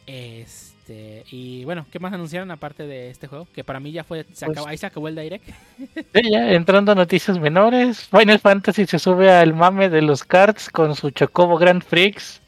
Este, 0.07 1.25
y 1.31 1.65
bueno, 1.65 1.85
¿qué 1.93 1.99
más 1.99 2.13
anunciaron 2.13 2.51
aparte 2.51 2.87
de 2.87 3.11
este 3.11 3.27
juego? 3.27 3.47
Que 3.55 3.63
para 3.65 3.79
mí 3.81 3.93
ya 3.93 4.05
fue, 4.05 4.25
se 4.33 4.47
Pues- 4.47 4.57
acabó, 4.57 4.69
ahí 4.69 4.79
se 4.79 4.87
acabó 4.87 5.09
el 5.09 5.17
direct. 5.17 5.49
Sí, 6.15 6.31
ya 6.31 6.53
entrando 6.53 6.93
a 6.93 6.95
noticias 6.95 7.39
menores, 7.39 8.05
Final 8.09 8.39
Fantasy 8.39 8.87
se 8.87 8.99
sube 8.99 9.31
al 9.31 9.53
mame 9.55 9.89
de 9.91 10.01
los 10.03 10.25
cards 10.25 10.71
con 10.71 10.95
su 10.95 11.11
Chocobo 11.11 11.59
Grand 11.59 11.85
Prix. 11.85 12.41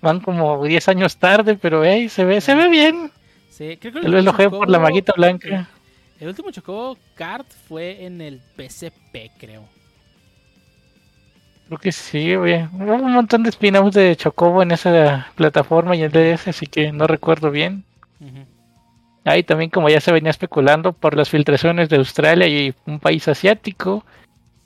Van 0.00 0.20
como 0.20 0.64
10 0.64 0.88
años 0.88 1.16
tarde, 1.16 1.56
pero 1.56 1.84
hey, 1.84 2.08
se 2.08 2.24
ve, 2.24 2.40
se 2.40 2.56
ve 2.56 2.68
bien. 2.68 3.12
Sí, 3.50 3.76
creo 3.80 3.92
que 3.92 4.00
lo 4.08 4.32
juegue 4.32 4.50
por 4.50 4.68
la 4.68 4.80
maguita 4.80 5.12
blanca. 5.16 5.68
El 6.22 6.28
último 6.28 6.52
Chocobo 6.52 6.96
Kart 7.16 7.48
fue 7.66 8.04
en 8.04 8.20
el 8.20 8.40
PCP, 8.54 9.32
creo. 9.40 9.64
Creo 11.66 11.78
que 11.80 11.90
sí, 11.90 12.36
güey. 12.36 12.62
Hubo 12.62 12.94
un 12.94 13.12
montón 13.12 13.42
de 13.42 13.48
spin-offs 13.48 13.96
de 13.96 14.14
Chocobo 14.14 14.62
en 14.62 14.70
esa 14.70 15.26
plataforma 15.34 15.96
y 15.96 16.04
en 16.04 16.12
DS, 16.12 16.46
así 16.46 16.66
que 16.66 16.92
no 16.92 17.08
recuerdo 17.08 17.50
bien. 17.50 17.82
Ahí 19.24 19.42
también, 19.42 19.68
como 19.68 19.88
ya 19.88 20.00
se 20.00 20.12
venía 20.12 20.30
especulando 20.30 20.92
por 20.92 21.16
las 21.16 21.28
filtraciones 21.28 21.88
de 21.88 21.96
Australia 21.96 22.46
y 22.46 22.72
un 22.86 23.00
país 23.00 23.26
asiático, 23.26 24.04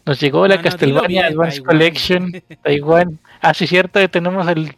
nos 0.05 0.21
llegó 0.21 0.47
la 0.47 0.57
No, 0.57 0.63
no, 0.63 0.65
Castlevania 0.65 1.23
bien, 1.23 1.25
Advance 1.25 1.63
Taiwán. 1.63 1.79
Collection 1.79 2.33
Taiwán. 2.63 3.19
Ah, 3.41 3.55
sí, 3.55 3.67
cierto, 3.67 4.07
tenemos 4.11 4.47
el 4.49 4.75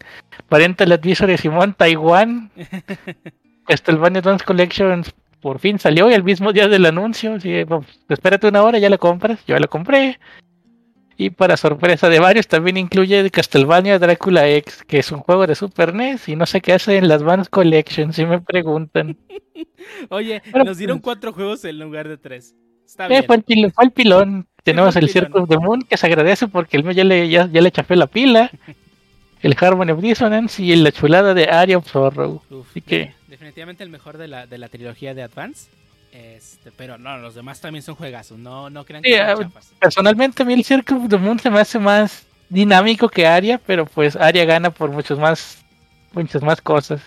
parental 0.49 0.93
advisor 0.93 1.26
de 1.26 1.39
Simón, 1.39 1.74
Taiwán. 1.74 2.53
Castlevania 3.66 4.20
Advance 4.20 4.45
Collection 4.45 5.03
por 5.41 5.59
fin 5.59 5.78
salió 5.78 6.11
y 6.11 6.14
el 6.14 6.24
mismo 6.24 6.53
día 6.53 6.68
del 6.68 6.86
anuncio. 6.86 7.34
Así 7.34 7.64
pues, 7.66 7.86
espérate 8.09 8.49
una 8.49 8.62
hora, 8.62 8.78
ya 8.78 8.91
la 8.91 8.99
compras. 8.99 9.39
Yo 9.47 9.55
ya 9.55 9.61
la 9.61 9.66
compré. 9.66 10.18
Y 11.20 11.30
para 11.30 11.57
sorpresa 11.57 12.09
de 12.09 12.20
varios, 12.20 12.47
también 12.47 12.76
incluye 12.76 13.28
Castlevania 13.30 13.99
Drácula 13.99 14.49
X, 14.51 14.84
que 14.86 15.01
es 15.01 15.11
un 15.11 15.18
juego 15.18 15.49
de 15.49 15.57
Super 15.57 15.93
NES 15.93 16.28
y 16.28 16.36
no 16.36 16.47
sé 16.47 16.61
qué 16.61 16.74
hace 16.74 16.97
en 16.97 17.09
las 17.09 17.22
Advance 17.22 17.51
Collection, 17.51 18.12
si 18.12 18.24
me 18.24 18.41
preguntan. 18.41 19.16
Oye, 20.11 20.41
Pero, 20.53 20.64
nos 20.64 20.78
dieron 20.78 20.99
pues, 20.99 21.05
cuatro 21.05 21.32
juegos 21.32 21.64
en 21.64 21.80
lugar 21.80 22.07
de 22.07 22.18
tres. 22.18 22.55
Está 22.86 23.07
Eh, 23.07 23.09
bien. 23.09 23.24
fue, 23.24 23.34
el 23.36 23.43
pilón, 23.43 23.72
fue 23.72 23.84
el 23.84 23.91
pilón. 23.91 24.47
Tenemos 24.62 24.95
el 24.95 25.11
el 25.12 25.28
of 25.32 25.49
the 25.49 25.59
Moon, 25.59 25.82
que 25.82 25.97
se 25.97 26.07
agradece 26.07 26.47
porque 26.47 26.76
el 26.76 26.84
mío 26.84 26.93
ya 26.93 27.03
le, 27.05 27.28
ya, 27.28 27.49
ya 27.51 27.61
le 27.62 27.72
chafé 27.72 27.97
la 27.97 28.07
pila. 28.07 28.51
El 29.43 29.57
Harmony 29.61 29.93
of 29.93 30.01
Dissonance 30.01 30.62
y 30.62 30.74
la 30.76 30.91
chulada 30.93 31.34
de 31.34 31.45
Aria 31.45 31.78
of 31.78 31.91
Sorrow. 31.91 32.43
Uf, 32.51 32.70
Así 32.70 32.80
que- 32.80 33.14
Definitivamente 33.28 33.84
el 33.84 33.91
mejor 33.91 34.18
de 34.18 34.26
la, 34.28 34.47
de 34.47 34.59
la 34.59 34.68
trilogía 34.68 35.14
de 35.14 35.22
Advance. 35.22 35.68
Este, 36.12 36.72
pero 36.72 36.99
no, 36.99 37.18
los 37.18 37.34
demás 37.34 37.61
también 37.61 37.82
son 37.82 37.95
juegazos. 37.95 38.39
No, 38.39 38.70
no 38.70 38.84
crean 38.84 39.03
que 39.03 39.11
Sí, 39.12 39.16
son 39.16 39.26
ah, 39.28 39.36
chafas. 39.36 39.72
Personalmente 39.78 40.43
a 40.43 40.47
mí 40.47 40.55
el 40.55 40.64
Circle 40.64 40.97
of 40.97 41.09
the 41.09 41.18
Moon 41.18 41.39
se 41.39 41.51
me 41.51 41.61
hace 41.61 41.78
más 41.78 42.24
dinámico 42.49 43.09
que 43.09 43.26
Aria, 43.26 43.61
pero 43.64 43.84
pues 43.84 44.16
Aria 44.16 44.45
gana 44.45 44.70
por 44.70 44.91
muchos 44.91 45.18
más, 45.18 45.62
muchas 46.12 46.43
más 46.43 46.61
cosas. 46.62 47.03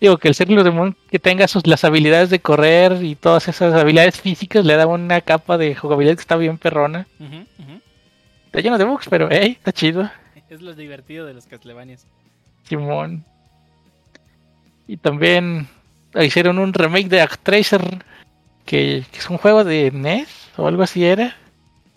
Digo 0.00 0.18
que 0.18 0.26
el 0.28 0.34
Circle 0.34 0.58
of 0.58 0.64
the 0.64 0.70
Moon 0.72 0.96
que 1.10 1.20
tenga 1.20 1.46
sus, 1.46 1.64
las 1.66 1.84
habilidades 1.84 2.28
de 2.28 2.40
correr 2.40 3.02
y 3.04 3.14
todas 3.14 3.46
esas 3.46 3.72
habilidades 3.72 4.20
físicas 4.20 4.64
le 4.64 4.74
da 4.74 4.86
una 4.88 5.20
capa 5.20 5.56
de 5.56 5.76
jugabilidad 5.76 6.16
que 6.16 6.22
está 6.22 6.36
bien 6.36 6.58
perrona. 6.58 7.06
Está 8.46 8.60
lleno 8.60 8.76
de 8.78 8.84
bugs, 8.84 9.06
pero 9.08 9.28
hey, 9.30 9.52
está 9.56 9.72
chido. 9.72 10.10
Es 10.52 10.60
lo 10.60 10.74
divertido 10.74 11.24
de 11.24 11.32
los 11.32 11.46
Castlevanias. 11.46 12.06
Simón. 12.64 13.24
Y 14.86 14.98
también 14.98 15.66
hicieron 16.20 16.58
un 16.58 16.74
remake 16.74 17.08
de 17.08 17.22
Actracer, 17.22 18.04
que, 18.66 19.02
que 19.10 19.18
es 19.18 19.30
un 19.30 19.38
juego 19.38 19.64
de 19.64 19.90
NES 19.90 20.50
o 20.58 20.68
algo 20.68 20.82
así 20.82 21.06
era. 21.06 21.34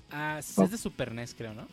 Ah, 0.09 0.37
es 0.39 0.57
Oh. 0.57 0.65
de 0.69 0.77
Super 0.77 1.11
NES, 1.11 1.35
creo, 1.37 1.53
¿no? 1.53 1.67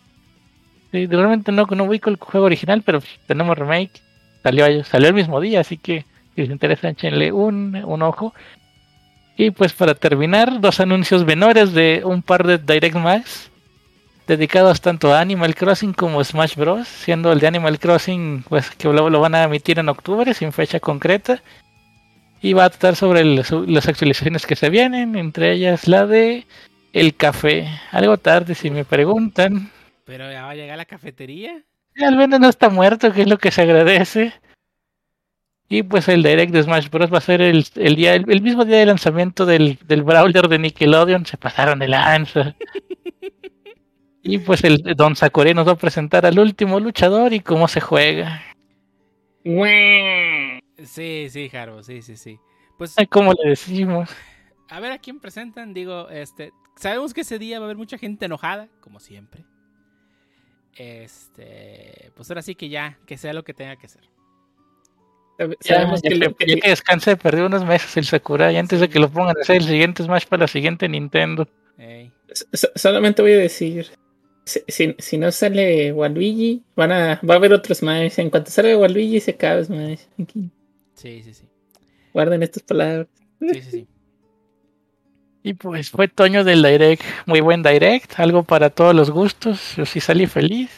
Sí, 0.91 1.07
realmente 1.07 1.53
no, 1.53 1.67
no 1.67 1.85
ubico 1.85 2.11
el 2.11 2.17
juego 2.17 2.47
original, 2.47 2.83
pero 2.85 3.01
tenemos 3.29 3.57
remake. 3.57 4.03
Salió, 4.43 4.83
salió 4.83 5.07
el 5.07 5.15
mismo 5.15 5.41
día, 5.41 5.61
así 5.61 5.77
que 5.77 6.05
si 6.35 6.41
les 6.41 6.51
interesa, 6.51 6.89
échenle 6.89 7.31
un, 7.31 7.77
un 7.77 8.03
ojo. 8.03 8.35
Y 9.37 9.53
pues 9.53 9.73
para 9.73 9.95
terminar, 9.95 10.61
dos 10.61 10.81
anuncios 10.81 11.25
menores 11.25 11.75
de 11.75 12.03
un 12.05 12.23
par 12.23 12.45
de 12.45 12.59
Direct 12.59 12.97
más 12.97 13.52
dedicados 14.27 14.81
tanto 14.81 15.13
a 15.13 15.21
Animal 15.21 15.55
Crossing 15.55 15.93
como 15.93 16.23
Smash 16.23 16.57
Bros. 16.57 16.87
Siendo 16.89 17.33
el 17.33 17.41
de 17.41 17.47
Animal 17.47 17.79
Crossing, 17.79 18.45
pues 18.49 18.71
que 18.71 18.89
lo, 18.89 19.11
lo 19.11 19.21
van 19.21 19.35
a 19.35 19.45
emitir 19.45 19.79
en 19.79 19.89
octubre 19.89 20.33
sin 20.35 20.53
fecha 20.53 20.81
concreta. 20.81 21.43
Y 22.41 22.55
va 22.55 22.65
a 22.65 22.71
tratar 22.71 22.97
sobre 22.97 23.21
el- 23.21 23.45
su- 23.45 23.65
las 23.67 23.87
actualizaciones 23.89 24.47
que 24.47 24.57
se 24.57 24.69
vienen, 24.71 25.17
entre 25.17 25.53
ellas 25.53 25.87
la 25.87 26.07
de 26.07 26.47
el 26.93 27.15
café. 27.15 27.69
Algo 27.93 28.19
tarde 28.19 28.55
si 28.55 28.71
me 28.71 28.85
preguntan. 28.85 29.71
Pero 30.05 30.31
ya 30.31 30.43
va 30.45 30.51
a 30.51 30.55
llegar 30.55 30.77
la 30.77 30.85
cafetería. 30.85 31.63
Al 32.01 32.17
menos 32.17 32.41
no 32.41 32.49
está 32.49 32.69
muerto, 32.69 33.13
que 33.13 33.23
es 33.23 33.29
lo 33.29 33.39
que 33.39 33.51
se 33.53 33.63
agradece. 33.63 34.33
Y 35.69 35.85
pues 35.85 36.09
el 36.09 36.23
Direct 36.23 36.53
de 36.53 36.63
Smash 36.65 36.91
Bros. 36.91 37.13
va 37.13 37.19
a 37.19 37.23
ser 37.23 37.41
el, 37.41 37.65
el 37.77 37.97
día, 37.97 38.15
el, 38.15 38.25
el 38.31 38.43
mismo 38.43 38.65
día 38.65 38.77
de 38.79 38.87
lanzamiento 38.87 39.47
del, 39.47 39.79
del 39.85 40.03
Brawler 40.03 40.49
de 40.49 40.59
Nickelodeon. 40.59 41.25
Se 41.27 41.37
pasaron 41.39 41.79
de 41.79 41.89
lanza. 41.89 42.55
y 44.23 44.39
pues 44.39 44.63
el 44.65 44.83
Don 44.97 45.17
Sakura 45.17 45.53
nos 45.53 45.67
va 45.67 45.73
a 45.73 45.77
presentar 45.77 46.25
al 46.27 46.39
último 46.39 46.79
luchador 46.81 47.33
y 47.33 47.41
cómo 47.41 47.69
se 47.69 47.81
juega. 47.81 48.43
Sí, 50.85 51.27
sí, 51.31 51.49
Jaro, 51.49 51.83
sí, 51.83 52.03
sí, 52.03 52.17
sí. 52.17 52.39
Pues 52.79 52.95
Ay, 52.99 53.07
¿Cómo 53.07 53.33
le 53.33 53.51
decimos? 53.51 54.11
a 54.69 54.81
ver 54.81 54.93
a 54.93 54.99
quién 54.99 55.21
presentan. 55.21 55.75
Digo, 55.75 56.09
este, 56.09 56.53
sabemos 56.77 57.13
que 57.15 57.21
ese 57.23 57.39
día 57.39 57.59
va 57.59 57.65
a 57.65 57.67
haber 57.67 57.77
mucha 57.77 57.99
gente 57.99 58.25
enojada, 58.27 58.69
como 58.81 58.99
siempre. 59.01 59.45
Este, 60.75 62.11
pues 62.17 62.31
ahora 62.31 62.43
sí 62.43 62.55
que 62.55 62.69
ya, 62.69 62.99
que 63.07 63.19
sea 63.19 63.33
lo 63.35 63.45
que 63.45 63.53
tenga 63.55 63.77
que 63.77 63.89
ser. 63.89 64.03
Sabe- 65.39 65.57
Ya, 65.63 65.75
Sabemos 65.77 66.03
ya 66.03 66.09
que, 66.11 66.15
lo- 66.17 66.35
que- 66.37 66.47
ya 66.47 66.57
que 66.57 66.69
descanse, 66.71 67.17
perdió 67.17 67.47
unos 67.47 67.65
meses 67.65 67.97
el 67.97 68.05
Sakura 68.05 68.51
y 68.53 68.57
antes 68.57 68.81
de 68.81 68.89
que 68.89 68.99
lo 68.99 69.11
pongan 69.11 69.37
a 69.37 69.41
hacer 69.41 69.57
el 69.57 69.65
siguiente 69.65 70.03
Smash 70.03 70.27
para 70.27 70.43
la 70.43 70.49
siguiente 70.49 70.89
Nintendo. 70.89 71.47
Solamente 72.75 73.21
voy 73.23 73.33
a 73.33 73.39
decir, 73.39 73.91
si, 74.45 74.61
si, 74.69 74.95
si 74.99 75.19
no 75.19 75.31
sale 75.33 75.93
Waluigi, 75.93 76.63
van 76.77 76.93
a, 76.93 77.21
va 77.29 77.35
a 77.35 77.37
haber 77.37 77.53
otros 77.53 77.79
Smash. 77.79 78.19
En 78.19 78.31
cuanto 78.31 78.51
salga 78.51 78.77
Waluigi 78.77 79.21
se 79.21 79.33
acaba 79.33 79.63
Smash. 79.63 80.01
Aquí, 80.21 80.51
Sí, 80.95 81.23
sí, 81.25 81.35
sí. 81.35 81.45
Guarden 82.13 82.43
estas 82.43 82.63
palabras. 82.63 83.07
Sí, 83.41 83.55
sí, 83.55 83.71
sí. 83.71 83.87
Y 85.43 85.55
pues 85.55 85.91
fue 85.91 86.07
Toño 86.07 86.45
del 86.45 86.63
Direct, 86.63 87.03
muy 87.27 87.41
buen 87.41 87.63
Direct, 87.65 88.21
algo 88.21 88.45
para 88.45 88.71
todos 88.71 88.95
los 88.95 89.11
gustos, 89.11 89.75
yo 89.77 89.85
sí 89.85 89.99
salí 89.99 90.27
feliz. 90.27 90.71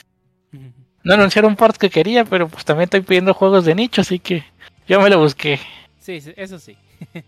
No 1.02 1.12
anunciaron 1.12 1.54
ports 1.54 1.76
que 1.78 1.90
quería, 1.90 2.24
pero 2.24 2.48
pues 2.48 2.64
también 2.64 2.84
estoy 2.84 3.02
pidiendo 3.02 3.34
juegos 3.34 3.66
de 3.66 3.74
nicho, 3.74 4.00
así 4.00 4.18
que 4.18 4.42
yo 4.88 5.02
me 5.02 5.10
lo 5.10 5.18
busqué. 5.18 5.60
Sí, 5.98 6.18
sí, 6.22 6.32
eso 6.36 6.58
sí. 6.58 6.76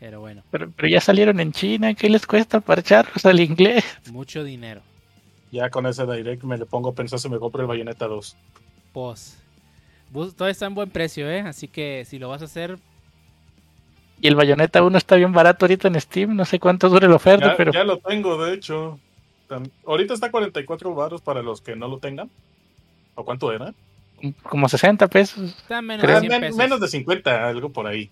Pero 0.00 0.20
bueno, 0.20 0.42
Pero, 0.50 0.70
pero 0.70 0.88
ya 0.88 1.00
salieron 1.00 1.40
en 1.40 1.52
China, 1.52 1.94
¿qué 1.94 2.10
les 2.10 2.26
cuesta 2.26 2.60
parcharlos 2.60 3.24
al 3.24 3.40
inglés? 3.40 3.84
mucho 4.10 4.44
dinero. 4.44 4.82
Ya 5.54 5.70
con 5.70 5.86
ese 5.86 6.04
direct 6.04 6.42
me 6.42 6.58
le 6.58 6.66
pongo 6.66 6.88
a 6.88 6.94
pensar 6.94 7.20
si 7.20 7.28
me 7.28 7.38
compro 7.38 7.60
el 7.62 7.68
Bayonetta 7.68 8.08
2. 8.08 8.36
Pues, 8.92 9.38
todo 10.36 10.48
está 10.48 10.66
en 10.66 10.74
buen 10.74 10.90
precio, 10.90 11.30
¿eh? 11.30 11.42
Así 11.42 11.68
que 11.68 12.04
si 12.04 12.18
lo 12.18 12.28
vas 12.28 12.42
a 12.42 12.46
hacer, 12.46 12.76
Y 14.20 14.26
el 14.26 14.34
Bayonetta 14.34 14.82
1 14.82 14.98
está 14.98 15.14
bien 15.14 15.32
barato 15.32 15.64
ahorita 15.64 15.86
en 15.88 16.00
Steam, 16.00 16.34
no 16.34 16.44
sé 16.44 16.58
cuánto 16.58 16.88
dure 16.88 17.06
la 17.08 17.14
oferta, 17.16 17.48
Ya, 17.52 17.56
pero 17.56 17.72
ya 17.72 17.84
lo 17.84 17.98
tengo, 17.98 18.42
de 18.44 18.54
hecho. 18.54 18.98
Ahorita 19.86 20.14
está 20.14 20.30
44 20.32 20.92
baros 20.94 21.20
para 21.20 21.40
los 21.42 21.60
que 21.60 21.76
no 21.76 21.86
lo 21.86 21.98
tengan. 21.98 22.28
¿O 23.14 23.24
cuánto 23.24 23.52
era? 23.52 23.72
como 24.42 24.68
60 24.68 25.06
pesos. 25.08 25.50
está 25.60 25.82
menos 25.82 26.04
de 26.06 26.12
Ah, 26.14 26.20
100 26.20 26.30
men- 26.32 26.40
pesos. 26.40 26.56
menos 26.56 26.80
de 26.80 26.88
50, 26.88 27.46
algo 27.46 27.68
por 27.68 27.86
ahí. 27.86 28.10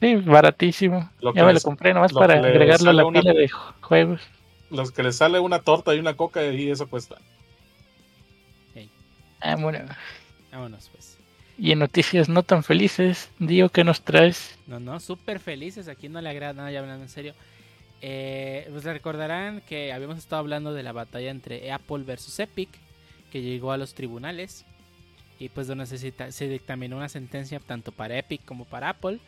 Sí, 0.00 0.16
baratísimo. 0.16 1.08
Lo 1.20 1.32
ya 1.32 1.44
me 1.46 1.54
lo 1.54 1.60
compré 1.60 1.94
nomás 1.94 2.12
para 2.12 2.34
agregarlo 2.34 2.90
a 2.90 2.92
la 2.92 3.08
pila 3.08 3.32
de 3.32 3.48
ju- 3.48 3.74
juegos. 3.80 4.20
Los 4.70 4.90
que 4.90 5.02
les 5.02 5.16
sale 5.16 5.38
una 5.38 5.60
torta 5.60 5.94
y 5.94 5.98
una 5.98 6.16
coca 6.16 6.44
y 6.44 6.70
eso 6.70 6.88
cuesta. 6.88 7.16
Vámonos. 9.40 9.82
Vámonos, 10.50 10.88
pues. 10.90 11.18
Y 11.58 11.72
en 11.72 11.78
noticias 11.78 12.28
no 12.28 12.42
tan 12.42 12.62
felices, 12.62 13.30
Dio, 13.38 13.70
¿qué 13.70 13.84
nos 13.84 14.02
traes? 14.02 14.58
No, 14.66 14.78
no, 14.78 15.00
súper 15.00 15.40
felices. 15.40 15.88
Aquí 15.88 16.08
no 16.08 16.20
le 16.20 16.28
agrada 16.28 16.52
nada, 16.52 16.70
ya 16.70 16.80
hablando 16.80 17.04
en 17.04 17.08
serio. 17.08 17.34
Eh, 18.02 18.68
pues 18.70 18.84
recordarán 18.84 19.62
que 19.62 19.92
habíamos 19.92 20.18
estado 20.18 20.40
hablando 20.40 20.74
de 20.74 20.82
la 20.82 20.92
batalla 20.92 21.30
entre 21.30 21.72
Apple 21.72 22.04
versus 22.04 22.38
Epic, 22.40 22.68
que 23.30 23.40
llegó 23.40 23.72
a 23.72 23.78
los 23.78 23.94
tribunales. 23.94 24.66
Y 25.38 25.48
pues 25.48 25.66
donde 25.66 25.86
se, 25.86 26.12
se 26.32 26.48
dictaminó 26.48 26.96
una 26.96 27.08
sentencia 27.08 27.60
tanto 27.60 27.92
para 27.92 28.18
Epic 28.18 28.44
como 28.44 28.64
para 28.64 28.90
Apple. 28.90 29.18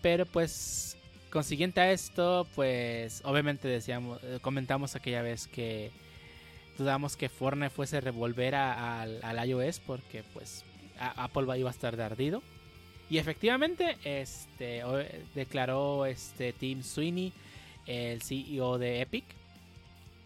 Pero 0.00 0.24
pues, 0.24 0.96
consiguiente 1.32 1.80
a 1.80 1.90
esto, 1.92 2.46
pues 2.54 3.22
obviamente 3.24 3.66
decíamos, 3.68 4.20
eh, 4.22 4.38
comentamos 4.42 4.94
aquella 4.94 5.22
vez 5.22 5.48
que 5.48 5.90
dudamos 6.78 7.16
que 7.16 7.28
Fortnite 7.28 7.70
fuese 7.70 7.96
a 7.96 8.00
revolver 8.00 8.54
a- 8.54 9.02
al, 9.02 9.20
al 9.22 9.48
iOS 9.48 9.80
porque 9.80 10.22
pues 10.32 10.64
a- 10.98 11.24
Apple 11.24 11.58
iba 11.58 11.68
a 11.70 11.72
estar 11.72 11.96
de 11.96 12.04
ardido. 12.04 12.42
Y 13.10 13.18
efectivamente, 13.18 13.96
este 14.04 14.84
o- 14.84 15.02
declaró 15.34 16.06
este 16.06 16.52
Tim 16.52 16.82
Sweeney, 16.82 17.32
el 17.86 18.22
CEO 18.22 18.78
de 18.78 19.00
Epic, 19.00 19.24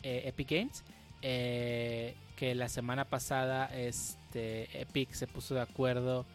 eh, 0.02 0.22
Epic 0.26 0.50
Games, 0.50 0.84
eh, 1.22 2.14
que 2.36 2.54
la 2.54 2.68
semana 2.68 3.04
pasada 3.06 3.66
este 3.74 4.68
Epic 4.80 5.12
se 5.12 5.26
puso 5.26 5.54
de 5.54 5.62
acuerdo 5.62 6.26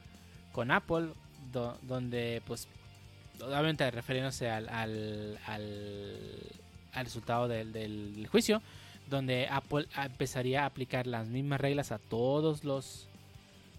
con 0.52 0.72
Apple, 0.72 1.10
do- 1.54 1.78
donde 1.84 2.42
pues 2.48 2.68
obviamente 3.42 3.90
refiriéndose 3.92 4.50
al, 4.50 4.70
al, 4.70 5.38
al- 5.46 7.04
resultado 7.04 7.48
del, 7.48 7.72
del 7.74 8.28
juicio, 8.28 8.62
donde 9.10 9.48
Apple 9.50 9.88
empezaría 9.98 10.64
a 10.64 10.66
aplicar 10.68 11.08
las 11.08 11.28
mismas 11.28 11.60
reglas 11.62 11.92
a 11.92 12.00
todos 12.00 12.64
los 12.64 13.08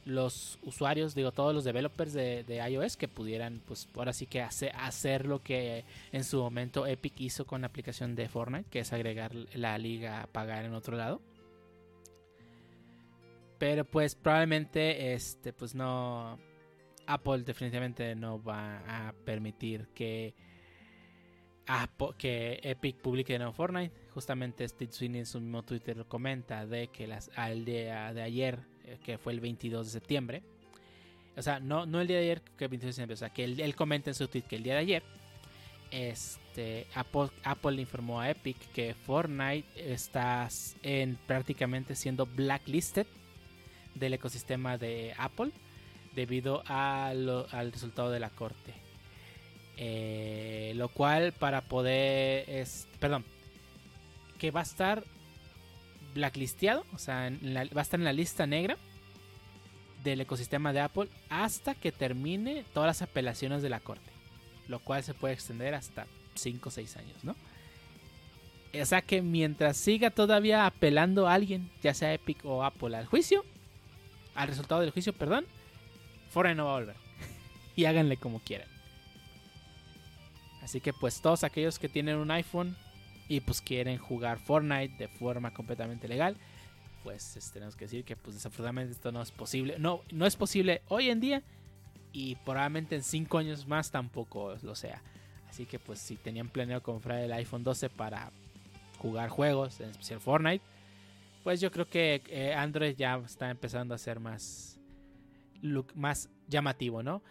los 0.05 0.59
usuarios, 0.65 1.15
digo, 1.15 1.31
todos 1.31 1.55
los 1.55 1.63
developers 1.63 2.13
de, 2.13 2.45
iOS 2.69 2.97
que 2.97 3.07
pudieran, 3.07 3.63
pues 3.67 3.89
ahora 3.95 4.13
sí 4.13 4.27
que 4.27 4.43
hacer, 4.43 4.73
hacer 4.75 5.27
lo 5.27 5.41
que 5.41 5.85
en 6.11 6.25
su 6.25 6.39
momento 6.41 6.89
Epic 6.89 7.21
hizo 7.21 7.45
con 7.47 7.61
la 7.61 7.69
aplicación 7.69 8.17
de 8.17 8.29
Fortnite, 8.29 8.69
que 8.69 8.81
es 8.81 8.93
agregar 8.93 9.33
la 9.55 9.79
liga 9.79 10.23
a 10.23 10.27
pagar 10.27 10.65
en 10.65 10.75
otro 10.75 10.97
lado. 10.97 11.21
Pero 13.59 13.85
pues 13.85 14.17
probablemente 14.17 15.13
este 15.15 15.53
pues 15.53 15.73
no 15.75 16.37
Apple 17.07 17.43
definitivamente 17.43 18.15
no 18.15 18.43
va 18.43 19.09
a 19.09 19.13
permitir 19.25 19.89
que 19.95 20.35
que 22.19 22.61
Epic 22.63 22.97
publique 22.97 23.33
de 23.33 23.39
nuevo 23.39 23.53
Fortnite. 23.53 23.95
Justamente 24.11 24.69
Steve 24.69 24.93
Sweeney 24.93 25.21
en 25.21 25.27
su 25.27 25.41
mismo 25.41 25.63
Twitter 25.63 26.05
comenta 26.07 26.67
de 26.67 26.89
que 26.89 27.07
las, 27.07 27.31
al 27.37 27.65
día 27.65 28.13
de 28.13 28.23
ayer, 28.23 28.61
eh, 28.85 28.99
que 29.03 29.19
fue 29.19 29.33
el 29.33 29.41
22 29.41 29.87
de 29.87 29.93
septiembre, 29.93 30.43
o 31.37 31.43
sea, 31.43 31.61
no, 31.61 31.87
no 31.87 32.01
el 32.01 32.09
día 32.09 32.19
de 32.19 32.25
ayer, 32.25 32.43
que 32.59 32.65
el 32.65 32.71
22 32.71 32.89
de 32.89 32.93
septiembre, 32.93 33.15
o 33.15 33.17
sea, 33.17 33.31
que 33.31 33.45
él, 33.45 33.61
él 33.61 33.75
comenta 33.75 34.11
en 34.11 34.15
su 34.15 34.29
tweet 34.29 34.43
que 34.43 34.57
el 34.57 34.63
día 34.63 34.75
de 34.75 34.81
ayer, 34.81 35.03
este, 35.91 36.87
Apple, 36.95 37.29
Apple 37.45 37.73
le 37.73 37.83
informó 37.83 38.21
a 38.21 38.31
Epic 38.31 38.57
que 38.73 38.95
Fortnite 38.95 39.67
está 39.77 40.49
en 40.83 41.17
prácticamente 41.27 41.95
siendo 41.95 42.27
blacklisted 42.27 43.07
del 43.95 44.15
ecosistema 44.15 44.79
de 44.79 45.15
Apple 45.19 45.53
debido 46.15 46.63
a 46.67 47.09
al 47.09 47.73
resultado 47.73 48.11
de 48.11 48.21
la 48.21 48.31
corte. 48.31 48.75
Eh, 49.79 50.73
lo 50.77 50.89
cual 50.91 51.33
para 51.33 51.63
poder 51.63 52.49
es 52.49 52.87
perdón 53.01 53.25
que 54.39 54.51
va 54.51 54.61
a 54.61 54.65
estar 54.65 55.03
blacklisteado 56.15 56.85
o 56.93 56.99
sea 56.99 57.31
la- 57.41 57.65
va 57.65 57.81
a 57.81 57.83
estar 57.83 57.99
en 57.99 58.05
la 58.05 58.13
lista 58.13 58.47
negra 58.47 58.77
del 60.05 60.21
ecosistema 60.21 60.75
de 60.75 60.81
Apple 60.81 61.09
hasta 61.31 61.75
que 61.75 61.91
termine 61.91 62.65
todas 62.75 62.87
las 62.89 63.03
apelaciones 63.03 63.63
de 63.63 63.71
la 63.71 63.81
corte 63.81 64.11
lo 64.69 64.79
cual 64.79 65.03
se 65.03 65.15
puede 65.15 65.33
extender 65.35 65.75
hasta 65.75 66.07
5 66.35 66.69
o 66.69 66.73
6 66.73 66.97
años 66.99 67.25
no 67.25 67.35
o 68.79 68.85
sea 68.85 69.01
que 69.01 69.23
mientras 69.23 69.79
siga 69.79 70.11
todavía 70.11 70.67
apelando 70.67 71.27
a 71.29 71.33
alguien 71.35 71.71
ya 71.83 71.95
sea 71.95 72.13
Epic 72.13 72.45
o 72.45 72.63
Apple 72.63 72.95
al 72.95 73.07
juicio 73.07 73.43
al 74.35 74.49
resultado 74.49 74.83
del 74.83 74.91
juicio 74.91 75.15
perdón 75.15 75.47
Fortnite 76.33 76.57
no 76.57 76.66
va 76.66 76.76
a 76.76 76.80
volver 76.80 76.97
y 77.76 77.85
háganle 77.85 78.16
como 78.16 78.41
quieran 78.41 78.68
Así 80.62 80.80
que 80.80 80.93
pues 80.93 81.20
todos 81.20 81.45
aquellos 81.45 81.78
que 81.78 81.89
tienen 81.89 82.16
un 82.16 82.30
iPhone 82.30 82.76
y 83.28 83.41
pues 83.41 83.61
quieren 83.61 83.99
jugar 83.99 84.39
Fortnite 84.39 84.97
de 84.97 85.09
forma 85.09 85.53
completamente 85.53 86.07
legal, 86.07 86.37
pues 87.03 87.37
este, 87.37 87.55
tenemos 87.55 87.74
que 87.74 87.87
decir 87.87 88.05
que 88.05 88.14
pues 88.14 88.37
desafortunadamente 88.37 88.93
esto 88.93 89.11
no 89.11 89.20
es 89.22 89.33
posible. 89.33 89.76
No, 89.78 90.03
no 90.12 90.24
es 90.24 90.37
posible 90.37 90.83
hoy 90.89 91.11
en 91.11 91.18
día 91.18 91.43
y 92.12 92.37
probablemente 92.37 92.95
en 92.95 93.03
5 93.03 93.39
años 93.39 93.66
más 93.66 93.91
tampoco 93.91 94.57
lo 94.62 94.74
sea. 94.76 95.03
Así 95.49 95.66
que 95.66 95.78
pues 95.80 95.99
si 95.99 96.16
tenían 96.16 96.49
planeado 96.49 96.83
comprar 96.83 97.18
el 97.18 97.33
iPhone 97.33 97.64
12 97.64 97.91
para 97.91 98.30
jugar 98.99 99.30
juegos, 99.30 99.80
en 99.80 99.91
especial 99.91 100.20
Fortnite, 100.20 100.64
pues 101.43 101.61
yo 101.61 101.72
creo 101.72 101.89
que 101.89 102.22
eh, 102.28 102.55
Android 102.55 102.95
ya 102.97 103.16
está 103.16 103.51
empezando 103.51 103.95
a 103.95 103.99
ser 103.99 104.20
más, 104.20 104.72
look, 105.63 105.97
más 105.97 106.29
llamativo, 106.49 107.03
¿no? 107.03 107.23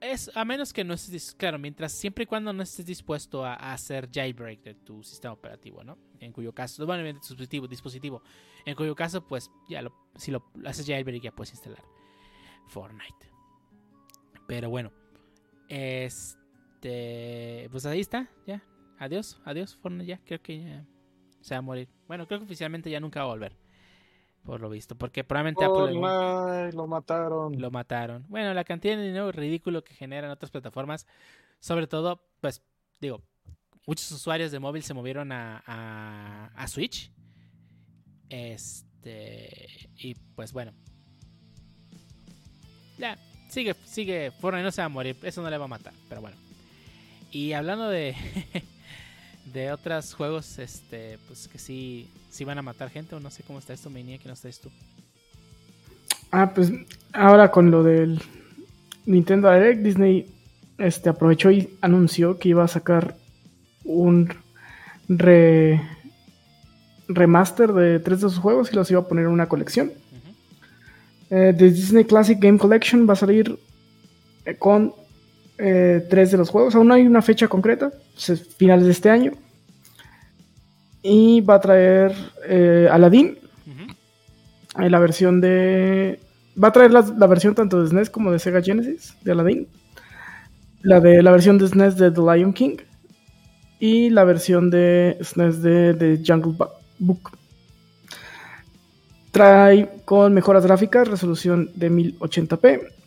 es 0.00 0.30
a 0.34 0.44
menos 0.44 0.72
que 0.72 0.84
no 0.84 0.94
estés 0.94 1.34
claro 1.34 1.58
mientras 1.58 1.92
siempre 1.92 2.24
y 2.24 2.26
cuando 2.26 2.52
no 2.52 2.62
estés 2.62 2.86
dispuesto 2.86 3.44
a, 3.44 3.54
hacer 3.54 4.08
jailbreak 4.10 4.62
de 4.62 4.74
tu 4.74 5.02
sistema 5.02 5.34
operativo 5.34 5.84
no 5.84 5.98
en 6.20 6.32
cuyo 6.32 6.52
caso 6.52 6.86
bueno 6.86 7.02
tu 7.20 7.20
dispositivo 7.20 7.66
dispositivo. 7.66 8.22
En 8.64 8.74
cuyo 8.74 8.94
caso 8.94 9.26
pues 9.26 9.50
ya 9.68 9.82
lo, 9.82 9.94
si 10.16 10.30
lo 10.30 10.44
haces 10.64 10.86
jailbreak 10.86 11.22
ya 11.22 11.32
puedes 11.32 11.52
instalar 11.52 11.82
Fortnite. 12.66 13.30
Pero 14.46 14.70
bueno 14.70 14.92
este 15.68 17.68
pues 17.70 17.86
ahí 17.86 18.00
está 18.00 18.30
ya. 18.46 18.62
Adiós 18.98 19.40
adiós 19.44 19.76
Fortnite 19.76 20.06
ya. 20.06 20.20
Creo 20.24 20.42
que 20.42 20.62
ya 20.62 20.86
se 21.40 21.54
va 21.54 21.58
a 21.58 21.62
morir. 21.62 21.88
Bueno 22.06 22.26
creo 22.26 22.40
que 22.40 22.44
oficialmente 22.44 22.90
ya 22.90 23.00
nunca 23.00 23.20
va 23.20 23.26
a 23.26 23.34
volver 23.34 23.56
por 24.44 24.60
lo 24.60 24.70
visto 24.70 24.96
porque 24.96 25.24
probablemente 25.24 25.64
Apple 25.64 25.92
Fortnite, 25.94 26.76
lo 26.76 26.86
mataron. 26.86 27.60
lo 27.60 27.70
mataron. 27.70 28.24
Bueno, 28.28 28.54
la 28.54 28.64
cantidad 28.64 28.96
de 28.96 29.04
dinero 29.04 29.30
ridículo 29.32 29.84
que 29.84 29.94
generan 29.94 30.30
otras 30.30 30.50
plataformas, 30.50 31.06
sobre 31.58 31.86
todo, 31.86 32.22
pues, 32.40 32.62
digo, 33.00 33.22
muchos 33.86 34.10
usuarios 34.12 34.50
de 34.52 34.58
móvil 34.58 34.82
se 34.82 34.94
movieron 34.94 35.32
a, 35.32 35.62
a, 35.66 36.46
a 36.54 36.68
Switch. 36.68 37.12
Este, 38.28 39.90
y 39.96 40.14
pues 40.14 40.52
bueno. 40.52 40.72
Ya, 42.98 43.18
sigue, 43.48 43.74
sigue, 43.84 44.30
Fortnite 44.30 44.64
no 44.64 44.70
se 44.70 44.82
va 44.82 44.86
a 44.86 44.90
morir, 44.90 45.16
eso 45.22 45.42
no 45.42 45.50
le 45.50 45.58
va 45.58 45.64
a 45.64 45.68
matar, 45.68 45.94
pero 46.08 46.20
bueno. 46.20 46.36
Y 47.30 47.52
hablando 47.52 47.88
de, 47.88 48.14
de 49.52 49.72
otros 49.72 50.14
juegos, 50.14 50.58
este, 50.58 51.18
pues 51.26 51.48
que 51.48 51.58
sí, 51.58 52.08
sí 52.30 52.44
van 52.44 52.58
a 52.58 52.62
matar 52.62 52.90
gente, 52.90 53.14
o 53.14 53.20
no 53.20 53.30
sé 53.30 53.42
cómo 53.42 53.58
está 53.58 53.72
esto, 53.72 53.90
Mania, 53.90 54.18
que 54.18 54.28
no 54.28 54.34
estáis 54.34 54.58
tú. 54.60 54.70
Ah, 56.30 56.52
pues 56.54 56.70
ahora 57.12 57.50
con 57.50 57.70
lo 57.70 57.82
del 57.82 58.20
Nintendo 59.06 59.52
Direct, 59.52 59.82
Disney 59.82 60.26
este, 60.78 61.08
aprovechó 61.08 61.50
y 61.50 61.76
anunció 61.80 62.38
que 62.38 62.50
iba 62.50 62.62
a 62.64 62.68
sacar 62.68 63.16
un 63.84 64.32
re- 65.08 65.80
remaster 67.08 67.72
de 67.72 67.98
tres 67.98 68.20
de 68.20 68.28
sus 68.28 68.38
juegos 68.38 68.70
y 68.72 68.76
los 68.76 68.90
iba 68.90 69.00
a 69.00 69.08
poner 69.08 69.24
en 69.24 69.32
una 69.32 69.48
colección. 69.48 69.88
Ujú. 69.88 71.34
Eh, 71.36 71.54
The 71.56 71.70
Disney 71.70 72.04
Classic 72.04 72.38
Game 72.38 72.58
Collection 72.58 73.08
va 73.08 73.14
a 73.14 73.16
salir 73.16 73.58
eh, 74.44 74.54
con 74.56 74.94
eh, 75.62 76.06
tres 76.08 76.30
de 76.30 76.38
los 76.38 76.48
juegos. 76.48 76.74
Aún 76.74 76.88
no 76.88 76.94
hay 76.94 77.06
una 77.06 77.20
fecha 77.20 77.48
concreta, 77.48 77.92
es 78.16 78.56
finales 78.56 78.86
de 78.86 78.92
este 78.92 79.10
año. 79.10 79.32
Y 81.02 81.40
va 81.42 81.56
a 81.56 81.60
traer 81.60 82.14
eh, 82.46 82.88
Aladdin, 82.90 83.38
eh, 84.78 84.90
la 84.90 84.98
versión 84.98 85.40
de. 85.40 86.20
Va 86.62 86.68
a 86.68 86.72
traer 86.72 86.92
la, 86.92 87.02
la 87.16 87.26
versión 87.26 87.54
tanto 87.54 87.80
de 87.80 87.88
SNES 87.88 88.10
como 88.10 88.32
de 88.32 88.38
Sega 88.38 88.62
Genesis 88.62 89.16
de 89.22 89.32
Aladdin. 89.32 89.68
La 90.82 91.00
de 91.00 91.22
la 91.22 91.30
versión 91.30 91.58
de 91.58 91.68
SNES 91.68 91.96
de 91.96 92.10
The 92.10 92.20
Lion 92.20 92.52
King. 92.52 92.76
Y 93.78 94.10
la 94.10 94.24
versión 94.24 94.70
de 94.70 95.18
SNES 95.22 95.62
de, 95.62 95.94
de 95.94 96.22
Jungle 96.26 96.54
Book. 96.98 97.30
Trae 99.30 99.88
con 100.04 100.34
mejoras 100.34 100.64
gráficas, 100.66 101.08
resolución 101.08 101.70
de 101.74 101.90
1080p, 101.90 102.99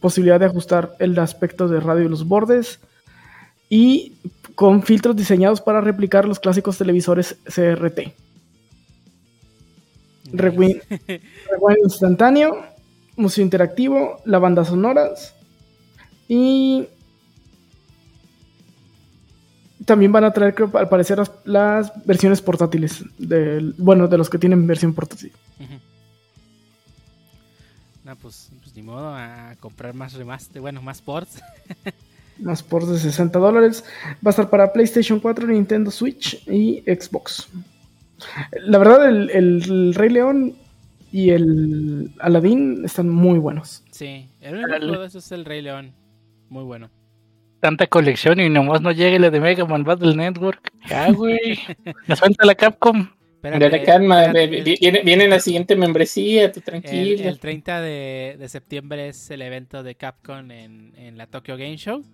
posibilidad 0.00 0.40
de 0.40 0.46
ajustar 0.46 0.94
el 0.98 1.18
aspecto 1.18 1.68
de 1.68 1.80
radio 1.80 2.04
de 2.04 2.10
los 2.10 2.26
bordes 2.26 2.80
y 3.68 4.14
con 4.54 4.82
filtros 4.82 5.16
diseñados 5.16 5.60
para 5.60 5.80
replicar 5.80 6.26
los 6.26 6.40
clásicos 6.40 6.78
televisores 6.78 7.36
CRT. 7.44 8.12
Rewind, 10.32 10.82
rewind 10.88 11.78
instantáneo, 11.84 12.64
museo 13.16 13.44
interactivo, 13.44 14.20
la 14.24 14.38
banda 14.38 14.64
sonoras 14.64 15.34
y 16.28 16.86
también 19.84 20.12
van 20.12 20.24
a 20.24 20.32
traer, 20.32 20.54
creo, 20.54 20.70
al 20.74 20.88
parecer, 20.88 21.18
las, 21.18 21.32
las 21.44 22.06
versiones 22.06 22.40
portátiles. 22.40 23.02
Bueno, 23.78 24.06
de 24.06 24.18
los 24.18 24.30
que 24.30 24.38
tienen 24.38 24.66
versión 24.66 24.94
portátil. 24.94 25.32
Pues 28.20 28.50
ni 28.80 28.86
modo 28.86 29.14
a 29.14 29.54
comprar 29.60 29.92
más 29.92 30.14
remaster, 30.14 30.62
bueno, 30.62 30.80
más 30.80 31.02
ports. 31.02 31.42
Más 32.38 32.62
ports 32.62 32.88
de 32.88 32.98
60 32.98 33.38
dólares. 33.38 33.84
Va 34.24 34.28
a 34.28 34.30
estar 34.30 34.48
para 34.48 34.72
PlayStation 34.72 35.20
4, 35.20 35.46
Nintendo 35.48 35.90
Switch 35.90 36.42
y 36.48 36.80
Xbox. 36.86 37.50
La 38.62 38.78
verdad, 38.78 39.06
el, 39.06 39.28
el 39.28 39.92
Rey 39.92 40.08
León 40.08 40.54
y 41.12 41.30
el 41.30 42.10
Aladdin 42.18 42.82
están 42.86 43.10
muy 43.10 43.38
buenos. 43.38 43.84
Sí, 43.90 44.26
el 44.40 44.54
único 44.54 45.00
de 45.00 45.06
esos 45.06 45.26
es 45.26 45.32
el 45.32 45.44
Rey 45.44 45.60
León. 45.60 45.92
Muy 46.48 46.64
bueno. 46.64 46.88
Tanta 47.60 47.86
colección 47.86 48.40
y 48.40 48.48
nomás 48.48 48.80
no 48.80 48.90
llegue 48.90 49.18
la 49.18 49.28
de 49.28 49.38
Mega 49.38 49.66
Man 49.66 49.84
Battle 49.84 50.14
Network. 50.14 50.72
Ya, 50.88 51.12
güey. 51.12 51.58
Me 52.06 52.16
suelta 52.16 52.46
la 52.46 52.54
Capcom. 52.54 53.06
Espérate, 53.42 53.64
Dale 53.70 53.82
calma, 53.84 54.24
espérate, 54.26 54.58
el- 54.58 54.64
vi- 54.64 54.76
viene, 54.78 55.02
viene 55.02 55.26
la 55.28 55.40
siguiente 55.40 55.74
membresía, 55.74 56.52
tú 56.52 56.58
El, 56.60 56.64
tranquilo. 56.64 57.28
el 57.28 57.38
30 57.38 57.80
de, 57.80 58.36
de 58.38 58.48
septiembre 58.50 59.08
es 59.08 59.30
el 59.30 59.40
evento 59.40 59.82
de 59.82 59.94
Capcom 59.94 60.50
en, 60.50 60.92
en 60.96 61.16
la 61.16 61.26
Tokyo 61.26 61.56
Game 61.56 61.76
Show. 61.78 62.04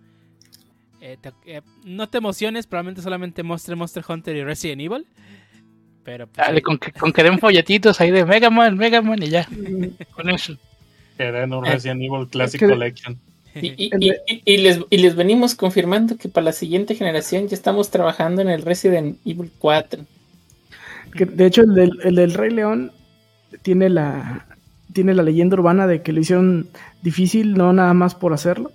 Eh, 1.00 1.16
te- 1.20 1.32
eh, 1.46 1.62
no 1.84 2.08
te 2.08 2.18
emociones, 2.18 2.66
probablemente 2.68 3.02
solamente 3.02 3.42
muestre 3.42 3.74
Monster 3.74 4.04
Hunter 4.08 4.36
y 4.36 4.44
Resident 4.44 4.80
Evil. 4.82 5.04
Pero 6.04 6.28
pues, 6.28 6.46
Dale, 6.46 6.62
con 6.62 6.78
que, 6.78 6.92
con 6.92 7.12
que 7.12 7.24
den 7.24 7.40
folletitos 7.40 8.00
ahí 8.00 8.12
de 8.12 8.24
Mega 8.24 8.48
Man, 8.48 8.76
Mega 8.76 9.02
Man 9.02 9.20
y 9.22 9.28
ya. 9.28 9.48
Con 10.14 10.30
eso. 10.30 10.56
Que 11.18 11.32
den 11.32 11.52
un 11.52 11.64
Resident 11.64 12.00
Evil 12.02 12.28
Classic 12.28 12.60
que- 12.60 12.68
Collection. 12.68 13.18
Y, 13.60 13.72
y- 13.86 13.90
El 13.92 14.04
y- 14.04 14.42
y 14.44 14.56
les, 14.58 14.80
y 14.90 14.98
les 14.98 15.16
venimos 15.16 15.56
confirmando 15.56 16.16
que 16.16 16.28
para 16.28 16.44
la 16.44 16.52
siguiente 16.52 16.94
generación 16.94 17.48
ya 17.48 17.56
estamos 17.56 17.90
trabajando 17.90 18.40
en 18.42 18.48
el 18.50 18.62
Resident 18.62 19.18
Evil 19.24 19.50
4. 19.58 20.04
Que, 21.16 21.26
de 21.26 21.46
hecho, 21.46 21.62
el 21.62 21.74
del, 21.74 21.98
el 22.02 22.14
del 22.14 22.34
Rey 22.34 22.50
León 22.50 22.92
tiene 23.62 23.88
la, 23.88 24.46
tiene 24.92 25.14
la 25.14 25.22
leyenda 25.22 25.54
urbana 25.54 25.86
de 25.86 26.02
que 26.02 26.12
lo 26.12 26.20
hicieron 26.20 26.68
difícil, 27.02 27.54
no 27.54 27.72
nada 27.72 27.94
más 27.94 28.14
por 28.14 28.32
hacerlo. 28.32 28.72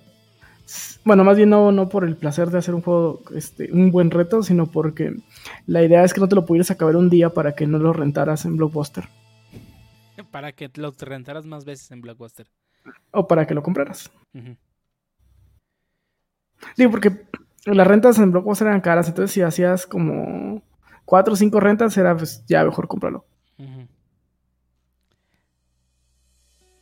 Bueno, 1.04 1.24
más 1.24 1.36
bien 1.36 1.50
no, 1.50 1.72
no 1.72 1.88
por 1.88 2.04
el 2.04 2.16
placer 2.16 2.50
de 2.50 2.58
hacer 2.58 2.74
un 2.74 2.82
juego, 2.82 3.20
este, 3.34 3.72
un 3.72 3.90
buen 3.90 4.10
reto, 4.10 4.42
sino 4.42 4.66
porque 4.66 5.14
la 5.66 5.82
idea 5.82 6.04
es 6.04 6.14
que 6.14 6.20
no 6.20 6.28
te 6.28 6.34
lo 6.34 6.46
pudieras 6.46 6.70
acabar 6.70 6.96
un 6.96 7.10
día 7.10 7.30
para 7.30 7.54
que 7.54 7.66
no 7.66 7.78
lo 7.78 7.92
rentaras 7.92 8.44
en 8.44 8.56
Blockbuster 8.56 9.04
para 10.32 10.52
que 10.52 10.70
lo 10.74 10.92
rentaras 10.98 11.46
más 11.46 11.64
veces 11.64 11.90
en 11.92 12.00
Blockbuster. 12.00 12.48
o 13.12 13.28
para 13.28 13.46
que 13.46 13.54
lo 13.54 13.62
compraras. 13.62 14.10
Ujú. 14.34 14.56
Digo, 16.76 16.90
porque 16.90 17.26
las 17.66 17.86
rentas 17.86 18.18
en 18.18 18.32
Blockbuster 18.32 18.66
eran 18.66 18.80
caras, 18.80 19.08
entonces 19.08 19.32
si 19.32 19.42
hacías 19.42 19.86
como 19.86 20.62
cuatro 21.12 21.34
o 21.34 21.36
cinco 21.36 21.60
rentas, 21.60 21.94
era 21.98 22.16
pues 22.16 22.42
ya 22.48 22.64
mejor 22.64 22.88
comprarlo. 22.88 23.26
Ujú. 23.58 23.86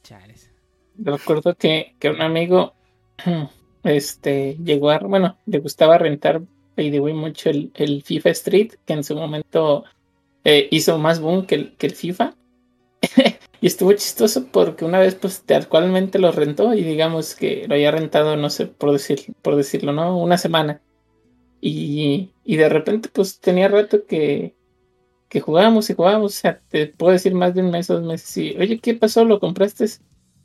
Chales. 0.05 0.53
Recuerdo 0.97 1.57
que, 1.57 1.97
que 1.99 2.11
un 2.11 2.23
amigo 2.23 2.75
este, 3.83 4.57
llegó 4.63 4.91
a, 4.91 4.99
bueno, 4.99 5.37
le 5.47 5.59
gustaba 5.59 5.99
rentar 5.99 6.43
the 6.77 7.01
way, 7.01 7.13
mucho 7.13 7.51
el, 7.51 7.73
el 7.75 8.05
FIFA 8.05 8.31
Street, 8.31 8.75
que 8.87 8.93
en 8.93 9.03
su 9.03 9.17
momento 9.17 9.83
eh, 10.45 10.69
hizo 10.71 10.97
más 10.97 11.19
boom 11.19 11.45
que 11.45 11.57
el, 11.57 11.77
que 11.77 11.89
el 11.89 11.97
FIFA. 11.97 12.37
y 13.61 13.67
estuvo 13.67 13.93
chistoso 13.95 14.47
porque 14.53 14.85
una 14.85 15.01
vez, 15.01 15.17
pues, 15.17 15.43
tal 15.43 15.67
cualmente 15.67 16.21
lo 16.21 16.31
rentó 16.31 16.73
y 16.73 16.85
digamos 16.85 17.35
que 17.35 17.67
lo 17.67 17.75
había 17.75 17.91
rentado, 17.91 18.37
no 18.37 18.49
sé, 18.49 18.67
por, 18.67 18.93
decir, 18.93 19.35
por 19.43 19.57
decirlo, 19.57 19.93
¿no? 19.93 20.17
Una 20.17 20.39
semana. 20.39 20.81
Y, 21.61 22.31
y 22.45 22.57
de 22.57 22.69
repente, 22.69 23.09
pues, 23.13 23.39
tenía 23.41 23.69
rato 23.69 24.05
que, 24.07 24.55
que 25.29 25.41
jugábamos 25.41 25.91
y 25.91 25.95
jugábamos, 25.95 26.37
o 26.37 26.41
sea, 26.41 26.61
te 26.71 26.87
puedo 26.87 27.13
decir 27.13 27.35
más 27.35 27.55
de 27.55 27.63
un 27.63 27.71
mes 27.71 27.91
o 27.91 27.95
dos 27.95 28.05
meses. 28.05 28.37
Y, 28.37 28.57
oye, 28.59 28.79
¿qué 28.79 28.95
pasó? 28.95 29.25
¿Lo 29.25 29.41
compraste? 29.41 29.87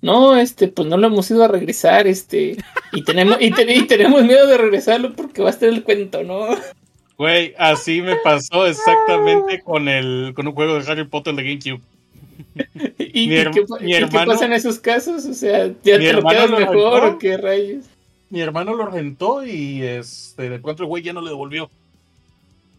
No, 0.01 0.35
este, 0.35 0.67
pues 0.67 0.87
no 0.87 0.97
lo 0.97 1.07
hemos 1.07 1.31
ido 1.31 1.43
a 1.43 1.47
regresar, 1.47 2.05
este, 2.05 2.57
y 2.91 3.03
tenemos, 3.03 3.37
y, 3.39 3.49
te- 3.51 3.73
y 3.73 3.87
tenemos 3.87 4.23
miedo 4.23 4.45
de 4.45 4.57
regresarlo 4.57 5.13
porque 5.13 5.41
va 5.41 5.47
a 5.47 5.51
estar 5.51 5.69
el 5.69 5.83
cuento, 5.83 6.21
¿no? 6.23 6.47
Güey, 7.17 7.55
así 7.57 8.01
me 8.01 8.17
pasó 8.17 8.67
exactamente 8.67 9.61
con 9.63 9.87
el 9.87 10.33
con 10.35 10.47
un 10.47 10.53
juego 10.53 10.75
de 10.77 10.91
Harry 10.91 11.07
Potter 11.07 11.33
de 11.33 11.43
GameCube. 11.43 11.81
¿Y, 12.99 13.27
Mi 13.29 13.35
y 13.35 13.43
qué, 13.51 13.63
mi 13.81 13.91
y 13.91 13.91
qué 13.93 13.97
hermano- 13.97 14.33
pasa 14.33 14.45
en 14.45 14.53
esos 14.53 14.79
casos? 14.79 15.25
O 15.25 15.33
sea, 15.33 15.67
¿ya 15.67 15.97
te 15.97 15.99
lo 16.11 16.19
hermano 16.19 16.29
quedas 16.29 16.49
lo 16.51 16.59
mejor 16.59 17.03
o 17.05 17.17
qué 17.17 17.37
rayos? 17.37 17.85
Mi 18.35 18.41
hermano 18.41 18.73
lo 18.73 18.85
rentó 18.87 19.45
y 19.45 19.81
este, 19.81 20.49
de 20.49 20.59
pronto 20.59 20.83
el 20.83 20.89
güey 20.89 21.01
ya 21.01 21.13
no 21.13 21.21
le 21.21 21.29
devolvió. 21.29 21.69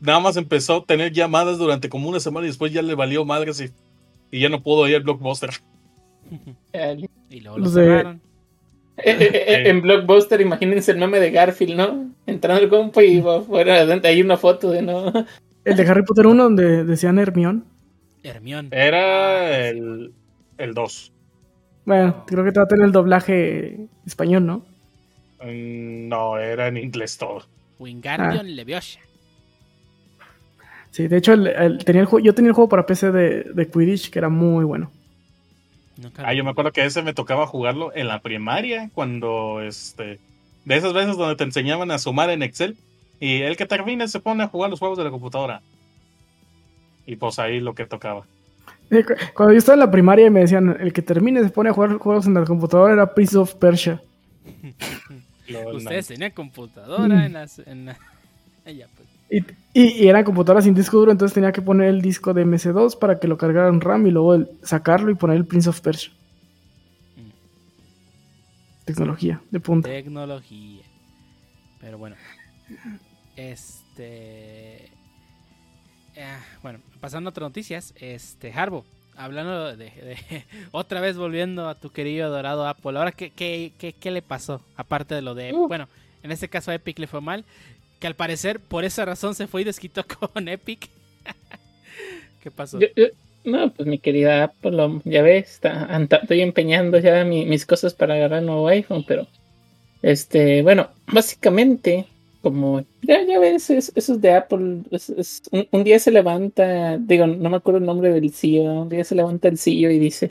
Nada 0.02 0.20
más 0.20 0.36
empezó 0.36 0.76
a 0.76 0.84
tener 0.84 1.12
llamadas 1.12 1.56
durante 1.56 1.88
como 1.88 2.10
una 2.10 2.20
semana 2.20 2.44
y 2.44 2.50
después 2.50 2.74
ya 2.74 2.82
le 2.82 2.94
valió 2.94 3.24
madres 3.24 3.58
y, 3.62 3.70
y 4.36 4.40
ya 4.40 4.50
no 4.50 4.62
pudo 4.62 4.86
ir 4.86 4.96
al 4.96 5.02
blockbuster. 5.02 5.48
Y 7.30 7.40
luego 7.40 7.56
lo 7.56 7.64
Los 7.64 7.72
de- 7.72 7.84
cerraron. 7.86 8.20
Eh, 8.98 9.16
eh, 9.18 9.30
eh, 9.32 9.62
En 9.70 9.80
Blockbuster, 9.80 10.40
imagínense 10.42 10.90
el 10.92 10.98
meme 10.98 11.20
de 11.20 11.30
Garfield, 11.30 11.74
¿no? 11.74 12.10
Entrando 12.26 12.62
el 12.62 12.68
compa 12.68 13.02
y 13.02 13.18
afuera, 13.20 13.76
adelante, 13.76 14.08
hay 14.08 14.20
una 14.20 14.36
foto 14.36 14.70
de 14.70 14.82
no. 14.82 15.10
El 15.64 15.76
de 15.76 15.82
Harry 15.88 16.02
Potter 16.04 16.26
1 16.26 16.42
donde 16.42 16.84
decían 16.84 17.18
Hermión. 17.18 17.64
Hermión. 18.22 18.68
Era 18.72 19.68
el, 19.68 20.12
el 20.58 20.74
2. 20.74 21.12
Bueno, 21.86 22.24
creo 22.26 22.44
que 22.44 22.52
te 22.52 22.60
va 22.60 22.64
a 22.64 22.68
tener 22.68 22.84
el 22.86 22.92
doblaje 22.92 23.86
español, 24.06 24.44
¿no? 24.44 24.62
Mm, 25.42 26.08
No, 26.08 26.38
era 26.38 26.68
en 26.68 26.76
inglés 26.76 27.18
todo. 27.18 27.44
Wingardium 27.78 28.40
Ah. 28.40 28.42
Leviosa. 28.42 29.00
Sí, 30.90 31.08
de 31.08 31.16
hecho, 31.18 31.34
el- 31.34 31.46
el- 31.48 31.84
tenía 31.84 32.00
el 32.02 32.06
juego, 32.06 32.24
yo 32.24 32.34
tenía 32.34 32.48
el 32.48 32.54
juego 32.54 32.68
para 32.70 32.86
PC 32.86 33.12
de, 33.12 33.42
de 33.52 33.68
Quidditch 33.70 34.08
que 34.10 34.18
era 34.18 34.28
muy 34.30 34.64
bueno. 34.64 34.90
Ah, 36.18 36.32
yo 36.34 36.42
me 36.44 36.50
acuerdo 36.50 36.72
que 36.72 36.84
ese 36.84 37.02
me 37.02 37.12
tocaba 37.14 37.46
jugarlo 37.46 37.90
en 37.94 38.08
la 38.08 38.20
primaria, 38.20 38.90
cuando 38.94 39.60
este. 39.62 40.18
De 40.64 40.76
esas 40.76 40.92
veces 40.92 41.16
donde 41.16 41.36
te 41.36 41.44
enseñaban 41.44 41.90
a 41.90 41.98
sumar 41.98 42.30
en 42.30 42.42
Excel. 42.42 42.76
Y 43.20 43.42
el 43.42 43.56
que 43.56 43.64
termine 43.66 44.08
se 44.08 44.20
pone 44.20 44.42
a 44.42 44.48
jugar 44.48 44.68
los 44.70 44.78
juegos 44.78 44.98
de 44.98 45.04
la 45.04 45.10
computadora. 45.10 45.62
Y 47.06 47.16
pues 47.16 47.38
ahí 47.38 47.60
lo 47.60 47.74
que 47.74 47.86
tocaba. 47.86 48.24
Eh, 48.90 49.04
cu- 49.04 49.14
Cuando 49.34 49.52
yo 49.52 49.58
estaba 49.58 49.74
en 49.74 49.80
la 49.80 49.90
primaria 49.90 50.26
y 50.26 50.30
me 50.30 50.40
decían, 50.40 50.76
el 50.80 50.92
que 50.92 51.02
termine 51.02 51.42
se 51.42 51.48
pone 51.50 51.70
a 51.70 51.72
jugar 51.72 51.94
juegos 51.98 52.26
en 52.26 52.34
la 52.34 52.44
computadora 52.44 52.92
era 52.94 53.14
Prince 53.14 53.36
of 53.38 53.54
Persia. 53.54 54.02
Ustedes 55.74 56.06
tenían 56.08 56.32
computadora 56.32 57.14
Mm. 57.16 57.20
en 57.26 57.32
las. 57.32 57.58
En 57.60 57.86
la- 57.86 57.98
Ya, 58.66 58.88
pues. 58.96 59.08
Y, 59.30 59.80
y, 59.80 60.04
y 60.04 60.08
era 60.08 60.24
computadora 60.24 60.60
sin 60.62 60.74
disco 60.74 60.98
duro, 60.98 61.12
entonces 61.12 61.34
tenía 61.34 61.52
que 61.52 61.62
poner 61.62 61.88
el 61.88 62.00
disco 62.02 62.32
de 62.34 62.44
MS2 62.44 62.98
para 62.98 63.18
que 63.20 63.28
lo 63.28 63.36
cargara 63.38 63.68
en 63.68 63.80
RAM 63.80 64.06
y 64.06 64.10
luego 64.10 64.34
el- 64.34 64.48
sacarlo 64.62 65.10
y 65.10 65.14
poner 65.14 65.36
el 65.36 65.44
Prince 65.46 65.68
of 65.68 65.80
Persia. 65.80 66.10
Mm. 67.16 68.84
Tecnología 68.84 69.40
de 69.50 69.60
punta. 69.60 69.88
Tecnología. 69.88 70.82
Pero 71.80 71.98
bueno. 71.98 72.16
Este. 73.36 74.90
ah, 76.20 76.40
bueno, 76.62 76.80
pasando 77.00 77.28
a 77.28 77.30
otras 77.30 77.48
noticias. 77.48 77.94
Este, 78.00 78.52
Harbo. 78.52 78.84
Hablando 79.16 79.76
de, 79.76 79.84
de- 79.86 80.44
Otra 80.72 81.00
vez 81.00 81.16
volviendo 81.16 81.68
a 81.68 81.74
tu 81.74 81.90
querido 81.90 82.30
dorado 82.30 82.66
Apple. 82.66 82.98
Ahora, 82.98 83.12
¿qué, 83.12 83.30
qué, 83.30 83.72
qué, 83.78 83.92
qué 83.92 84.10
le 84.10 84.22
pasó? 84.22 84.60
Aparte 84.76 85.14
de 85.14 85.22
lo 85.22 85.34
de. 85.34 85.52
Uh. 85.52 85.68
Bueno, 85.68 85.88
en 86.22 86.32
este 86.32 86.48
caso 86.48 86.70
a 86.70 86.74
Epic 86.74 86.98
le 86.98 87.06
fue 87.06 87.20
mal. 87.20 87.44
Que 88.00 88.06
al 88.06 88.14
parecer, 88.14 88.60
por 88.60 88.84
esa 88.84 89.04
razón 89.06 89.34
se 89.34 89.46
fue 89.46 89.62
y 89.62 89.64
desquitó 89.64 90.04
con 90.32 90.48
Epic. 90.48 90.88
¿Qué 92.42 92.50
pasó? 92.50 92.78
Yo- 92.78 92.88
yo- 92.94 93.06
no, 93.44 93.70
pues 93.70 93.88
mi 93.88 93.98
querida 93.98 94.42
Apple, 94.44 94.72
lo- 94.72 95.00
ya 95.04 95.22
ves, 95.22 95.48
está, 95.54 95.88
estoy 96.20 96.40
empeñando 96.40 96.98
ya 96.98 97.24
mi- 97.24 97.46
mis 97.46 97.64
cosas 97.64 97.94
para 97.94 98.14
agarrar 98.14 98.40
un 98.40 98.46
nuevo 98.46 98.66
iPhone, 98.68 99.04
pero 99.06 99.28
este, 100.02 100.62
bueno, 100.62 100.88
básicamente, 101.12 102.06
como 102.50 102.84
ya, 103.02 103.24
ya 103.24 103.40
ves, 103.40 103.70
es- 103.70 103.90
esos 103.96 104.20
de 104.20 104.30
Apple, 104.32 104.82
es- 104.92 105.10
es- 105.10 105.42
un, 105.72 105.82
día 105.82 105.98
se 105.98 106.12
levanta, 106.12 106.96
digo, 106.98 107.26
no 107.26 107.50
me 107.50 107.56
acuerdo 107.56 107.78
el 107.78 107.86
nombre 107.86 108.12
del 108.12 108.30
CEO, 108.32 108.82
un 108.82 108.88
día 108.88 109.02
se 109.02 109.16
levanta 109.16 109.48
el 109.48 109.58
CEO 109.58 109.90
y 109.90 109.98
dice, 109.98 110.30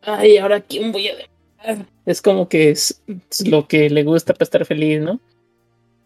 ay, 0.00 0.38
ahora 0.38 0.60
quién 0.60 0.90
voy 0.90 1.06
a 1.06 1.12
demandar?". 1.14 1.86
Es 2.04 2.20
como 2.20 2.48
que 2.48 2.70
es, 2.70 3.00
es 3.30 3.46
lo 3.46 3.68
que 3.68 3.88
le 3.90 4.02
gusta 4.02 4.34
para 4.34 4.42
estar 4.44 4.64
feliz, 4.66 5.00
¿no? 5.00 5.20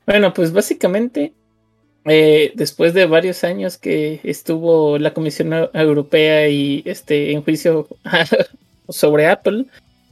Bueno, 0.07 0.35
pues 0.35 0.53
básicamente 0.53 1.33
eh, 2.05 2.53
después 2.55 2.93
de 2.93 3.07
varios 3.07 3.43
años 3.43 3.79
que 3.79 4.21
estuvo 4.25 4.99
la 4.99 5.15
Comisión 5.15 5.51
Eu- 5.53 5.71
Europea 5.73 6.49
y 6.51 6.83
este 6.85 7.33
en 7.33 7.43
juicio 7.43 7.89
sobre 8.91 9.27
Apple, 9.27 9.65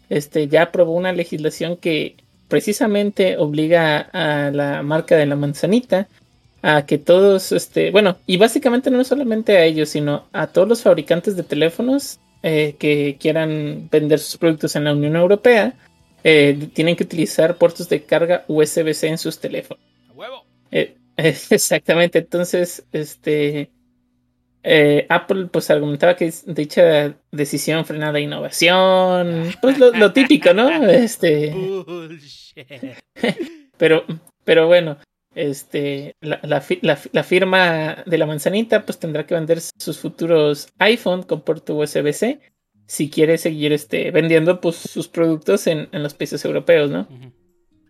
este 0.08 0.48
ya 0.48 0.62
aprobó 0.62 0.92
una 0.94 1.12
legislación 1.12 1.76
que 1.76 2.16
precisamente 2.48 3.36
obliga 3.36 4.08
a, 4.12 4.46
a 4.46 4.50
la 4.50 4.82
marca 4.82 5.16
de 5.16 5.26
la 5.26 5.36
manzanita 5.36 6.08
a 6.66 6.86
que 6.86 6.96
todos, 6.96 7.52
este, 7.52 7.90
bueno, 7.90 8.16
y 8.26 8.38
básicamente 8.38 8.90
no 8.90 9.04
solamente 9.04 9.58
a 9.58 9.64
ellos, 9.66 9.90
sino 9.90 10.24
a 10.32 10.46
todos 10.46 10.66
los 10.66 10.80
fabricantes 10.80 11.36
de 11.36 11.42
teléfonos 11.42 12.20
eh, 12.42 12.76
que 12.78 13.18
quieran 13.20 13.88
vender 13.92 14.18
sus 14.18 14.38
productos 14.38 14.74
en 14.74 14.84
la 14.84 14.94
Unión 14.94 15.14
Europea, 15.14 15.74
eh, 16.24 16.70
tienen 16.72 16.96
que 16.96 17.04
utilizar 17.04 17.56
puertos 17.58 17.90
de 17.90 18.04
carga 18.04 18.46
USB-C 18.48 19.08
en 19.08 19.18
sus 19.18 19.38
teléfonos. 19.38 19.84
¡A 20.08 20.12
huevo! 20.14 20.46
Eh, 20.70 20.96
exactamente, 21.18 22.20
entonces, 22.20 22.82
este, 22.92 23.70
eh, 24.64 25.06
Apple 25.10 25.46
pues 25.52 25.70
argumentaba 25.70 26.16
que 26.16 26.32
dicha 26.46 27.14
decisión 27.30 27.84
frenada 27.84 28.18
innovación, 28.18 29.52
pues 29.60 29.78
lo, 29.78 29.92
lo 29.92 30.12
típico, 30.12 30.52
¿no? 30.54 30.68
Este, 30.90 31.52
pero, 33.76 34.04
pero 34.44 34.66
bueno, 34.66 34.98
este, 35.34 36.14
la, 36.20 36.40
la, 36.42 36.60
fi- 36.60 36.78
la 36.82 36.96
fi- 36.96 37.10
la 37.12 37.24
firma 37.24 37.96
de 38.06 38.18
la 38.18 38.26
manzanita 38.26 38.84
pues 38.84 38.98
tendrá 38.98 39.26
que 39.26 39.34
vender 39.34 39.60
sus 39.60 39.98
futuros 39.98 40.68
iPhone 40.78 41.22
con 41.24 41.40
puerto 41.42 41.74
USB-C 41.76 42.40
si 42.86 43.10
quiere 43.10 43.38
seguir 43.38 43.72
este, 43.72 44.10
vendiendo 44.10 44.60
pues 44.60 44.76
sus 44.76 45.08
productos 45.08 45.66
en, 45.66 45.88
en 45.92 46.02
los 46.02 46.14
países 46.14 46.44
europeos, 46.44 46.90
¿no? 46.90 47.08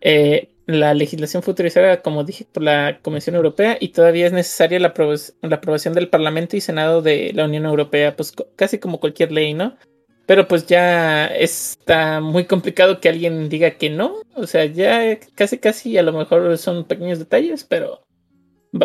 Eh, 0.01 0.54
la 0.67 0.93
legislación 0.93 1.43
fue 1.43 1.51
autorizada, 1.51 2.01
como 2.01 2.23
dije, 2.23 2.47
por 2.51 2.63
la 2.63 2.99
Comisión 3.01 3.35
Europea 3.35 3.77
y 3.79 3.89
todavía 3.89 4.25
es 4.25 4.33
necesaria 4.33 4.79
la, 4.79 4.93
la 5.41 5.55
aprobación 5.55 5.93
del 5.93 6.09
Parlamento 6.09 6.57
y 6.57 6.61
Senado 6.61 7.01
de 7.01 7.31
la 7.33 7.45
Unión 7.45 7.65
Europea, 7.65 8.15
pues 8.15 8.33
casi 8.55 8.79
como 8.79 8.99
cualquier 8.99 9.31
ley, 9.31 9.53
¿no? 9.53 9.77
Pero 10.25 10.47
pues 10.47 10.65
ya 10.65 11.27
está 11.27 12.19
muy 12.19 12.45
complicado 12.45 12.99
que 12.99 13.09
alguien 13.09 13.47
diga 13.47 13.71
que 13.71 13.91
no, 13.91 14.15
o 14.33 14.47
sea, 14.47 14.65
ya 14.65 15.19
casi 15.35 15.59
casi 15.59 15.97
a 15.99 16.03
lo 16.03 16.13
mejor 16.13 16.57
son 16.57 16.85
pequeños 16.85 17.19
detalles, 17.19 17.63
pero 17.63 18.01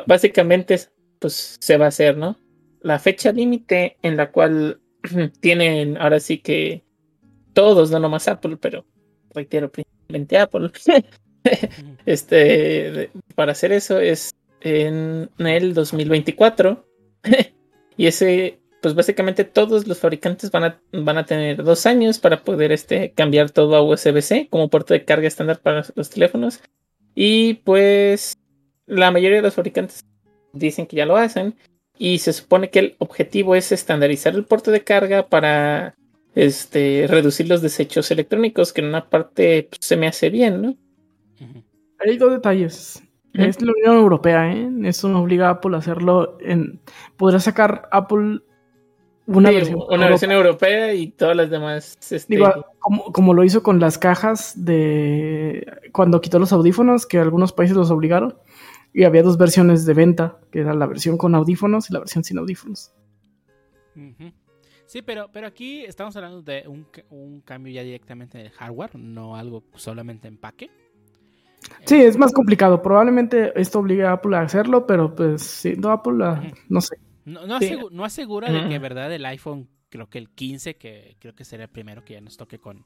básicamente 0.07 0.79
pues 1.19 1.57
se 1.61 1.79
va 1.79 1.87
a 1.87 1.89
hacer, 1.89 2.19
¿no? 2.19 2.37
La 2.83 2.99
fecha 2.99 3.33
límite 3.33 3.97
en 4.03 4.19
la 4.19 4.31
cual 4.33 4.83
tienen 5.41 5.97
ahora 5.97 6.21
sí 6.21 6.39
que 6.39 6.85
todos, 7.55 7.91
no 7.91 8.01
nomás 8.01 8.29
Apple, 8.29 8.59
pero 8.59 8.85
reitero, 9.35 9.73
principalmente 9.73 10.39
Apple. 10.39 10.71
este, 12.07 13.11
para 13.35 13.53
hacer 13.53 13.73
eso 13.73 13.99
es 14.01 14.31
en 14.61 15.31
el 15.39 15.75
2024. 15.75 16.85
y 17.97 18.07
ese, 18.07 18.59
pues 18.81 18.95
básicamente 18.95 19.45
todos 19.45 19.87
los 19.87 19.99
fabricantes 19.99 20.51
van 20.51 20.65
a, 20.65 20.81
van 20.93 21.19
a 21.19 21.27
tener 21.27 21.63
dos 21.63 21.87
años 21.87 22.19
para 22.19 22.43
poder 22.43 22.73
este, 22.73 23.13
cambiar 23.13 23.51
todo 23.51 23.77
a 23.77 23.83
USB-C 23.83 24.49
como 24.51 24.69
puerto 24.69 24.95
de 24.95 25.05
carga 25.05 25.29
estándar 25.29 25.61
para 25.61 25.85
los 25.95 26.11
teléfonos. 26.11 26.61
Y 27.15 27.55
pues 27.65 28.35
la 28.87 29.11
mayoría 29.11 29.39
de 29.39 29.43
los 29.43 29.55
fabricantes 29.55 30.05
dicen 30.53 30.87
que 30.87 30.97
ya 30.97 31.07
lo 31.07 31.17
hacen. 31.17 31.57
Y 31.99 32.19
se 32.19 32.33
supone 32.33 32.71
que 32.71 32.79
el 32.79 32.97
objetivo 32.99 33.55
es 33.55 33.73
estandarizar 33.73 34.35
el 34.35 34.47
puerto 34.47 34.71
de 34.71 34.85
carga 34.85 35.29
para 35.29 35.95
este, 36.35 37.07
reducir 37.09 37.49
los 37.49 37.61
desechos 37.61 38.11
electrónicos, 38.11 38.73
que 38.73 38.81
en 38.81 38.87
una 38.87 39.11
parte 39.11 39.69
pues, 39.69 39.81
se 39.83 39.97
me 39.97 40.07
hace 40.07 40.31
bien, 40.31 40.63
¿no? 40.63 40.77
Hay 42.05 42.17
dos 42.19 42.33
detalles. 42.33 43.03
Es 43.33 43.63
la 43.63 43.73
Unión 43.73 43.97
Europea, 43.97 44.53
¿eh? 44.53 44.69
Eso 44.85 45.09
no 45.09 45.23
obliga 45.23 45.49
a 45.49 45.51
Apple 45.53 45.77
a 45.77 45.79
hacerlo 45.79 46.37
en... 46.41 46.81
Podrá 47.17 47.39
sacar 47.39 47.89
Apple 47.93 48.41
una 49.27 49.51
Sí, 49.51 49.55
versión. 49.55 49.79
una 49.89 50.09
versión 50.09 50.33
europea 50.33 50.93
y 50.95 51.13
todas 51.13 51.37
las 51.37 51.49
demás. 51.51 51.97
Este, 52.11 52.35
Digo, 52.35 52.53
como, 52.81 53.13
como 53.13 53.33
lo 53.35 53.45
hizo 53.45 53.63
con 53.63 53.79
las 53.79 53.99
cajas 53.99 54.55
de 54.57 55.65
cuando 55.93 56.21
quitó 56.21 56.41
los 56.41 56.53
audífonos, 56.53 57.07
que 57.07 57.19
algunos 57.19 57.53
países 57.53 57.77
los 57.77 57.93
obligaron, 57.93 58.37
y 58.93 59.05
había 59.05 59.23
dos 59.23 59.39
versiones 59.39 59.87
de 59.87 59.95
venta, 59.95 60.41
que 60.51 60.59
era 60.61 60.75
la 60.75 60.87
versión 60.87 61.17
con 61.17 61.37
audífonos 61.37 61.89
y 61.89 61.93
la 61.93 62.01
versión 62.01 62.25
sin 62.25 62.39
audífonos. 62.39 62.93
Sí, 64.87 65.03
pero, 65.03 65.31
pero 65.33 65.47
aquí 65.47 65.85
estamos 65.85 66.17
hablando 66.17 66.43
de 66.43 66.65
un, 66.67 66.89
un 67.11 67.41
cambio 67.43 67.73
ya 67.73 67.85
directamente 67.85 68.39
del 68.39 68.51
hardware, 68.51 68.97
no 68.97 69.37
algo 69.37 69.63
solamente 69.77 70.27
empaque. 70.27 70.71
Sí, 71.85 71.97
es 71.97 72.17
más 72.17 72.33
complicado. 72.33 72.83
Probablemente 72.83 73.53
esto 73.61 73.81
obligue 73.81 74.05
a 74.05 74.13
Apple 74.13 74.37
a 74.37 74.41
hacerlo, 74.43 74.87
pero 74.87 75.15
pues 75.15 75.43
siendo 75.43 75.91
Apple, 75.91 76.25
ah, 76.25 76.43
Ujú. 76.45 76.55
no 76.69 76.81
sé. 76.81 76.97
No, 77.25 77.47
no, 77.47 77.59
Sí. 77.59 77.67
asegu- 77.71 77.91
no 77.91 78.05
asegura 78.05 78.51
de 78.51 78.69
que 78.69 78.79
verdad 78.79 79.13
el 79.13 79.25
iPhone, 79.27 79.69
creo 79.91 80.09
que 80.09 80.19
el 80.19 80.31
15, 80.31 80.75
que 80.77 81.17
creo 81.21 81.35
que 81.35 81.45
sería 81.45 81.65
el 81.67 81.71
primero 81.71 82.05
que 82.05 82.15
ya 82.15 82.21
nos 82.21 82.37
toque 82.37 82.59
con 82.59 82.85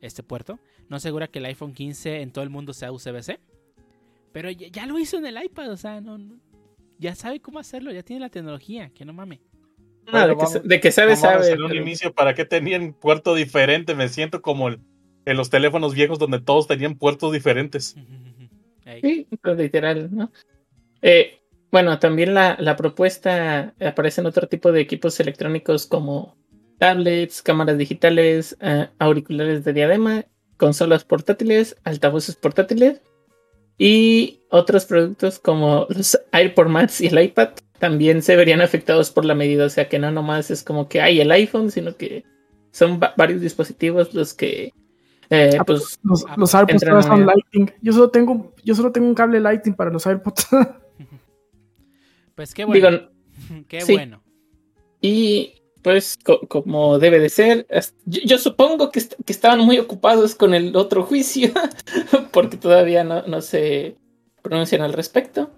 este 0.00 0.22
puerto, 0.22 0.58
no 0.88 0.96
asegura 0.96 1.26
que 1.28 1.38
el 1.40 1.44
iPhone 1.46 1.72
15 1.74 2.20
en 2.22 2.30
todo 2.32 2.42
el 2.44 2.50
mundo 2.50 2.72
sea 2.72 2.90
USB-C. 2.92 3.38
Pero 4.32 4.50
ya, 4.50 4.68
ya 4.68 4.86
lo 4.86 4.98
hizo 4.98 5.18
en 5.18 5.26
el 5.26 5.42
iPad, 5.42 5.70
o 5.72 5.76
sea, 5.76 6.00
no, 6.00 6.18
no- 6.18 6.36
ya 6.98 7.14
sabe 7.14 7.40
cómo 7.40 7.58
hacerlo, 7.58 7.92
ya 7.92 8.02
tiene 8.02 8.20
la 8.20 8.30
tecnología, 8.30 8.90
que 8.90 9.04
no 9.04 9.12
mames. 9.12 9.40
ah, 10.12 10.26
de, 10.28 10.36
que, 10.36 10.68
de 10.68 10.80
que 10.80 10.92
sabe, 10.92 11.10
No 11.10 11.16
sabe. 11.16 11.50
en 11.50 11.62
un 11.62 11.68
pero- 11.68 11.82
inicio, 11.82 12.12
¿para 12.14 12.32
qué 12.34 12.44
tenían 12.44 12.92
puerto 12.92 13.34
diferente? 13.34 13.94
Me 13.96 14.08
siento 14.08 14.40
como 14.40 14.68
el- 14.68 14.78
en 15.26 15.36
los 15.36 15.50
teléfonos 15.50 15.94
viejos 15.94 16.18
donde 16.18 16.40
todos 16.40 16.66
tenían 16.66 16.96
puertos 16.96 17.32
diferentes. 17.32 17.94
Sí, 19.02 19.26
pues, 19.42 19.56
literal, 19.58 20.08
¿no? 20.12 20.32
Eh, 21.02 21.40
bueno, 21.70 21.98
también 21.98 22.32
la, 22.32 22.56
la 22.58 22.76
propuesta 22.76 23.74
aparece 23.80 24.20
en 24.22 24.28
otro 24.28 24.46
tipo 24.48 24.72
de 24.72 24.80
equipos 24.80 25.18
electrónicos 25.20 25.86
como 25.86 26.36
tablets, 26.78 27.42
cámaras 27.42 27.76
digitales, 27.76 28.56
eh, 28.60 28.88
auriculares 28.98 29.64
de 29.64 29.72
diadema, 29.72 30.24
consolas 30.56 31.04
portátiles, 31.04 31.76
altavoces 31.84 32.36
portátiles 32.36 33.02
y 33.78 34.40
otros 34.50 34.86
productos 34.86 35.38
como 35.38 35.86
los 35.90 36.18
AirPod 36.32 36.68
Max 36.68 37.00
y 37.00 37.08
el 37.08 37.22
iPad 37.22 37.50
también 37.78 38.22
se 38.22 38.36
verían 38.36 38.62
afectados 38.62 39.10
por 39.10 39.24
la 39.26 39.34
medida, 39.34 39.66
o 39.66 39.68
sea 39.68 39.88
que 39.88 39.98
no 39.98 40.10
nomás 40.10 40.50
es 40.50 40.62
como 40.62 40.88
que 40.88 41.02
hay 41.02 41.20
el 41.20 41.30
iPhone, 41.30 41.70
sino 41.70 41.96
que 41.96 42.24
son 42.70 43.00
va- 43.02 43.12
varios 43.18 43.40
dispositivos 43.42 44.14
los 44.14 44.32
que 44.32 44.72
eh, 45.30 45.56
Ah, 45.58 45.64
pues 45.64 45.98
Los, 46.02 46.24
Ah, 46.28 46.34
los 46.36 46.54
AirPods 46.54 46.80
todavía 46.82 47.02
son 47.02 47.26
Lightning. 47.26 47.70
Yo 47.82 47.92
solo 47.92 48.10
tengo, 48.10 48.54
yo 48.64 48.74
solo 48.74 48.92
tengo 48.92 49.06
un 49.08 49.14
cable 49.14 49.40
Lightning 49.40 49.74
para 49.74 49.90
los 49.90 50.06
AirPods. 50.06 50.46
Pues 52.34 52.52
qué 52.52 52.64
bueno. 52.66 52.90
digo, 52.90 53.64
qué 53.68 53.80
sí. 53.80 53.92
bueno. 53.94 54.22
Y 55.00 55.54
pues 55.82 56.18
co- 56.24 56.40
como 56.48 56.98
debe 56.98 57.18
de 57.18 57.28
ser, 57.28 57.66
yo, 58.04 58.20
yo 58.24 58.38
supongo 58.38 58.90
que, 58.90 58.98
est- 58.98 59.14
que 59.24 59.32
estaban 59.32 59.60
muy 59.60 59.78
ocupados 59.78 60.34
con 60.34 60.52
el 60.52 60.74
otro 60.76 61.02
juicio, 61.04 61.50
porque 62.32 62.56
todavía 62.56 63.04
no, 63.04 63.22
no 63.26 63.40
se 63.40 63.96
pronuncian 64.42 64.82
al 64.82 64.92
respecto. 64.92 65.50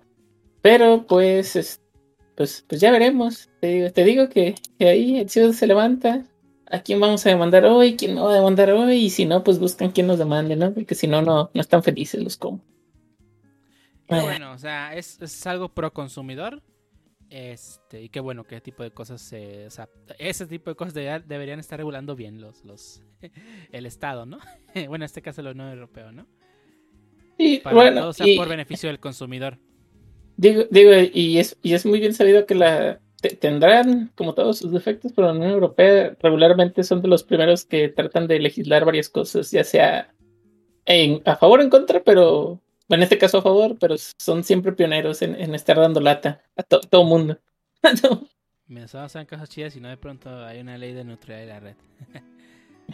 Pero 0.62 1.04
pues, 1.08 1.56
es- 1.56 1.80
pues, 2.36 2.64
pues 2.68 2.80
ya 2.80 2.90
veremos. 2.92 3.48
Te 3.60 3.66
digo, 3.68 3.90
te 3.90 4.04
digo 4.04 4.28
que, 4.28 4.54
que 4.78 4.88
ahí 4.88 5.18
el 5.18 5.28
ciudad 5.30 5.52
se 5.52 5.66
levanta. 5.66 6.24
¿A 6.70 6.80
quién 6.80 7.00
vamos 7.00 7.24
a 7.24 7.30
demandar 7.30 7.64
hoy? 7.64 7.96
¿Quién 7.96 8.14
no 8.14 8.24
va 8.24 8.32
a 8.32 8.36
demandar 8.36 8.70
hoy? 8.72 8.96
Y 8.96 9.10
si 9.10 9.24
no, 9.24 9.42
pues 9.42 9.58
buscan 9.58 9.90
quién 9.90 10.06
nos 10.06 10.18
demande, 10.18 10.54
¿no? 10.56 10.72
Porque 10.74 10.94
si 10.94 11.06
no, 11.06 11.22
no, 11.22 11.50
no 11.54 11.60
están 11.60 11.82
felices 11.82 12.22
los 12.22 12.36
como. 12.36 12.60
Bueno, 14.08 14.52
o 14.52 14.58
sea, 14.58 14.94
es, 14.94 15.20
es 15.20 15.46
algo 15.46 15.68
pro 15.70 15.92
consumidor. 15.92 16.62
Este, 17.30 18.02
y 18.02 18.08
qué 18.08 18.20
bueno, 18.20 18.44
qué 18.44 18.60
tipo 18.62 18.82
de 18.82 18.90
cosas 18.90 19.20
se, 19.20 19.66
o 19.66 19.70
sea, 19.70 19.86
ese 20.18 20.46
tipo 20.46 20.70
de 20.70 20.76
cosas 20.76 20.94
debería- 20.94 21.20
deberían 21.20 21.60
estar 21.60 21.78
regulando 21.78 22.16
bien 22.16 22.40
los, 22.40 22.64
los 22.64 23.02
el 23.72 23.84
Estado, 23.84 24.24
¿no? 24.24 24.38
bueno, 24.74 24.96
en 24.96 25.02
este 25.02 25.20
caso 25.20 25.42
la 25.42 25.50
Unión 25.50 25.68
Europea, 25.70 26.10
¿no? 26.10 26.26
Y 27.36 27.58
Para 27.58 27.76
bueno, 27.76 28.00
todo 28.00 28.12
sea 28.14 28.26
y- 28.26 28.36
por 28.36 28.48
beneficio 28.48 28.88
del 28.88 28.98
consumidor. 28.98 29.58
Digo, 30.38 30.64
digo, 30.70 30.90
y 31.12 31.38
es, 31.38 31.58
y 31.62 31.74
es 31.74 31.84
muy 31.84 32.00
bien 32.00 32.14
sabido 32.14 32.46
que 32.46 32.54
la 32.54 33.00
tendrán 33.40 34.12
como 34.14 34.34
todos 34.34 34.58
sus 34.58 34.70
defectos, 34.72 35.12
pero 35.14 35.26
la 35.28 35.32
Unión 35.34 35.50
Europea 35.50 36.16
regularmente 36.20 36.82
son 36.84 37.02
de 37.02 37.08
los 37.08 37.24
primeros 37.24 37.64
que 37.64 37.88
tratan 37.88 38.26
de 38.28 38.38
legislar 38.38 38.84
varias 38.84 39.08
cosas, 39.08 39.50
ya 39.50 39.64
sea 39.64 40.14
en, 40.86 41.20
a 41.24 41.36
favor 41.36 41.60
o 41.60 41.62
en 41.62 41.70
contra, 41.70 42.02
pero 42.02 42.60
en 42.88 43.02
este 43.02 43.18
caso 43.18 43.38
a 43.38 43.42
favor, 43.42 43.76
pero 43.78 43.96
son 44.18 44.44
siempre 44.44 44.72
pioneros 44.72 45.20
en, 45.22 45.34
en 45.34 45.54
estar 45.54 45.76
dando 45.78 46.00
lata 46.00 46.42
a 46.56 46.62
to- 46.62 46.80
todo 46.80 47.04
mundo. 47.04 47.38
Me 48.66 48.86
solo 48.86 49.04
hacen 49.04 49.26
cosas 49.26 49.48
chidas 49.48 49.74
y 49.76 49.80
no 49.80 49.88
de 49.88 49.96
pronto 49.96 50.30
hay 50.44 50.60
una 50.60 50.76
ley 50.78 50.92
de 50.92 51.04
neutralidad 51.04 51.40
de 51.40 51.46
la 51.46 51.60
red. 51.60 51.76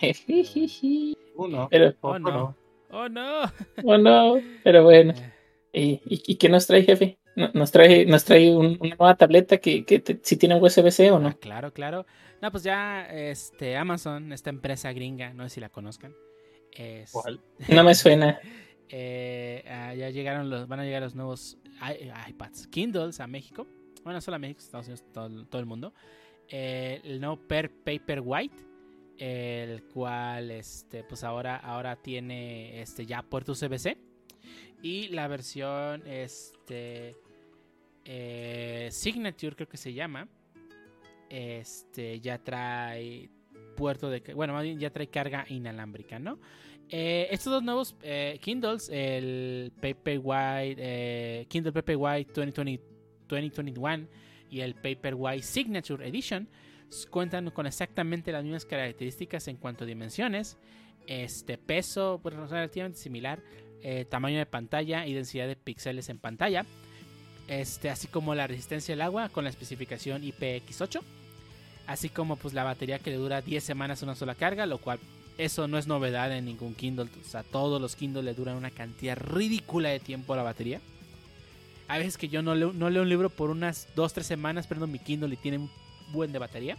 Uno. 1.36 1.68
pero, 1.70 1.94
Oh 2.00 2.08
Otro 2.10 2.18
no. 2.20 2.56
Oh 2.90 3.08
no. 3.08 3.42
oh 3.84 3.98
no, 3.98 4.40
pero 4.62 4.84
bueno. 4.84 5.14
¿Y, 5.72 6.00
y, 6.06 6.22
y 6.26 6.36
qué 6.36 6.48
nos 6.48 6.66
trae, 6.68 6.84
jefe? 6.84 7.18
No- 7.36 7.50
Nos 7.54 7.70
trae, 7.72 8.06
nos 8.06 8.24
trae 8.24 8.54
un- 8.54 8.76
una 8.80 8.96
nueva 8.96 9.16
tableta 9.16 9.58
que, 9.58 9.84
que 9.84 9.98
te- 10.00 10.20
si 10.22 10.36
tiene 10.36 10.54
USB-C 10.60 11.10
o 11.10 11.16
ah, 11.16 11.20
no. 11.20 11.38
claro, 11.38 11.72
claro. 11.72 12.06
No, 12.40 12.50
pues 12.50 12.62
ya 12.62 13.06
este 13.10 13.76
Amazon, 13.76 14.32
esta 14.32 14.50
empresa 14.50 14.92
gringa, 14.92 15.32
no 15.34 15.44
sé 15.44 15.54
si 15.56 15.60
la 15.60 15.68
conozcan. 15.68 16.14
Es, 16.72 17.10
¿Cuál? 17.12 17.40
No 17.68 17.84
me 17.84 17.94
suena. 17.94 18.38
Eh, 18.88 19.64
ah, 19.68 19.94
ya 19.94 20.10
llegaron 20.10 20.50
los, 20.50 20.68
van 20.68 20.80
a 20.80 20.84
llegar 20.84 21.02
los 21.02 21.14
nuevos 21.14 21.56
i- 21.82 22.30
iPads, 22.30 22.66
Kindles 22.68 23.18
a 23.20 23.26
México. 23.26 23.66
Bueno, 24.04 24.18
no 24.18 24.20
solo 24.20 24.36
a 24.36 24.38
México, 24.38 24.60
Estados 24.60 24.86
Unidos, 24.86 25.04
todo, 25.12 25.46
todo 25.46 25.60
el 25.60 25.66
mundo. 25.66 25.94
Eh, 26.48 27.00
el 27.04 27.20
nuevo 27.20 27.36
Per 27.38 27.70
Paper 27.70 28.20
White, 28.22 28.56
el 29.18 29.82
cual, 29.84 30.50
este, 30.50 31.02
pues 31.04 31.24
ahora, 31.24 31.56
ahora 31.56 31.96
tiene, 31.96 32.80
este, 32.82 33.06
ya 33.06 33.22
puerto 33.22 33.52
USB-C 33.52 33.96
y 34.82 35.08
la 35.08 35.26
versión, 35.28 36.06
este, 36.06 37.16
eh, 38.04 38.88
Signature 38.90 39.56
creo 39.56 39.68
que 39.68 39.76
se 39.76 39.92
llama, 39.92 40.28
este, 41.30 42.20
ya 42.20 42.38
trae 42.38 43.30
puerto 43.76 44.10
de, 44.10 44.20
bueno, 44.34 44.52
más 44.52 44.62
bien 44.62 44.78
ya 44.78 44.90
trae 44.90 45.08
carga 45.08 45.46
inalámbrica, 45.48 46.18
¿no? 46.18 46.38
Eh, 46.90 47.28
estos 47.30 47.52
dos 47.52 47.62
nuevos 47.62 47.96
eh, 48.02 48.38
Kindles, 48.42 48.90
el 48.92 49.72
Paperwhite, 49.80 51.46
Kindle 51.48 51.72
Paperwhite 51.72 52.30
2020, 52.32 52.84
2021 53.26 54.06
y 54.50 54.60
el 54.60 54.74
Paperwhite 54.74 55.42
Signature 55.42 56.06
Edition 56.06 56.46
cuentan 57.10 57.50
con 57.50 57.66
exactamente 57.66 58.30
las 58.30 58.44
mismas 58.44 58.66
características 58.66 59.48
en 59.48 59.56
cuanto 59.56 59.84
a 59.84 59.86
dimensiones, 59.86 60.58
este 61.06 61.56
peso 61.56 62.20
pues, 62.22 62.34
relativamente 62.34 62.98
similar, 62.98 63.42
tamaño 64.10 64.38
de 64.38 64.46
pantalla 64.46 65.06
y 65.06 65.14
densidad 65.14 65.46
de 65.46 65.56
píxeles 65.56 66.08
en 66.10 66.18
pantalla, 66.18 66.64
este, 67.48 67.90
así 67.90 68.06
como 68.06 68.34
la 68.34 68.46
resistencia 68.46 68.94
al 68.94 69.02
agua 69.02 69.28
con 69.28 69.44
la 69.44 69.50
especificación 69.50 70.22
IPX8, 70.22 71.00
así 71.86 72.08
como 72.08 72.36
pues 72.36 72.54
la 72.54 72.64
batería 72.64 72.98
que 72.98 73.10
le 73.10 73.16
dura 73.16 73.42
10 73.42 73.62
semanas 73.62 74.02
una 74.02 74.14
sola 74.14 74.34
carga, 74.34 74.66
lo 74.66 74.78
cual 74.78 74.98
eso 75.36 75.66
no 75.68 75.78
es 75.78 75.86
novedad 75.86 76.32
en 76.36 76.44
ningún 76.44 76.74
Kindle, 76.74 77.08
o 77.20 77.28
sea, 77.28 77.42
todos 77.42 77.80
los 77.80 77.96
Kindle 77.96 78.22
le 78.22 78.34
duran 78.34 78.56
una 78.56 78.70
cantidad 78.70 79.16
ridícula 79.16 79.88
de 79.88 80.00
tiempo 80.00 80.36
la 80.36 80.42
batería. 80.42 80.80
A 81.86 81.98
veces 81.98 82.16
que 82.16 82.28
yo 82.28 82.40
no 82.42 82.54
leo, 82.54 82.72
no 82.72 82.88
leo 82.88 83.02
un 83.02 83.08
libro 83.08 83.28
por 83.28 83.50
unas 83.50 83.88
2-3 83.94 84.22
semanas, 84.22 84.66
prendo 84.66 84.86
mi 84.86 84.98
Kindle 84.98 85.34
y 85.34 85.36
tiene 85.36 85.58
un 85.58 85.70
buen 86.12 86.32
de 86.32 86.38
batería. 86.38 86.78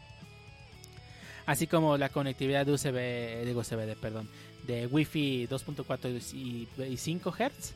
Así 1.46 1.68
como 1.68 1.96
la 1.98 2.10
conectividad 2.10 2.66
de 2.66 2.72
USB, 2.72 2.94
de 2.94 3.54
USB, 3.56 3.96
perdón, 4.00 4.28
de 4.66 4.88
Wi-Fi 4.88 5.48
2.4 5.48 6.90
y 6.90 6.98
5 6.98 7.32
Hz, 7.32 7.76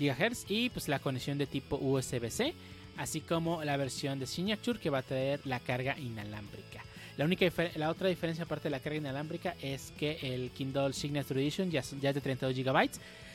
GHz 0.00 0.46
y 0.48 0.70
pues 0.70 0.88
la 0.88 0.98
conexión 0.98 1.38
de 1.38 1.46
tipo 1.46 1.76
USB-C, 1.76 2.54
así 2.96 3.20
como 3.20 3.62
la 3.62 3.76
versión 3.76 4.18
de 4.18 4.26
Signature 4.26 4.80
que 4.80 4.90
va 4.90 4.98
a 4.98 5.02
traer 5.02 5.40
la 5.44 5.60
carga 5.60 5.98
inalámbrica. 5.98 6.82
La, 7.16 7.26
única 7.26 7.46
la 7.76 7.90
otra 7.90 8.08
diferencia 8.08 8.44
aparte 8.44 8.64
de 8.64 8.70
la 8.70 8.80
carga 8.80 8.98
inalámbrica 8.98 9.54
es 9.60 9.92
que 9.98 10.18
el 10.22 10.50
Kindle 10.52 10.94
Signature 10.94 11.40
Edition 11.40 11.70
ya, 11.70 11.82
ya 12.00 12.08
es 12.08 12.14
de 12.14 12.20
32 12.20 12.56
GB. 12.56 12.90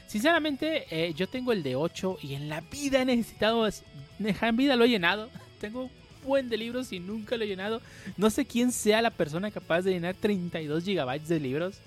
Sinceramente, 0.07 0.85
eh, 0.89 1.13
yo 1.13 1.27
tengo 1.27 1.51
el 1.51 1.63
de 1.63 1.75
8 1.75 2.17
y 2.21 2.33
en 2.33 2.49
la 2.49 2.61
vida 2.61 3.01
he 3.01 3.05
necesitado, 3.05 3.67
en 3.67 4.57
vida 4.57 4.75
lo 4.75 4.85
he 4.85 4.89
llenado. 4.89 5.29
Tengo 5.59 5.89
buen 6.23 6.49
de 6.49 6.57
libros 6.57 6.91
y 6.91 6.99
nunca 6.99 7.37
lo 7.37 7.43
he 7.43 7.47
llenado. 7.47 7.81
No 8.17 8.29
sé 8.29 8.45
quién 8.45 8.71
sea 8.71 9.01
la 9.01 9.11
persona 9.11 9.51
capaz 9.51 9.81
de 9.81 9.91
llenar 9.91 10.15
32 10.15 10.83
gigabytes 10.83 11.27
de 11.27 11.39
libros. 11.39 11.79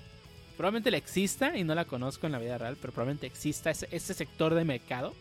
Probablemente 0.59 0.91
la 0.91 0.97
exista 0.97 1.57
y 1.57 1.63
no 1.63 1.73
la 1.73 1.85
conozco 1.85 2.25
en 2.25 2.33
la 2.33 2.37
vida 2.37 2.57
real, 2.57 2.75
pero 2.81 2.91
probablemente 2.91 3.25
exista 3.25 3.71
ese, 3.71 4.13
sector 4.13 4.53
de 4.53 4.65
mercado. 4.65 5.15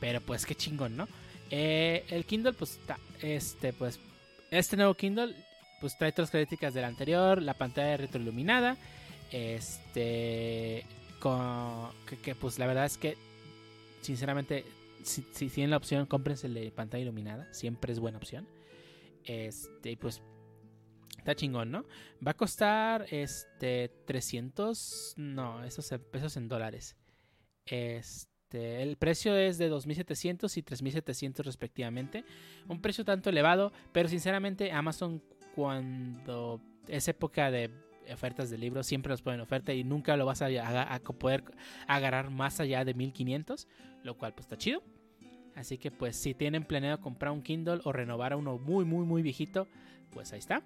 Pero 0.00 0.20
pues 0.20 0.44
qué 0.44 0.56
chingón, 0.56 0.96
¿no? 0.96 1.06
Eh, 1.48 2.04
el 2.08 2.24
Kindle, 2.24 2.54
pues, 2.54 2.72
está, 2.72 2.98
este, 3.22 3.72
pues, 3.72 4.00
este 4.50 4.76
nuevo 4.76 4.94
Kindle, 4.94 5.36
pues 5.80 5.96
trae 5.96 6.08
las 6.08 6.28
características 6.28 6.74
del 6.74 6.86
anterior, 6.86 7.40
la 7.40 7.54
pantalla 7.54 7.96
retroiluminada, 7.96 8.76
este, 9.30 10.84
con, 11.20 11.90
que 12.24 12.34
pues 12.34 12.58
la 12.58 12.66
verdad 12.66 12.86
es 12.86 12.98
que, 12.98 13.16
sinceramente, 14.00 14.64
si, 15.04 15.22
tienen 15.22 15.70
la 15.70 15.76
opción, 15.76 16.06
cómprense 16.06 16.48
de 16.48 16.72
pantalla 16.72 17.04
iluminada. 17.04 17.46
Siempre 17.54 17.92
es 17.92 18.00
buena 18.00 18.18
opción. 18.18 18.44
Este, 19.24 19.96
pues 19.96 20.20
está 21.24 21.34
chingón, 21.34 21.70
¿no? 21.70 21.86
Va 22.26 22.32
a 22.32 22.36
costar 22.36 23.06
este 23.10 23.90
300, 24.04 25.14
no, 25.16 25.64
esos 25.64 25.88
pesos 26.12 26.36
en 26.36 26.48
dólares. 26.48 26.96
Este, 27.64 28.82
el 28.82 28.96
precio 28.96 29.34
es 29.34 29.56
de 29.56 29.68
2700 29.68 30.54
y 30.54 30.62
3700 30.62 31.46
respectivamente. 31.46 32.24
Un 32.68 32.82
precio 32.82 33.06
tanto 33.06 33.30
elevado, 33.30 33.72
pero 33.92 34.10
sinceramente 34.10 34.70
Amazon 34.70 35.22
cuando 35.54 36.60
es 36.88 37.08
época 37.08 37.50
de 37.50 37.70
ofertas 38.12 38.50
de 38.50 38.58
libros 38.58 38.86
siempre 38.86 39.08
los 39.08 39.22
ponen 39.22 39.40
oferta 39.40 39.72
y 39.72 39.82
nunca 39.82 40.18
lo 40.18 40.26
vas 40.26 40.42
a, 40.42 40.48
a, 40.94 41.00
poder 41.00 41.42
agarrar 41.86 42.28
más 42.28 42.60
allá 42.60 42.84
de 42.84 42.92
1500, 42.92 43.66
lo 44.02 44.18
cual 44.18 44.34
pues 44.34 44.44
está 44.44 44.58
chido. 44.58 44.82
Así 45.54 45.78
que 45.78 45.90
pues 45.90 46.16
si 46.16 46.34
tienen 46.34 46.64
planeado 46.64 47.00
comprar 47.00 47.32
un 47.32 47.40
Kindle 47.40 47.80
o 47.84 47.92
renovar 47.92 48.34
a 48.34 48.36
uno 48.36 48.58
muy 48.58 48.84
muy 48.84 49.06
muy 49.06 49.22
viejito, 49.22 49.66
pues 50.14 50.32
ahí 50.32 50.38
está. 50.38 50.62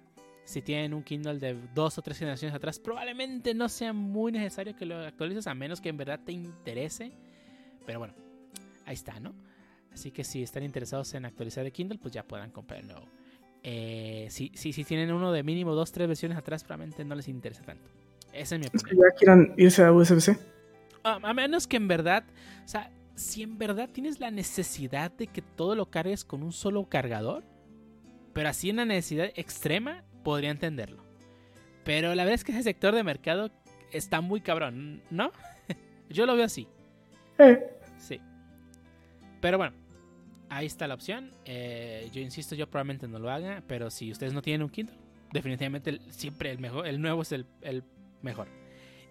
Si 0.49 0.63
tienen 0.63 0.95
un 0.95 1.03
Kindle 1.03 1.37
de 1.37 1.55
dos 1.75 1.99
o 1.99 2.01
tres 2.01 2.17
generaciones 2.17 2.55
atrás, 2.55 2.79
probablemente 2.79 3.53
no 3.53 3.69
sea 3.69 3.93
muy 3.93 4.31
necesario 4.31 4.75
que 4.75 4.83
lo 4.83 4.97
actualices 4.97 5.45
a 5.45 5.53
menos 5.53 5.79
que 5.79 5.89
en 5.89 5.97
verdad 5.97 6.19
te 6.25 6.31
interese. 6.31 7.11
Pero 7.85 7.99
bueno, 7.99 8.15
ahí 8.87 8.95
está, 8.95 9.19
¿no? 9.19 9.35
Así 9.93 10.09
que 10.09 10.23
si 10.23 10.41
están 10.41 10.63
interesados 10.63 11.13
en 11.13 11.25
actualizar 11.25 11.63
el 11.67 11.71
Kindle, 11.71 11.99
pues 11.99 12.15
ya 12.15 12.23
puedan 12.23 12.49
comprar 12.49 12.79
el 12.79 12.87
nuevo. 12.87 13.05
Eh, 13.61 14.25
si, 14.31 14.51
si, 14.55 14.73
si, 14.73 14.83
tienen 14.85 15.13
uno 15.13 15.31
de 15.31 15.43
mínimo 15.43 15.75
dos, 15.75 15.91
tres 15.91 16.07
versiones 16.07 16.35
atrás, 16.35 16.63
probablemente 16.63 17.05
no 17.05 17.13
les 17.13 17.27
interesa 17.27 17.61
tanto. 17.61 17.87
Esa 18.33 18.55
es 18.55 18.61
mi 18.61 18.65
opinión. 18.65 19.05
Ya 19.07 19.15
quieran 19.19 19.53
irse 19.55 19.83
a 19.83 19.91
USB-C. 19.91 20.35
A 21.03 21.31
menos 21.31 21.67
que 21.67 21.77
en 21.77 21.87
verdad, 21.87 22.23
o 22.65 22.67
sea, 22.67 22.91
si 23.13 23.43
en 23.43 23.59
verdad 23.59 23.87
tienes 23.87 24.19
la 24.19 24.31
necesidad 24.31 25.11
de 25.11 25.27
que 25.27 25.43
todo 25.43 25.75
lo 25.75 25.91
cargues 25.91 26.25
con 26.25 26.41
un 26.41 26.53
solo 26.53 26.89
cargador, 26.89 27.43
pero 28.33 28.49
así 28.49 28.71
una 28.71 28.85
necesidad 28.85 29.29
extrema, 29.35 30.05
podría 30.29 30.51
entenderlo. 30.51 31.03
Pero 31.83 32.13
la 32.13 32.23
verdad 32.23 32.35
es 32.35 32.43
que 32.43 32.51
ese 32.51 32.61
sector 32.61 32.93
de 32.93 33.03
mercado 33.03 33.49
está 33.91 34.21
muy 34.21 34.41
cabrón, 34.41 35.01
¿no? 35.09 35.31
yo 36.11 36.27
lo 36.27 36.35
veo 36.35 36.45
así. 36.45 36.67
Eh. 37.39 37.57
Sí. 37.97 38.21
Pero 39.41 39.57
bueno, 39.57 39.75
ahí 40.49 40.67
está 40.67 40.87
la 40.87 40.93
opción. 40.93 41.31
Eh, 41.45 42.11
yo 42.13 42.21
insisto, 42.21 42.53
yo 42.53 42.69
probablemente 42.69 43.07
no 43.07 43.17
lo 43.17 43.31
haga, 43.31 43.63
pero 43.65 43.89
si 43.89 44.11
ustedes 44.11 44.33
no 44.33 44.43
tienen 44.43 44.61
un 44.61 44.69
Kindle, 44.69 44.95
definitivamente 45.33 45.99
siempre 46.11 46.51
el 46.51 46.59
mejor, 46.59 46.85
el 46.85 47.01
nuevo 47.01 47.23
es 47.23 47.31
el, 47.31 47.47
mejor. 48.21 48.47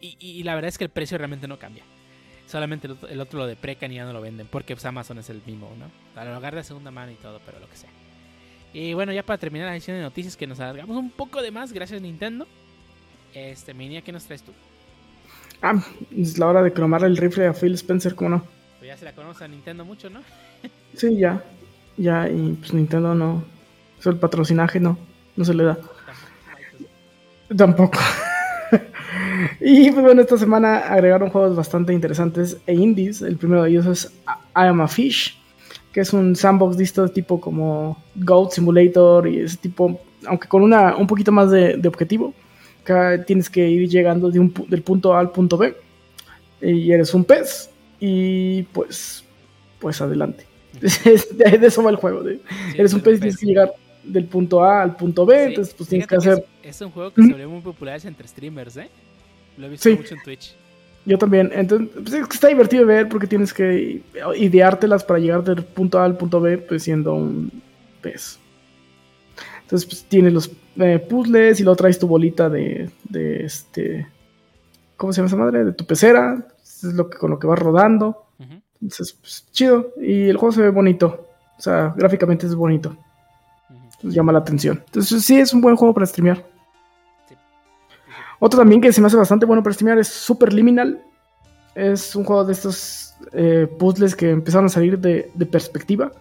y 0.01 0.41
la 0.45 0.55
verdad 0.55 0.69
es 0.69 0.79
que 0.79 0.85
el 0.85 0.91
precio 0.91 1.19
realmente 1.19 1.49
no 1.49 1.59
cambia. 1.59 1.83
Solamente 2.47 2.89
el 3.11 3.21
otro 3.21 3.41
lo 3.41 3.47
deprecan 3.49 3.91
y 3.91 3.97
ya 3.97 4.05
no 4.05 4.13
lo 4.13 4.21
venden. 4.21 4.47
Porque 4.47 4.77
pues, 4.77 4.85
Amazon 4.87 5.19
es 5.19 5.31
el 5.31 5.43
mismo, 5.45 5.75
¿no? 5.77 5.91
A 6.15 6.25
lo 6.25 6.35
lugar 6.35 6.55
de 6.55 6.63
segunda 6.63 6.93
mano 6.93 7.11
y 7.11 7.17
todo, 7.17 7.41
pero 7.45 7.59
lo 7.59 7.69
que 7.69 7.77
sea. 7.77 7.91
Y 8.73 8.95
bueno, 8.95 9.13
ya 9.13 9.23
para 9.23 9.39
terminar 9.39 9.67
la 9.67 9.75
edición 9.75 9.97
de 9.97 10.03
noticias, 10.03 10.37
que 10.37 10.47
nos 10.47 10.61
alargamos 10.61 10.97
un 10.97 11.11
poco 11.11 11.43
de 11.43 11.51
más, 11.51 11.73
gracias 11.73 12.01
Nintendo. 12.03 12.47
Este, 13.35 13.75
Minia, 13.75 14.03
¿qué 14.03 14.13
nos 14.13 14.25
traes 14.25 14.43
tú? 14.43 14.53
Ah, 15.63 15.83
es 16.17 16.39
la 16.39 16.47
hora 16.47 16.63
de 16.63 16.73
cromar 16.73 17.05
el 17.05 17.17
rifle 17.17 17.47
a 17.47 17.53
Phil 17.53 17.75
Spencer, 17.75 18.15
¿cómo 18.15 18.31
no? 18.31 18.45
Pues 18.79 18.89
ya 18.89 18.97
se 18.97 19.05
la 19.05 19.13
conoce 19.13 19.45
a 19.45 19.49
Nintendo 19.49 19.85
mucho, 19.85 20.09
¿no? 20.09 20.21
sí, 20.95 21.17
ya. 21.17 21.43
Ya, 21.97 22.29
y 22.29 22.53
pues 22.53 22.73
Nintendo 22.73 23.15
no. 23.15 23.43
Eso 23.99 24.11
el 24.11 24.19
patrocinaje 24.19 24.79
no. 24.79 24.97
No 25.37 25.45
se 25.45 25.55
le 25.55 25.65
da. 25.65 25.79
Tampoco. 27.57 27.99
y 29.61 29.91
pues 29.91 30.05
bueno, 30.05 30.21
esta 30.21 30.37
semana 30.37 30.79
agregaron 30.79 31.31
juegos 31.31 31.57
bastante 31.57 31.93
interesantes 31.93 32.59
e 32.67 32.75
indies. 32.75 33.23
El 33.23 33.37
primero 33.37 33.65
de 33.65 33.71
ellos 33.71 33.87
es 33.87 34.13
I 34.25 34.67
Am 34.67 34.81
a 34.81 34.89
Fish, 34.89 35.41
que 35.93 36.01
es 36.01 36.13
un 36.13 36.37
sandbox 36.37 36.77
de 36.77 36.85
este 36.85 37.09
tipo 37.09 37.41
como 37.41 38.03
Goat 38.15 38.53
Simulator 38.53 39.29
y 39.29 39.41
ese 39.41 39.57
tipo, 39.57 40.01
aunque 40.27 40.49
con 40.49 40.63
una, 40.63 40.97
un 40.97 41.07
poquito 41.07 41.33
más 41.33 41.51
de, 41.51 41.81
objetivo. 41.87 42.35
Acá 42.83 43.23
tienes 43.25 43.51
que 43.51 43.69
ir 43.69 43.89
llegando 43.89 44.31
de 44.31 44.39
un, 44.39 44.53
del 44.69 44.83
punto 44.83 45.15
A 45.15 45.21
al 45.21 45.31
punto 45.31 45.59
B 45.59 45.75
y 46.63 46.91
eres 46.91 47.13
un 47.13 47.25
pez 47.25 47.71
y 48.01 48.63
pues, 48.65 49.25
pues 49.79 50.01
adelante. 50.01 50.47
de 50.81 51.67
eso 51.67 51.83
va 51.83 51.91
el 51.91 51.97
juego. 51.97 52.23
eres 52.75 52.95
un 52.95 53.01
pez 53.01 53.17
y 53.17 53.21
tienes 53.21 53.39
que 53.39 53.47
llegar 53.47 53.73
del 54.05 54.25
punto 54.25 54.65
A 54.65 54.83
al 54.83 54.97
punto 54.97 55.27
B, 55.27 55.45
entonces 55.45 55.75
pues 55.75 55.89
tienes 55.89 56.07
que 56.07 56.17
hacer... 56.17 56.45
Es, 56.63 56.81
un 56.81 56.91
juego 56.91 57.13
que 57.13 57.23
se 57.23 57.31
volvió 57.31 57.49
muy 57.51 57.61
popular 57.61 58.01
entre 58.05 58.27
streamers, 58.27 58.77
¿eh? 58.77 58.89
Lo 59.57 59.67
he 59.67 59.71
visto 59.71 59.91
mucho 59.91 60.15
en 60.15 60.23
Twitch. 60.23 60.55
Yo 61.09 61.19
también, 61.19 61.51
entonces 61.55 61.89
pues, 61.95 62.13
es 62.13 62.27
que 62.27 62.35
está 62.35 62.49
divertido 62.49 62.85
ver 62.87 63.09
porque 63.09 63.27
tienes 63.27 63.55
que 63.55 64.03
ideártelas 64.37 65.03
para 65.03 65.19
llegar 65.19 65.43
del 65.43 65.65
punto 65.65 65.99
A 65.99 66.05
al 66.05 66.17
punto 66.17 66.41
B, 66.41 66.59
pues 66.59 66.83
siendo 66.83 67.15
un 67.15 67.51
pez. 68.03 68.39
Entonces 69.63 69.89
pues 69.89 70.05
tienes 70.05 70.33
los 70.33 70.51
eh, 70.77 70.99
puzzles 70.99 71.61
y 71.61 71.63
luego 71.63 71.77
traes 71.77 71.99
tu 71.99 72.07
bolita 72.07 72.49
de, 72.49 72.91
de 73.09 73.45
este... 73.45 74.07
¿Cómo 74.97 75.13
se 75.13 75.19
llama 75.19 75.29
esa 75.29 75.37
madre? 75.37 75.65
De 75.65 75.73
tu 75.73 75.87
pecera, 75.87 76.47
es 76.63 76.85
lo 76.85 77.09
que, 77.09 77.19
con 77.19 77.31
lo 77.31 77.39
que 77.39 77.47
vas 77.47 77.59
rodando. 77.59 78.27
Entonces, 78.81 79.13
pues 79.13 79.47
chido. 79.51 79.93
Y 80.01 80.29
el 80.29 80.37
juego 80.37 80.53
se 80.53 80.63
ve 80.63 80.71
bonito. 80.71 81.29
O 81.57 81.61
sea, 81.61 81.95
gráficamente 81.97 82.47
es 82.47 82.55
bonito 82.55 82.97
llama 84.03 84.33
la 84.33 84.39
atención. 84.39 84.83
Entonces 84.87 85.25
sí 85.25 85.39
es 85.39 85.53
un 85.53 85.61
buen 85.61 85.77
juego 85.77 85.95
para 85.95 86.07
streamear. 86.07 86.45
Otro 88.39 88.59
también 88.59 88.81
que 88.81 88.93
se 88.93 89.01
me 89.01 89.07
hace 89.07 89.17
bastante 89.17 89.47
bueno 89.47 89.63
para 89.63 89.75
streamear 89.75 89.99
es 89.99 90.09
Super 90.09 90.53
Liminal. 90.53 91.03
Es 91.75 92.15
un 92.15 92.25
juego 92.25 92.45
de 92.45 92.53
estos 92.53 93.15
eh, 93.33 93.69
puzzles 93.79 94.15
que 94.15 94.31
empezaron 94.31 94.67
a 94.67 94.69
salir 94.69 94.99
de, 94.99 95.31
perspectiva. 95.51 96.13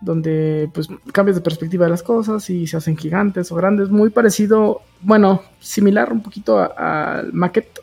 Donde 0.00 0.70
pues 0.74 0.88
cambias 1.12 1.36
de 1.36 1.42
perspectiva 1.42 1.86
de 1.86 1.90
las 1.90 2.02
cosas 2.02 2.48
y 2.50 2.66
se 2.66 2.76
hacen 2.76 2.96
gigantes 2.96 3.50
o 3.52 3.54
grandes. 3.54 3.90
Muy 3.90 4.10
parecido, 4.10 4.82
bueno, 5.00 5.42
similar 5.60 6.12
un 6.12 6.22
poquito 6.22 6.58
al 6.58 7.32
Maquette. 7.32 7.80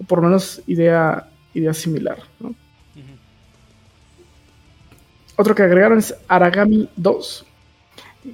O 0.00 0.04
por 0.04 0.18
lo 0.20 0.28
menos 0.28 0.62
idea, 0.66 1.28
idea 1.54 1.74
similar. 1.74 2.18
Otro 5.36 5.54
que 5.54 5.62
agregaron 5.62 5.98
es 5.98 6.14
Aragami 6.28 6.88
2 6.96 7.46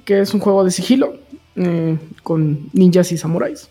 que 0.05 0.19
es 0.19 0.33
un 0.33 0.39
juego 0.39 0.63
de 0.63 0.71
sigilo 0.71 1.15
eh, 1.55 1.97
con 2.23 2.69
ninjas 2.73 3.11
y 3.11 3.17
samuráis. 3.17 3.69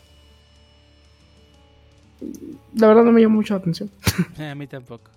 La 2.75 2.89
verdad 2.89 3.05
no 3.05 3.13
me 3.13 3.21
llama 3.23 3.37
mucho 3.37 3.55
la 3.55 3.61
atención. 3.61 3.91
A 4.39 4.55
mí 4.55 4.67
tampoco. 4.67 5.11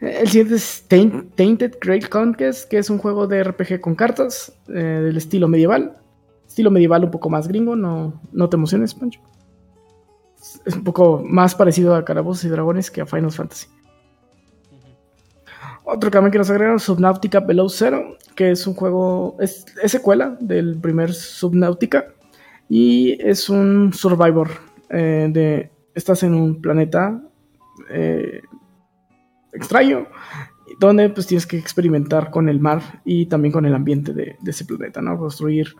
El 0.00 0.28
siguiente 0.28 0.56
es 0.56 0.84
Taint- 0.88 1.30
Tainted 1.34 1.76
Grail 1.80 2.08
Conquest, 2.08 2.68
que 2.68 2.78
es 2.78 2.90
un 2.90 2.98
juego 2.98 3.26
de 3.26 3.42
RPG 3.44 3.80
con 3.80 3.94
cartas 3.94 4.52
eh, 4.68 4.72
del 4.72 5.16
estilo 5.16 5.48
medieval. 5.48 5.96
Estilo 6.46 6.70
medieval 6.70 7.04
un 7.04 7.10
poco 7.10 7.30
más 7.30 7.48
gringo, 7.48 7.74
no, 7.76 8.20
no 8.32 8.48
te 8.48 8.56
emociones, 8.56 8.94
Pancho. 8.94 9.20
Es- 10.66 10.74
un 10.76 10.84
poco 10.84 11.22
más 11.24 11.54
parecido 11.54 11.94
a 11.94 12.04
Calabozos 12.04 12.44
y 12.44 12.48
Dragones 12.48 12.90
que 12.90 13.00
a 13.00 13.06
Final 13.06 13.30
Fantasy. 13.32 13.66
Otro 15.86 16.10
que 16.10 16.14
también 16.14 16.32
que 16.32 16.38
nos 16.38 16.50
agregaron, 16.50 16.80
Subnautica 16.80 17.40
Below 17.40 17.68
Zero, 17.68 18.16
que 18.34 18.50
es 18.50 18.66
un 18.66 18.74
juego, 18.74 19.36
es, 19.38 19.66
es 19.82 19.92
secuela 19.92 20.36
del 20.40 20.78
primer 20.80 21.12
Subnautica 21.12 22.06
y 22.70 23.18
es 23.22 23.50
un 23.50 23.92
survivor 23.92 24.48
eh, 24.88 25.28
de, 25.30 25.70
estás 25.94 26.22
en 26.22 26.34
un 26.34 26.60
planeta 26.60 27.22
eh, 27.90 28.42
extraño 29.52 30.06
donde 30.78 31.08
pues 31.10 31.26
tienes 31.26 31.46
que 31.46 31.58
experimentar 31.58 32.30
con 32.30 32.48
el 32.48 32.60
mar 32.60 33.00
y 33.04 33.26
también 33.26 33.52
con 33.52 33.66
el 33.66 33.74
ambiente 33.74 34.12
de, 34.12 34.36
de 34.40 34.50
ese 34.50 34.64
planeta, 34.64 35.00
¿no? 35.00 35.18
Construir 35.18 35.74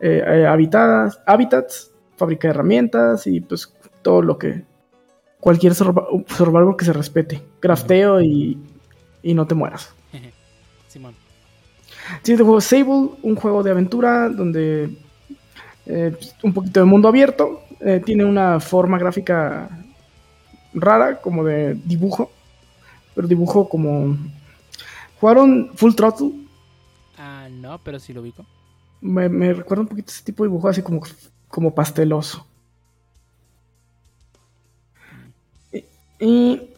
eh, 0.00 0.22
eh, 0.26 0.46
habitadas, 0.46 1.20
hábitats, 1.26 1.92
fábrica 2.16 2.48
de 2.48 2.54
herramientas 2.54 3.26
y 3.26 3.40
pues 3.40 3.74
todo 4.02 4.22
lo 4.22 4.38
que 4.38 4.64
cualquier 5.40 5.74
survivor 5.74 6.76
que 6.76 6.84
se 6.84 6.92
respete, 6.92 7.42
crafteo 7.60 8.20
y, 8.20 8.58
y 9.22 9.34
no 9.34 9.46
te 9.46 9.54
mueras. 9.54 9.94
Simón. 10.88 11.14
Siguiente 12.22 12.44
juego 12.44 12.60
Sable, 12.60 13.10
un 13.22 13.36
juego 13.36 13.62
de 13.62 13.70
aventura 13.70 14.28
donde 14.28 14.96
eh, 15.86 16.16
un 16.42 16.52
poquito 16.52 16.80
de 16.80 16.86
mundo 16.86 17.08
abierto, 17.08 17.61
eh, 17.84 18.00
tiene 18.04 18.24
una 18.24 18.60
forma 18.60 18.98
gráfica 18.98 19.68
rara, 20.74 21.20
como 21.20 21.44
de 21.44 21.74
dibujo, 21.74 22.30
pero 23.14 23.28
dibujo 23.28 23.68
como... 23.68 24.16
¿Jugaron 25.20 25.70
Full 25.74 25.94
Throttle? 25.94 26.32
Ah, 27.18 27.48
no, 27.50 27.78
pero 27.84 27.98
sí 27.98 28.12
lo 28.12 28.22
ubico. 28.22 28.44
Me, 29.00 29.28
me 29.28 29.52
recuerda 29.52 29.82
un 29.82 29.88
poquito 29.88 30.10
ese 30.10 30.24
tipo 30.24 30.42
de 30.42 30.48
dibujo, 30.48 30.68
así 30.68 30.82
como, 30.82 31.00
como 31.48 31.74
pasteloso. 31.74 32.46
Y, 35.72 35.84
y 36.20 36.70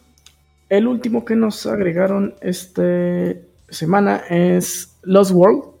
el 0.69 0.87
último 0.87 1.23
que 1.23 1.35
nos 1.35 1.65
agregaron 1.65 2.35
esta 2.41 2.83
semana 3.69 4.23
es 4.29 4.97
Lost 5.03 5.31
World. 5.31 5.74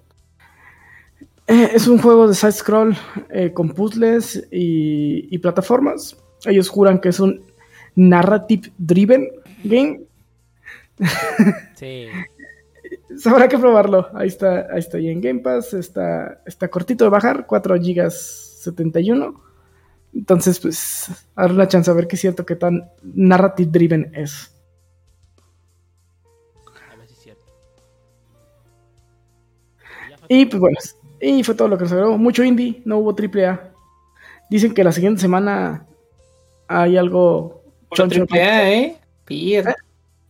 Eh, 1.47 1.71
es 1.73 1.87
un 1.87 1.99
juego 1.99 2.27
de 2.27 2.33
side-scroll 2.33 2.97
eh, 3.29 3.53
con 3.53 3.69
puzzles 3.69 4.47
y, 4.51 5.33
y 5.33 5.37
plataformas. 5.37 6.17
Ellos 6.45 6.69
juran 6.69 6.99
que 6.99 7.09
es 7.09 7.19
un 7.19 7.45
narrative-driven 7.95 9.29
game. 9.63 10.01
Sí. 11.75 12.07
Habrá 13.25 13.47
que 13.47 13.57
probarlo. 13.57 14.09
Ahí 14.13 14.27
está, 14.27 14.67
ahí 14.71 14.79
está 14.79 14.99
ya 14.99 15.11
en 15.11 15.21
Game 15.21 15.39
Pass. 15.39 15.73
Está, 15.73 16.41
está 16.45 16.67
cortito 16.67 17.05
de 17.05 17.09
bajar, 17.09 17.45
4 17.45 17.75
GB 17.75 18.09
71. 18.09 19.41
Entonces, 20.13 20.59
pues, 20.59 21.11
darle 21.35 21.55
una 21.55 21.67
chance 21.67 21.89
a 21.91 21.93
ver 21.93 22.07
qué 22.07 22.15
es 22.15 22.21
cierto 22.21 22.45
que 22.45 22.55
tan 22.55 22.89
narrative 23.03 23.69
driven 23.71 24.11
es. 24.15 24.51
A 26.91 26.95
ver 26.95 27.07
si 27.07 27.13
es 27.13 27.19
cierto. 27.19 27.45
Y 30.27 30.45
pues 30.45 30.59
bueno, 30.59 30.77
y 31.21 31.43
fue 31.43 31.55
todo 31.55 31.67
lo 31.67 31.77
que 31.77 31.83
nos 31.83 31.91
agregó. 31.93 32.17
Mucho 32.17 32.43
indie, 32.43 32.81
no 32.85 32.97
hubo 32.99 33.15
triple 33.15 33.45
A. 33.47 33.71
Dicen 34.49 34.73
que 34.73 34.83
la 34.83 34.91
siguiente 34.91 35.21
semana 35.21 35.85
hay 36.67 36.97
algo 36.97 37.61
Puro 37.89 38.07
triple 38.07 38.41
A, 38.43 38.71
¿eh? 38.73 38.95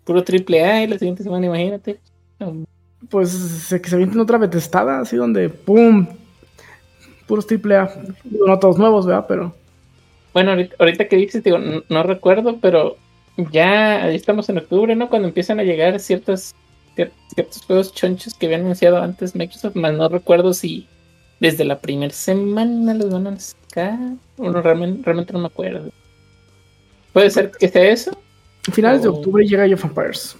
Puro 0.03 0.23
triple 0.23 0.63
A, 0.63 0.83
¿eh? 0.83 0.87
La 0.87 0.97
siguiente 0.97 1.23
semana, 1.23 1.45
imagínate. 1.47 1.99
Pues 3.09 3.29
se, 3.29 3.81
que 3.81 3.89
se 3.89 3.95
avienten 3.95 4.19
otra 4.19 4.37
vetestada, 4.37 4.99
así 4.99 5.15
donde 5.15 5.49
¡pum! 5.49 6.07
Puros 7.27 7.45
triple 7.47 7.75
A. 7.77 7.93
No 8.45 8.59
todos 8.59 8.77
nuevos, 8.77 9.05
¿verdad? 9.05 9.25
Pero 9.27 9.55
Bueno, 10.33 10.51
ahorita, 10.51 10.75
ahorita 10.79 11.07
que 11.07 11.15
dices, 11.15 11.43
digo, 11.43 11.57
no, 11.57 11.83
no 11.89 12.03
recuerdo, 12.03 12.57
pero 12.61 12.97
ya 13.51 14.09
estamos 14.09 14.47
en 14.49 14.59
octubre, 14.59 14.95
¿no? 14.95 15.09
Cuando 15.09 15.27
empiezan 15.27 15.59
a 15.59 15.63
llegar 15.63 15.99
ciertos, 15.99 16.53
cier- 16.53 16.55
ciertos 16.95 17.61
juegos 17.65 17.93
chonchos 17.93 18.33
que 18.33 18.45
habían 18.45 18.61
anunciado 18.61 18.97
antes 18.97 19.35
Microsoft, 19.35 19.75
más 19.75 19.93
no 19.93 20.09
recuerdo 20.09 20.53
si 20.53 20.87
desde 21.39 21.65
la 21.65 21.79
primera 21.79 22.13
semana 22.13 22.93
los 22.93 23.11
van 23.11 23.27
a 23.27 23.39
sacar. 23.39 23.99
Uno 24.37 24.61
realmente, 24.61 25.03
realmente 25.03 25.33
no 25.33 25.39
me 25.39 25.47
acuerdo. 25.47 25.91
¿Puede 27.13 27.29
ser 27.29 27.51
que 27.51 27.67
sea 27.67 27.89
eso? 27.89 28.17
a 28.67 28.71
finales 28.71 29.03
de 29.03 29.09
octubre 29.09 29.45
llega 29.45 29.63
Age 29.63 29.75
of 29.75 29.85
Empires. 29.85 30.35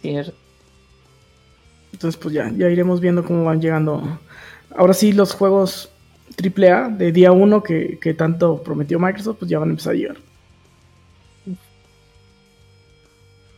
Cierto. 0.00 0.34
Entonces, 1.92 2.20
pues 2.20 2.34
ya, 2.34 2.50
ya 2.56 2.68
iremos 2.68 3.00
viendo 3.00 3.24
cómo 3.24 3.44
van 3.44 3.60
llegando. 3.60 4.18
Ahora 4.74 4.94
sí, 4.94 5.12
los 5.12 5.32
juegos 5.32 5.90
AAA 6.42 6.88
de 6.88 7.12
día 7.12 7.30
1 7.30 7.62
que, 7.62 7.98
que 8.00 8.14
tanto 8.14 8.62
prometió 8.62 8.98
Microsoft, 8.98 9.36
pues 9.40 9.50
ya 9.50 9.58
van 9.58 9.68
a 9.68 9.72
empezar 9.72 9.92
a 9.92 9.96
llegar. 9.96 10.16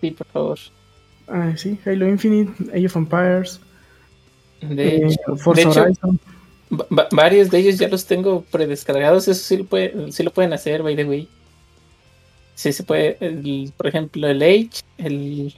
Sí, 0.05 0.11
por 0.11 0.26
favor. 0.26 0.59
Ah, 1.28 1.55
sí, 1.57 1.78
Halo 1.86 2.07
Infinite, 2.07 2.52
Age 2.76 2.84
of 2.86 2.96
Empires, 2.96 3.59
De 4.61 4.96
eh, 4.98 5.07
hecho, 5.07 5.36
Forza 5.38 5.62
de 5.62 5.70
hecho, 5.70 5.80
Horizon. 5.82 6.20
va- 6.92 7.09
varios 7.11 7.50
de 7.50 7.59
ellos 7.59 7.78
ya 7.78 7.88
los 7.88 8.05
tengo 8.05 8.42
predescargados. 8.50 9.26
Eso 9.28 9.42
sí 9.42 9.57
lo, 9.57 9.64
puede, 9.64 10.12
sí 10.12 10.22
lo 10.22 10.30
pueden 10.30 10.52
hacer, 10.52 10.82
by 10.82 10.94
the 10.94 11.07
way. 11.07 11.26
Sí 12.55 12.70
se 12.74 12.82
puede. 12.82 13.16
el- 13.20 13.72
por 13.74 13.86
ejemplo, 13.86 14.28
el 14.28 14.42
Age, 14.42 14.82
el 14.98 15.55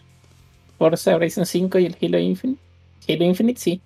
Forza 0.78 1.16
Horizon 1.16 1.44
5 1.44 1.80
y 1.80 1.86
el 1.86 1.96
Halo 2.00 2.20
Infinite. 2.20 2.60
Halo 3.08 3.24
Infinite, 3.24 3.60
sí. 3.60 3.80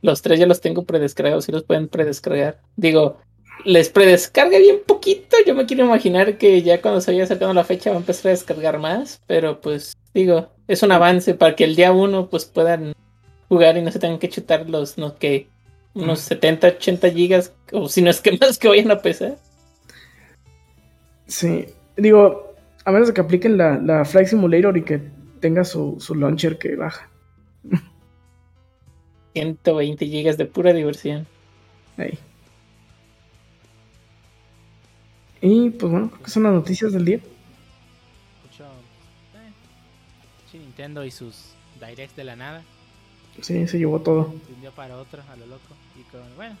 Los 0.00 0.22
tres 0.22 0.38
ya 0.40 0.46
los 0.46 0.62
tengo 0.62 0.84
predescargados 0.84 1.46
y 1.50 1.52
los 1.52 1.64
pueden 1.64 1.86
predescargar. 1.88 2.60
Digo, 2.76 3.18
les 3.64 3.88
predescarga 3.88 4.58
bien 4.58 4.78
poquito. 4.86 5.36
Yo 5.46 5.54
me 5.54 5.66
quiero 5.66 5.84
imaginar 5.84 6.38
que 6.38 6.62
ya 6.62 6.80
cuando 6.80 7.00
se 7.00 7.12
vaya 7.12 7.24
acercando 7.24 7.54
la 7.54 7.64
fecha 7.64 7.90
va 7.90 7.96
a 7.96 8.00
empezar 8.00 8.28
a 8.28 8.32
descargar 8.32 8.78
más. 8.78 9.20
Pero 9.26 9.60
pues, 9.60 9.96
digo, 10.14 10.50
es 10.66 10.82
un 10.82 10.92
avance 10.92 11.34
para 11.34 11.56
que 11.56 11.64
el 11.64 11.76
día 11.76 11.92
uno 11.92 12.28
pues 12.28 12.44
puedan 12.44 12.94
jugar 13.48 13.76
y 13.76 13.82
no 13.82 13.90
se 13.90 13.98
tengan 13.98 14.18
que 14.18 14.28
chutar 14.28 14.68
los, 14.68 14.98
no 14.98 15.16
que, 15.16 15.48
unos 15.94 16.20
70, 16.20 16.68
80 16.68 17.10
gigas, 17.10 17.54
o 17.72 17.88
si 17.88 18.02
no 18.02 18.10
es 18.10 18.20
que 18.20 18.32
más 18.40 18.58
que 18.58 18.68
vayan 18.68 18.90
a 18.90 19.00
pesar. 19.00 19.36
Sí, 21.26 21.66
digo, 21.96 22.54
a 22.84 22.92
menos 22.92 23.08
de 23.08 23.14
que 23.14 23.20
apliquen 23.20 23.56
la, 23.58 23.78
la 23.78 24.04
Flight 24.04 24.28
Simulator 24.28 24.76
y 24.76 24.82
que 24.82 25.00
tenga 25.40 25.64
su, 25.64 25.96
su 25.98 26.14
launcher 26.14 26.58
que 26.58 26.76
baja. 26.76 27.08
120 29.34 30.06
gigas 30.06 30.36
de 30.36 30.46
pura 30.46 30.72
diversión. 30.72 31.26
Ahí. 31.96 32.18
Y 35.40 35.70
pues 35.70 35.90
bueno, 35.92 36.10
creo 36.10 36.22
que 36.22 36.30
son 36.30 36.42
las 36.44 36.52
noticias 36.52 36.92
del 36.92 37.04
día. 37.04 37.18
Mucho. 37.18 38.64
Eh, 38.64 39.50
sí, 40.50 40.58
Nintendo 40.58 41.04
y 41.04 41.10
sus 41.10 41.52
directs 41.80 42.16
de 42.16 42.24
la 42.24 42.36
nada. 42.36 42.62
Sí, 43.40 43.66
se 43.68 43.78
llevó 43.78 44.00
todo. 44.00 44.34
De 44.48 44.54
un 44.54 44.60
día 44.60 44.70
para 44.72 44.96
otro, 44.98 45.22
a 45.30 45.36
lo 45.36 45.46
loco. 45.46 45.74
Y 45.98 46.02
con, 46.10 46.22
bueno, 46.36 46.56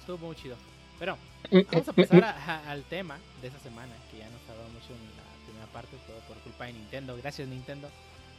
estuvo 0.00 0.18
muy 0.26 0.36
chido. 0.36 0.56
Pero 0.98 1.16
Mm, 1.50 1.58
vamos 1.72 1.88
a 1.88 1.92
pasar 1.92 2.24
a- 2.24 2.30
a- 2.44 2.70
al 2.70 2.82
tema 2.84 3.18
de 3.40 3.48
esa 3.48 3.58
semana, 3.58 3.92
que 4.10 4.18
ya 4.18 4.28
nos 4.30 4.40
tardó 4.42 4.62
mucho 4.68 4.88
en 4.94 5.02
la 5.16 5.44
primera 5.46 5.66
parte, 5.72 5.96
todo 6.06 6.18
por 6.28 6.36
culpa 6.38 6.66
de 6.66 6.72
Nintendo. 6.74 7.16
Gracias 7.16 7.48
Nintendo 7.48 7.88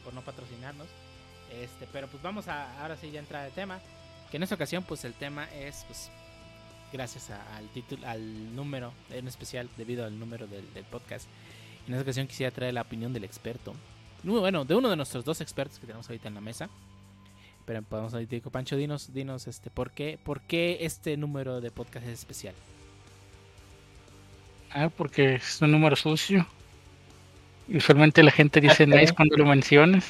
por 0.04 0.12
no 0.14 0.22
patrocinarnos. 0.22 0.86
Este, 1.52 1.86
pero 1.92 2.08
pues 2.08 2.22
vamos 2.22 2.48
a 2.48 2.80
ahora 2.82 2.96
sí 2.96 3.10
ya 3.10 3.20
entrar 3.20 3.44
al 3.44 3.52
tema. 3.52 3.78
Que 4.30 4.38
en 4.38 4.42
esta 4.42 4.54
ocasión, 4.56 4.82
pues 4.84 5.04
el 5.04 5.12
tema 5.14 5.44
es 5.54 5.84
pues 5.86 6.10
gracias 6.94 7.28
a- 7.30 7.56
al 7.56 7.68
título, 7.70 8.06
al 8.06 8.54
número, 8.56 8.92
en 9.10 9.26
especial 9.28 9.68
debido 9.76 10.04
al 10.06 10.16
número 10.18 10.46
del, 10.46 10.64
del 10.72 10.84
podcast. 10.84 11.26
En 11.86 11.92
esta 11.92 12.02
ocasión 12.02 12.26
quisiera 12.28 12.50
traer 12.50 12.72
la 12.72 12.82
opinión 12.82 13.12
del 13.12 13.24
experto. 13.24 13.74
Muy 14.22 14.38
bueno, 14.40 14.64
de 14.64 14.74
uno 14.74 14.88
de 14.88 14.96
nuestros 14.96 15.24
dos 15.24 15.40
expertos 15.42 15.78
que 15.78 15.86
tenemos 15.86 16.08
ahorita 16.08 16.28
en 16.28 16.34
la 16.34 16.40
mesa. 16.40 16.70
Pero 17.66 17.82
podemos 17.82 18.14
ahorita, 18.14 18.30
digo, 18.36 18.50
Pancho, 18.50 18.76
dinos, 18.76 19.12
dinos 19.12 19.46
este, 19.48 19.70
¿por 19.70 19.90
qué, 19.90 20.18
¿por 20.22 20.40
qué 20.42 20.78
este 20.82 21.16
número 21.16 21.60
de 21.60 21.70
podcast 21.70 22.06
es 22.06 22.12
especial? 22.12 22.54
Ah, 24.70 24.88
porque 24.96 25.34
es 25.36 25.60
un 25.60 25.72
número 25.72 25.96
sucio. 25.96 26.46
Y 27.68 27.76
usualmente 27.78 28.22
la 28.22 28.30
gente 28.30 28.60
dice 28.60 28.84
Ah, 28.84 28.86
nice 28.86 29.14
cuando 29.14 29.36
lo 29.36 29.46
mencionas. 29.46 30.04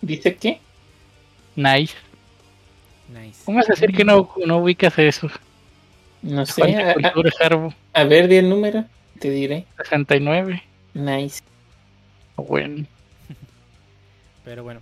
Dice 0.00 0.36
que 0.36 0.60
Nice. 1.56 1.94
Nice. 3.08 3.42
¿Cómo 3.44 3.58
vas 3.58 3.68
a 3.70 3.72
decir 3.74 3.92
que 3.92 4.04
no, 4.04 4.30
no 4.46 4.58
ubicas 4.58 4.98
eso? 4.98 5.28
no 6.22 6.44
sé. 6.46 6.62
A, 6.76 6.94
a- 7.94 8.04
ver, 8.04 8.28
di 8.28 8.36
el 8.36 8.48
número. 8.48 8.84
Te 9.18 9.30
diré. 9.30 9.64
69. 9.78 10.62
Nice. 10.94 11.42
Bueno. 12.36 12.86
Pero 14.44 14.62
bueno, 14.62 14.80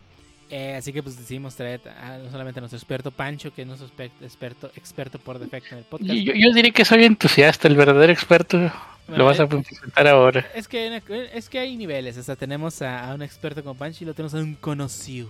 Eh, 0.48 0.76
así 0.76 0.92
que 0.92 1.02
pues 1.02 1.16
decidimos 1.18 1.56
traer 1.56 1.80
a- 2.00 2.18
no 2.18 2.30
solamente 2.30 2.60
a 2.60 2.62
nuestro 2.62 2.76
experto 2.78 3.10
Pancho, 3.10 3.52
que 3.52 3.62
es 3.62 3.68
nuestro 3.68 3.88
experto, 4.20 4.70
experto 4.76 5.18
por 5.18 5.38
defecto 5.40 5.70
en 5.74 5.78
el 5.78 5.84
podcast. 5.84 6.12
Yo, 6.12 6.32
yo 6.34 6.52
diría 6.52 6.70
que 6.70 6.84
soy 6.84 7.04
entusiasta, 7.04 7.66
el 7.66 7.74
verdadero 7.76 8.12
experto. 8.12 8.58
Bueno, 8.58 9.18
Lo 9.18 9.24
vas 9.24 9.40
a 9.40 9.44
eh, 9.44 9.46
presentar 9.48 10.06
ahora. 10.06 10.46
Es 10.54 10.68
que, 10.68 11.00
es 11.32 11.48
que 11.48 11.58
hay 11.58 11.76
niveles, 11.76 12.16
o 12.18 12.22
sea, 12.22 12.36
tenemos 12.36 12.80
a, 12.82 13.10
a 13.10 13.14
un 13.14 13.22
experto 13.22 13.64
con 13.64 13.76
Pancho 13.76 14.04
y 14.04 14.06
lo 14.06 14.14
tenemos 14.14 14.34
a 14.34 14.38
un 14.38 14.54
conocido. 14.54 15.28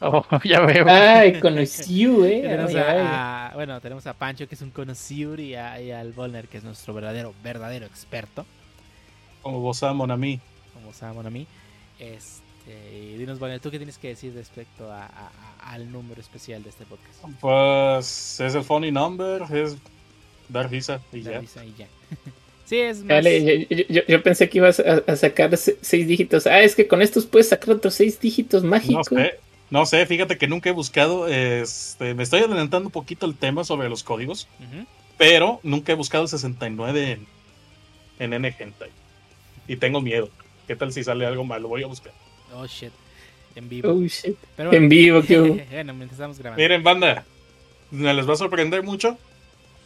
Oh, 0.00 0.24
ya 0.44 0.60
veo. 0.60 0.84
Ay, 0.88 1.40
conoció, 1.40 2.24
eh. 2.24 2.40
Tenemos 2.42 2.74
a, 2.74 3.48
a- 3.50 3.54
bueno, 3.54 3.80
tenemos 3.80 4.06
a 4.06 4.14
Pancho 4.14 4.48
que 4.48 4.54
es 4.54 4.62
un 4.62 4.70
conocido 4.70 5.34
y, 5.40 5.54
a- 5.54 5.80
y 5.80 5.90
al 5.90 6.12
Volner 6.12 6.48
que 6.48 6.58
es 6.58 6.64
nuestro 6.64 6.94
verdadero, 6.94 7.34
verdadero 7.42 7.86
experto, 7.86 8.46
Como 9.42 9.60
vos 9.60 9.82
a 9.82 9.92
Monami. 9.92 10.40
como 10.74 10.92
saben 10.92 11.26
a 11.26 11.30
mí. 11.30 11.46
Este, 11.98 12.40
y 12.94 13.16
dinos, 13.18 13.38
Volner, 13.38 13.60
¿tú 13.60 13.70
qué 13.70 13.76
tienes 13.78 13.98
que 13.98 14.08
decir 14.08 14.32
respecto 14.34 14.90
a- 14.90 15.04
a- 15.04 15.30
a- 15.60 15.72
al 15.72 15.90
número 15.92 16.20
especial 16.20 16.62
de 16.62 16.70
este 16.70 16.84
podcast? 16.86 17.22
Pues 17.40 18.40
es 18.40 18.54
el 18.54 18.64
funny 18.64 18.90
number, 18.90 19.42
es 19.54 19.76
dar 20.48 20.70
risa 20.70 21.00
y 21.12 21.22
La 21.22 21.32
ya. 21.32 21.40
risa 21.40 21.64
y 21.64 21.74
ya. 21.76 21.86
sí, 22.64 22.78
es 22.78 22.98
más... 23.00 23.08
Dale, 23.08 23.66
yo, 23.68 23.76
yo- 23.88 24.02
yo 24.08 24.22
pensé 24.22 24.48
que 24.48 24.58
ibas 24.58 24.80
a, 24.80 25.02
a 25.06 25.16
sacar 25.16 25.54
se- 25.58 25.76
seis 25.82 26.06
dígitos. 26.08 26.46
Ah, 26.46 26.60
es 26.62 26.74
que 26.74 26.86
con 26.88 27.02
estos 27.02 27.26
puedes 27.26 27.50
sacar 27.50 27.74
otros 27.74 27.92
seis 27.94 28.18
dígitos 28.18 28.62
No 28.62 28.70
mágicos. 28.70 29.06
sé, 29.08 29.38
no 29.70 29.86
sé, 29.86 30.04
fíjate 30.06 30.36
que 30.36 30.48
nunca 30.48 30.68
he 30.68 30.72
buscado, 30.72 31.28
este, 31.28 32.14
me 32.14 32.24
estoy 32.24 32.40
adelantando 32.40 32.88
un 32.88 32.92
poquito 32.92 33.26
el 33.26 33.36
tema 33.36 33.62
sobre 33.62 33.88
los 33.88 34.02
códigos, 34.02 34.48
pero 35.16 35.60
nunca 35.62 35.92
he 35.92 35.94
buscado 35.94 36.24
el 36.24 36.28
69 36.28 37.12
en, 37.12 37.26
en 38.18 38.32
N 38.32 38.54
Hentai. 38.58 38.90
Y 39.68 39.76
tengo 39.76 40.00
miedo. 40.00 40.28
¿Qué 40.66 40.74
tal 40.74 40.92
si 40.92 41.04
sale 41.04 41.24
algo 41.24 41.44
malo? 41.44 41.68
Voy 41.68 41.84
a 41.84 41.86
buscar. 41.86 42.12
Oh, 42.52 42.66
shit. 42.66 42.90
En 43.54 43.68
vivo. 43.68 43.90
Oh, 43.90 44.00
shit. 44.02 44.36
Pero 44.56 44.72
En 44.72 44.88
vivo, 44.88 45.22
¿qué 45.22 45.40
hubo? 45.40 45.54
bueno, 45.70 45.94
mientras 45.94 46.12
estamos 46.12 46.38
grabando. 46.38 46.60
Miren, 46.60 46.82
banda, 46.82 47.24
me 47.92 48.12
les 48.12 48.28
va 48.28 48.32
a 48.32 48.36
sorprender 48.36 48.82
mucho, 48.82 49.16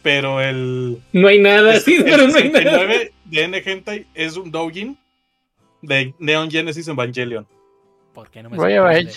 pero 0.01 0.41
el, 0.41 0.99
No 1.11 1.27
hay 1.27 1.39
nada, 1.39 1.79
sí, 1.79 1.95
el 1.95 2.05
pero 2.05 2.27
no 2.27 2.35
hay 2.35 2.49
nada. 2.49 2.63
69 2.63 3.13
de 3.25 3.43
N 3.43 3.63
Hentai 3.63 4.07
es 4.15 4.35
un 4.37 4.51
doujin 4.51 4.97
de 5.83 6.13
Neon 6.17 6.49
Genesis 6.49 6.87
Evangelion. 6.87 7.45
¿Por 8.13 8.31
qué 8.31 8.41
no 8.41 8.49
me 8.49 8.57
sorprende? 8.57 9.11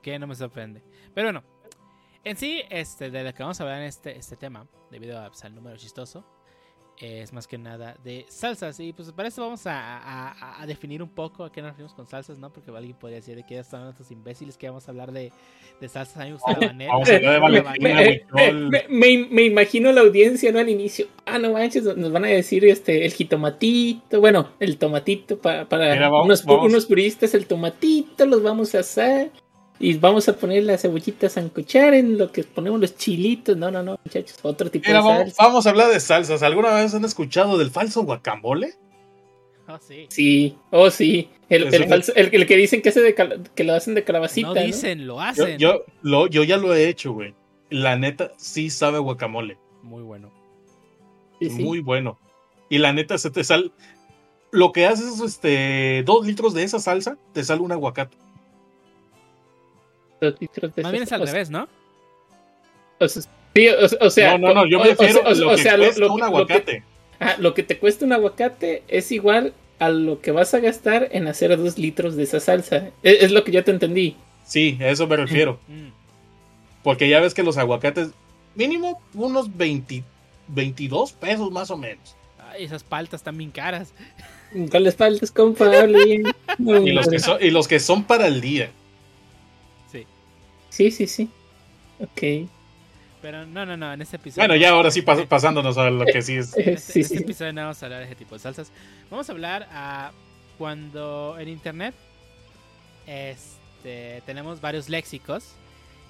¿Por 0.00 0.04
qué 0.04 0.18
no 0.18 0.26
me 0.26 0.34
sorprende? 0.34 0.82
Pero 1.14 1.26
bueno, 1.26 1.44
en 2.24 2.34
sí, 2.34 2.62
este, 2.70 3.10
de 3.10 3.22
lo 3.22 3.34
que 3.34 3.42
vamos 3.42 3.60
a 3.60 3.64
hablar 3.64 3.80
en 3.80 3.84
este, 3.84 4.16
este 4.16 4.34
tema, 4.34 4.66
debido 4.90 5.18
a, 5.20 5.28
pues, 5.28 5.44
al 5.44 5.54
número 5.54 5.76
chistoso, 5.76 6.24
es 6.96 7.32
más 7.34 7.46
que 7.46 7.58
nada 7.58 7.96
de 8.02 8.24
salsas. 8.28 8.78
Y 8.80 8.92
pues 8.94 9.10
para 9.12 9.28
eso 9.28 9.42
vamos 9.42 9.66
a, 9.66 9.98
a- 9.98 10.62
a- 10.62 10.66
definir 10.66 11.02
un 11.02 11.08
poco 11.10 11.44
a 11.44 11.52
qué 11.52 11.60
nos 11.62 11.70
referimos 11.72 11.92
con 11.94 12.06
salsas, 12.06 12.38
¿no? 12.38 12.50
Porque 12.52 12.70
alguien 12.70 12.94
podría 12.96 13.16
decir 13.16 13.36
de 13.36 13.44
que 13.44 13.54
ya 13.56 13.60
están 13.60 13.88
estos 13.88 14.10
imbéciles 14.10 14.56
que 14.58 14.68
vamos 14.68 14.86
a 14.86 14.90
hablar 14.90 15.12
de, 15.12 15.32
de 15.80 15.88
salsas. 15.88 16.16
A 16.18 16.20
mí 16.20 16.26
me 16.26 16.32
gusta 16.34 16.52
la 16.58 16.66
banera. 16.66 16.92
Vamos 16.92 17.08
a 17.10 17.14
hablar 17.16 17.32
de 17.34 17.40
Valentina, 17.40 17.90
habanera. 17.90 18.88
Me, 18.88 19.18
me- 19.18 19.28
me- 19.30 19.42
imagino 19.44 19.92
la 19.92 20.00
audiencia, 20.02 20.50
¿no? 20.52 20.58
Al 20.60 20.68
inicio. 20.70 21.08
Ah, 21.26 21.38
no 21.38 21.52
manches, 21.52 21.84
nos 21.84 22.10
van 22.12 22.24
a 22.24 22.28
decir 22.28 22.64
este 22.66 23.04
el 23.06 23.12
jitomatito. 23.12 24.20
Bueno, 24.20 24.50
el 24.60 24.76
tomatito 24.78 25.38
pa- 25.38 25.66
para 25.70 25.92
Mira, 25.94 26.08
vamos- 26.10 26.24
unos, 26.26 26.44
vamos. 26.44 26.66
unos 26.66 26.86
puristas, 26.86 27.32
el 27.34 27.46
tomatito 27.46 28.24
los 28.26 28.42
vamos 28.42 28.74
a 28.74 28.80
asar. 28.80 29.30
Y 29.82 29.94
vamos 29.96 30.28
a 30.28 30.36
poner 30.36 30.62
las 30.64 30.82
cebollitas 30.82 31.38
a 31.38 31.40
encochar 31.40 31.94
en 31.94 32.18
lo 32.18 32.30
que 32.30 32.44
ponemos 32.44 32.78
los 32.80 32.96
chilitos. 32.96 33.56
No, 33.56 33.70
no, 33.70 33.82
no, 33.82 33.98
muchachos. 34.04 34.38
Otro 34.42 34.70
tipo 34.70 34.84
Mira, 34.86 34.98
de 35.00 35.04
vamos, 35.06 35.18
salsa. 35.22 35.42
vamos 35.42 35.66
a 35.66 35.70
hablar 35.70 35.88
de 35.90 36.00
salsas. 36.00 36.42
¿Alguna 36.42 36.74
vez 36.74 36.92
han 36.94 37.04
escuchado 37.04 37.56
del 37.56 37.70
falso 37.70 38.02
guacamole? 38.02 38.74
Oh, 39.66 39.78
sí. 39.80 40.06
Sí, 40.10 40.56
oh 40.70 40.90
sí. 40.90 41.30
El, 41.48 41.72
el, 41.72 41.88
falso- 41.88 42.12
el- 42.14 42.28
el 42.34 42.46
que 42.46 42.56
dicen 42.56 42.82
que, 42.82 42.90
hace 42.90 43.00
de 43.00 43.14
cal- 43.14 43.48
que 43.54 43.64
lo 43.64 43.72
hacen 43.72 43.94
de 43.94 44.04
calabacita. 44.04 44.48
No 44.48 44.54
¿no? 44.54 44.60
dicen, 44.60 45.06
lo 45.06 45.14
Yo, 45.14 45.20
hacen. 45.20 45.58
yo, 45.58 45.84
lo, 46.02 46.26
yo 46.26 46.44
ya 46.44 46.58
lo 46.58 46.74
he 46.74 46.88
hecho, 46.88 47.12
güey. 47.12 47.34
La 47.70 47.96
neta, 47.96 48.32
sí 48.36 48.68
sabe 48.68 48.98
guacamole. 48.98 49.56
Muy 49.82 50.02
bueno. 50.02 50.30
Sí, 51.40 51.48
sí. 51.48 51.62
Muy 51.62 51.80
bueno. 51.80 52.18
Y 52.68 52.78
la 52.78 52.92
neta, 52.92 53.16
se 53.16 53.30
te 53.30 53.44
sale. 53.44 53.70
Lo 54.50 54.72
que 54.72 54.84
haces 54.86 55.06
es 55.14 55.20
este. 55.20 56.02
Dos 56.04 56.26
litros 56.26 56.52
de 56.52 56.64
esa 56.64 56.80
salsa, 56.80 57.16
te 57.32 57.42
sale 57.44 57.62
un 57.62 57.72
aguacate. 57.72 58.16
De 60.20 60.82
Más 60.82 60.92
bien 60.92 61.04
es 61.04 61.12
al 61.12 61.26
revés, 61.26 61.50
¿no? 61.50 61.68
O 62.98 63.08
sea, 63.08 63.22
sí, 63.54 63.68
o, 63.68 64.06
o 64.06 64.10
sea, 64.10 64.36
no, 64.38 64.48
no, 64.48 64.54
no, 64.54 64.66
yo 64.66 64.78
o- 64.78 64.82
o 64.82 64.84
prefiero 64.84 65.22
o- 65.24 65.34
lo 65.34 65.52
o 65.52 65.56
que 65.56 65.62
sea, 65.62 65.76
lo- 65.76 65.84
cuesta 65.84 66.00
lo- 66.00 66.12
un 66.12 66.20
lo 66.20 66.26
que- 66.26 66.32
aguacate. 66.54 66.82
Ajá, 67.18 67.36
lo 67.38 67.54
que 67.54 67.62
te 67.62 67.78
cuesta 67.78 68.04
un 68.04 68.12
aguacate 68.12 68.82
es 68.88 69.10
igual 69.12 69.54
a 69.78 69.88
lo 69.88 70.20
que 70.20 70.30
vas 70.30 70.52
a 70.54 70.60
gastar 70.60 71.08
en 71.12 71.26
hacer 71.26 71.56
dos 71.56 71.78
litros 71.78 72.16
de 72.16 72.24
esa 72.24 72.40
salsa. 72.40 72.90
Es, 73.02 73.22
es 73.24 73.32
lo 73.32 73.44
que 73.44 73.52
yo 73.52 73.64
te 73.64 73.70
entendí. 73.70 74.16
Sí, 74.44 74.76
a 74.80 74.88
eso 74.88 75.06
me 75.06 75.16
refiero. 75.16 75.58
Mm. 75.68 75.88
Porque 76.82 77.08
ya 77.10 77.20
ves 77.20 77.34
que 77.34 77.42
los 77.42 77.58
aguacates, 77.58 78.08
mínimo 78.54 79.00
unos 79.14 79.54
20, 79.56 80.02
22 80.48 81.12
pesos 81.12 81.50
más 81.52 81.70
o 81.70 81.76
menos. 81.76 82.16
Ay, 82.50 82.64
esas 82.64 82.82
paltas 82.82 83.20
están 83.20 83.36
bien 83.36 83.50
caras. 83.50 83.92
¿Cuál 84.70 84.84
les 84.84 84.96
faltas, 84.96 85.30
compa? 85.30 85.70
Y 85.86 86.22
los 86.92 87.06
que 87.08 87.18
son, 87.18 87.38
y 87.40 87.50
los 87.50 87.68
que 87.68 87.78
son 87.80 88.04
para 88.04 88.26
el 88.26 88.40
día. 88.40 88.70
Sí. 90.80 90.90
Sí, 90.90 91.06
sí. 91.06 91.28
Ok. 91.98 92.48
Pero 93.22 93.44
no, 93.46 93.66
no, 93.66 93.76
no, 93.76 93.92
en 93.92 94.00
este 94.00 94.16
episodio. 94.16 94.48
Bueno, 94.48 94.56
ya 94.60 94.70
ahora 94.70 94.90
sí 94.90 95.02
pas- 95.02 95.26
pasándonos 95.26 95.76
a 95.76 95.90
lo 95.90 96.06
que 96.06 96.22
sí 96.22 96.36
es. 96.36 96.56
En 96.56 96.70
este, 96.74 96.92
Sí, 96.92 96.98
en 97.00 97.04
este 97.04 97.16
sí. 97.18 97.22
episodio 97.24 97.52
no 97.52 97.60
vamos 97.62 97.82
a 97.82 97.86
hablar 97.86 97.98
de 98.00 98.06
ese 98.06 98.14
tipo 98.14 98.34
de 98.34 98.38
salsas. 98.40 98.72
Vamos 99.10 99.28
a 99.28 99.32
hablar 99.32 99.68
a 99.72 100.12
cuando 100.56 101.36
en 101.38 101.48
internet 101.48 101.94
este, 103.06 104.22
tenemos 104.26 104.60
varios 104.60 104.88
léxicos 104.88 105.44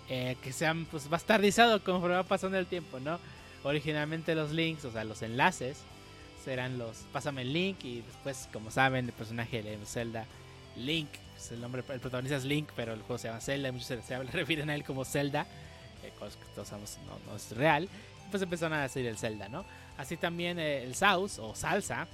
eh, 0.08 0.36
que 0.42 0.52
se 0.52 0.66
han 0.66 0.84
pues, 0.86 1.08
bastardizado 1.08 1.82
conforme 1.82 2.16
va 2.16 2.22
pasando 2.24 2.58
el 2.58 2.66
tiempo, 2.66 3.00
¿no? 3.00 3.18
Originalmente 3.62 4.34
los 4.34 4.50
links, 4.52 4.84
o 4.84 4.92
sea, 4.92 5.04
los 5.04 5.22
enlaces, 5.22 5.78
serán 6.44 6.78
los 6.78 6.98
pásame 7.12 7.42
el 7.42 7.52
link 7.52 7.84
y 7.84 8.00
después, 8.02 8.48
como 8.52 8.70
saben, 8.70 9.06
el 9.06 9.12
personaje 9.12 9.62
de 9.62 9.78
Zelda, 9.84 10.26
Link, 10.76 11.08
pues, 11.40 11.52
el 11.52 11.60
nombre, 11.60 11.82
el 11.88 12.00
protagonista 12.00 12.36
es 12.36 12.44
Link, 12.44 12.68
pero 12.76 12.92
el 12.92 13.00
juego 13.00 13.18
se 13.18 13.28
llama 13.28 13.40
Zelda, 13.40 13.68
y 13.68 13.72
muchos 13.72 13.86
se, 13.88 14.02
se 14.02 14.18
refieren 14.22 14.70
a 14.70 14.74
él 14.74 14.84
como 14.84 15.04
Zelda, 15.04 15.46
eh, 16.04 16.12
cosa 16.18 16.38
que 16.38 16.44
todos 16.54 16.68
sabemos 16.68 16.98
no, 17.06 17.18
no 17.30 17.36
es 17.36 17.50
real. 17.56 17.88
Pues 18.30 18.42
empezaron 18.42 18.78
a 18.78 18.82
decir 18.82 19.04
el 19.06 19.16
Zelda, 19.18 19.48
¿no? 19.48 19.64
Así 19.96 20.16
también 20.16 20.58
eh, 20.58 20.84
el 20.84 20.94
Saus 20.94 21.38
o 21.38 21.54
salsa 21.54 22.06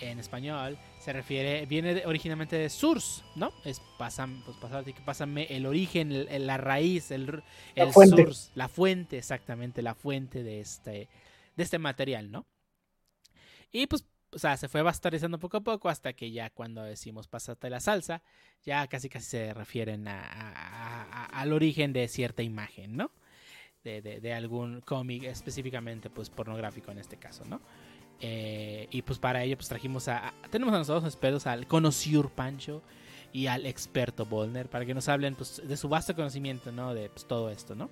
en 0.00 0.18
español 0.18 0.78
se 1.00 1.12
refiere, 1.12 1.66
viene 1.66 1.94
de- 1.94 2.06
originalmente 2.06 2.56
de 2.56 2.70
Source, 2.70 3.22
¿no? 3.34 3.52
Es 3.64 3.80
pásame, 3.98 4.40
pues 4.44 4.56
pásame, 4.58 4.94
pásame 5.04 5.46
el 5.50 5.66
origen, 5.66 6.12
el- 6.12 6.28
el- 6.28 6.46
la 6.46 6.58
raíz, 6.58 7.10
el, 7.10 7.26
La 7.74 7.84
el 7.84 7.92
source, 7.92 8.50
la 8.54 8.68
fuente, 8.68 9.18
exactamente, 9.18 9.82
la 9.82 9.94
fuente 9.94 10.42
de 10.42 10.60
este, 10.60 11.08
de 11.56 11.62
este 11.62 11.78
material, 11.78 12.30
¿no? 12.30 12.46
Y 13.72 13.86
pues, 13.86 14.04
o 14.32 14.38
sea, 14.38 14.56
se 14.56 14.68
fue 14.68 14.82
bastardizando 14.82 15.38
poco 15.38 15.58
a 15.58 15.60
poco 15.60 15.88
hasta 15.88 16.12
que 16.14 16.30
ya 16.30 16.50
cuando 16.50 16.82
decimos 16.82 17.26
pásate 17.28 17.68
la 17.70 17.80
salsa, 17.80 18.22
ya 18.64 18.86
casi 18.86 19.08
casi 19.08 19.26
se 19.26 19.54
refieren 19.54 20.08
a- 20.08 21.26
al 21.26 21.52
origen 21.52 21.92
de 21.92 22.08
cierta 22.08 22.42
imagen, 22.42 22.96
¿no? 22.96 23.10
De, 23.84 24.00
de- 24.00 24.20
de 24.20 24.32
algún 24.32 24.80
cómic 24.80 25.24
específicamente 25.24 26.08
pues 26.10 26.30
pornográfico 26.30 26.90
en 26.92 26.98
este 26.98 27.16
caso, 27.16 27.44
¿no? 27.44 27.60
Eh, 28.20 28.86
y 28.90 29.02
pues 29.02 29.18
para 29.18 29.42
ello 29.42 29.56
pues 29.56 29.68
trajimos 29.68 30.06
a, 30.08 30.28
a- 30.28 30.34
tenemos 30.50 30.72
a 30.74 30.78
nosotros 30.78 31.04
expertos 31.04 31.46
al 31.46 31.66
conocido 31.66 32.28
Pancho 32.28 32.82
y 33.32 33.46
al 33.48 33.66
experto 33.66 34.26
Bolner 34.26 34.68
para 34.68 34.84
que 34.84 34.94
nos 34.94 35.08
hablen 35.08 35.34
pues, 35.34 35.60
de 35.66 35.76
su 35.76 35.88
vasto 35.88 36.14
conocimiento, 36.14 36.70
¿no? 36.70 36.94
De 36.94 37.08
pues, 37.10 37.26
todo 37.26 37.50
esto, 37.50 37.74
¿no? 37.74 37.90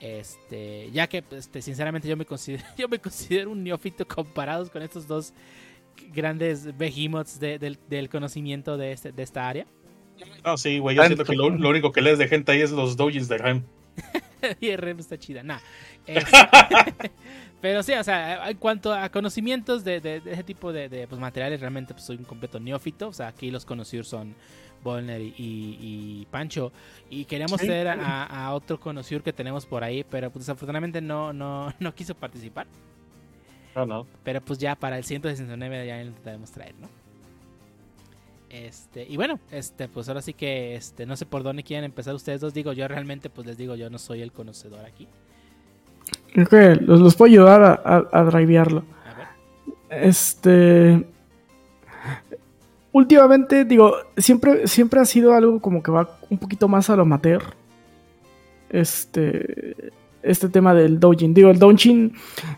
Este, 0.00 0.90
ya 0.92 1.06
que 1.06 1.24
este, 1.30 1.62
sinceramente 1.62 2.06
yo 2.06 2.16
me 2.16 2.26
considero 2.26 2.62
yo 2.78 2.88
me 2.88 2.98
considero 2.98 3.50
un 3.50 3.64
neófito 3.64 4.06
comparados 4.06 4.68
con 4.70 4.82
estos 4.82 5.06
dos 5.08 5.32
grandes 6.12 6.76
behemoths 6.76 7.40
de- 7.40 7.58
del, 7.58 7.78
del 7.88 8.08
conocimiento 8.10 8.76
de, 8.76 8.92
este, 8.92 9.12
de 9.12 9.22
esta 9.22 9.48
área. 9.48 9.66
No, 10.44 10.56
sí, 10.56 10.78
güey. 10.78 10.96
Yo 10.96 11.04
siento 11.04 11.24
que 11.24 11.34
lo, 11.34 11.48
lo 11.50 11.68
único 11.70 11.92
que 11.92 12.00
lees 12.02 12.18
de 12.18 12.28
gente 12.28 12.52
ahí 12.52 12.60
es 12.60 12.70
los 12.72 12.96
doujins 12.96 13.28
de 13.28 13.38
Rem. 13.38 13.62
y 14.60 14.76
rem 14.76 14.98
está 14.98 15.18
chida. 15.18 15.42
Nah. 15.42 15.58
Este, 16.06 17.10
pero 17.60 17.82
sí, 17.82 17.92
o 17.94 18.04
sea, 18.04 18.48
en 18.48 18.56
cuanto 18.58 18.92
a 18.92 19.08
conocimientos 19.10 19.82
de, 19.82 20.00
de- 20.00 20.20
de 20.20 20.32
ese 20.32 20.44
tipo 20.44 20.72
de, 20.72 20.88
de, 20.88 21.08
pues, 21.08 21.20
materiales, 21.20 21.58
realmente 21.60 21.94
pues, 21.94 22.04
soy 22.06 22.16
un 22.16 22.24
completo 22.24 22.60
neófito. 22.60 23.08
O 23.08 23.12
sea, 23.12 23.28
aquí 23.28 23.50
los 23.50 23.64
conocidos 23.64 24.06
son 24.08 24.34
Volner 24.86 25.20
y, 25.20 25.26
y- 25.36 25.78
y 26.22 26.26
Pancho. 26.30 26.72
Y 27.10 27.24
queríamos 27.26 27.60
Sí. 27.60 27.66
tener 27.66 27.88
a, 27.88 28.22
a 28.24 28.54
otro 28.54 28.78
conocido 28.80 29.22
que 29.22 29.32
tenemos 29.32 29.66
por 29.66 29.82
ahí, 29.84 30.04
pero 30.08 30.30
pues, 30.30 30.44
desafortunadamente 30.46 31.00
no, 31.00 31.32
no, 31.32 31.72
no 31.80 31.94
quiso 31.94 32.14
participar. 32.14 32.66
No, 33.74 33.84
no. 33.84 34.06
Pero 34.24 34.40
pues 34.40 34.58
ya 34.58 34.74
para 34.76 34.96
el 34.96 35.04
169 35.04 35.86
ya 35.86 35.96
lo 35.98 36.04
intentaremos 36.06 36.50
traer, 36.50 36.74
¿no? 36.80 36.88
Este, 38.48 39.04
y 39.06 39.16
bueno, 39.16 39.38
este, 39.50 39.88
pues 39.88 40.08
ahora 40.08 40.22
sí 40.22 40.32
que 40.32 40.76
este, 40.76 41.04
no 41.04 41.16
sé 41.16 41.26
por 41.26 41.42
dónde 41.42 41.62
quieren 41.64 41.84
empezar 41.84 42.14
ustedes 42.14 42.40
dos. 42.40 42.54
Digo, 42.54 42.72
yo 42.72 42.86
realmente, 42.88 43.28
pues 43.28 43.46
les 43.46 43.58
digo, 43.58 43.74
yo 43.74 43.90
no 43.90 43.98
soy 43.98 44.22
el 44.22 44.32
conocedor 44.32 44.84
aquí. 44.84 45.08
Creo 46.32 46.46
que 46.46 46.76
los, 46.76 47.00
los 47.00 47.16
puedo 47.16 47.30
ayudar 47.30 47.62
a, 47.62 47.72
a, 47.84 48.20
a 48.20 48.24
drivearlo. 48.24 48.84
A 49.04 49.14
ver. 49.14 50.04
Este. 50.04 51.06
Últimamente, 52.96 53.64
digo, 53.64 53.94
siempre, 54.16 54.66
siempre 54.66 55.00
ha 55.00 55.04
sido 55.04 55.34
algo 55.34 55.60
como 55.60 55.82
que 55.82 55.90
va 55.90 56.08
un 56.30 56.38
poquito 56.38 56.66
más 56.68 56.88
a 56.90 56.96
lo 56.96 57.02
amateur. 57.02 57.42
Este, 58.70 59.92
este 60.22 60.48
tema 60.48 60.74
del 60.74 60.98
doujin. 60.98 61.34
Digo, 61.34 61.50
el 61.50 61.58
doujin, 61.58 62.14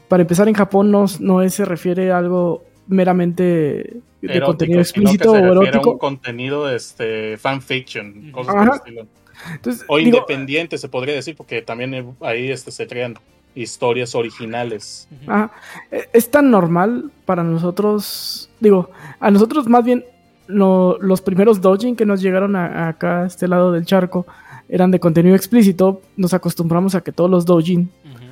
para 0.08 0.22
empezar 0.22 0.48
en 0.48 0.54
Japón, 0.54 0.90
no, 0.90 1.04
no 1.20 1.42
es- 1.42 1.54
se 1.54 1.64
refiere 1.64 2.10
a 2.12 2.18
algo 2.18 2.64
meramente 2.86 3.52
de 3.52 4.00
Erótico, 4.22 4.46
contenido 4.46 4.84
sino 4.84 4.94
que 5.10 5.14
explícito 5.16 5.24
se 5.24 5.28
o 5.30 5.32
refiere 5.34 5.58
a 5.58 5.68
erótico. 5.70 5.90
un 5.92 5.98
contenido 5.98 6.70
este, 6.70 7.36
fanfiction, 7.36 8.30
cosas 8.32 8.54
Ajá. 8.54 8.64
por 8.64 8.72
el 8.74 8.78
estilo. 8.78 9.06
Entonces, 9.54 9.84
O 9.88 9.98
digo, 9.98 10.16
independiente 10.18 10.78
se 10.78 10.88
podría 10.88 11.14
decir, 11.14 11.36
porque 11.36 11.62
también 11.62 12.14
ahí 12.22 12.50
este, 12.50 12.70
se 12.72 12.86
crean 12.86 13.14
historias 13.54 14.14
originales. 14.14 15.08
Ajá. 15.26 15.50
Eh, 15.90 16.08
Es 16.12 16.30
tan 16.30 16.50
normal 16.50 17.10
para 17.26 17.42
nosotros, 17.44 18.50
digo, 18.60 18.90
a 19.20 19.30
nosotros 19.30 19.68
más 19.68 19.84
bien 19.84 20.04
lo- 20.48 20.98
los 21.00 21.20
primeros 21.20 21.60
doujin 21.60 21.94
que 21.94 22.04
nos 22.04 22.20
llegaron 22.20 22.56
a, 22.56 22.66
a 22.66 22.88
acá 22.88 23.22
a 23.22 23.26
este 23.26 23.46
lado 23.46 23.70
del 23.72 23.84
charco 23.86 24.26
eran 24.68 24.90
de 24.90 24.98
contenido 25.00 25.36
explícito, 25.36 26.00
nos 26.16 26.34
acostumbramos 26.34 26.94
a 26.94 27.00
que 27.02 27.12
todos 27.12 27.30
los 27.30 27.46
doujin 27.46 27.90
Ujú. 28.04 28.24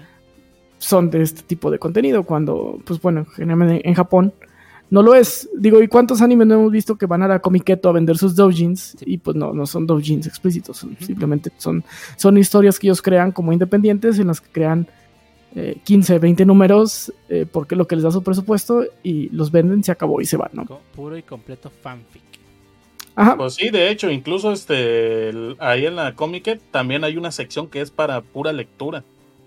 son 0.79 1.11
de 1.11 1.23
este 1.23 1.43
tipo 1.43 1.71
de 1.71 1.79
contenido, 1.79 2.25
cuando, 2.25 2.79
pues 2.85 3.01
bueno, 3.01 3.25
generalmente 3.35 3.89
en 3.89 3.95
Japón 3.95 4.33
no 4.91 5.03
lo 5.03 5.15
es. 5.15 5.49
Digo, 5.57 5.83
¿y 5.83 5.89
cuántos 5.89 6.21
animes 6.23 6.47
no 6.47 6.55
hemos 6.55 6.71
visto 6.73 6.97
que 6.97 7.07
van 7.07 7.23
a 7.23 7.29
la 7.29 7.39
Comiqueto 7.41 7.89
a 7.89 7.93
vender 7.93 8.17
sus 8.19 8.37
doujins? 8.37 8.97
Y 9.05 9.19
pues 9.19 9.35
no, 9.37 9.53
no 9.53 9.67
son 9.67 9.87
doujins 9.87 10.27
explícitos, 10.27 10.77
son- 10.77 10.97
simplemente 11.01 11.51
son, 11.59 11.83
son 12.17 12.37
historias 12.39 12.79
que 12.79 12.87
ellos 12.89 13.01
crean 13.03 13.33
como 13.33 13.53
independientes 13.53 14.19
en 14.19 14.27
las 14.29 14.41
que 14.41 14.49
crean 14.53 14.87
eh, 15.55 15.79
15, 15.85 16.19
20 16.19 16.45
números 16.45 17.13
eh, 17.29 17.47
porque 17.51 17.75
es 17.75 17.79
lo 17.79 17.87
que 17.87 17.97
les 17.97 18.03
da 18.05 18.11
su 18.11 18.23
presupuesto 18.23 18.85
y 19.03 19.29
los 19.31 19.51
venden, 19.51 19.83
se 19.85 19.93
acabó 19.93 20.21
y 20.21 20.27
se 20.27 20.37
van, 20.37 20.51
¿no? 20.53 20.65
Puro 20.95 21.17
y 21.17 21.23
completo 21.23 21.71
fanfic. 21.71 22.23
Ajá, 23.15 23.37
Pues 23.37 23.55
sí, 23.55 23.71
de 23.71 23.91
hecho, 23.91 24.11
incluso 24.11 24.53
este 24.53 25.31
el- 25.31 25.57
ahí 25.59 25.87
en 25.87 25.97
la 25.97 26.15
Comic 26.15 26.61
también 26.71 27.03
hay 27.05 27.17
una 27.17 27.31
sección 27.33 27.69
que 27.69 27.81
es 27.81 27.91
para 27.91 28.21
pura 28.21 28.53
lectura. 28.53 29.03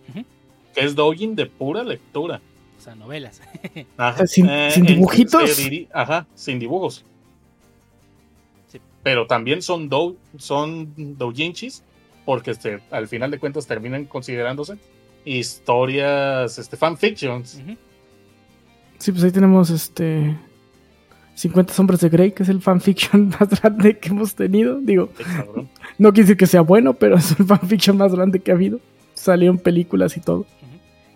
Ujú. 0.10 0.26
Que 0.74 0.82
es 0.86 0.96
doujin 0.96 1.36
de 1.36 1.46
pura 1.46 1.84
lectura. 1.84 2.42
O 2.78 2.82
sea, 2.82 2.96
novelas. 2.96 3.42
Ajá. 3.98 4.26
¿Sin- 4.26 4.48
sin 4.72 4.88
en- 4.88 4.96
dibujitos? 4.96 5.60
diri- 5.60 5.88
Ajá, 5.94 6.26
sin 6.34 6.58
dibujos. 6.58 7.06
Sí. 8.70 8.80
Pero 9.04 9.28
también 9.28 9.62
son 9.62 9.88
dou 9.90 10.16
son 10.40 10.92
doujinshis 11.18 11.84
porque 12.26 12.52
este, 12.52 12.80
al 12.90 13.08
final 13.08 13.30
de 13.30 13.38
cuentas 13.40 13.68
terminan 13.68 14.06
considerándose 14.06 14.78
historias, 15.26 16.58
este, 16.58 16.78
fanfictions. 16.78 17.62
Sí, 18.98 19.12
pues 19.12 19.24
ahí 19.24 19.32
tenemos 19.32 19.70
este 19.70 20.36
50 21.36 21.74
sombras 21.74 22.02
de 22.02 22.10
Grey, 22.10 22.32
que 22.34 22.44
es 22.44 22.50
el 22.50 22.62
fanfiction 22.62 23.30
más 23.40 23.50
grande 23.62 23.98
que 23.98 24.10
hemos 24.10 24.36
tenido. 24.36 24.80
Digo. 24.82 25.10
No 25.98 26.14
quiere 26.14 26.24
decir 26.28 26.38
que 26.38 26.48
sea 26.48 26.62
bueno, 26.62 26.94
pero 26.94 27.18
es 27.18 27.38
el 27.38 27.46
fanfiction 27.46 27.98
más 27.98 28.14
grande 28.16 28.40
que 28.40 28.52
ha 28.52 28.54
habido. 28.56 28.80
Salieron 29.14 29.58
películas 29.58 30.16
y 30.16 30.22
todo. 30.22 30.46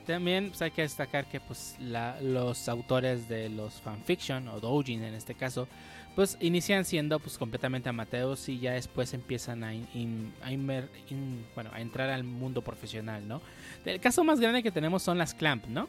También 0.06 0.50
pues, 0.50 0.62
hay 0.62 0.72
que 0.72 0.82
destacar 0.82 1.26
que 1.30 1.40
pues 1.40 1.78
la- 1.80 2.20
los 2.22 2.68
autores 2.68 3.30
de 3.30 3.48
los 3.48 3.80
fanfiction 3.82 4.50
o 4.50 4.60
doujin 4.60 5.02
en 5.04 5.14
este 5.14 5.36
caso 5.36 5.70
pues 6.16 6.38
inician 6.42 6.86
siendo 6.86 7.20
pues 7.20 7.38
completamente 7.38 7.90
amateurs 7.90 8.48
y 8.50 8.60
ya 8.60 8.74
después 8.74 9.14
empiezan 9.14 9.64
a, 9.64 9.74
in- 9.74 9.88
in- 9.94 10.34
a 10.44 10.52
inmer- 10.52 10.90
in- 11.10 11.46
bueno 11.56 11.72
a 11.74 11.82
entrar 11.82 12.10
al 12.10 12.24
mundo 12.24 12.62
profesional 12.62 13.28
no 13.28 13.42
el 13.86 14.00
caso 14.00 14.24
más 14.24 14.40
grande 14.40 14.62
que 14.62 14.72
tenemos 14.72 15.02
son 15.04 15.18
las 15.18 15.34
clamp 15.34 15.66
no 15.68 15.88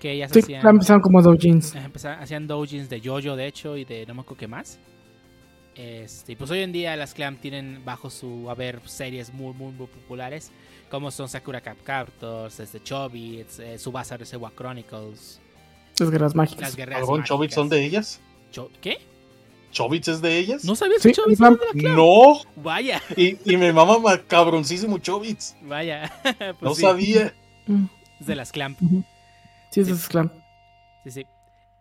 que 0.00 0.12
ellas 0.12 0.30
Sí, 0.32 0.38
hacían 0.40 0.64
empezaron 0.66 1.02
como 1.02 1.20
doujins. 1.20 1.74
Ajá, 1.74 1.86
empezar- 1.86 2.22
hacían 2.22 2.46
doujins 2.46 2.88
de 2.88 3.00
Jojo, 3.00 3.34
de 3.34 3.46
hecho, 3.48 3.76
y 3.76 3.84
de 3.84 4.06
no 4.06 4.14
me 4.14 4.20
acuerdo 4.20 4.38
qué 4.38 4.46
más. 4.46 4.78
Este, 5.74 6.32
y 6.32 6.36
pues 6.36 6.50
hoy 6.52 6.60
en 6.60 6.70
día 6.70 6.94
las 6.96 7.14
Clam 7.14 7.36
tienen 7.36 7.84
bajo 7.84 8.08
su 8.08 8.48
haber 8.48 8.80
series 8.88 9.32
muy, 9.34 9.52
muy, 9.54 9.72
muy 9.72 9.88
populares, 9.88 10.52
como 10.88 11.10
son 11.10 11.28
Sakura 11.28 11.60
Cap 11.60 11.78
Captors, 11.82 12.60
este, 12.60 12.80
Chobits, 12.80 13.58
eh, 13.58 13.76
Subasa 13.76 14.16
Reservoir 14.16 14.52
Chronicles, 14.54 15.40
Las 15.98 16.10
guerras 16.12 16.28
las 16.30 16.34
mágicas. 16.36 16.76
guerreras 16.76 17.00
¿Algún 17.00 17.24
Chobits 17.24 17.54
son 17.54 17.68
de 17.68 17.84
ellas? 17.84 18.20
Cho- 18.50 18.70
¿Qué? 18.80 18.98
¿Chobits 19.70 20.08
es 20.08 20.22
de 20.22 20.38
ellas? 20.38 20.64
¿No 20.64 20.74
sabías 20.74 21.02
Sí, 21.02 21.12
que 21.12 21.14
Clam. 21.14 21.30
era 21.32 21.50
de 21.50 21.66
la 21.66 21.80
Clam? 21.80 21.96
No, 21.96 22.40
Vaya, 22.56 23.02
y, 23.16 23.36
y 23.52 23.56
me 23.56 23.72
mama 23.72 23.98
ma- 23.98 24.18
cabroncísimo 24.22 24.98
Chobits. 24.98 25.56
vaya. 25.62 26.10
Pues 26.38 26.62
No 26.62 26.74
sí, 26.74 26.82
sabía. 26.82 27.34
Mm, 27.66 27.84
Es 28.20 28.26
de 28.26 28.34
las 28.34 28.50
Clamp. 28.52 28.78
Sí, 29.70 29.80
es 29.82 30.08
clan. 30.08 30.32
Sí, 31.04 31.10
sí. 31.10 31.26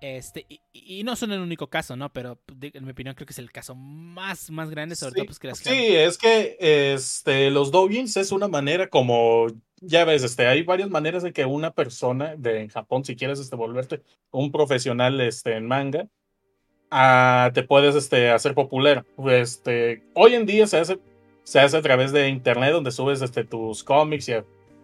Este, 0.02 0.46
y, 0.50 0.60
y 0.74 1.04
no 1.04 1.16
son 1.16 1.32
el 1.32 1.40
único 1.40 1.68
caso, 1.68 1.96
¿no? 1.96 2.10
Pero 2.12 2.38
de- 2.54 2.72
en 2.74 2.84
mi 2.86 2.92
opinión 2.92 3.16
creo 3.16 3.26
que 3.26 3.32
es 3.34 3.40
el 3.40 3.52
caso 3.52 3.74
más, 3.74 4.52
más 4.52 4.70
grande, 4.70 4.96
sobre 4.96 5.12
Sí, 5.12 5.16
todo 5.16 5.26
pues 5.26 5.40
que 5.40 5.48
las 5.48 5.62
Clamp. 5.62 5.78
Sí, 5.78 5.96
es 5.96 6.18
que 6.18 6.58
este, 6.94 7.50
los 7.50 7.72
doujins 7.72 8.16
es 8.18 8.32
una 8.34 8.48
manera 8.50 8.90
como, 8.90 9.48
ya 9.80 10.04
ves, 10.06 10.24
este, 10.24 10.46
hay 10.46 10.62
varias 10.64 10.90
maneras 10.90 11.24
de 11.24 11.32
que 11.34 11.46
una 11.46 11.72
persona 11.72 12.36
de 12.36 12.62
en 12.62 12.68
Japón, 12.70 13.06
si 13.06 13.16
quieres 13.16 13.40
este, 13.40 13.56
volverte 13.56 14.04
un 14.32 14.52
profesional 14.52 15.20
este, 15.22 15.56
en 15.56 15.66
manga, 15.66 16.08
ah, 16.92 17.52
te 17.54 17.64
puedes 17.64 17.96
este, 17.96 18.30
hacer 18.30 18.54
popular. 18.54 19.06
Este, 19.30 20.04
hoy 20.14 20.36
en 20.36 20.46
día 20.46 20.68
se 20.68 20.78
hace, 20.78 21.00
se 21.44 21.60
hace 21.60 21.78
a 21.78 21.82
través 21.82 22.12
de 22.12 22.30
internet 22.30 22.72
donde 22.72 22.92
subes 22.92 23.22
este, 23.22 23.44
tus 23.44 23.84
cómics 23.84 24.30
y 24.30 24.34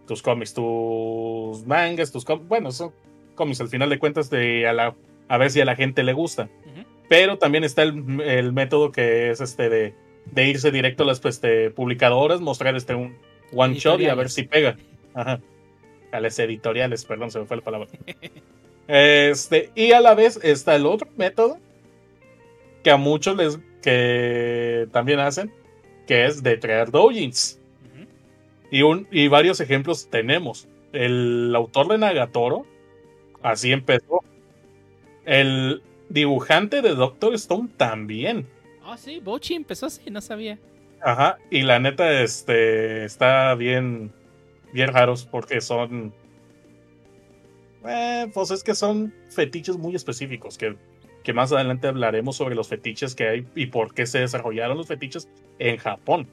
tus 0.06 0.22
cómics, 0.22 0.54
tus 0.54 1.66
mangas, 1.66 2.12
tus 2.12 2.24
cómics, 2.24 2.48
bueno, 2.48 2.72
son 2.72 2.92
cómics 3.34 3.60
al 3.60 3.68
final 3.68 3.88
de 3.88 3.98
cuentas 3.98 4.30
de 4.30 4.66
a, 4.68 4.72
la, 4.72 4.94
a 5.28 5.38
ver 5.38 5.50
si 5.50 5.60
a 5.60 5.64
la 5.64 5.76
gente 5.76 6.02
le 6.02 6.12
gusta 6.12 6.48
pero 7.08 7.38
también 7.38 7.64
está 7.64 7.82
el, 7.82 8.20
el 8.22 8.52
método 8.52 8.92
que 8.92 9.30
es 9.30 9.40
este 9.40 9.68
de, 9.68 9.94
de 10.26 10.48
irse 10.48 10.70
directo 10.70 11.02
a 11.02 11.06
las 11.06 11.20
pues, 11.20 11.36
este, 11.36 11.70
publicadoras, 11.70 12.40
mostrar 12.40 12.74
este 12.76 12.94
un 12.94 13.16
one 13.52 13.74
shot 13.74 14.00
y 14.00 14.06
a 14.06 14.14
ver 14.14 14.30
si 14.30 14.44
pega. 14.44 14.76
Ajá. 15.14 15.40
A 16.12 16.20
las 16.20 16.38
editoriales, 16.38 17.04
perdón, 17.04 17.30
se 17.30 17.40
me 17.40 17.46
fue 17.46 17.56
la 17.56 17.62
palabra. 17.62 17.88
Este, 18.86 19.70
y 19.74 19.92
a 19.92 20.00
la 20.02 20.14
vez 20.14 20.38
está 20.42 20.76
el 20.76 20.84
otro 20.84 21.08
método 21.16 21.56
que 22.84 22.90
a 22.90 22.96
muchos 22.96 23.36
les 23.36 23.58
que 23.82 24.88
también 24.92 25.18
hacen, 25.18 25.52
que 26.06 26.26
es 26.26 26.42
de 26.42 26.60
crear 26.60 26.90
doujins. 26.90 27.60
Y, 28.70 28.82
un, 28.82 29.06
y 29.10 29.28
varios 29.28 29.60
ejemplos 29.60 30.08
tenemos. 30.10 30.68
El 30.92 31.52
autor 31.54 31.88
de 31.88 31.98
Nagatoro, 31.98 32.66
así 33.42 33.72
empezó. 33.72 34.20
El 35.24 35.82
dibujante 36.08 36.82
de 36.82 36.94
Doctor 36.94 37.34
Stone 37.34 37.68
también. 37.76 38.46
Ah, 38.82 38.96
sí, 38.96 39.20
Bochi 39.20 39.54
empezó 39.54 39.86
así, 39.86 40.10
no 40.10 40.20
sabía. 40.20 40.58
Ajá. 41.02 41.38
Y 41.50 41.62
la 41.62 41.78
neta, 41.78 42.22
este, 42.22 43.04
está 43.04 43.54
bien, 43.54 44.12
bien 44.72 44.92
raros 44.92 45.24
porque 45.24 45.60
son... 45.60 46.12
Eh, 47.86 48.30
pues 48.32 48.50
es 48.50 48.64
que 48.64 48.74
son 48.74 49.12
fetiches 49.28 49.76
muy 49.76 49.94
específicos, 49.94 50.56
que, 50.56 50.76
que 51.24 51.32
más 51.32 51.50
adelante 51.52 51.88
hablaremos 51.88 52.36
sobre 52.36 52.54
los 52.54 52.68
fetiches 52.68 53.14
que 53.16 53.26
hay 53.28 53.46
y 53.56 53.66
por 53.66 53.92
qué 53.94 54.06
se 54.06 54.20
desarrollaron 54.20 54.76
los 54.76 54.86
fetiches 54.86 55.28
en 55.58 55.78
Japón. 55.78 56.28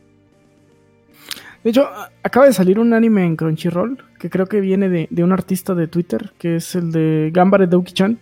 De 1.64 1.70
hecho, 1.70 1.90
acaba 2.24 2.46
de 2.48 2.54
salir 2.54 2.78
un 2.80 2.94
anime 2.94 3.26
en 3.26 3.36
Crunchyroll 3.36 4.04
que 4.20 4.30
creo 4.30 4.46
que 4.48 4.62
viene 4.62 4.90
de, 4.90 5.08
de 5.10 5.24
un 5.24 5.32
artista 5.32 5.74
de 5.76 5.88
Twitter, 5.88 6.34
que 6.38 6.58
es 6.58 6.76
el 6.76 6.92
de 6.92 7.30
Gambare 7.34 7.68
Douki-chan. 7.68 8.20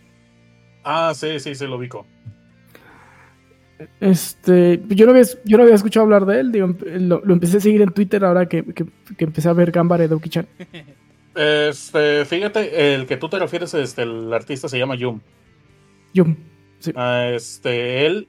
Ah, 0.84 1.12
sí, 1.16 1.40
sí, 1.40 1.56
se 1.56 1.68
lo 1.68 1.78
ubico. 1.78 2.06
Este, 4.02 4.82
yo 4.90 5.06
no 5.06 5.12
había, 5.14 5.24
yo 5.46 5.58
no 5.58 5.64
había 5.64 5.76
escuchado 5.76 6.04
hablar 6.04 6.26
de 6.26 6.40
él, 6.42 6.52
digo, 6.52 6.68
empe- 6.68 7.00
lo, 7.00 7.22
lo 7.24 7.34
empecé 7.34 7.58
a 7.58 7.62
seguir 7.62 7.82
en 7.82 7.92
Twitter 7.92 8.26
ahora 8.26 8.48
que, 8.48 8.64
que- 8.64 8.86
que 9.18 9.24
empecé 9.24 9.48
a 9.48 9.54
ver 9.54 9.72
Gambare 9.72 10.10
Douki-chan. 10.10 10.46
Este, 11.34 12.26
fíjate, 12.26 12.94
el 12.96 13.06
que 13.06 13.16
tú 13.16 13.30
te 13.30 13.40
refieres, 13.40 13.74
este, 13.74 14.02
el 14.02 14.34
artista 14.34 14.68
se 14.68 14.78
llama 14.78 14.96
Yum. 14.96 15.22
Yum. 16.14 16.36
Ah, 16.96 17.30
Este, 17.34 18.06
él, 18.06 18.28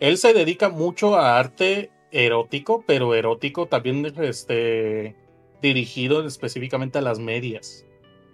él 0.00 0.16
se 0.18 0.32
dedica 0.32 0.68
mucho 0.68 1.16
a 1.16 1.38
arte 1.38 1.90
erótico, 2.10 2.84
pero 2.86 3.14
erótico 3.14 3.66
también 3.66 4.04
este, 4.20 5.14
dirigido 5.62 6.26
específicamente 6.26 6.98
a 6.98 7.02
las 7.02 7.18
medias 7.18 7.86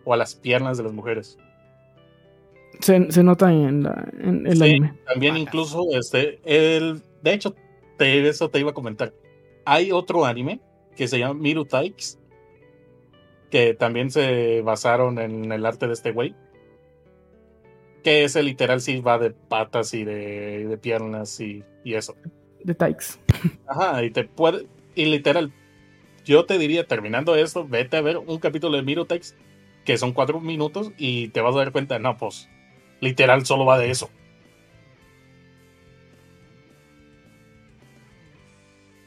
o 0.05 0.15
a 0.15 0.17
las 0.17 0.35
piernas 0.35 0.79
de 0.79 0.85
las 0.85 0.93
mujeres. 0.93 1.39
Se, 2.81 3.11
se 3.11 3.23
nota 3.23 3.53
en, 3.53 3.83
la, 3.83 4.09
en 4.21 4.47
el 4.47 4.57
Sí. 4.57 4.65
anime. 4.65 4.95
También 5.07 5.37
incluso, 5.37 5.85
este, 5.93 6.39
él, 6.45 7.03
de 7.23 7.33
hecho, 7.35 7.55
te, 7.97 8.29
eso 8.29 8.49
te 8.51 8.61
iba 8.61 8.71
a 8.71 8.75
comentar. 8.75 9.13
Hay 9.65 9.91
otro 9.93 10.25
anime 10.25 10.61
que 10.97 11.09
se 11.09 11.19
llama 11.19 11.35
Miru 11.35 11.65
Taix, 11.65 12.19
que 13.51 13.75
también 13.75 14.11
se 14.11 14.63
basaron 14.63 15.19
en 15.19 15.51
el 15.53 15.65
arte 15.67 15.87
de 15.87 15.93
este 15.93 16.13
güey 16.13 16.35
que 18.03 18.25
ese 18.25 18.43
literal 18.43 18.81
sí 18.81 19.01
va 19.01 19.19
de 19.19 19.31
patas 19.31 19.95
y 19.95 20.05
de, 20.05 20.67
de 20.67 20.79
piernas 20.79 21.41
y, 21.41 21.65
y, 21.85 21.95
eso. 21.95 22.17
De 22.63 22.75
tikes. 22.75 23.19
Ajá, 23.67 24.03
y 24.05 24.11
te 24.11 24.25
puede. 24.25 24.67
Y 24.95 25.07
literal, 25.07 25.53
yo 26.25 26.45
te 26.45 26.59
diría, 26.59 26.87
terminando 26.87 27.35
esto, 27.37 27.67
vete 27.67 27.97
a 27.97 28.01
ver 28.01 28.19
un 28.19 28.39
capítulo 28.39 28.77
de 28.77 28.83
Miro 28.83 29.07
Tex, 29.07 29.37
que 29.85 29.97
son 29.97 30.13
cuatro 30.13 30.41
minutos, 30.41 30.93
y 30.99 31.29
te 31.29 31.41
vas 31.41 31.55
a 31.55 31.59
dar 31.59 31.73
cuenta, 31.73 31.99
no, 31.99 32.17
pues, 32.17 32.49
literal 33.01 33.47
solo 33.47 33.65
va 33.65 33.79
de 33.79 33.91
eso. 33.91 34.11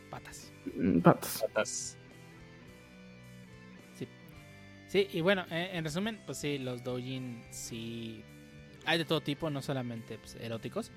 Patas. 0.09 0.51
Mm, 0.75 0.99
patas. 0.99 1.43
Patas. 1.47 1.97
Sí. 3.95 4.07
Sí, 4.87 5.07
y 5.11 5.21
bueno, 5.21 5.45
eh, 5.51 5.71
en 5.73 5.83
resumen, 5.83 6.19
pues 6.25 6.37
sí, 6.37 6.57
los 6.57 6.83
Dojin 6.83 7.43
sí 7.51 8.23
hay 8.85 8.97
de 8.97 9.05
todo 9.05 9.21
tipo, 9.21 9.49
no 9.49 9.61
solamente 9.61 10.17
pues, 10.17 10.35
eróticos. 10.41 10.91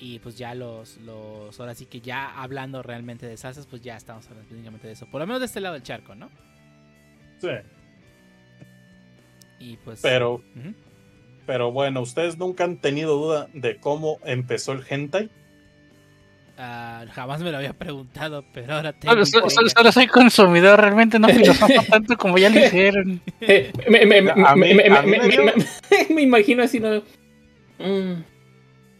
Y 0.00 0.20
pues 0.20 0.38
ya 0.38 0.54
los, 0.54 0.96
los, 0.98 1.58
ahora 1.58 1.74
sí 1.74 1.86
que 1.86 2.00
ya 2.00 2.40
hablando 2.40 2.82
realmente 2.84 3.26
de 3.26 3.36
salsas, 3.36 3.66
pues 3.66 3.82
ya 3.82 3.96
estamos 3.96 4.24
hablando 4.26 4.42
específicamente 4.44 4.86
de 4.86 4.92
eso. 4.92 5.06
Por 5.06 5.20
lo 5.20 5.26
menos 5.26 5.40
de 5.40 5.46
este 5.46 5.60
lado 5.60 5.74
del 5.74 5.82
charco, 5.82 6.14
¿no? 6.14 6.30
Sí. 7.40 7.48
Y 9.58 9.76
pues... 9.78 10.00
Pero, 10.00 10.40
pero 11.46 11.72
bueno, 11.72 12.00
¿ustedes 12.00 12.38
nunca 12.38 12.62
han 12.64 12.76
tenido 12.76 13.16
duda 13.16 13.48
de 13.54 13.76
cómo 13.78 14.18
empezó 14.24 14.70
el 14.72 14.84
hentai? 14.88 15.30
Ah, 16.60 17.04
jamás 17.12 17.40
me 17.40 17.50
lo 17.52 17.56
había 17.58 17.72
preguntado, 17.72 18.44
pero 18.52 18.74
ahora 18.74 18.92
tengo... 18.92 19.12
Solo, 19.12 19.26
solo- 19.26 19.46
intriga. 19.66 19.70
solo 19.80 19.92
soy 19.92 20.06
consumidor, 20.08 20.80
realmente 20.80 21.18
no 21.18 21.28
filosofo 21.28 21.72
tanto 21.90 22.16
como 22.16 22.36
ya 22.38 22.50
lo 22.50 22.58
hicieron. 22.60 23.20
Me, 23.88 24.06
me- 24.06 24.22
me- 24.22 24.30
A 24.30 24.54
mí- 24.56 24.74
me- 24.74 24.86
a 24.86 25.02
mí 25.02 25.10
me- 25.10 25.18
me 25.18 25.18
me- 25.18 25.28
dio- 25.28 25.44
me- 25.44 26.14
me 26.14 26.22
imagino 26.22 26.62
así, 26.62 26.78
¿no? 26.80 27.02
Mm, 27.78 28.22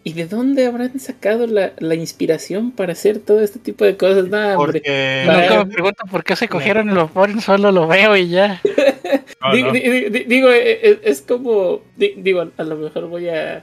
¿Y 0.05 0.13
de 0.15 0.27
dónde 0.27 0.67
habrán 0.67 0.99
sacado 1.01 1.47
la, 1.47 1.73
la 1.79 1.95
inspiración 1.95 2.71
para 2.73 2.93
hacer 2.93 3.19
todo 3.19 3.41
este 3.41 3.59
tipo 3.59 3.85
de 3.85 3.97
cosas? 3.97 4.29
No. 4.29 4.55
Porque... 4.57 5.25
Nunca 5.27 5.65
me 5.65 5.73
pregunto 5.73 6.05
por 6.11 6.25
qué 6.25 6.35
se 6.37 6.49
cogieron 6.49 6.89
y 6.89 6.95
lo 6.95 7.09
ponen, 7.09 7.41
solo 7.41 7.73
lo 7.73 7.87
veo 7.87 8.17
y 8.17 8.29
ya. 8.29 8.61
No, 9.41 9.55
Di- 9.55 9.63
no. 9.63 9.73
di- 9.73 10.11
di- 10.11 10.25
digo, 10.25 10.49
es 10.51 11.23
como. 11.23 11.83
di- 11.97 12.15
Digo, 12.17 12.51
a 12.57 12.63
lo 12.65 12.77
mejor 12.77 13.07
voy 13.09 13.29
a 13.29 13.63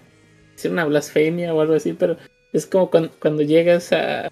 hacer 0.55 0.71
una 0.71 0.85
blasfemia 0.85 1.53
o 1.53 1.59
algo 1.61 1.73
así, 1.73 1.91
pero 1.93 2.15
es 2.53 2.65
como 2.65 2.89
cuando, 2.89 3.11
cuando 3.19 3.41
llegas 3.43 3.91
a, 3.91 4.31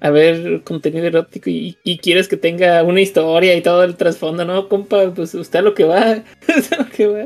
a 0.00 0.10
ver 0.10 0.62
contenido 0.64 1.06
erótico 1.06 1.48
y, 1.48 1.78
y 1.84 1.98
quieres 1.98 2.26
que 2.26 2.36
tenga 2.36 2.82
una 2.82 3.00
historia 3.00 3.54
y 3.54 3.60
todo 3.62 3.84
el 3.84 3.96
trasfondo, 3.96 4.44
¿no, 4.44 4.68
compa? 4.68 5.14
Pues 5.14 5.32
usted 5.34 5.60
a 5.60 5.62
lo 5.62 5.74
que 5.74 5.84
va. 5.84 6.22
usted 6.48 6.76
a 6.78 6.82
lo 6.82 6.90
que 6.90 7.06
va. 7.06 7.24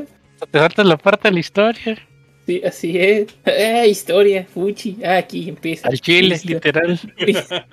Te 0.51 0.59
saltas 0.59 0.85
la 0.85 0.97
parte 0.97 1.29
de 1.29 1.33
la 1.33 1.39
historia. 1.39 1.97
Sí, 2.45 2.61
así 2.63 2.97
es. 2.99 3.27
Ah, 3.45 3.85
historia, 3.85 4.45
fuchi. 4.45 4.97
Ah, 5.03 5.17
aquí 5.17 5.49
empieza. 5.49 5.87
Al 5.87 5.99
chile, 5.99 6.29
Listo. 6.29 6.47
literal. 6.49 6.99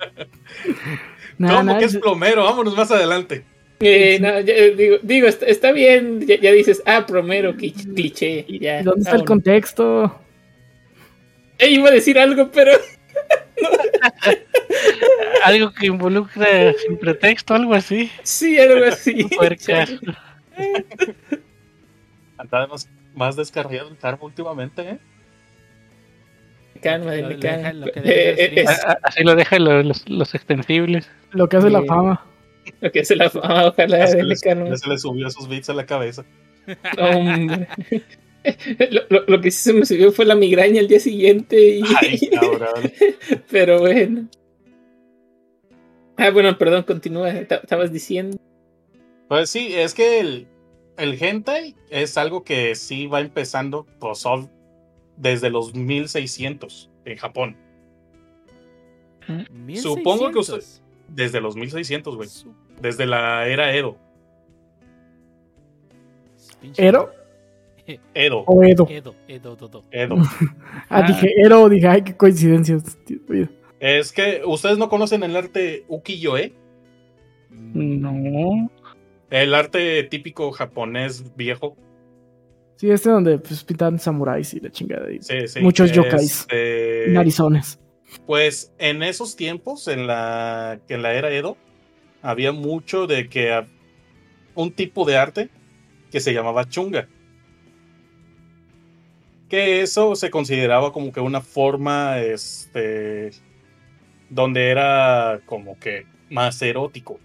¿Cómo 1.37 1.63
nah, 1.63 1.77
que 1.77 1.85
es 1.85 1.97
plomero? 1.97 2.43
Vámonos 2.43 2.75
más 2.75 2.89
adelante. 2.91 3.43
Eh, 3.79 4.17
no, 4.19 4.39
ya, 4.39 4.53
digo, 4.75 4.97
digo 5.03 5.27
está, 5.27 5.45
está 5.45 5.71
bien. 5.71 6.25
Ya, 6.25 6.39
ya 6.39 6.51
dices, 6.51 6.81
ah, 6.85 7.05
promero, 7.05 7.53
clich- 7.55 7.93
cliché. 7.93 8.45
Ya, 8.59 8.81
¿Dónde 8.81 9.01
está 9.01 9.15
el 9.15 9.25
contexto? 9.25 10.19
Eh, 11.59 11.69
iba 11.71 11.89
a 11.89 11.91
decir 11.93 12.17
algo, 12.17 12.49
pero. 12.51 12.71
Algo 15.43 15.73
que 15.73 15.87
involucre 15.87 16.75
sin 16.79 16.97
pretexto, 16.97 17.53
algo 17.53 17.73
así. 17.73 18.09
Sí, 18.23 18.57
algo 18.57 18.85
así. 18.85 19.23
Puercas. 19.25 19.91
Andamos 22.37 22.87
más 23.13 23.35
descarriado 23.35 23.89
el 23.89 23.97
carro 23.97 24.19
últimamente, 24.25 24.81
¿eh? 24.81 24.97
Calma, 26.81 27.15
Lo- 27.15 27.29
lo 27.29 27.39
calma. 27.39 27.57
deja- 27.57 27.73
lo 27.73 27.85
que 27.91 27.99
Eh, 27.99 28.03
eh, 28.37 28.53
es 28.61 28.67
A- 28.69 28.91
a- 28.91 28.99
Así 29.03 29.23
lo 29.23 29.35
dejan 29.35 29.63
los, 29.63 29.85
los, 29.85 30.09
los 30.09 30.35
extensibles. 30.35 31.09
Lo 31.31 31.47
que 31.47 31.57
hace 31.57 31.69
la 31.69 31.83
fama. 31.83 32.25
lo 32.81 32.91
que 32.91 32.99
hace 33.01 33.15
la 33.15 33.29
fama, 33.29 33.67
ojalá 33.67 33.99
Ya 33.99 34.07
se, 34.07 34.23
les- 34.23 34.41
calma. 34.41 34.69
ya 34.69 34.77
se 34.77 34.89
le 34.89 34.97
subió 34.97 35.29
sus 35.29 35.47
bits 35.47 35.69
a 35.69 35.73
la 35.73 35.85
cabeza. 35.85 36.25
Hombre. 36.97 37.67
Lo, 38.91 39.01
lo- 39.09 39.23
lo 39.25 39.39
que 39.41 39.51
sí 39.51 39.61
se 39.61 39.71
me 39.71 39.85
subió 39.85 40.11
fue 40.11 40.25
la 40.25 40.35
migraña 40.35 40.81
el 40.81 40.89
día 40.89 40.99
siguiente. 40.99 41.77
Y... 41.77 41.83
Ay, 42.01 42.19
cabrón. 42.33 42.91
Pero 43.49 43.79
bueno. 43.79 44.27
Ah, 46.17 46.29
bueno, 46.29 46.57
perdón, 46.57 46.83
continúa. 46.83 47.29
Estabas 47.29 47.93
diciendo. 47.93 48.37
Pues 49.29 49.49
sí, 49.49 49.73
es 49.73 49.93
que 49.93 50.19
el, 50.19 50.47
el 50.97 51.21
hentai 51.21 51.75
es 51.89 52.17
algo 52.17 52.43
que 52.43 52.75
sí 52.75 53.07
va 53.07 53.19
empezando 53.21 53.85
pues, 53.99 54.23
desde 55.17 55.49
los 55.49 55.73
1600 55.75 56.89
en 57.05 57.17
Japón. 57.17 57.57
Supongo 59.75 60.31
que 60.31 60.39
usted- 60.39 60.55
1600. 60.55 60.79
Desde 61.09 61.41
los 61.41 61.55
1600, 61.55 62.15
güey. 62.15 62.29
Desde 62.81 63.05
la 63.05 63.47
era 63.47 63.75
Edo. 63.75 63.97
¿Ero 66.77 67.11
Edo. 68.13 68.39
o 68.47 68.63
Edo? 68.63 68.87
Edo, 68.89 69.15
Edo, 69.27 69.55
Dodo. 69.55 69.83
Edo. 69.91 70.15
Ah, 70.89 70.99
Ah. 70.99 71.01
dije 71.07 71.27
Ero, 71.43 71.67
dije, 71.69 71.87
ay, 71.87 72.01
qué 72.03 72.15
coincidencia. 72.15 72.77
Tío, 73.05 73.19
Es 73.79 74.11
que 74.11 74.41
ustedes 74.45 74.77
no 74.77 74.87
conocen 74.89 75.23
el 75.23 75.35
arte 75.35 75.83
ukiyo-e, 75.87 76.53
No. 77.49 78.69
El 79.41 79.55
arte 79.55 80.03
típico 80.03 80.51
japonés 80.51 81.35
viejo. 81.35 81.75
Sí, 82.75 82.91
este 82.91 83.09
donde 83.09 83.39
pues, 83.39 83.63
pintan 83.63 83.97
samuráis 83.97 84.53
y 84.53 84.59
la 84.59 84.69
chingada. 84.69 85.11
Y 85.11 85.21
Sí, 85.23 85.47
sí. 85.47 85.59
Muchos 85.59 85.91
yokais. 85.91 86.41
Este, 86.41 87.07
narizones. 87.09 87.79
Pues 88.27 88.73
en 88.77 89.01
esos 89.01 89.35
tiempos, 89.35 89.87
en 89.87 90.05
la, 90.05 90.79
en 90.87 91.01
la 91.01 91.15
era 91.15 91.31
Edo, 91.31 91.57
había 92.21 92.51
mucho 92.51 93.07
de 93.07 93.27
que 93.27 93.65
un 94.53 94.71
tipo 94.71 95.03
de 95.03 95.17
arte 95.17 95.49
que 96.11 96.19
se 96.19 96.31
llamaba 96.31 96.69
chunga. 96.69 97.07
Que 99.49 99.81
eso 99.81 100.15
se 100.15 100.29
consideraba 100.29 100.93
como 100.93 101.11
que 101.11 101.21
una 101.21 101.41
forma, 101.41 102.19
este, 102.19 103.31
donde 104.29 104.69
era 104.69 105.41
como 105.47 105.79
que 105.79 106.05
más 106.29 106.61
erótico. 106.61 107.19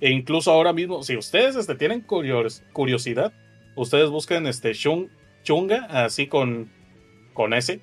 E 0.00 0.10
incluso 0.10 0.50
ahora 0.50 0.72
mismo, 0.72 1.02
si 1.02 1.16
ustedes 1.16 1.56
este, 1.56 1.74
tienen 1.74 2.00
curios- 2.00 2.62
curiosidad, 2.72 3.32
ustedes 3.76 4.08
buscan 4.10 4.46
este 4.46 4.70
chung- 4.72 5.08
chunga, 5.42 5.86
así 5.90 6.26
con, 6.26 6.70
con 7.34 7.52
S, 7.54 7.80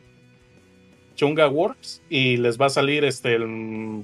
Chunga 1.15 1.47
Works 1.47 2.01
y 2.09 2.37
les 2.37 2.59
va 2.59 2.67
a 2.67 2.69
salir 2.69 3.03
este 3.03 3.35
el 3.35 4.03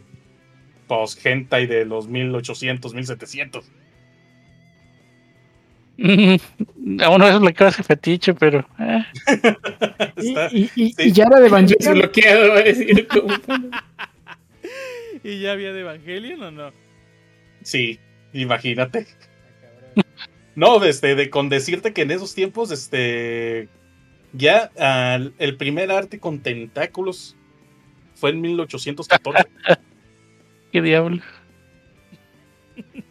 post 0.88 1.24
hentai 1.26 1.68
de 1.68 1.86
los 1.86 2.08
1800, 2.08 2.94
1700. 2.94 3.66
A 7.00 7.10
uno 7.12 7.28
es 7.28 7.40
lo 7.40 7.54
que 7.54 7.64
hace 7.64 7.84
fetiche, 7.84 8.34
pero. 8.34 8.68
eh. 8.80 9.04
Y, 10.18 10.28
Está- 10.30 10.50
y, 10.52 10.70
y- 10.76 10.94
sí. 10.94 11.04
y 11.06 11.12
ya 11.12 11.26
era 11.26 11.40
de 11.40 11.48
Evangelion. 11.48 12.12
¿Y 15.24 15.40
ya 15.40 15.52
había 15.54 15.72
de 15.74 15.82
Evangelion 15.82 16.42
o 16.44 16.52
no? 16.52 16.72
Sí, 17.64 18.00
imagínate. 18.34 19.08
No, 20.56 20.84
este, 20.84 21.16
de, 21.16 21.30
con 21.30 21.50
decirte 21.50 21.94
que 21.94 22.04
en 22.04 22.12
esos 22.12 22.36
tiempos, 22.36 22.72
este, 22.72 23.68
ya 24.34 24.72
el 25.40 25.58
primer 25.58 25.92
arte 25.92 26.20
con 26.20 26.40
tentáculos 26.40 27.36
fue 28.16 28.30
en 28.32 28.42
1814. 28.42 29.50
¿Qué 30.72 30.82
diablo? 30.82 31.22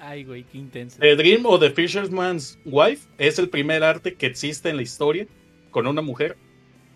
Ay, 0.00 0.24
güey, 0.24 0.44
qué 0.44 0.58
intenso. 0.58 0.98
The 0.98 1.14
Dream 1.16 1.46
of 1.46 1.60
the 1.60 1.70
Fisherman's 1.70 2.58
Wife 2.64 3.08
es 3.18 3.38
el 3.38 3.48
primer 3.48 3.84
arte 3.84 4.14
que 4.14 4.26
existe 4.26 4.68
en 4.68 4.76
la 4.76 4.82
historia 4.82 5.26
con 5.70 5.86
una 5.86 6.02
mujer 6.02 6.36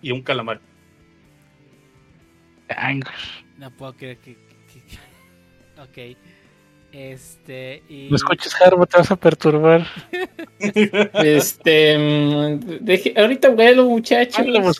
y 0.02 0.10
un 0.10 0.22
calamar. 0.22 0.60
No 3.58 3.70
puedo 3.76 3.94
creer 3.94 4.18
que. 4.18 4.34
que- 4.34 4.80
que- 4.82 5.05
Ok. 5.82 6.16
Este. 6.92 7.82
Y... 7.88 8.08
No 8.08 8.16
escuches, 8.16 8.54
Harbo, 8.60 8.86
te 8.86 8.96
vas 8.98 9.10
a 9.10 9.16
perturbar. 9.16 9.86
Este. 10.58 11.98
mm, 11.98 12.60
deje- 12.84 13.12
ahorita 13.18 13.50
vuelo, 13.50 13.84
muchachos. 13.84 14.38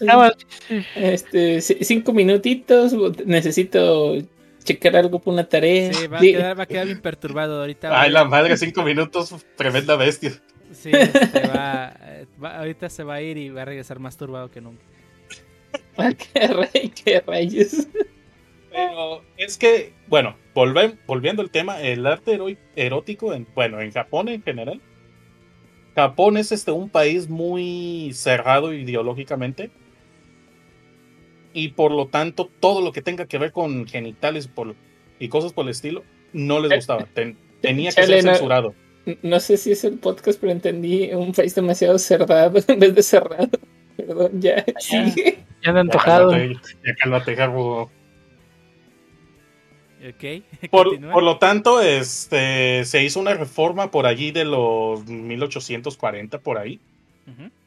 Ah, 0.08 0.30
lo. 0.70 0.76
Este, 0.94 1.60
cinco 1.60 2.12
minutitos. 2.12 2.94
Necesito 3.26 4.16
checar 4.64 4.96
algo 4.96 5.18
por 5.20 5.34
una 5.34 5.44
tarea. 5.48 5.92
Sí, 5.92 6.06
va 6.06 6.18
a, 6.18 6.20
quedar, 6.20 6.58
va 6.58 6.62
a 6.62 6.66
quedar 6.66 6.86
bien 6.86 7.00
perturbado 7.00 7.60
ahorita. 7.60 8.00
Ay, 8.00 8.10
la 8.10 8.24
madre, 8.24 8.56
cinco 8.56 8.82
minutos, 8.82 9.34
tremenda 9.56 9.96
bestia. 9.96 10.32
Sí, 10.72 10.90
se 10.90 11.48
va, 11.48 11.94
eh, 12.02 12.26
va- 12.42 12.58
Ahorita 12.58 12.88
se 12.88 13.04
va 13.04 13.14
a 13.14 13.22
ir 13.22 13.36
y 13.36 13.50
va 13.50 13.62
a 13.62 13.64
regresar 13.66 13.98
más 13.98 14.16
turbado 14.16 14.50
que 14.50 14.60
nunca. 14.60 14.82
Qué, 16.32 16.46
rey, 16.48 16.92
qué 17.04 17.20
rayos. 17.26 17.86
Pero 18.76 19.22
es 19.38 19.56
que, 19.56 19.92
bueno, 20.08 20.36
volve- 20.54 20.96
volviendo 21.06 21.40
al 21.42 21.50
tema, 21.50 21.80
el 21.80 22.06
arte 22.06 22.38
erótico, 22.76 23.32
en, 23.32 23.46
bueno, 23.54 23.80
en 23.80 23.90
Japón 23.90 24.28
en 24.28 24.42
general. 24.42 24.80
Japón 25.94 26.36
es 26.36 26.52
este, 26.52 26.70
un 26.72 26.90
país 26.90 27.28
muy 27.28 28.10
cerrado 28.12 28.74
ideológicamente. 28.74 29.70
Y 31.54 31.68
por 31.68 31.90
lo 31.90 32.08
tanto, 32.08 32.50
todo 32.60 32.82
lo 32.82 32.92
que 32.92 33.00
tenga 33.00 33.24
que 33.26 33.38
ver 33.38 33.50
con 33.52 33.86
genitales 33.86 34.46
por- 34.46 34.74
y 35.18 35.28
cosas 35.28 35.54
por 35.54 35.64
el 35.64 35.70
estilo, 35.70 36.02
no 36.34 36.60
les 36.60 36.70
gustaba. 36.74 37.06
Ten- 37.14 37.38
tenía 37.62 37.88
que 37.90 37.96
Chale, 38.02 38.20
ser 38.20 38.32
censurado. 38.34 38.74
No 39.22 39.40
sé 39.40 39.56
si 39.56 39.72
es 39.72 39.84
el 39.84 39.98
podcast, 39.98 40.38
pero 40.38 40.52
entendí 40.52 41.10
un 41.14 41.32
país 41.32 41.54
demasiado 41.54 41.98
cerrado 41.98 42.58
en 42.68 42.78
vez 42.78 42.94
de 42.94 43.02
cerrado. 43.02 43.48
Perdón, 43.96 44.38
ya, 44.42 44.62
sigue. 44.78 45.38
Ya 45.62 45.70
anda 45.70 45.72
Ya 45.72 45.80
antojado. 45.80 46.30
cálmate, 46.30 46.68
ya 46.84 46.94
cálmate. 46.96 47.36
Ok, 50.08 50.44
Por, 50.70 51.22
lo 51.22 51.38
tanto, 51.38 51.80
este, 51.80 52.84
se 52.84 53.02
hizo 53.02 53.18
una 53.20 53.34
reforma 53.34 53.90
por 53.90 54.06
allí 54.06 54.30
de 54.30 54.44
los 54.44 55.04
1840, 55.06 56.38
por 56.40 56.58
ahí, 56.58 56.78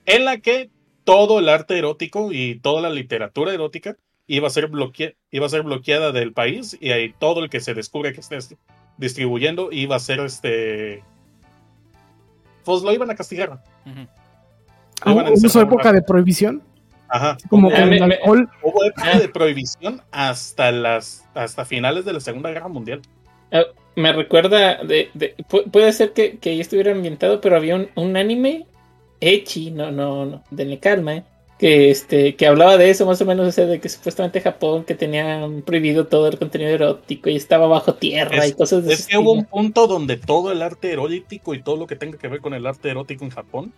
en 0.06 0.26
la 0.26 0.38
que 0.38 0.70
todo 1.04 1.40
el 1.40 1.50
arte 1.50 1.78
erótico 1.78 2.32
y 2.32 2.56
toda 2.60 2.82
la 2.82 2.90
literatura 2.90 3.54
erótica 3.54 3.98
iba 4.28 4.48
a 4.48 4.52
ser, 4.52 4.70
bloquea- 4.70 5.16
iba 5.32 5.46
a 5.46 5.50
ser 5.50 5.64
bloqueada 5.64 6.12
del 6.12 6.34
país 6.34 6.78
y 6.80 6.92
ahí 6.92 7.14
todo 7.18 7.44
el 7.44 7.50
que 7.50 7.60
se 7.60 7.74
descubre 7.74 8.14
que 8.14 8.22
estés 8.22 8.56
distribuyendo 8.98 9.70
iba 9.72 9.96
a 9.96 10.00
ser 10.00 10.20
este... 10.20 11.04
Pues 12.64 12.84
lo 12.84 12.94
iban 12.94 13.10
a 13.10 13.16
castigar. 13.16 13.64
Ujú. 13.86 14.08
Lo 15.06 15.12
iban 15.12 15.26
a 15.26 15.30
¿Hubo 15.30 15.38
su 15.38 15.46
encerrar 15.48 15.68
un 15.68 15.74
época 15.74 15.94
de 15.94 16.02
prohibición? 16.04 16.62
Ajá. 17.10 17.38
Como 17.50 17.70
me- 17.70 17.86
me- 17.86 18.16
alcohol. 18.16 18.50
Hubo 18.62 18.84
época 18.86 19.18
de 19.20 19.30
prohibición 19.30 20.02
hasta 20.12 20.72
las 20.72 21.26
hasta 21.34 21.66
finales 21.66 22.06
de 22.06 22.14
la 22.14 22.20
Segunda 22.20 22.52
Guerra 22.52 22.68
Mundial. 22.68 23.02
Ah, 23.52 23.64
Me 23.96 24.14
recuerda 24.14 24.84
de, 24.84 25.10
de- 25.14 25.36
pu- 25.50 25.70
puede 25.72 25.92
ser 25.92 26.14
que, 26.14 26.38
que 26.38 26.60
estuviera 26.60 26.92
ambientado, 26.92 27.42
pero 27.42 27.56
había 27.58 27.76
un, 27.76 27.90
un 27.96 28.16
anime 28.16 28.66
Echi, 29.22 29.72
no, 29.72 29.92
no, 29.92 30.26
no, 30.26 30.44
denle 30.52 30.80
calma, 30.80 31.16
eh, 31.16 31.24
que 31.58 31.90
este, 31.90 32.36
que 32.38 32.48
hablaba 32.48 32.78
de 32.78 32.90
eso 32.90 33.06
más 33.06 33.20
o 33.22 33.26
menos, 33.26 33.46
o 33.48 33.52
sea, 33.52 33.66
de 33.66 33.82
que 33.82 33.90
supuestamente 33.90 34.40
Japón 34.40 34.86
que 34.86 34.96
tenían 34.96 35.62
prohibido 35.64 36.08
todo 36.08 36.30
el 36.30 36.38
contenido 36.40 36.70
erótico 36.72 37.30
y 37.30 37.36
estaba 37.36 37.68
bajo 37.68 37.96
tierra 37.96 38.38
Es- 38.46 38.52
y 38.52 38.54
cosas 38.54 38.86
de 38.86 38.94
Es 38.94 39.08
que 39.08 39.18
hubo 39.18 39.34
un 39.34 39.44
punto 39.44 39.88
donde 39.88 40.16
todo 40.16 40.54
el 40.54 40.62
arte 40.62 40.94
erótico 40.94 41.54
y 41.54 41.62
todo 41.62 41.76
lo 41.76 41.86
que 41.88 41.98
tenga 41.98 42.18
que 42.18 42.30
ver 42.30 42.40
con 42.40 42.54
el 42.54 42.66
arte 42.66 42.90
erótico 42.90 43.26
en 43.26 43.32
Japón 43.32 43.74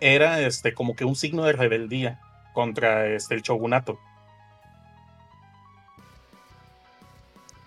era 0.00 0.40
este 0.42 0.74
como 0.74 0.94
que 0.96 1.06
un 1.06 1.16
signo 1.16 1.44
de 1.44 1.52
rebeldía 1.54 2.20
contra 2.54 3.08
este 3.08 3.34
el 3.34 3.42
shogunato. 3.42 3.98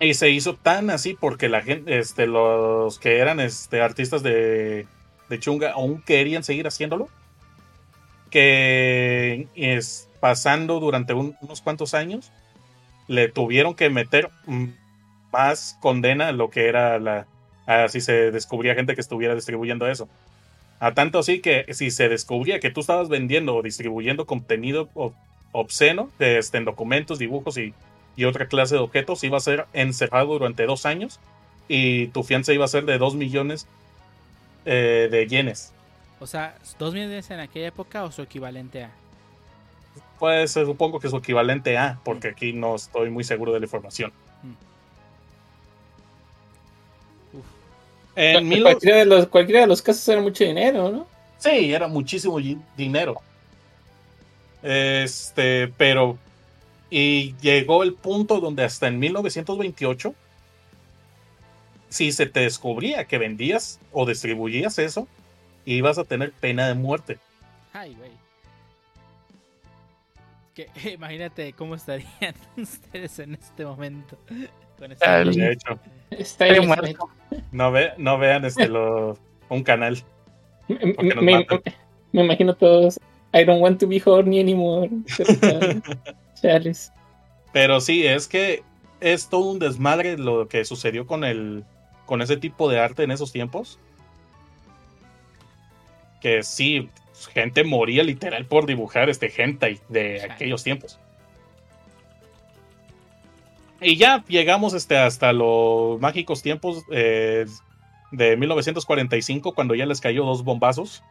Y 0.00 0.14
se 0.14 0.30
hizo 0.30 0.54
tan 0.54 0.90
así 0.90 1.16
porque 1.18 1.48
la 1.48 1.60
gente, 1.62 1.98
este, 1.98 2.26
los 2.26 2.98
que 2.98 3.18
eran 3.18 3.40
este, 3.40 3.80
artistas 3.80 4.22
de, 4.22 4.86
de 5.28 5.40
chunga 5.40 5.72
aún 5.72 6.02
querían 6.02 6.44
seguir 6.44 6.66
haciéndolo. 6.68 7.08
Que 8.30 9.48
es, 9.54 10.08
pasando 10.20 10.80
durante 10.80 11.14
un- 11.14 11.36
unos 11.40 11.62
cuantos 11.62 11.94
años, 11.94 12.30
le 13.08 13.28
tuvieron 13.28 13.74
que 13.74 13.90
meter 13.90 14.28
más 15.32 15.76
condena 15.80 16.28
a 16.28 16.32
lo 16.32 16.50
que 16.50 16.68
era 16.68 16.98
la. 16.98 17.26
a 17.66 17.88
si 17.88 18.00
se 18.00 18.30
descubría 18.30 18.74
gente 18.74 18.94
que 18.94 19.00
estuviera 19.00 19.34
distribuyendo 19.34 19.88
eso. 19.88 20.08
A 20.80 20.94
tanto 20.94 21.18
así 21.18 21.40
que 21.40 21.66
si 21.74 21.90
se 21.90 22.08
descubría 22.08 22.60
que 22.60 22.70
tú 22.70 22.80
estabas 22.80 23.08
vendiendo 23.08 23.56
o 23.56 23.62
distribuyendo 23.62 24.26
contenido 24.26 24.88
ob- 24.94 25.14
obsceno 25.52 26.10
de, 26.18 26.38
este, 26.38 26.58
en 26.58 26.64
documentos, 26.64 27.18
dibujos 27.18 27.58
y, 27.58 27.74
y 28.16 28.24
otra 28.24 28.46
clase 28.46 28.76
de 28.76 28.80
objetos, 28.80 29.24
iba 29.24 29.36
a 29.38 29.40
ser 29.40 29.66
encerrado 29.72 30.26
durante 30.34 30.66
dos 30.66 30.86
años 30.86 31.18
y 31.68 32.08
tu 32.08 32.22
fianza 32.22 32.52
iba 32.52 32.64
a 32.64 32.68
ser 32.68 32.84
de 32.84 32.98
dos 32.98 33.14
millones 33.14 33.66
eh, 34.66 35.08
de 35.10 35.26
yenes. 35.26 35.72
O 36.20 36.26
sea, 36.26 36.56
¿dos 36.78 36.94
millones 36.94 37.30
en 37.30 37.40
aquella 37.40 37.68
época 37.68 38.04
o 38.04 38.12
su 38.12 38.22
equivalente 38.22 38.84
a? 38.84 38.90
Pues 40.18 40.56
eh, 40.56 40.64
supongo 40.64 41.00
que 41.00 41.08
su 41.08 41.16
equivalente 41.16 41.76
a, 41.78 41.98
porque 42.04 42.28
aquí 42.28 42.52
no 42.52 42.76
estoy 42.76 43.10
muy 43.10 43.24
seguro 43.24 43.52
de 43.52 43.60
la 43.60 43.66
información. 43.66 44.12
Uf. 44.44 44.67
En 48.20 48.48
mil- 48.48 48.62
cualquiera, 48.62 48.96
de 48.98 49.04
los, 49.04 49.26
cualquiera 49.28 49.60
de 49.62 49.66
los 49.68 49.80
casos 49.82 50.06
era 50.08 50.20
mucho 50.20 50.44
dinero, 50.44 50.90
¿no? 50.90 51.06
Sí, 51.38 51.72
era 51.72 51.86
muchísimo 51.86 52.38
dinero. 52.76 53.20
Este, 54.62 55.68
pero. 55.76 56.18
Y 56.90 57.34
llegó 57.42 57.82
el 57.82 57.92
punto 57.94 58.40
donde 58.40 58.64
hasta 58.64 58.88
en 58.88 58.98
1928, 58.98 60.14
si 61.90 62.12
se 62.12 62.26
te 62.26 62.40
descubría 62.40 63.04
que 63.04 63.18
vendías 63.18 63.78
o 63.92 64.06
distribuías 64.06 64.78
eso, 64.78 65.06
ibas 65.66 65.98
a 65.98 66.04
tener 66.04 66.32
pena 66.32 66.66
de 66.66 66.74
muerte. 66.74 67.18
Ay, 67.74 67.94
güey. 67.94 68.10
Que, 70.54 70.68
imagínate 70.94 71.52
cómo 71.52 71.74
estarían 71.74 72.34
ustedes 72.56 73.18
en 73.18 73.34
este 73.34 73.64
momento. 73.66 74.16
Con 74.78 74.94
Dale. 74.98 75.30
De 75.32 75.52
hecho, 75.52 75.78
ahí, 76.40 76.66
muerto. 76.66 77.10
No, 77.52 77.70
ve, 77.72 77.92
no 77.98 78.18
vean 78.18 78.44
este 78.44 78.68
lo, 78.68 79.18
un 79.48 79.62
canal. 79.62 80.02
Me, 80.68 80.94
me- 81.20 82.22
imagino 82.22 82.54
todos. 82.54 82.98
I 83.34 83.44
don't 83.44 83.60
want 83.60 83.78
to 83.80 83.86
be 83.86 84.00
horny 84.04 84.40
anymore. 84.40 84.90
Chales. 86.40 86.92
Pero 87.52 87.80
sí, 87.80 88.06
es 88.06 88.26
que 88.26 88.62
es 89.00 89.28
todo 89.28 89.50
un 89.50 89.58
desmadre 89.58 90.18
lo 90.18 90.48
que 90.48 90.64
sucedió 90.64 91.06
con 91.06 91.24
el 91.24 91.64
con 92.06 92.22
ese 92.22 92.36
tipo 92.36 92.70
de 92.70 92.80
arte 92.80 93.02
en 93.02 93.10
esos 93.10 93.32
tiempos. 93.32 93.78
Que 96.20 96.42
sí, 96.42 96.88
gente 97.34 97.64
moría 97.64 98.02
literal 98.02 98.46
por 98.46 98.66
dibujar 98.66 99.08
este 99.10 99.32
hentai 99.36 99.78
de 99.88 100.22
aquellos 100.22 100.64
tiempos. 100.64 100.98
Y 103.80 103.96
ya 103.96 104.24
llegamos 104.26 104.74
este, 104.74 104.98
hasta 104.98 105.32
los 105.32 106.00
mágicos 106.00 106.42
tiempos 106.42 106.84
eh, 106.90 107.46
de 108.10 108.36
1945, 108.36 109.54
cuando 109.54 109.74
ya 109.74 109.86
les 109.86 110.00
cayó 110.00 110.24
dos 110.24 110.42
bombazos. 110.42 111.02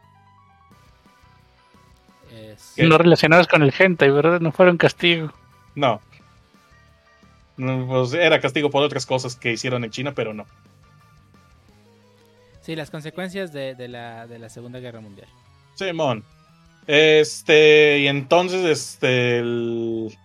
No 2.76 2.98
relacionados 2.98 3.46
con 3.46 3.62
el 3.62 3.72
hentai, 3.76 4.10
¿verdad? 4.10 4.40
No 4.40 4.52
fueron 4.52 4.76
castigo. 4.76 5.32
No. 5.74 6.00
No, 7.56 7.86
pues 7.88 8.12
era 8.12 8.40
castigo 8.40 8.70
por 8.70 8.82
otras 8.82 9.04
cosas 9.06 9.34
que 9.34 9.52
hicieron 9.52 9.84
en 9.84 9.90
China, 9.90 10.12
pero 10.14 10.34
no. 10.34 10.46
Sí, 12.62 12.76
las 12.76 12.90
consecuencias 12.90 13.52
de, 13.52 13.74
de 13.74 13.88
la, 13.88 14.26
de 14.26 14.38
la 14.38 14.48
Segunda 14.48 14.78
Guerra 14.78 15.00
Mundial. 15.00 15.28
Simón. 15.74 16.22
Este, 16.86 18.00
y 18.00 18.06
entonces, 18.06 18.64
este, 18.64 19.38
el, 19.38 20.16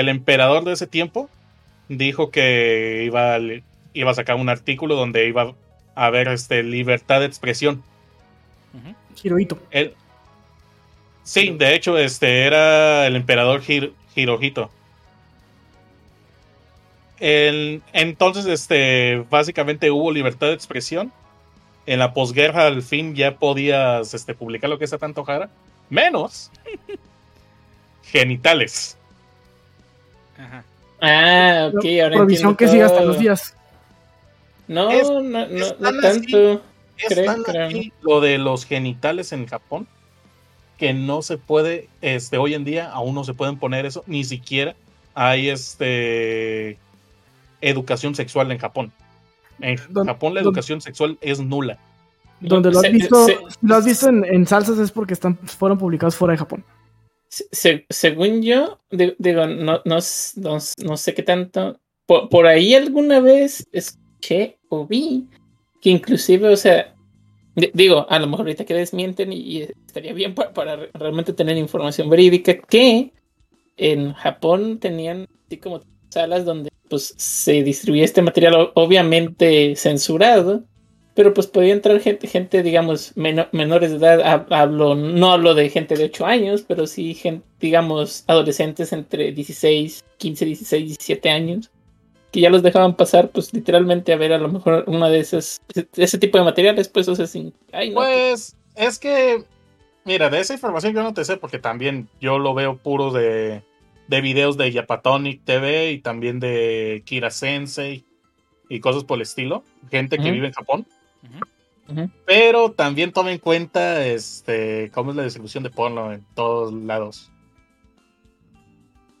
el 0.00 0.08
emperador 0.08 0.64
de 0.64 0.72
ese 0.72 0.86
tiempo 0.86 1.28
dijo 1.88 2.30
que 2.30 3.02
iba, 3.04 3.34
a 3.36 3.40
iba 3.94 4.10
a 4.10 4.14
sacar 4.14 4.36
un 4.36 4.48
artículo 4.48 4.94
donde 4.94 5.26
iba 5.26 5.54
a 5.94 6.06
haber 6.06 6.28
este, 6.28 6.62
libertad 6.62 7.20
de 7.20 7.26
expresión. 7.26 7.82
Hirohito. 9.22 9.58
Él, 9.70 9.94
sí, 11.22 11.50
de 11.58 11.74
hecho, 11.74 11.96
este 11.96 12.42
era 12.42 13.06
el 13.06 13.16
emperador 13.16 13.62
Hir- 13.62 13.92
Hirohito. 14.14 14.70
El- 17.18 17.82
entonces, 17.92 18.44
este, 18.46 19.24
básicamente 19.30 19.90
hubo 19.90 20.12
libertad 20.12 20.48
de 20.48 20.52
expresión. 20.54 21.12
En 21.86 22.00
la 22.00 22.12
posguerra, 22.12 22.66
al 22.66 22.82
fin, 22.82 23.14
ya 23.14 23.36
podías 23.36 24.12
este, 24.12 24.34
publicar 24.34 24.68
lo 24.68 24.78
que 24.78 24.86
se 24.86 24.98
te 24.98 25.04
antojara. 25.04 25.48
Menos 25.88 26.50
genitales. 28.02 28.95
Ajá. 30.38 30.64
Ah, 31.00 31.70
ok, 31.74 31.84
ahora 32.02 32.16
Provisión 32.16 32.56
que 32.56 32.68
sigue 32.68 32.82
hasta 32.82 32.98
todo. 32.98 33.08
los 33.08 33.18
días. 33.18 33.54
No, 34.68 34.90
Es- 34.90 35.08
no, 35.10 35.20
no, 35.20 36.00
tanto. 36.00 36.62
Creo, 37.08 37.42
creo. 37.44 37.68
lo 38.00 38.20
de 38.22 38.38
los 38.38 38.64
genitales 38.64 39.32
en 39.32 39.46
Japón 39.46 39.86
que 40.78 40.94
no 40.94 41.20
se 41.22 41.36
puede, 41.36 41.88
este, 42.00 42.38
hoy 42.38 42.54
en 42.54 42.64
día 42.64 42.90
aún 42.90 43.14
no 43.14 43.22
se 43.24 43.34
pueden 43.34 43.58
poner 43.58 43.84
eso, 43.84 44.02
ni 44.06 44.24
siquiera 44.24 44.74
hay 45.14 45.48
este 45.50 46.78
educación 47.60 48.14
sexual 48.14 48.50
en 48.50 48.58
Japón. 48.58 48.92
En 49.60 49.78
Don- 49.90 50.06
Japón 50.06 50.34
la 50.34 50.40
don- 50.40 50.48
educación 50.48 50.80
sexual 50.80 51.18
es 51.20 51.38
nula. 51.40 51.78
Donde 52.40 52.70
lo 52.70 52.78
has 52.78 52.82
Se- 52.86 52.90
visto, 52.90 53.26
se- 53.26 53.38
lo 53.62 53.76
has 53.76 53.84
visto 53.84 54.08
en, 54.08 54.24
en 54.24 54.46
salsas 54.46 54.78
es 54.78 54.90
porque 54.90 55.14
están, 55.14 55.36
fueron 55.38 55.78
publicados 55.78 56.16
fuera 56.16 56.32
de 56.32 56.38
Japón. 56.38 56.64
Se- 57.28 57.46
se- 57.52 57.86
según 57.90 58.42
yo, 58.42 58.78
di- 58.90 59.14
digo, 59.18 59.46
no, 59.46 59.80
no, 59.84 59.98
no 60.36 60.96
sé 60.96 61.14
qué 61.14 61.22
tanto. 61.22 61.78
Por, 62.06 62.28
por 62.28 62.46
ahí 62.46 62.74
alguna 62.74 63.20
vez 63.20 63.66
escuché 63.72 64.58
o 64.68 64.86
vi 64.86 65.26
que 65.82 65.90
inclusive, 65.90 66.48
o 66.48 66.56
sea, 66.56 66.94
di- 67.56 67.70
digo, 67.74 68.06
a 68.08 68.18
lo 68.18 68.26
mejor 68.28 68.46
ahorita 68.46 68.64
que 68.64 68.74
desmienten 68.74 69.32
y, 69.32 69.36
y 69.40 69.62
estaría 69.86 70.12
bien 70.12 70.34
pa- 70.34 70.52
para, 70.52 70.76
re- 70.76 70.90
realmente 70.94 71.32
tener 71.32 71.56
información 71.56 72.08
verídica 72.08 72.56
que 72.58 73.12
en 73.76 74.12
Japón 74.14 74.78
tenían 74.78 75.26
así 75.46 75.58
como 75.58 75.82
salas 76.10 76.44
donde 76.44 76.70
pues 76.88 77.12
se 77.18 77.62
distribuía 77.64 78.04
este 78.04 78.22
material 78.22 78.70
obviamente 78.74 79.74
censurado 79.76 80.62
pero 81.16 81.34
pues 81.34 81.48
podía 81.48 81.72
entrar 81.72 81.98
gente, 82.00 82.28
gente 82.28 82.62
digamos, 82.62 83.12
meno- 83.16 83.48
menores 83.50 83.90
de 83.90 83.96
edad. 83.96 84.20
Hab- 84.20 84.46
Hablo, 84.54 84.94
no 84.94 85.32
hablo 85.32 85.54
de 85.54 85.68
gente 85.70 85.96
de 85.96 86.04
8 86.04 86.24
años, 86.26 86.62
pero 86.68 86.86
sí, 86.86 87.14
gente, 87.14 87.44
digamos, 87.58 88.22
adolescentes 88.28 88.92
entre 88.92 89.32
16, 89.32 90.04
15, 90.18 90.44
16, 90.44 90.84
17 90.86 91.30
años, 91.30 91.70
que 92.30 92.40
ya 92.40 92.50
los 92.50 92.62
dejaban 92.62 92.94
pasar, 92.96 93.30
pues 93.30 93.52
literalmente 93.54 94.12
a 94.12 94.16
ver 94.16 94.32
a 94.34 94.38
lo 94.38 94.48
mejor 94.48 94.84
una 94.86 95.08
de 95.08 95.18
esas, 95.20 95.58
ese 95.96 96.18
tipo 96.18 96.38
de 96.38 96.44
materiales, 96.44 96.88
pues, 96.88 97.08
o 97.08 97.16
sea, 97.16 97.26
sin. 97.26 97.52
Ay, 97.72 97.88
no, 97.90 97.96
Pues 97.96 98.54
es 98.74 98.98
que, 98.98 99.42
mira, 100.04 100.28
de 100.28 100.40
esa 100.40 100.52
información 100.54 100.92
yo 100.94 101.02
no 101.02 101.14
te 101.14 101.24
sé 101.24 101.36
porque 101.38 101.58
también 101.58 102.08
yo 102.20 102.38
lo 102.38 102.52
veo 102.52 102.76
puro 102.76 103.10
de, 103.10 103.62
de 104.08 104.20
videos 104.20 104.56
de 104.58 104.70
Yapatonic 104.70 105.42
TV 105.44 105.92
y 105.92 105.98
también 105.98 106.40
de 106.40 107.02
Kira 107.06 107.30
Sensei 107.30 108.04
y 108.68 108.80
cosas 108.80 109.04
por 109.04 109.16
el 109.16 109.22
estilo. 109.22 109.64
Gente 109.90 110.18
que 110.18 110.30
vive 110.32 110.48
en 110.48 110.52
Japón. 110.52 110.86
Pero 112.26 112.72
también 112.72 113.12
toma 113.12 113.30
en 113.32 113.38
cuenta 113.38 114.04
este, 114.06 114.90
cómo 114.92 115.10
es 115.10 115.16
la 115.16 115.22
distribución 115.24 115.62
de 115.62 115.70
porno 115.70 116.12
en 116.12 116.24
todos 116.34 116.72
lados. 116.74 117.30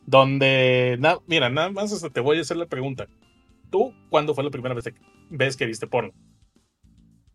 Donde, 0.04 0.96
na- 1.00 1.18
mira, 1.26 1.48
nada 1.48 1.70
más 1.70 1.92
este, 1.92 2.10
te 2.10 2.20
voy 2.20 2.38
a 2.38 2.42
hacer 2.42 2.56
la 2.56 2.66
pregunta. 2.66 3.06
¿Tú 3.70 3.92
cuándo 4.08 4.34
fue 4.34 4.44
la 4.44 4.50
primera 4.50 4.74
vez 4.74 4.84
que, 4.84 4.94
vez 5.30 5.56
que 5.56 5.66
viste 5.66 5.86
porno? 5.86 6.12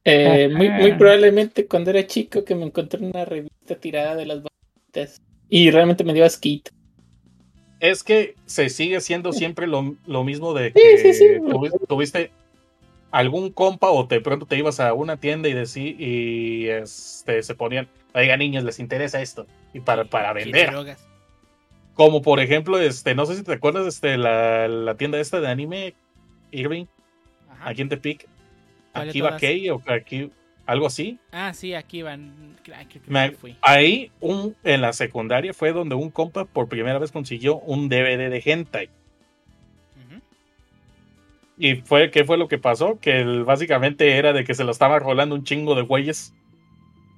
Eh, 0.04 0.50
muy, 0.50 0.70
muy 0.70 0.94
probablemente 0.94 1.68
cuando 1.68 1.92
era 1.92 2.08
chico 2.08 2.44
que 2.44 2.56
me 2.56 2.66
encontré 2.66 3.06
una 3.06 3.24
revista 3.24 3.76
tirada 3.76 4.16
de 4.16 4.26
las 4.26 4.42
bonitas 4.42 5.22
y 5.48 5.70
realmente 5.70 6.04
me 6.04 6.14
dio 6.14 6.26
asquito. 6.26 6.72
Es 7.80 8.04
que 8.04 8.36
se 8.46 8.70
sigue 8.70 8.98
haciendo 8.98 9.34
siempre 9.34 9.68
lo, 9.68 9.96
lo 10.08 10.24
mismo 10.24 10.54
de 10.54 10.68
Sí, 10.70 10.74
que 10.82 10.98
sí, 10.98 11.14
sí. 11.14 11.26
tuvi- 11.42 11.72
tuviste 11.88 12.32
algún 13.12 13.52
compa 13.52 13.90
o 13.92 14.06
de 14.06 14.22
pronto 14.22 14.46
te 14.46 14.58
ibas 14.58 14.80
a 14.80 14.94
una 14.94 15.18
tienda 15.18 15.50
y, 15.50 15.54
decí, 15.54 15.96
y 16.00 16.68
este, 16.68 17.44
se 17.44 17.56
ponían, 17.56 17.88
oiga 18.14 18.38
niños, 18.38 18.64
les 18.64 18.80
interesa 18.80 19.22
esto. 19.22 19.46
Y 19.74 19.82
para, 19.82 20.06
para 20.06 20.34
¿Quieres 20.34 20.52
vender. 20.54 20.98
Como 21.94 22.22
por 22.22 22.40
ejemplo, 22.40 22.80
este, 22.80 23.14
no 23.16 23.26
sé 23.26 23.36
si 23.36 23.44
te 23.44 23.54
acuerdas, 23.54 23.86
este, 23.86 24.18
la, 24.18 24.68
la 24.68 24.96
tienda 24.96 25.20
esta 25.20 25.40
de 25.42 25.48
anime, 25.50 25.94
Irving, 26.52 26.86
Ajá. 27.52 27.70
aquí 27.70 27.82
en 27.82 27.90
Tepic, 27.90 28.28
¿Cuál 28.94 29.06
de 29.06 29.10
aquí 29.12 29.22
va? 29.22 29.38
Kei 29.38 29.70
o 29.70 29.82
aquí, 29.88 30.32
algo 30.66 30.88
así. 30.88 31.20
Ah, 31.32 31.54
sí, 31.54 31.74
aquí 31.74 32.02
van. 32.02 32.58
Me- 33.08 33.32
fui. 33.32 33.58
Ahí, 33.62 34.12
un, 34.20 34.56
en 34.64 34.82
la 34.82 34.94
secundaria, 34.94 35.54
fue 35.54 35.74
donde 35.74 35.96
un 35.96 36.10
compa 36.10 36.46
por 36.46 36.70
primera 36.70 36.98
vez 36.98 37.12
consiguió 37.12 37.58
un 37.58 37.90
DVD 37.90 38.30
de 38.30 38.42
hentai. 38.46 38.90
Y 41.64 41.76
fue, 41.76 42.10
¿qué 42.10 42.24
fue 42.26 42.38
lo 42.40 42.48
que 42.48 42.58
pasó? 42.58 42.98
Que 43.00 43.22
el- 43.22 43.44
básicamente 43.44 44.18
era 44.18 44.34
de 44.34 44.44
que 44.44 44.56
se 44.56 44.64
lo 44.64 44.72
estaba 44.72 44.98
rolando 44.98 45.36
un 45.36 45.44
chingo 45.44 45.76
de 45.76 45.84
güeyes. 45.84 46.34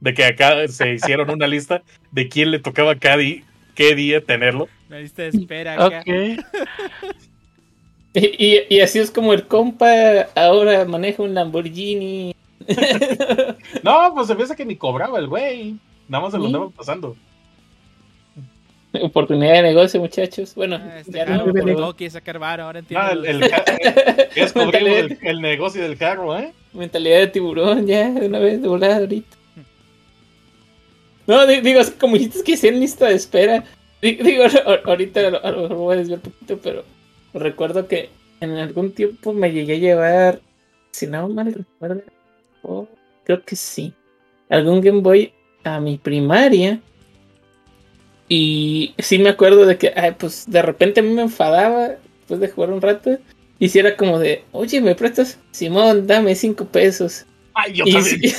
De 0.01 0.13
que 0.13 0.25
acá 0.25 0.67
se 0.67 0.93
hicieron 0.95 1.29
una 1.29 1.47
lista 1.47 1.81
de 2.11 2.27
quién 2.27 2.51
le 2.51 2.59
tocaba 2.59 2.95
cada 2.95 3.17
di- 3.17 3.45
qué 3.73 3.95
día 3.95 4.19
tenerlo. 4.21 4.67
La 4.89 4.99
lista 4.99 5.21
de 5.21 5.29
espera 5.29 5.73
acá. 5.85 6.01
Ok. 6.01 6.39
Y, 8.15 8.45
y- 8.45 8.59
y 8.69 8.79
así 8.81 8.99
es 8.99 9.09
como 9.11 9.31
el 9.33 9.47
compa 9.47 9.87
ahora 10.35 10.83
maneja 10.85 11.23
un 11.23 11.33
Lamborghini. 11.33 12.35
No, 13.83 14.11
pues 14.13 14.27
se 14.27 14.35
piensa 14.35 14.55
que 14.55 14.65
ni 14.65 14.75
cobraba 14.75 15.19
el 15.19 15.27
güey. 15.27 15.75
Nada 16.07 16.23
más 16.23 16.31
se 16.31 16.37
lo 16.37 16.43
¿Sí? 16.43 16.47
andaban 16.47 16.71
pasando. 16.71 17.15
Oportunidad 19.01 19.53
de 19.55 19.61
negocio, 19.63 19.99
muchachos. 19.99 20.53
Bueno, 20.55 20.75
Ah, 20.81 20.99
este 20.99 21.17
ya 21.17 21.25
no, 21.25 21.51
pero 21.51 21.95
quiere 21.95 22.11
sacar 22.11 22.37
varo, 22.39 22.63
ahora 22.65 22.79
entiendo. 22.79 23.05
Ah, 23.07 23.11
el, 23.13 23.25
el 23.25 23.49
ja- 23.49 23.63
es 24.35 24.53
cubrir 24.53 24.87
el, 24.87 25.17
el 25.21 25.41
negocio 25.41 25.81
del 25.81 25.97
carro, 25.97 26.37
¿eh? 26.37 26.53
mentalidad 26.73 27.19
de 27.19 27.27
tiburón, 27.27 27.85
ya, 27.87 28.09
de 28.11 28.27
una 28.27 28.39
vez, 28.39 28.61
de 28.61 28.67
volada 28.67 28.97
ahorita. 28.97 29.37
No, 31.25 31.45
di- 31.47 31.61
digo, 31.61 31.79
así 31.79 31.91
como 31.93 32.15
dijiste 32.17 32.43
que 32.43 32.53
hacían 32.55 32.79
lista 32.79 33.07
de 33.07 33.15
espera. 33.15 33.63
Di- 34.01 34.15
Digo, 34.15 34.43
ahorita 34.85 35.27
a 35.27 35.29
lo 35.31 35.45
a 35.45 35.51
lo 35.51 35.61
mejor 35.63 35.77
voy 35.77 35.93
a 35.95 35.97
desviar 35.99 36.19
un 36.23 36.31
poquito, 36.31 36.59
pero 36.61 36.83
recuerdo 37.33 37.87
que 37.87 38.09
en 38.41 38.51
algún 38.57 38.91
tiempo 38.91 39.33
me 39.33 39.51
llegué 39.51 39.75
a 39.75 39.77
llevar, 39.77 40.39
si 40.91 41.07
no 41.07 41.29
mal 41.29 41.53
recuerdo, 41.53 42.01
oh, 42.63 42.87
creo 43.23 43.41
que 43.43 43.55
sí, 43.55 43.93
algún 44.49 44.81
Game 44.81 45.01
Boy 45.01 45.31
a 45.63 45.79
mi 45.79 45.97
primaria. 45.97 46.79
Y 48.29 48.95
sí 48.99 49.19
me 49.19 49.29
acuerdo 49.29 49.65
de 49.65 49.77
que, 49.77 49.93
ay, 49.95 50.15
pues 50.17 50.45
de 50.47 50.61
repente 50.61 51.01
a 51.01 51.03
mí 51.03 51.09
me 51.13 51.21
enfadaba 51.23 51.89
después 52.19 52.39
de 52.39 52.47
jugar 52.49 52.71
un 52.71 52.81
rato. 52.81 53.17
Y 53.59 53.69
si 53.69 53.79
era 53.79 53.95
como 53.95 54.19
de, 54.19 54.43
oye, 54.51 54.81
¿me 54.81 54.95
prestas? 54.95 55.37
Simón, 55.51 56.07
dame 56.07 56.35
cinco 56.35 56.65
pesos. 56.65 57.25
Ay, 57.53 57.73
yo 57.73 57.83
Y 57.85 57.93
también. 57.93 58.19
sí. 58.19 58.33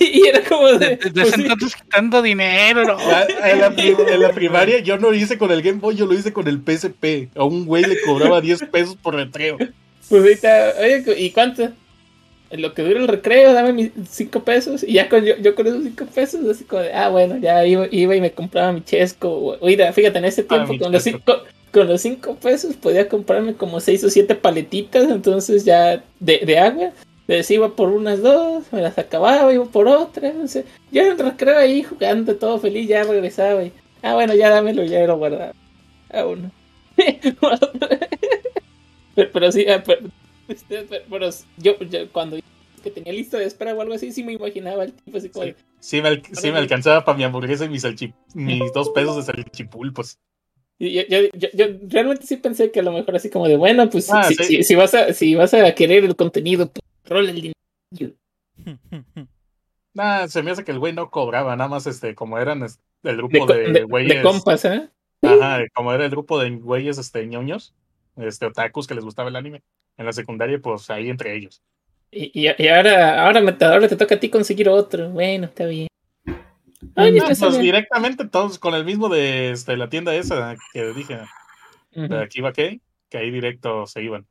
y 0.00 0.26
era 0.26 0.42
como 0.42 0.68
de, 0.74 0.96
Desde 0.96 1.10
pues, 1.22 1.32
sí. 1.34 1.76
quitando 1.82 2.20
dinero. 2.22 2.84
¿no? 2.84 2.98
Ya, 2.98 3.26
En 3.50 3.60
la, 3.60 3.70
pri- 3.70 3.96
en 4.06 4.20
la 4.20 4.30
primaria 4.34 4.80
yo 4.80 4.98
no 4.98 5.10
lo 5.10 5.14
hice 5.16 5.38
con 5.38 5.50
el 5.50 5.62
Game 5.62 5.78
Boy, 5.80 5.96
yo 5.96 6.04
lo 6.06 6.12
hice 6.14 6.32
con 6.32 6.46
el 6.46 6.60
PSP. 6.60 7.30
A 7.36 7.44
un 7.44 7.64
güey 7.64 7.84
le 7.84 8.00
cobraba 8.02 8.40
10 8.40 8.64
pesos 8.70 8.96
por 8.96 9.14
recreo. 9.14 9.56
Pues 10.08 10.22
ahorita, 10.22 10.74
oye, 10.80 11.04
¿y 11.20 11.30
cuánto? 11.30 11.70
En 12.48 12.62
lo 12.62 12.74
que 12.74 12.82
dura 12.82 13.00
el 13.00 13.08
recreo, 13.08 13.52
dame 13.52 13.72
mis 13.72 13.90
cinco 14.08 14.40
pesos. 14.44 14.84
Y 14.84 14.94
ya 14.94 15.08
con 15.08 15.24
yo, 15.24 15.36
yo 15.38 15.54
con 15.54 15.66
esos 15.66 15.82
cinco 15.82 16.06
pesos, 16.06 16.48
así 16.48 16.64
como 16.64 16.82
de, 16.82 16.92
ah, 16.92 17.08
bueno, 17.08 17.36
ya 17.38 17.66
iba, 17.66 17.86
iba 17.90 18.14
y 18.14 18.20
me 18.20 18.30
compraba 18.30 18.72
mi 18.72 18.84
chesco. 18.84 19.56
Oiga, 19.60 19.92
fíjate, 19.92 20.18
en 20.18 20.26
ese 20.26 20.44
tiempo 20.44 20.72
mi 20.72 20.78
con, 20.78 20.92
los 20.92 21.02
cinco, 21.02 21.38
con 21.72 21.88
los 21.88 22.00
cinco 22.00 22.36
pesos 22.36 22.76
podía 22.76 23.08
comprarme 23.08 23.54
como 23.54 23.80
seis 23.80 24.04
o 24.04 24.10
siete 24.10 24.36
paletitas. 24.36 25.10
Entonces 25.10 25.64
ya 25.64 26.04
de, 26.20 26.38
de 26.38 26.58
agua. 26.58 26.92
Les 27.26 27.50
iba 27.50 27.74
por 27.74 27.88
unas 27.88 28.22
dos, 28.22 28.72
me 28.72 28.80
las 28.80 28.96
acababa, 28.98 29.52
iba 29.52 29.64
por 29.64 29.88
otras. 29.88 30.32
No 30.34 30.46
sé. 30.46 30.64
Yo 30.92 31.02
en 31.02 31.12
el 31.12 31.18
recreo 31.18 31.58
ahí 31.58 31.82
jugando, 31.82 32.36
todo 32.36 32.60
feliz, 32.60 32.88
ya 32.88 33.02
regresaba. 33.02 33.64
Y, 33.64 33.72
ah, 34.02 34.14
bueno, 34.14 34.34
ya 34.34 34.50
dámelo, 34.50 34.84
ya 34.84 35.04
lo 35.06 35.16
guardaba. 35.16 35.52
Ah, 36.12 36.24
uno. 36.24 36.52
pero, 39.14 39.32
pero 39.32 39.52
sí, 39.52 39.66
ah, 39.68 39.82
pero, 39.84 40.02
pero 41.10 41.28
yo, 41.58 41.78
yo 41.80 42.12
cuando 42.12 42.38
que 42.82 42.90
tenía 42.90 43.12
lista 43.12 43.36
de 43.38 43.44
espera 43.46 43.74
o 43.74 43.80
algo 43.80 43.94
así, 43.94 44.12
sí 44.12 44.22
me 44.22 44.32
imaginaba 44.34 44.84
el 44.84 44.92
tipo 44.92 45.16
así 45.18 45.28
como 45.28 45.44
Sí. 45.44 45.50
de, 45.52 45.56
Sí 45.80 46.02
me, 46.02 46.08
al- 46.08 46.22
sí 46.32 46.50
me 46.52 46.58
alcanzaba 46.58 47.04
para 47.04 47.18
mi 47.18 47.24
hamburguesa 47.24 47.64
y 47.64 47.68
mis, 47.68 47.84
mis 48.34 48.72
dos 48.72 48.90
pesos 48.90 49.16
de 49.16 49.22
salchipulpos. 49.32 50.18
yo, 50.78 50.88
yo, 51.08 51.18
yo, 51.34 51.48
yo 51.54 51.66
realmente 51.88 52.26
sí 52.26 52.36
pensé 52.36 52.70
que 52.70 52.80
a 52.80 52.82
lo 52.82 52.92
mejor 52.92 53.14
así 53.16 53.30
como 53.30 53.46
de 53.48 53.56
bueno, 53.56 53.88
pues 53.90 54.08
Ah, 54.12 54.24
si, 54.24 54.34
sí. 54.34 54.44
si, 54.44 54.62
si 54.64 54.74
vas 54.74 54.94
a, 54.94 55.12
si 55.12 55.34
vas 55.34 55.52
a 55.54 55.74
querer 55.74 56.04
el 56.04 56.16
contenido, 56.16 56.70
pues 56.72 56.82
rola 57.04 57.30
el 57.30 57.36
dinero. 57.36 58.14
Nah, 59.94 60.26
se 60.28 60.42
me 60.42 60.50
hace 60.50 60.62
que 60.64 60.72
el 60.72 60.78
güey 60.78 60.92
no 60.92 61.10
cobraba, 61.10 61.56
nada 61.56 61.68
más 61.70 61.86
este, 61.86 62.14
como 62.14 62.38
eran 62.38 62.62
este, 62.62 62.82
el 63.02 63.12
De, 63.12 63.16
grupo 63.16 63.46
de, 63.46 63.72
de- 63.72 63.84
güeyes. 63.84 64.16
de 64.16 64.22
compas, 64.22 64.64
¿eh? 64.66 64.90
Ajá, 65.22 65.64
como 65.74 65.92
era 65.92 66.04
el 66.04 66.10
grupo 66.10 66.38
de 66.38 66.50
güeyes 66.50 66.98
este, 66.98 67.26
ñoños, 67.26 67.74
este, 68.16 68.44
otakus 68.44 68.86
que 68.86 68.94
les 68.94 69.04
gustaba 69.04 69.30
el 69.30 69.36
anime. 69.36 69.62
En 69.96 70.06
la 70.06 70.12
secundaria, 70.12 70.58
pues 70.58 70.90
ahí 70.90 71.08
entre 71.08 71.34
ellos. 71.34 71.62
Y, 72.10 72.30
y, 72.34 72.50
y 72.58 72.68
ahora, 72.68 73.24
ahora, 73.26 73.40
me, 73.40 73.56
ahora 73.60 73.88
te 73.88 73.96
toca 73.96 74.14
a 74.14 74.20
ti 74.20 74.28
conseguir 74.28 74.68
otro. 74.68 75.10
Bueno, 75.10 75.46
está 75.46 75.66
bien. 75.66 75.88
Ah, 76.94 77.08
está 77.08 77.26
pues 77.26 77.52
bien. 77.52 77.62
directamente 77.62 78.26
todos 78.26 78.58
con 78.58 78.74
el 78.74 78.84
mismo 78.84 79.08
de 79.08 79.50
este, 79.50 79.76
la 79.76 79.88
tienda 79.88 80.14
esa 80.14 80.56
que 80.72 80.92
dije, 80.92 81.20
de 81.92 82.22
aquí 82.22 82.40
va 82.40 82.52
que, 82.52 82.80
que 83.08 83.18
ahí 83.18 83.30
directo 83.30 83.86
se 83.86 84.02
iban. 84.02 84.26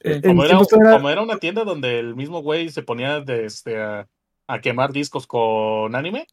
En 0.00 0.20
Como 0.22 0.44
era, 0.44 0.58
como 0.58 1.10
era 1.10 1.22
una 1.22 1.38
tienda 1.38 1.64
donde 1.64 1.98
el 1.98 2.14
mismo 2.14 2.40
güey 2.40 2.70
se 2.70 2.82
ponía 2.82 3.20
de, 3.20 3.44
este, 3.44 3.80
a, 3.80 4.08
a 4.46 4.60
quemar 4.60 4.92
discos 4.92 5.26
con 5.26 5.94
anime. 5.94 6.26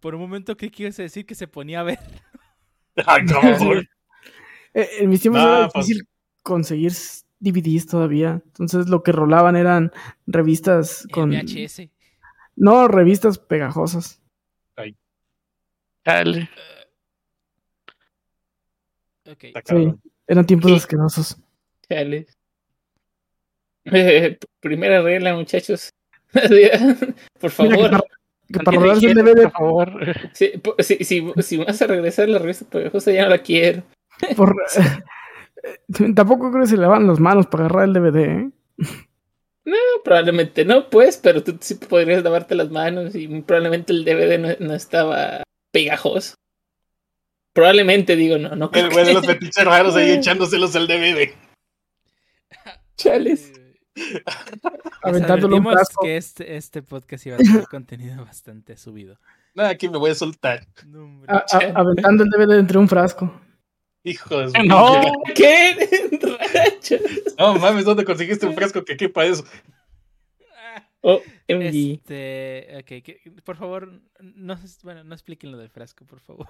Por 0.00 0.14
un 0.14 0.20
momento 0.20 0.56
ibas 0.78 0.98
a 0.98 1.02
decir 1.02 1.26
que 1.26 1.34
se 1.34 1.46
ponía 1.46 1.80
a 1.80 1.84
ver. 1.84 1.98
Ay, 3.06 3.24
cabrón. 3.26 3.88
eh, 4.74 4.88
en 5.00 5.08
mis 5.10 5.20
tiempos 5.20 5.42
No, 5.42 5.48
era 5.56 5.68
pues- 5.68 5.86
difícil 5.86 6.08
conseguir 6.42 6.92
DVDs 7.40 7.86
todavía. 7.86 8.42
Entonces 8.46 8.88
lo 8.88 9.02
que 9.02 9.12
rolaban 9.12 9.56
eran 9.56 9.92
revistas 10.26 11.04
El 11.06 11.10
con... 11.10 11.30
VHS. 11.30 11.88
No, 12.56 12.86
revistas 12.88 13.38
pegajosas. 13.38 14.20
Dale. 16.04 16.48
Ok. 19.30 19.44
Está 19.44 19.62
cabrón. 19.62 20.00
Eran 20.26 20.46
tiempos 20.46 20.70
Sí. 20.70 20.76
asquerosos. 20.78 21.36
Chale. 21.88 22.26
Eh, 23.84 24.38
primera 24.60 25.02
regla, 25.02 25.34
muchachos. 25.34 25.90
por 26.32 26.40
Mira, 26.50 26.70
que 27.38 27.48
favor, 27.50 27.90
para, 27.90 28.02
que 28.48 28.58
para 28.60 28.92
el 28.92 29.00
DVD 29.00 29.42
por 29.50 29.52
favor. 29.52 30.06
si, 30.32 30.52
si, 31.04 31.32
si 31.42 31.56
vas 31.58 31.82
a 31.82 31.86
regresar 31.86 32.28
la 32.28 32.38
revista 32.38 32.64
pegajosa, 32.66 33.10
ya 33.12 33.24
no 33.24 33.30
la 33.30 33.38
quiero. 33.38 33.82
por- 34.36 34.54
Tampoco 36.14 36.50
creo 36.50 36.62
que 36.62 36.68
se 36.70 36.76
lavan 36.76 37.06
las 37.06 37.20
manos 37.20 37.46
para 37.46 37.64
agarrar 37.66 37.84
el 37.88 37.92
DVD, 37.92 38.16
¿eh? 38.18 38.50
No, 39.64 39.76
probablemente 40.02 40.64
no, 40.64 40.88
pues, 40.88 41.18
pero 41.18 41.42
tú 41.44 41.56
sí 41.60 41.74
podrías 41.74 42.24
lavarte 42.24 42.54
las 42.54 42.70
manos 42.70 43.14
y 43.14 43.28
probablemente 43.42 43.92
el 43.92 44.04
DVD 44.04 44.38
no, 44.38 44.48
no 44.66 44.74
estaba 44.74 45.42
pegajoso. 45.70 46.34
Probablemente, 47.52 48.16
digo, 48.16 48.38
no, 48.38 48.54
no 48.56 48.70
creo 48.70 48.86
El 48.86 48.92
güey 48.92 49.04
de 49.04 49.10
que- 49.10 49.14
los 49.14 49.26
fetiches 49.26 49.64
raros 49.64 49.96
ahí 49.96 50.10
echándoselos 50.12 50.74
al 50.76 50.86
DVD. 50.86 51.30
Chales. 52.96 53.52
Les 53.94 54.22
Aventándole 55.02 55.56
un 55.56 55.64
frasco. 55.64 56.02
que 56.04 56.16
este, 56.16 56.56
este 56.56 56.82
podcast 56.82 57.26
iba 57.26 57.36
a 57.36 57.38
tener 57.38 57.64
contenido 57.64 58.24
bastante 58.24 58.76
subido. 58.76 59.18
Nada, 59.54 59.70
aquí 59.70 59.88
me 59.88 59.98
voy 59.98 60.10
a 60.10 60.14
soltar. 60.14 60.66
No, 60.86 61.04
hombre. 61.04 61.30
A- 61.32 61.44
a- 61.50 61.80
aventando 61.80 62.24
el 62.24 62.30
DVD 62.30 62.58
entre 62.58 62.78
un 62.78 62.88
frasco. 62.88 63.40
Hijo 64.04 64.38
de 64.48 64.58
No. 64.66 65.00
¿Qué? 65.34 65.76
No 67.38 67.54
mames, 67.58 67.84
¿dónde 67.84 68.04
conseguiste 68.04 68.46
un 68.46 68.54
fresco 68.54 68.84
que 68.84 68.96
quepa 68.96 69.24
eso? 69.24 69.44
Ah, 70.56 70.86
Oh, 71.02 71.20
MG. 71.48 71.94
Este, 71.94 72.68
ok, 72.78 72.84
que- 73.04 73.20
por 73.44 73.56
favor, 73.56 74.00
no, 74.20 74.58
bueno, 74.82 75.04
no 75.04 75.14
expliquen 75.14 75.50
lo 75.52 75.58
del 75.58 75.70
frasco, 75.70 76.04
por 76.06 76.20
favor. 76.20 76.46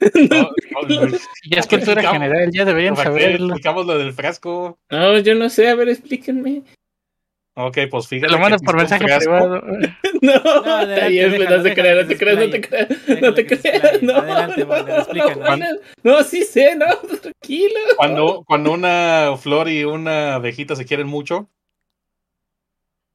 No, 0.30 0.50
no, 0.88 1.06
no. 1.06 1.18
Ya 1.50 1.58
es 1.58 1.66
cultura 1.66 2.08
general, 2.12 2.50
ya 2.52 2.64
deberían 2.64 2.94
¿Para 2.94 3.12
qué 3.12 3.20
saberlo. 3.20 3.46
explicamos 3.46 3.84
lo 3.84 3.98
del 3.98 4.12
frasco? 4.12 4.78
No, 4.90 5.18
yo 5.18 5.34
no 5.34 5.48
sé, 5.50 5.68
a 5.68 5.74
ver, 5.74 5.88
explíquenme. 5.88 6.62
Ok, 7.60 7.76
pues 7.90 8.08
Te 8.08 8.16
fíjate. 8.16 8.32
lo 8.32 8.38
mandas 8.38 8.62
por 8.62 8.76
mensaje 8.76 9.04
privado. 9.04 9.62
No, 10.22 10.32
No, 10.44 10.74
adelante, 10.74 11.28
no 11.28 11.62
se 11.62 11.68
déjalo 11.70 11.74
creas, 11.74 11.96
no 11.96 12.06
te 12.06 12.14
se 12.14 12.18
creas, 12.18 12.38
no 12.38 12.50
te 12.50 12.60
creas, 12.60 12.88
no 13.22 13.34
te 13.34 13.46
creas, 13.46 14.02
no, 14.02 14.14
Adelante, 14.16 14.64
no, 14.64 15.56
no, 15.56 15.66
no, 16.04 16.22
sí 16.24 16.44
sé, 16.44 16.76
no, 16.76 16.86
tranquilo. 17.22 17.74
Cuando, 17.96 18.44
cuando 18.46 18.72
una 18.72 19.36
flor 19.40 19.68
y 19.68 19.82
una 19.84 20.34
abejita 20.36 20.76
se 20.76 20.84
quieren 20.84 21.06
mucho, 21.08 21.48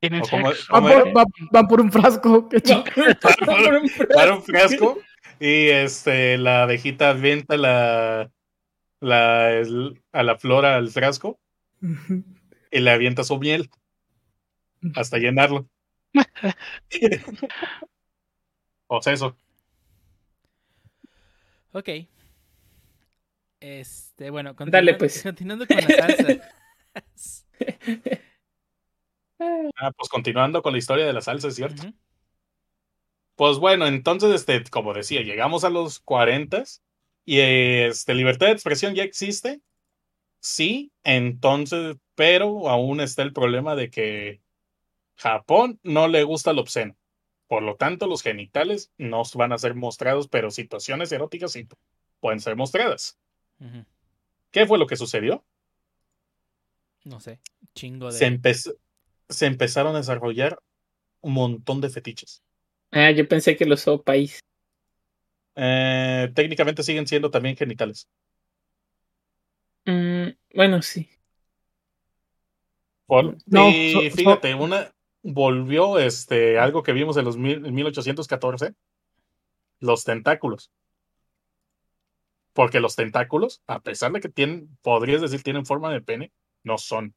Tienen 0.02 0.22
¿O 0.24 0.28
cómo- 0.30 0.50
sexo. 0.52 0.74
Van 0.74 0.84
¿Cómo 0.84 1.14
por, 1.14 1.24
van 1.52 1.68
por 1.70 1.82
un 1.82 1.92
frasco. 1.92 2.50
Qué 2.50 2.60
chido. 2.62 2.84
para 4.14 4.34
un 4.34 4.44
frasco 4.44 5.00
y 5.40 5.68
este 5.70 6.38
la 6.38 6.64
abejita 6.64 7.12
avienta 7.12 7.56
la, 7.56 8.30
la 9.00 9.52
el- 9.54 10.02
a 10.12 10.24
la 10.24 10.38
flor 10.38 10.66
al 10.66 10.90
frasco 10.90 11.40
y 12.72 12.80
le 12.80 12.92
avienta 12.92 13.24
su 13.24 13.38
miel 13.40 13.70
hasta 14.96 15.18
llenarlo. 15.18 15.68
o 18.88 19.02
sea, 19.02 19.14
eso. 19.14 19.36
Ok. 21.72 21.90
Este, 23.60 24.30
bueno, 24.30 24.54
Dale, 24.58 24.96
pues. 24.96 25.24
continuando 25.24 25.66
con 25.66 25.78
la 25.78 25.88
salsa. 25.88 26.52
Ah, 29.76 29.92
pues 29.98 30.08
continuando 30.10 30.62
con 30.62 30.72
la 30.72 30.78
historia 30.80 31.06
de 31.06 31.12
la 31.12 31.20
salsa, 31.20 31.50
es 31.50 31.56
cierto. 31.56 31.84
Pues 33.36 33.58
bueno, 33.58 33.88
entonces, 33.88 34.32
este, 34.34 34.64
como 34.70 34.94
decía, 34.94 35.22
llegamos 35.22 35.66
a 35.66 35.70
los 35.70 36.00
40 36.00 36.64
y 37.26 37.40
este, 37.40 38.14
libertad 38.14 38.48
de 38.48 38.54
expresión 38.54 38.96
ya 38.96 39.04
existe. 39.04 39.60
Sí, 40.40 40.92
entonces, 41.04 41.98
pero 42.16 42.70
aún 42.70 43.02
está 43.02 43.24
el 43.24 43.34
problema 43.34 43.76
de 43.76 43.90
que 43.90 44.43
Japón 45.24 45.80
no 45.84 46.10
le 46.10 46.24
gusta 46.24 46.52
lo 46.52 46.60
obsceno. 46.62 46.98
Por 47.48 47.64
lo 47.64 47.78
tanto, 47.78 48.08
los 48.08 48.22
genitales 48.22 48.92
no 48.98 49.22
van 49.36 49.54
a 49.54 49.58
ser 49.58 49.74
mostrados, 49.74 50.28
pero 50.28 50.52
situaciones 50.52 51.14
eróticas 51.14 51.54
sí 51.54 51.66
pueden 52.20 52.42
ser 52.42 52.58
mostradas. 52.58 53.18
¿Qué 54.52 54.66
fue 54.68 54.78
lo 54.78 54.86
que 54.86 54.98
sucedió? 54.98 55.46
No 57.06 57.22
sé. 57.22 57.40
Chingo 57.74 58.12
de. 58.12 58.18
Se, 58.18 58.26
empezó- 58.26 58.74
se 59.30 59.46
empezaron 59.46 59.96
a 59.96 60.00
desarrollar 60.00 60.60
un 61.22 61.34
montón 61.34 61.80
de 61.80 61.90
fetiches. 61.90 62.44
Ah, 62.92 63.12
yo 63.12 63.26
pensé 63.26 63.56
que 63.56 63.66
los 63.66 63.86
país. 64.04 64.40
Eh, 65.56 66.32
técnicamente 66.36 66.84
siguen 66.84 67.08
siendo 67.08 67.32
también 67.32 67.56
genitales. 67.56 68.10
Mm, 69.86 70.30
bueno, 70.54 70.82
sí. 70.82 71.10
Por- 73.06 73.38
No, 73.46 73.70
y 73.70 73.94
so- 73.94 74.02
so- 74.02 74.16
fíjate, 74.18 74.54
una 74.54 74.93
volvió 75.24 75.98
este 76.00 76.60
algo 76.60 76.84
que 76.84 76.94
vimos 76.94 77.18
en 77.18 77.26
los 77.26 77.38
mil- 77.38 77.66
en 77.66 77.74
1814, 77.74 78.76
los 79.80 80.04
tentáculos. 80.04 80.72
Porque 82.54 82.80
los 82.80 82.96
tentáculos, 82.96 83.62
a 83.68 83.80
pesar 83.80 84.12
de 84.12 84.20
que 84.20 84.30
tienen, 84.30 84.78
podrías 84.84 85.22
decir, 85.22 85.42
tienen 85.42 85.66
forma 85.66 85.92
de 85.92 86.02
pene, 86.02 86.32
no 86.64 86.78
son. 86.78 87.16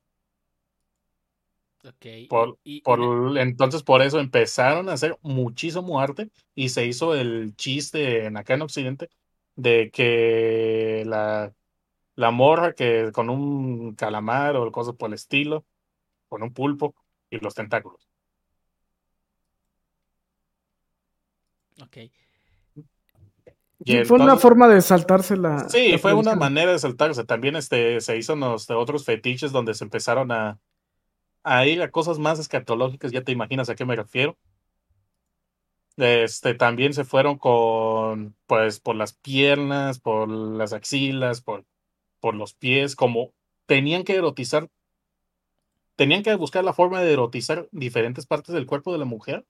Ok. 1.85 2.07
Por- 2.29 2.59
y- 2.65 2.79
y- 2.79 2.81
Por, 2.81 3.39
entonces, 3.39 3.83
por 3.83 4.03
eso 4.03 4.19
empezaron 4.19 4.89
a 4.89 4.95
hacer 4.95 5.17
muchísimo 5.23 6.01
arte 6.01 6.31
y 6.55 6.71
se 6.71 6.87
hizo 6.87 7.15
el 7.15 7.55
chiste 7.57 8.25
en 8.27 8.37
acá 8.37 8.55
en 8.55 8.63
Occidente 8.63 9.09
de 9.55 9.91
que 9.93 11.05
la, 11.07 11.55
la 12.17 12.31
morra 12.33 12.75
que 12.75 13.11
con 13.13 13.31
un 13.31 13.95
calamar 13.95 14.57
o 14.57 14.73
cosas 14.73 14.97
por 14.97 15.11
el 15.11 15.15
estilo, 15.15 15.65
con 16.29 16.43
un 16.43 16.53
pulpo 16.55 16.95
y 17.31 17.39
los 17.39 17.55
tentáculos. 17.55 18.09
Ok. 21.83 21.97
Y 21.97 22.13
Sí, 23.85 24.05
fue 24.05 24.19
una 24.19 24.37
forma 24.37 24.69
de 24.69 24.81
saltarse 24.81 25.37
la. 25.37 25.69
Sí, 25.69 25.93
la 25.93 25.99
fue 25.99 26.15
una 26.15 26.35
manera 26.35 26.73
de 26.73 26.79
saltarse. 26.79 27.25
También 27.25 27.57
este, 27.57 28.01
se 28.01 28.17
hizo 28.17 28.33
unos 28.33 28.71
otros 28.71 29.05
fetiches 29.05 29.53
donde 29.53 29.75
se 29.75 29.85
empezaron 29.85 30.33
a, 30.33 30.59
a 31.43 31.67
ir 31.67 31.83
a 31.83 31.91
cosas 31.91 32.19
más 32.19 32.39
escatológicas, 32.39 33.13
ya 33.13 33.23
te 33.23 33.33
imaginas 33.33 33.69
a 33.69 33.75
qué 33.75 33.85
me 33.85 33.95
refiero. 33.95 34.37
Este, 35.97 36.55
también 36.55 36.93
se 36.93 37.05
fueron 37.05 37.39
con, 37.39 38.37
pues, 38.47 38.81
por 38.81 38.97
las 38.97 39.15
piernas, 39.15 39.99
por 39.99 40.29
las 40.29 40.73
axilas, 40.73 41.41
por, 41.41 41.65
por 42.21 42.35
los 42.35 42.55
pies, 42.55 42.97
como 42.97 43.33
tenían 43.67 44.05
que 44.05 44.17
erotizar, 44.17 44.69
tenían 45.97 46.23
que 46.23 46.35
buscar 46.35 46.65
la 46.65 46.75
forma 46.75 47.01
de 47.01 47.13
erotizar 47.13 47.69
diferentes 47.73 48.27
partes 48.27 48.55
del 48.55 48.67
cuerpo 48.67 48.93
de 48.93 48.99
la 48.99 49.05
mujer 49.05 49.47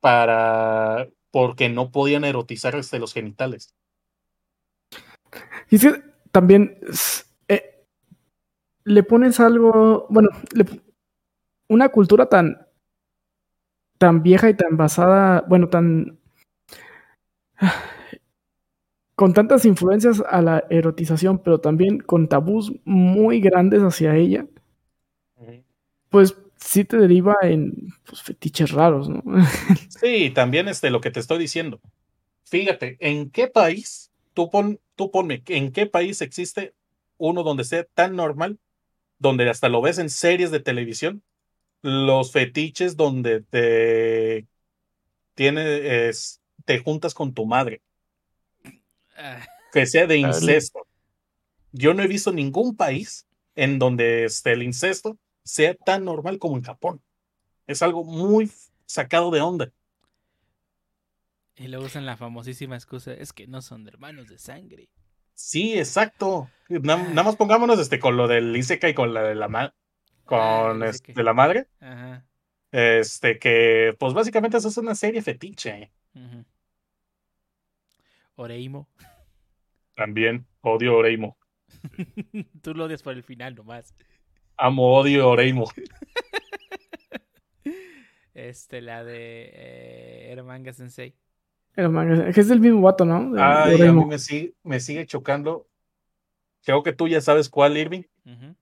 para, 0.00 1.08
porque 1.30 1.68
no 1.68 1.90
podían 1.92 2.24
erotizar 2.24 2.74
este, 2.74 2.98
los 2.98 3.14
genitales. 3.14 3.74
Y 5.70 5.76
es 5.76 5.82
que 5.82 6.02
también 6.32 6.78
eh, 7.48 7.86
le 8.84 9.02
pones 9.04 9.40
algo, 9.40 10.06
bueno, 10.10 10.28
una 11.68 11.88
cultura 11.90 12.26
tan, 12.26 12.66
tan 13.98 14.22
vieja 14.22 14.50
y 14.50 14.54
tan 14.54 14.76
basada, 14.76 15.44
bueno, 15.48 15.68
tan 15.68 16.18
con 19.14 19.32
tantas 19.34 19.64
influencias 19.64 20.22
a 20.28 20.42
la 20.42 20.64
erotización, 20.68 21.38
pero 21.38 21.60
también 21.60 22.00
con 22.00 22.28
tabús 22.28 22.72
muy 22.84 23.40
grandes 23.40 23.82
hacia 23.82 24.16
ella, 24.16 24.46
pues 26.12 26.36
sí 26.56 26.84
te 26.84 26.96
deriva 26.96 27.34
en 27.42 27.92
pues, 28.04 28.22
fetiches 28.22 28.70
raros, 28.70 29.08
¿no? 29.08 29.22
Sí, 30.00 30.30
también 30.30 30.68
este, 30.68 30.90
lo 30.90 31.00
que 31.00 31.10
te 31.10 31.20
estoy 31.20 31.38
diciendo. 31.38 31.80
Fíjate, 32.44 32.96
¿en 33.00 33.30
qué 33.30 33.48
país, 33.48 34.12
tú, 34.34 34.50
pon, 34.50 34.78
tú 34.94 35.10
ponme, 35.10 35.42
¿en 35.46 35.72
qué 35.72 35.86
país 35.86 36.20
existe 36.20 36.74
uno 37.18 37.42
donde 37.42 37.64
sea 37.64 37.84
tan 37.94 38.14
normal, 38.14 38.58
donde 39.18 39.48
hasta 39.48 39.68
lo 39.68 39.80
ves 39.80 39.98
en 39.98 40.10
series 40.10 40.50
de 40.50 40.60
televisión, 40.60 41.22
los 41.82 42.32
fetiches 42.32 42.96
donde 42.96 43.42
te, 43.42 44.46
tiene, 45.34 46.08
es, 46.08 46.40
te 46.64 46.78
juntas 46.78 47.14
con 47.14 47.32
tu 47.32 47.46
madre, 47.46 47.80
Ah, 49.16 49.46
que 49.72 49.86
sea 49.86 50.06
de 50.06 50.20
Dale. 50.20 50.28
incesto? 50.28 50.86
Yo 51.72 51.94
no 51.94 52.02
he 52.02 52.08
visto 52.08 52.32
ningún 52.32 52.76
país 52.76 53.26
en 53.54 53.78
donde 53.78 54.24
este, 54.24 54.52
el 54.52 54.62
incesto 54.62 55.18
sea 55.44 55.74
tan 55.74 56.04
normal 56.04 56.38
como 56.38 56.56
en 56.56 56.62
Japón. 56.64 57.02
Es 57.66 57.82
algo 57.82 58.04
muy 58.04 58.50
sacado 58.86 59.30
de 59.30 59.40
onda. 59.40 59.72
y 61.56 61.68
luego 61.68 61.84
usan 61.86 62.06
la 62.06 62.16
famosísima 62.16 62.74
excusa. 62.76 63.12
Es 63.12 63.32
que 63.32 63.46
no 63.46 63.62
son 63.62 63.86
hermanos 63.86 64.28
de 64.28 64.38
sangre. 64.38 64.88
Sí, 65.34 65.78
exacto. 65.78 66.50
Na- 66.68 66.96
Nada 66.96 67.22
más 67.22 67.36
pongámonos 67.36 67.78
este 67.78 67.98
con 68.00 68.16
lo 68.16 68.26
del 68.28 68.56
Isekai 68.56 68.90
y 68.90 68.94
con 68.94 69.14
la 69.14 69.22
de 69.22 69.34
la 69.34 69.48
ma- 69.48 69.74
con 70.24 70.82
Ah, 70.82 70.86
este, 70.88 71.12
Isekai. 71.12 71.24
la 71.24 71.34
madre. 71.34 71.68
Ajá. 71.80 72.26
Este, 72.70 73.38
que 73.38 73.94
pues 73.98 74.12
básicamente 74.14 74.56
eso 74.56 74.68
es 74.68 74.76
una 74.78 74.94
serie 74.94 75.22
fetiche. 75.22 75.92
Oreimo. 78.36 78.88
También 79.94 80.46
odio 80.62 80.96
Oreimo. 80.96 81.36
Tú 82.62 82.74
lo 82.74 82.84
odias 82.84 83.02
por 83.02 83.12
el 83.14 83.22
final 83.22 83.54
nomás. 83.54 83.94
Amo 84.56 84.94
odio 84.94 85.28
Oreimo. 85.28 85.70
Este, 88.34 88.80
la 88.80 89.04
de 89.04 89.50
eh, 89.52 90.32
Ermanga 90.32 90.72
Sensei. 90.72 91.14
Man, 91.76 92.10
es 92.28 92.34
que 92.34 92.40
es 92.40 92.48
del 92.48 92.60
mismo 92.60 92.80
vato, 92.80 93.04
¿no? 93.04 93.30
De- 93.30 93.36
de 93.38 93.42
Ay, 93.42 93.82
a 93.88 93.92
mí 93.92 94.04
me 94.06 94.18
sigue, 94.18 94.54
me 94.62 94.80
sigue 94.80 95.06
chocando. 95.06 95.68
Creo 96.64 96.82
que 96.82 96.92
tú 96.92 97.08
ya 97.08 97.20
sabes 97.20 97.48
cuál, 97.50 97.76
Irving. 97.76 98.02
Ujú. 98.24 98.54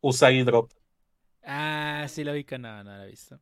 Usagi 0.00 0.42
Drop. 0.42 0.70
Ah, 1.42 2.06
sí 2.08 2.24
lo 2.24 2.32
vi 2.32 2.44
que 2.44 2.58
no, 2.58 2.82
no 2.84 2.96
lo 2.96 3.02
he 3.04 3.08
visto. 3.08 3.38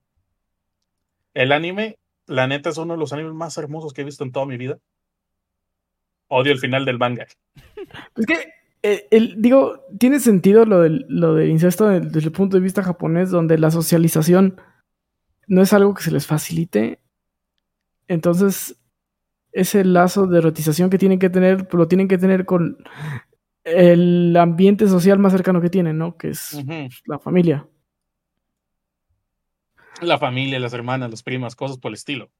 El 1.34 1.52
anime, 1.52 1.98
la 2.26 2.46
neta, 2.46 2.70
es 2.70 2.78
uno 2.78 2.94
de 2.94 3.00
los 3.00 3.12
animes 3.12 3.32
más 3.32 3.56
hermosos 3.56 3.92
que 3.92 4.00
he 4.02 4.04
visto 4.04 4.24
en 4.24 4.32
toda 4.32 4.46
mi 4.46 4.56
vida. 4.56 4.78
Odio 6.28 6.52
el 6.52 6.58
final 6.58 6.84
del 6.84 6.98
manga. 6.98 7.26
Es 8.16 8.26
que, 8.26 8.52
eh, 8.88 9.08
el, 9.10 9.42
digo, 9.42 9.84
tiene 9.98 10.20
sentido 10.20 10.64
lo 10.64 10.80
del, 10.80 11.06
lo 11.08 11.34
del 11.34 11.50
incesto 11.50 11.88
desde 11.88 12.20
el 12.20 12.30
punto 12.30 12.56
de 12.56 12.62
vista 12.62 12.84
japonés, 12.84 13.32
donde 13.32 13.58
la 13.58 13.72
socialización 13.72 14.60
no 15.48 15.60
es 15.60 15.72
algo 15.72 15.92
que 15.92 16.04
se 16.04 16.12
les 16.12 16.24
facilite. 16.24 17.00
Entonces, 18.06 18.80
ese 19.50 19.84
lazo 19.84 20.28
de 20.28 20.38
erotización 20.38 20.88
que 20.88 20.98
tienen 20.98 21.18
que 21.18 21.30
tener, 21.30 21.66
pues, 21.66 21.74
lo 21.74 21.88
tienen 21.88 22.06
que 22.06 22.16
tener 22.16 22.44
con 22.44 22.78
el 23.64 24.36
ambiente 24.36 24.86
social 24.86 25.18
más 25.18 25.32
cercano 25.32 25.60
que 25.60 25.70
tienen, 25.70 25.98
¿no? 25.98 26.16
Que 26.16 26.28
es 26.28 26.56
la 27.06 27.18
familia. 27.18 27.68
La 30.00 30.16
familia, 30.16 30.60
las 30.60 30.74
hermanas, 30.74 31.10
las 31.10 31.24
primas, 31.24 31.56
cosas 31.56 31.78
por 31.78 31.88
el 31.88 31.94
estilo. 31.94 32.30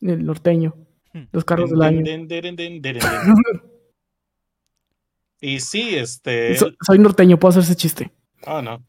El 0.00 0.24
norteño. 0.24 0.76
Los 1.32 1.44
carros 1.44 1.70
del 1.70 1.82
año. 1.82 2.02
Den, 2.04 2.28
den, 2.28 2.42
den, 2.44 2.54
den, 2.54 2.82
den, 2.82 3.00
den. 3.00 3.02
Y 5.40 5.60
sí, 5.60 5.94
este. 5.96 6.56
So- 6.56 6.72
soy 6.84 6.98
norteño, 6.98 7.38
puedo 7.38 7.50
hacer 7.50 7.62
ese 7.62 7.76
chiste. 7.76 8.10
Ah, 8.44 8.62
no. 8.62 8.84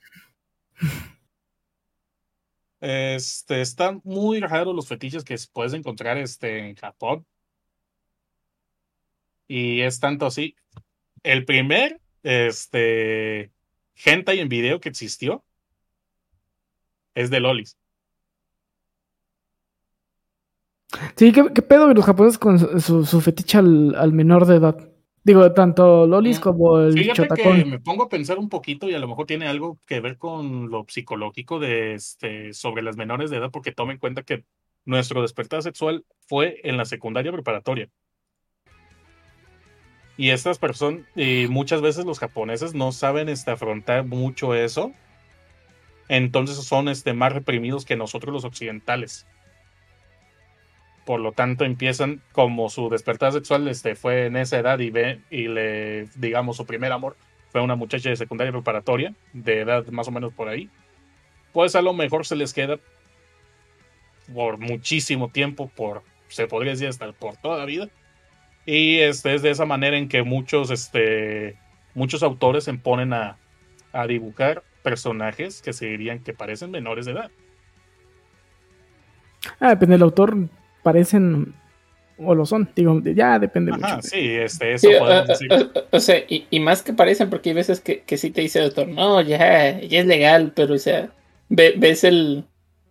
Este, 2.81 3.61
están 3.61 4.01
muy 4.03 4.39
raros 4.39 4.73
los 4.75 4.87
fetiches 4.87 5.23
que 5.23 5.35
puedes 5.51 5.73
encontrar 5.73 6.17
este, 6.17 6.69
en 6.69 6.75
Japón. 6.75 7.25
Y 9.47 9.81
es 9.81 9.99
tanto 9.99 10.25
así. 10.25 10.55
El 11.23 11.43
primer, 11.45 11.99
este, 12.23 13.51
hentai 14.05 14.39
en 14.39 14.47
video 14.49 14.79
que 14.79 14.89
existió 14.89 15.43
es 17.15 17.29
de 17.29 17.39
Lolis. 17.41 17.75
Sí, 21.15 21.31
¿qué, 21.31 21.51
qué 21.53 21.61
pedo 21.61 21.93
los 21.93 22.05
japoneses 22.05 22.39
con 22.39 22.57
su, 22.59 22.79
su- 22.79 23.05
su 23.05 23.21
fetiche 23.21 23.57
al, 23.57 23.93
al 23.95 24.13
menor 24.13 24.45
de 24.45 24.55
edad? 24.55 24.89
Digo, 25.23 25.51
tanto 25.51 26.07
Lolis 26.07 26.39
como 26.39 26.79
el 26.79 26.93
Fíjate 26.93 27.27
que 27.35 27.65
me 27.65 27.79
pongo 27.79 28.03
a 28.03 28.09
pensar 28.09 28.37
un 28.39 28.49
poquito 28.49 28.89
y 28.89 28.95
a 28.95 28.99
lo 28.99 29.07
mejor 29.07 29.25
tiene 29.25 29.47
algo 29.47 29.77
que 29.85 29.99
ver 29.99 30.17
con 30.17 30.69
lo 30.69 30.85
psicológico 30.87 31.59
de 31.59 31.93
este 31.93 32.53
sobre 32.53 32.81
las 32.81 32.95
menores 32.95 33.29
de 33.29 33.37
edad, 33.37 33.51
porque 33.51 33.71
toma 33.71 33.91
en 33.91 33.99
cuenta 33.99 34.23
que 34.23 34.45
nuestro 34.85 35.21
despertar 35.21 35.61
sexual 35.61 36.05
fue 36.27 36.61
en 36.63 36.77
la 36.77 36.85
secundaria 36.85 37.31
preparatoria. 37.31 37.89
Y 40.17 40.31
estas 40.31 40.57
personas, 40.57 41.03
y 41.15 41.47
muchas 41.49 41.81
veces 41.81 42.05
los 42.05 42.19
japoneses 42.19 42.73
no 42.73 42.91
saben 42.91 43.29
este, 43.29 43.51
afrontar 43.51 44.05
mucho 44.05 44.53
eso. 44.53 44.91
Entonces 46.09 46.57
son 46.57 46.89
este, 46.89 47.13
más 47.13 47.31
reprimidos 47.31 47.85
que 47.85 47.95
nosotros 47.95 48.33
los 48.33 48.43
occidentales. 48.43 49.27
Por 51.09 51.21
lo 51.21 51.31
tanto, 51.31 51.65
empiezan 51.65 52.21
como 52.33 52.69
su 52.69 52.87
despertar 52.87 53.33
sexual 53.33 53.67
este, 53.67 53.95
fue 53.95 54.27
en 54.27 54.35
esa 54.35 54.59
edad 54.59 54.77
y 54.77 54.91
ve 54.91 55.21
y 55.31 55.47
le, 55.47 56.05
digamos, 56.13 56.55
su 56.55 56.67
primer 56.67 56.91
amor 56.91 57.17
fue 57.51 57.61
una 57.61 57.75
muchacha 57.75 58.09
de 58.09 58.15
secundaria 58.15 58.51
preparatoria, 58.51 59.15
de 59.33 59.61
edad 59.61 59.87
más 59.87 60.07
o 60.07 60.11
menos 60.11 60.31
por 60.33 60.49
ahí. 60.49 60.69
Pues 61.51 61.75
a 61.75 61.81
lo 61.81 61.93
mejor 61.93 62.27
se 62.27 62.35
les 62.35 62.53
queda 62.53 62.77
por 64.31 64.59
muchísimo 64.59 65.29
tiempo, 65.29 65.71
por 65.75 66.03
se 66.27 66.45
podría 66.45 66.73
decir 66.73 66.89
hasta 66.89 67.11
por 67.11 67.37
toda 67.37 67.57
la 67.57 67.65
vida. 67.65 67.89
Y 68.67 68.99
este 68.99 69.33
es 69.33 69.41
de 69.41 69.49
esa 69.49 69.65
manera 69.65 69.97
en 69.97 70.09
que 70.09 70.21
muchos, 70.21 70.69
este, 70.69 71.57
muchos 71.95 72.21
autores 72.21 72.65
se 72.65 72.73
ponen 72.75 73.13
a, 73.13 73.39
a 73.93 74.05
dibujar 74.05 74.61
personajes 74.83 75.63
que 75.63 75.73
se 75.73 75.87
dirían 75.87 76.19
que 76.19 76.35
parecen 76.35 76.69
menores 76.69 77.07
de 77.07 77.13
edad. 77.13 77.31
Ah, 79.59 79.69
depende 79.69 79.95
del 79.95 80.03
autor, 80.03 80.37
parecen 80.83 81.53
o 82.17 82.35
lo 82.35 82.45
son. 82.45 82.69
Digo, 82.75 83.01
ya 83.03 83.39
depende 83.39 83.71
Ajá, 83.71 83.95
mucho. 83.97 84.07
sí, 84.09 84.17
este, 84.19 84.73
eso 84.73 84.89
Sí, 84.89 84.95
podemos 84.99 85.23
o- 85.23 85.27
decir. 85.27 85.53
o- 85.53 85.79
o- 85.79 85.83
o 85.91 85.99
sea, 85.99 86.17
y, 86.27 86.45
y 86.49 86.59
más 86.59 86.81
que 86.83 86.93
parecen, 86.93 87.29
porque 87.29 87.49
hay 87.49 87.55
veces 87.55 87.79
que, 87.79 88.01
que 88.01 88.17
sí 88.17 88.29
te 88.31 88.41
dice 88.41 88.59
el 88.59 88.65
autor, 88.65 88.87
no, 88.89 89.21
ya, 89.21 89.79
ya 89.79 89.99
es 89.99 90.05
legal, 90.05 90.51
pero 90.55 90.73
o 90.75 90.77
sea, 90.79 91.11
ve- 91.49 91.75
ves 91.77 92.03
el, 92.03 92.43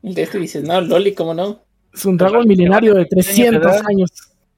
el 0.02 0.14
de 0.14 0.22
este 0.22 0.38
y 0.38 0.42
dices, 0.42 0.64
no, 0.64 0.80
Loli, 0.80 1.12
¿cómo 1.12 1.34
no? 1.34 1.62
Es 1.92 2.04
un 2.06 2.16
dragón 2.16 2.46
milenario 2.48 2.94
de 2.94 3.04
300 3.06 3.62
edad. 3.76 3.82
años. 3.86 4.10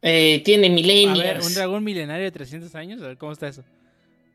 Eh, 0.03 0.41
tiene 0.45 0.67
A 0.67 0.71
ver, 0.71 0.71
un 0.71 0.75
milenios. 0.87 1.55
dragón 1.55 1.85
milenario 1.85 2.25
de 2.25 2.31
300 2.31 2.75
años. 2.75 3.03
A 3.03 3.09
ver, 3.09 3.17
¿cómo 3.19 3.33
está 3.33 3.49
eso? 3.49 3.63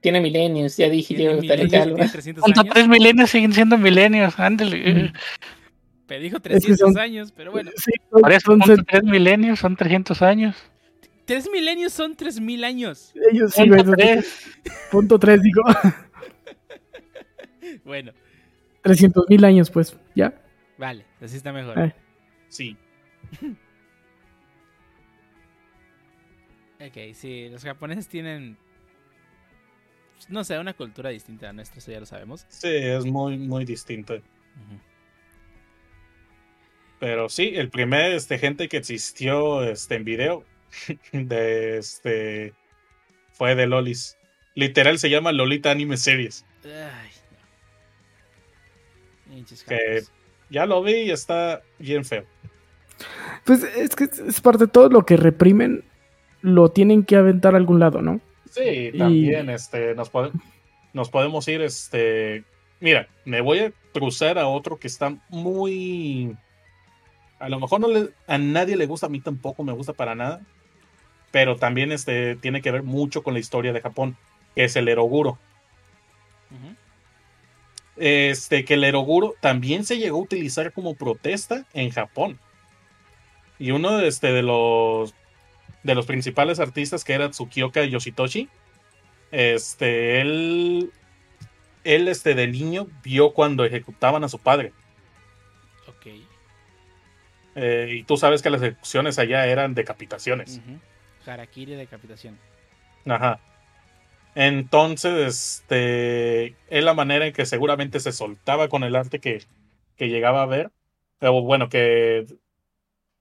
Tiene 0.02 0.22
milenios, 0.22 0.78
ya 0.78 0.88
dije 0.90 1.16
¿Tiene 1.16 1.36
yo, 1.36 1.42
milenios? 1.42 1.72
legal. 1.72 1.96
¿Tiene 1.96 2.10
300 2.12 2.44
Hasta 2.46 2.62
años? 2.62 2.74
tres 2.74 2.88
milenios 2.88 3.30
siguen 3.32 3.54
siendo 3.54 3.78
milenios. 3.78 4.40
Ándale. 4.40 4.94
Mm. 4.94 5.14
Pero 6.07 6.22
dijo 6.22 6.38
que 6.38 6.49
300 6.49 6.80
son- 6.94 6.98
años, 6.99 7.32
pero 7.32 7.52
bueno. 7.52 7.72
Sí, 7.76 7.91
Por 8.10 8.32
eso, 8.32 8.41
son- 8.52 8.60
punto 8.60 8.84
tres 8.88 9.03
milenios 9.03 9.60
son 9.60 9.76
300 9.76 10.22
años. 10.22 10.56
3 11.26 11.49
milenios 11.52 11.91
son 11.94 12.15
3000 12.15 12.64
años. 12.64 13.11
ellos 13.32 13.53
sí, 13.53 13.61
Punto 13.68 13.84
güey, 13.84 13.95
tres. 13.98 14.45
punto 14.91 15.19
3, 15.19 15.41
digo. 15.41 15.61
Bueno, 17.84 18.14
300 18.82 19.26
mil 19.30 19.44
años, 19.44 19.69
pues, 19.72 19.98
ya. 20.15 20.34
vale, 20.77 21.06
así 21.19 21.36
está 21.38 21.52
mejor. 21.52 21.77
Ah. 21.80 21.95
Sí. 22.48 22.77
Ok, 26.80 27.14
sí, 27.14 27.48
los 27.49 27.64
japoneses 27.64 28.07
tienen. 28.07 28.57
No 30.30 30.44
sé, 30.44 30.60
una 30.60 30.73
cultura 30.73 31.10
distinta 31.10 31.49
a 31.49 31.53
nuestra, 31.53 31.80
eso 31.80 31.91
ya 31.91 31.99
lo 31.99 32.06
sabemos. 32.06 32.45
Sí, 32.49 32.68
es 32.69 33.06
muy, 33.06 33.38
muy 33.38 33.64
distinto. 33.65 34.14
Ujú. 34.15 34.80
Pero 37.00 37.30
sí, 37.30 37.52
el 37.56 37.70
primer 37.70 38.14
este, 38.14 38.38
gente 38.40 38.68
que 38.70 38.78
existió 38.78 39.64
este, 39.64 39.96
en 39.96 40.06
video 40.06 40.44
de 41.12 41.78
este 41.78 42.54
fue 43.34 43.56
de 43.56 43.68
Lolis. 43.68 44.18
Literal 44.56 44.98
se 45.00 45.10
llama 45.10 45.32
Lolita 45.34 45.72
Anime 45.72 45.98
Series. 45.98 46.46
Ay, 46.64 47.10
no. 49.42 49.46
Que-. 49.68 50.04
Ya 50.50 50.66
lo 50.66 50.82
vi 50.84 50.94
y 50.94 51.12
está 51.12 51.62
bien 51.80 52.06
feo. 52.06 52.26
Pues 53.44 53.64
es 53.64 53.96
que 53.96 54.06
es 54.06 54.40
parte 54.42 54.66
de 54.66 54.72
todo 54.72 54.90
lo 54.90 55.06
que 55.06 55.18
reprimen, 55.18 55.84
lo 56.42 56.70
tienen 56.70 57.04
que 57.04 57.16
aventar 57.18 57.54
a 57.54 57.58
algún 57.58 57.80
lado, 57.80 58.02
¿no? 58.02 58.22
Sí, 58.50 58.92
Y- 58.94 58.98
también 58.98 59.50
este, 59.50 59.94
nos, 59.96 60.10
pode- 60.12 60.32
nos 60.94 61.10
podemos 61.10 61.46
ir. 61.50 61.62
Este, 61.62 62.46
mira, 62.80 63.10
me 63.26 63.42
voy 63.42 63.60
a 63.60 63.74
cruzar 63.94 64.38
a 64.40 64.48
otro 64.48 64.78
que 64.80 64.88
está 64.88 65.18
muy. 65.30 66.36
A 67.40 67.49
lo 67.49 67.60
mejor 67.60 67.82
no 67.82 67.88
le- 67.88 68.10
a 68.28 68.38
nadie 68.38 68.76
le 68.78 68.86
gusta, 68.86 69.07
a 69.07 69.10
mí 69.10 69.20
tampoco 69.20 69.64
me 69.64 69.74
gusta 69.74 69.94
para 69.94 70.16
nada. 70.16 70.41
Pero 71.32 71.57
también 71.57 71.91
este, 71.91 72.36
tiene 72.38 72.62
que 72.62 72.72
ver 72.72 72.84
mucho 72.84 73.24
con 73.24 73.34
la 73.34 73.40
historia 73.40 73.74
de 73.74 73.82
Japón, 73.82 74.16
que 74.56 74.64
es 74.66 74.76
el 74.76 74.88
Eroguro. 74.88 75.38
Este, 77.98 78.66
que 78.66 78.74
el 78.74 78.84
eroguro 78.84 79.36
también 79.40 79.86
se 79.86 79.98
llegó 79.98 80.18
a 80.18 80.24
utilizar 80.24 80.74
como 80.74 80.95
protesta 80.95 81.66
en 81.74 81.91
Japón. 81.91 82.40
Y 83.57 83.72
uno 83.72 83.98
de, 83.98 84.07
este, 84.07 84.34
de 84.34 84.41
los 84.41 85.14
de 85.84 85.95
los 85.95 86.06
principales 86.07 86.60
artistas 86.60 87.03
que 87.03 87.14
era 87.14 87.30
Tsukioka 87.30 87.84
Yoshitoshi, 87.86 88.49
este, 89.32 90.20
él, 90.20 90.91
él 91.84 92.07
este, 92.07 92.34
de 92.34 92.48
niño 92.48 92.88
vio 93.03 93.34
cuando 93.34 93.64
ejecutaban 93.64 94.24
a 94.24 94.30
su 94.30 94.40
padre. 94.40 94.74
Eh, 97.56 97.88
y 97.99 98.03
tú 98.03 98.18
sabes 98.18 98.41
que 98.41 98.49
las 98.49 98.61
ejecuciones 98.61 99.18
allá 99.18 99.48
eran 99.48 99.73
decapitaciones. 99.73 100.60
Ujú. 100.60 100.80
Harakiri 101.32 101.76
decapitación. 101.76 102.38
Ajá. 103.06 103.40
Entonces, 104.36 105.61
este, 105.64 106.56
es 106.69 106.84
la 106.84 106.94
manera 106.94 107.26
en 107.26 107.34
que 107.34 107.45
seguramente 107.45 107.99
se 107.99 108.11
soltaba 108.11 108.68
con 108.68 108.84
el 108.84 108.95
arte 108.95 109.19
que, 109.19 109.44
que 109.95 110.10
llegaba 110.10 110.44
a 110.44 110.45
ver. 110.45 110.72
O 111.22 111.41
bueno, 111.41 111.69
que 111.69 112.26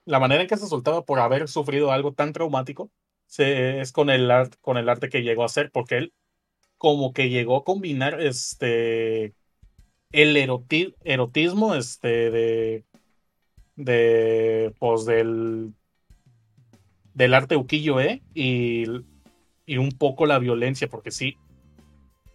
la 0.05 0.19
manera 0.19 0.43
en 0.43 0.49
que 0.49 0.57
se 0.57 0.67
soltaba 0.67 1.05
por 1.05 1.21
haber 1.21 1.49
sufrido 1.49 1.93
algo 1.93 2.13
tan 2.13 2.33
traumático 2.33 2.91
se, 3.27 3.81
es 3.81 3.93
con 3.93 4.11
el, 4.11 4.31
art- 4.31 4.57
con 4.61 4.77
el 4.77 4.89
arte 4.89 5.09
que 5.09 5.23
llegó 5.23 5.43
a 5.43 5.47
hacer, 5.47 5.71
porque 5.71 5.97
él 5.97 6.13
como 6.77 7.13
que 7.13 7.31
llegó 7.31 7.57
a 7.57 7.65
combinar 7.65 8.21
este, 8.21 9.33
el 10.13 10.37
eroti- 10.37 10.95
erotismo 11.05 11.75
este, 11.75 12.31
de, 12.31 12.85
de, 13.77 14.75
pues, 14.79 15.05
del, 15.05 15.73
del 17.15 17.35
arte 17.35 17.57
ukiyo-e 17.57 18.23
y 18.35 18.85
y 19.67 19.79
un 19.79 19.93
poco 19.93 20.27
la 20.27 20.39
violencia, 20.39 20.89
porque 20.89 21.11
sí. 21.11 21.37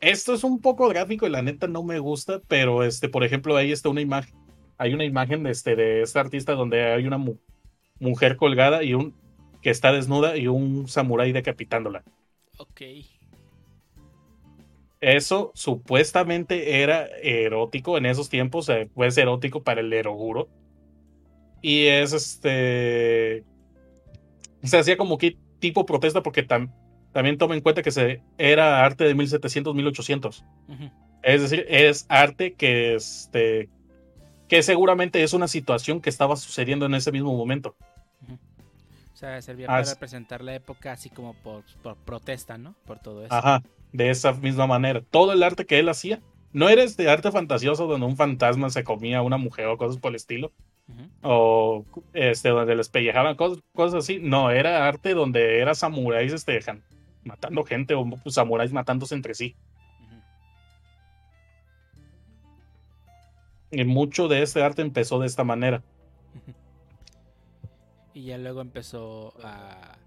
Esto 0.02 0.34
es 0.34 0.44
un 0.44 0.62
poco 0.62 0.88
gráfico 0.88 1.28
y 1.28 1.30
la 1.30 1.42
neta 1.42 1.68
no 1.68 1.84
me 1.84 2.00
gusta, 2.00 2.42
pero 2.48 2.84
este, 2.84 3.10
por 3.10 3.24
ejemplo, 3.24 3.56
ahí 3.56 3.72
está 3.72 3.90
una 3.90 4.02
imagen, 4.02 4.34
hay 4.78 4.94
una 4.94 5.06
imagen 5.06 5.44
de 5.44 5.52
este, 5.52 5.76
de 5.76 6.02
este 6.02 6.20
artista 6.20 6.54
donde 6.54 6.86
hay 6.86 7.06
una 7.06 7.18
mu- 7.18 7.38
mujer 8.00 8.38
colgada 8.38 8.84
y 8.84 8.94
un 8.94 9.14
que 9.62 9.70
está 9.70 9.92
desnuda 9.92 10.38
y 10.38 10.48
un 10.48 10.88
samurái 10.88 11.34
decapitándola. 11.34 12.04
Ok. 12.58 12.82
Eso 15.02 15.52
supuestamente 15.54 16.82
era 16.82 17.06
erótico 17.22 17.98
en 17.98 18.06
esos 18.06 18.30
tiempos, 18.30 18.70
eh, 18.70 18.90
pues 18.94 19.18
erótico 19.18 19.64
para 19.64 19.82
el 19.82 19.94
eroguro. 19.94 20.50
Y 21.62 21.86
es 21.86 22.14
este. 22.14 23.44
Se 24.64 24.78
hacía 24.78 24.98
como 24.98 25.18
que 25.18 25.38
tipo 25.60 25.86
protesta 25.86 26.22
porque 26.24 26.48
tam- 26.48 26.72
también 27.12 27.38
toma 27.38 27.56
en 27.56 27.62
cuenta 27.62 27.82
que 27.82 27.92
se, 27.92 28.22
era 28.38 28.84
arte 28.86 29.04
de 29.04 29.16
1700, 29.16 29.74
1800. 29.76 30.46
Ujú. 30.68 30.90
Es 31.24 31.42
decir, 31.42 31.66
es 31.68 32.06
arte 32.08 32.54
que, 32.54 32.96
este, 32.96 33.68
que 34.48 34.64
seguramente 34.64 35.22
es 35.24 35.34
una 35.34 35.48
situación 35.48 36.02
que 36.02 36.10
estaba 36.10 36.36
sucediendo 36.38 36.86
en 36.86 36.94
ese 36.96 37.12
mismo 37.12 37.36
momento. 37.36 37.76
O 39.14 39.18
sea, 39.20 39.42
servía 39.42 39.66
Ah, 39.66 39.82
para 39.82 39.84
representar 39.84 40.42
la 40.42 40.56
época 40.56 40.94
así 40.94 41.10
como 41.10 41.34
por, 41.34 41.64
por 41.84 41.98
protesta, 41.98 42.58
¿no? 42.58 42.74
Por 42.86 43.00
todo 43.00 43.26
eso. 43.26 43.34
Ajá, 43.34 43.62
de 43.92 44.10
esa 44.12 44.32
misma 44.32 44.66
manera. 44.66 45.02
Todo 45.02 45.34
el 45.34 45.44
arte 45.44 45.66
que 45.66 45.78
él 45.80 45.90
hacía 45.90 46.22
no 46.54 46.70
era 46.70 46.84
este 46.84 47.10
arte 47.10 47.30
fantasioso 47.30 47.86
donde 47.86 48.06
un 48.06 48.16
fantasma 48.16 48.70
se 48.70 48.86
comía 48.86 49.18
a 49.18 49.22
una 49.22 49.38
mujer 49.38 49.66
o 49.68 49.78
cosas 49.78 49.98
por 50.00 50.12
el 50.12 50.16
estilo. 50.16 50.54
O 51.22 51.86
este 52.14 52.50
donde 52.50 52.76
les 52.76 52.90
pellejaban 52.90 53.36
cosas, 53.36 53.60
cosas 53.74 54.04
así. 54.04 54.20
No, 54.22 54.52
era 54.52 54.88
arte 54.88 55.14
donde 55.14 55.60
era 55.60 55.76
samuráis 55.76 56.34
este, 56.34 56.60
matando 57.24 57.64
gente 57.64 57.94
o 57.96 58.06
samuráis 58.32 58.72
matándose 58.72 59.16
entre 59.16 59.34
sí. 59.36 59.56
Y 63.72 63.84
mucho 63.84 64.28
de 64.28 64.42
este 64.42 64.64
arte 64.64 64.82
empezó 64.82 65.20
de 65.20 65.28
esta 65.28 65.44
manera. 65.44 65.84
Y 68.14 68.24
ya 68.26 68.38
luego 68.38 68.62
empezó 68.62 69.34
a. 69.44 69.98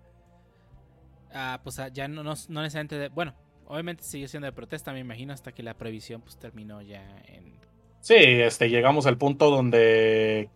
a, 1.33 1.61
pues 1.63 1.79
a- 1.79 1.89
ya 1.89 2.09
no, 2.09 2.23
no, 2.25 2.35
no 2.49 2.63
necesariamente 2.63 2.99
de. 2.99 3.09
Bueno, 3.09 3.35
obviamente 3.67 4.03
siguió 4.03 4.27
siendo 4.27 4.47
de 4.47 4.53
protesta, 4.53 4.93
me 4.93 4.99
imagino, 4.99 5.33
hasta 5.33 5.53
que 5.53 5.63
la 5.63 5.75
prohibición 5.75 6.21
pues 6.23 6.37
terminó 6.39 6.83
ya 6.83 7.05
en. 7.27 7.53
Sí, 8.01 8.17
este, 8.17 8.69
llegamos 8.69 9.07
al 9.07 9.17
punto 9.17 9.49
donde, 9.49 10.51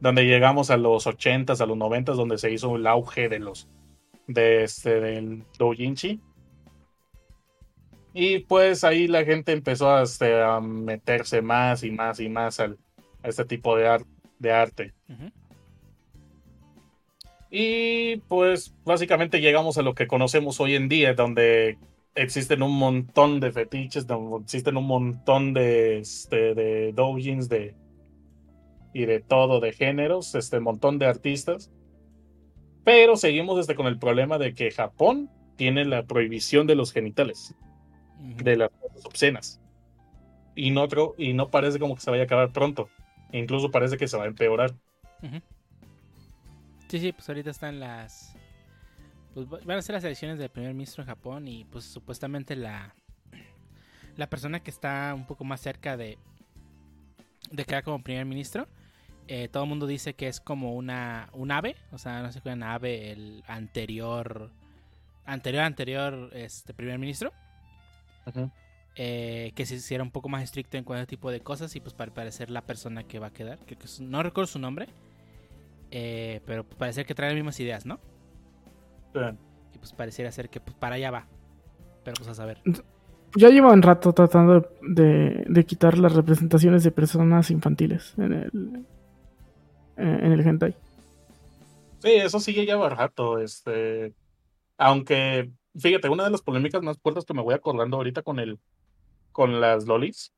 donde 0.00 0.24
llegamos 0.26 0.70
a 0.70 0.76
los 0.76 1.06
80s, 1.06 1.60
a 1.60 1.66
los 1.66 1.76
90s, 1.76 2.14
donde 2.14 2.38
se 2.38 2.50
hizo 2.50 2.76
el 2.76 2.86
auge 2.86 3.28
de 3.28 3.38
los 3.38 3.68
de 4.26 4.64
este 4.64 5.00
del 5.00 5.44
doujinshi. 5.58 6.20
Y 8.12 8.40
pues 8.40 8.82
ahí 8.82 9.06
la 9.06 9.24
gente 9.24 9.52
empezó 9.52 9.90
a, 9.90 10.02
este, 10.02 10.40
a 10.42 10.60
meterse 10.60 11.42
más 11.42 11.84
y 11.84 11.90
más 11.90 12.18
y 12.20 12.28
más 12.28 12.58
al, 12.60 12.76
a 13.22 13.28
este 13.28 13.44
tipo 13.44 13.76
de, 13.76 13.86
ar- 13.86 14.06
de 14.38 14.52
arte. 14.52 14.94
Y 17.50 18.16
pues 18.28 18.74
básicamente 18.84 19.40
llegamos 19.40 19.76
a 19.78 19.82
lo 19.82 19.94
que 19.94 20.06
conocemos 20.06 20.60
hoy 20.60 20.74
en 20.76 20.88
día, 20.88 21.14
donde 21.14 21.78
existen 22.14 22.62
un 22.62 22.76
montón 22.76 23.40
de 23.40 23.50
fetiches, 23.52 24.06
donde 24.06 24.44
existen 24.44 24.76
un 24.76 24.86
montón 24.86 25.52
de, 25.54 25.98
este, 25.98 26.54
de 26.54 26.92
doujins 26.92 27.48
de, 27.48 27.74
y 28.92 29.06
de 29.06 29.20
todo, 29.20 29.60
de 29.60 29.72
géneros, 29.72 30.34
este 30.34 30.60
montón 30.60 30.98
de 30.98 31.06
artistas. 31.06 31.70
Pero 32.84 33.16
seguimos 33.16 33.58
este, 33.60 33.74
con 33.74 33.86
el 33.86 33.98
problema 33.98 34.38
de 34.38 34.54
que 34.54 34.70
Japón 34.70 35.30
tiene 35.56 35.84
la 35.84 36.04
prohibición 36.04 36.66
de 36.66 36.74
los 36.74 36.92
genitales, 36.92 37.54
de 38.18 38.56
las 38.56 38.70
cosas 38.70 39.04
obscenas. 39.06 39.60
Y 40.56 40.70
no, 40.70 40.88
tro- 40.88 41.14
y 41.18 41.32
no 41.32 41.50
parece 41.50 41.78
como 41.78 41.94
que 41.94 42.00
se 42.00 42.10
vaya 42.10 42.22
a 42.22 42.26
acabar 42.26 42.52
pronto. 42.52 42.88
Incluso 43.32 43.70
parece 43.70 43.96
que 43.96 44.08
se 44.08 44.16
va 44.16 44.24
a 44.24 44.26
empeorar. 44.26 44.72
Ujú. 45.22 45.40
Sí, 46.88 46.98
sí, 46.98 47.12
pues 47.12 47.28
ahorita 47.28 47.50
están 47.50 47.78
las. 47.78 48.34
Pues 49.34 49.46
va- 49.46 49.60
van 49.64 49.78
a 49.78 49.82
ser 49.82 49.94
las 49.94 50.02
elecciones 50.04 50.38
del 50.38 50.48
primer 50.50 50.74
ministro 50.74 51.02
en 51.02 51.08
Japón 51.08 51.46
y 51.46 51.64
pues 51.66 51.84
supuestamente 51.84 52.56
la. 52.56 52.94
La 54.16 54.28
persona 54.28 54.60
que 54.60 54.70
está 54.70 55.12
un 55.14 55.26
poco 55.26 55.44
más 55.44 55.60
cerca 55.60 55.96
de. 55.96 56.18
De 57.52 57.64
quedar 57.64 57.84
como 57.84 58.02
primer 58.02 58.24
ministro. 58.26 58.66
Eh, 59.30 59.48
todo 59.48 59.62
el 59.62 59.68
mundo 59.68 59.86
dice 59.86 60.14
que 60.14 60.26
es 60.28 60.40
como 60.40 60.74
una. 60.74 61.28
Un 61.32 61.50
ave. 61.52 61.76
O 61.92 61.98
sea, 61.98 62.20
no 62.22 62.30
sé 62.32 62.40
qué 62.42 62.50
una 62.50 62.74
ave. 62.74 63.12
El 63.12 63.42
anterior. 63.46 64.50
Anterior, 65.24 65.62
anterior. 65.62 66.30
Este 66.34 66.74
primer 66.74 66.98
ministro. 66.98 67.32
eh, 68.96 69.52
que 69.54 69.66
se 69.66 69.76
hiciera 69.76 70.02
un 70.02 70.10
poco 70.10 70.28
más 70.28 70.42
estricto 70.42 70.76
en 70.76 70.84
cualquier 70.84 71.06
tipo 71.06 71.30
de 71.30 71.40
cosas 71.40 71.74
y 71.76 71.80
pues 71.80 71.94
para 71.94 72.12
parecer 72.12 72.50
la 72.50 72.62
persona 72.62 73.04
que 73.04 73.18
va 73.20 73.28
a 73.28 73.32
quedar. 73.32 73.58
Creo 73.64 73.78
que 73.78 73.86
es- 73.86 74.00
no 74.00 74.22
recuerdo 74.22 74.48
su 74.48 74.58
nombre. 74.58 74.88
eh, 75.92 76.40
pero 76.46 76.62
parece 76.64 77.04
que 77.04 77.14
trae 77.16 77.30
las 77.30 77.34
mismas 77.36 77.58
ideas, 77.58 77.84
¿no? 77.86 77.98
Y 79.74 79.78
pues 79.78 79.92
pareciera 79.92 80.30
ser 80.30 80.48
que 80.48 80.60
pues, 80.60 80.76
para 80.76 80.94
allá 80.96 81.10
va. 81.10 81.26
Pero 82.04 82.14
pues 82.16 82.28
a 82.28 82.34
saber. 82.34 82.60
Ya 83.36 83.48
llevan 83.48 83.82
rato 83.82 84.12
tratando 84.12 84.70
de, 84.82 85.44
de 85.48 85.64
quitar 85.66 85.98
las 85.98 86.14
representaciones 86.14 86.84
de 86.84 86.90
personas 86.92 87.50
infantiles 87.50 88.14
en 88.18 88.32
el, 88.32 88.86
en 90.00 90.32
el 90.32 90.40
hentai. 90.40 90.74
Sí, 92.00 92.12
eso 92.12 92.40
sí 92.40 92.54
ya 92.54 92.62
lleva 92.62 92.88
rato, 92.88 93.38
este, 93.38 94.14
aunque, 94.78 95.50
fíjate, 95.76 96.08
una 96.08 96.24
de 96.24 96.30
las 96.30 96.40
polémicas 96.40 96.82
más 96.82 96.98
fuertes 96.98 97.26
que 97.26 97.34
me 97.34 97.42
voy 97.42 97.54
acordando 97.54 97.98
ahorita 97.98 98.22
con 98.22 98.38
el, 98.38 98.58
con 99.32 99.60
las 99.60 99.84
lolis, 99.84 100.32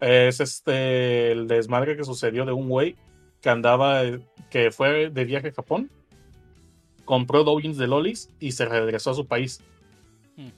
es 0.00 0.40
este, 0.40 1.30
el 1.30 1.46
desmadre 1.46 1.96
que 1.96 2.04
sucedió 2.04 2.44
de 2.44 2.52
un 2.52 2.68
güey 2.68 2.96
que 3.40 3.50
andaba, 3.50 4.02
eh, 4.02 4.20
que 4.50 4.72
fue 4.72 5.10
de 5.10 5.24
viaje 5.24 5.48
a 5.48 5.52
Japón, 5.54 5.90
compró 7.04 7.44
doujins 7.44 7.78
de 7.78 7.86
lolis 7.86 8.28
y 8.40 8.50
se 8.52 8.64
regresó 8.64 9.12
a 9.12 9.14
su 9.14 9.26
país. 9.26 9.60
Hmm. 10.36 10.48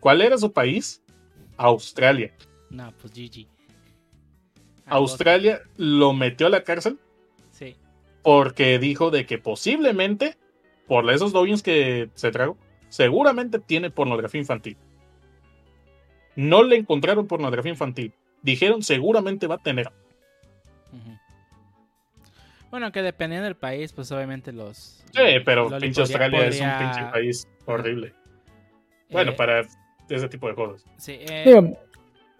¿Cuál 0.00 0.22
era 0.22 0.36
su 0.36 0.52
país? 0.52 1.00
Australia. 1.56 2.34
No, 2.70 2.92
pues 3.00 3.12
GG. 3.14 3.46
Australia 4.86 5.60
lo 5.76 6.12
metió 6.12 6.46
a 6.46 6.50
la 6.50 6.62
cárcel 6.64 6.98
Sí. 7.50 7.76
porque 8.22 8.78
dijo 8.78 9.10
de 9.10 9.26
que 9.26 9.38
posiblemente, 9.38 10.36
por 10.86 11.10
esos 11.10 11.32
doujins 11.32 11.62
que 11.62 12.10
se 12.14 12.30
tragó, 12.30 12.56
seguramente 12.88 13.58
tiene 13.58 13.90
pornografía 13.90 14.40
infantil. 14.40 14.76
No 16.36 16.62
le 16.62 16.76
encontraron 16.76 17.26
pornografía 17.26 17.70
infantil. 17.70 18.12
Dijeron 18.42 18.82
seguramente 18.82 19.46
va 19.46 19.54
a 19.56 19.62
tener. 19.62 19.90
Bueno, 22.70 22.90
que 22.90 23.02
dependiendo 23.02 23.44
del 23.44 23.54
país, 23.56 23.92
pues 23.92 24.10
obviamente 24.10 24.52
los. 24.52 25.04
Sí, 25.12 25.22
pero 25.44 25.68
pinche 25.78 26.02
podría- 26.02 26.02
Australia 26.02 26.46
es 26.46 26.60
un 26.60 26.78
pinche 26.78 27.10
país 27.12 27.48
horrible. 27.66 28.14
Bueno, 29.10 29.30
eh, 29.30 29.34
para 29.36 29.62
ese 30.08 30.28
tipo 30.28 30.48
de 30.48 30.54
cosas. 30.56 30.84
Sí, 30.96 31.16
eh, 31.20 31.44
Digo, 31.46 31.78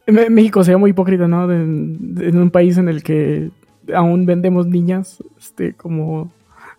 México 0.07 0.63
sería 0.65 0.79
muy 0.79 0.91
hipócrita, 0.91 1.27
¿no? 1.29 1.51
En 1.51 2.37
un 2.37 2.51
país 2.51 2.77
en 2.79 2.89
el 2.89 3.03
que 3.03 3.51
aún 3.93 4.27
vendemos 4.27 4.67
niñas 4.67 5.23
este, 5.39 5.75
como 5.75 6.33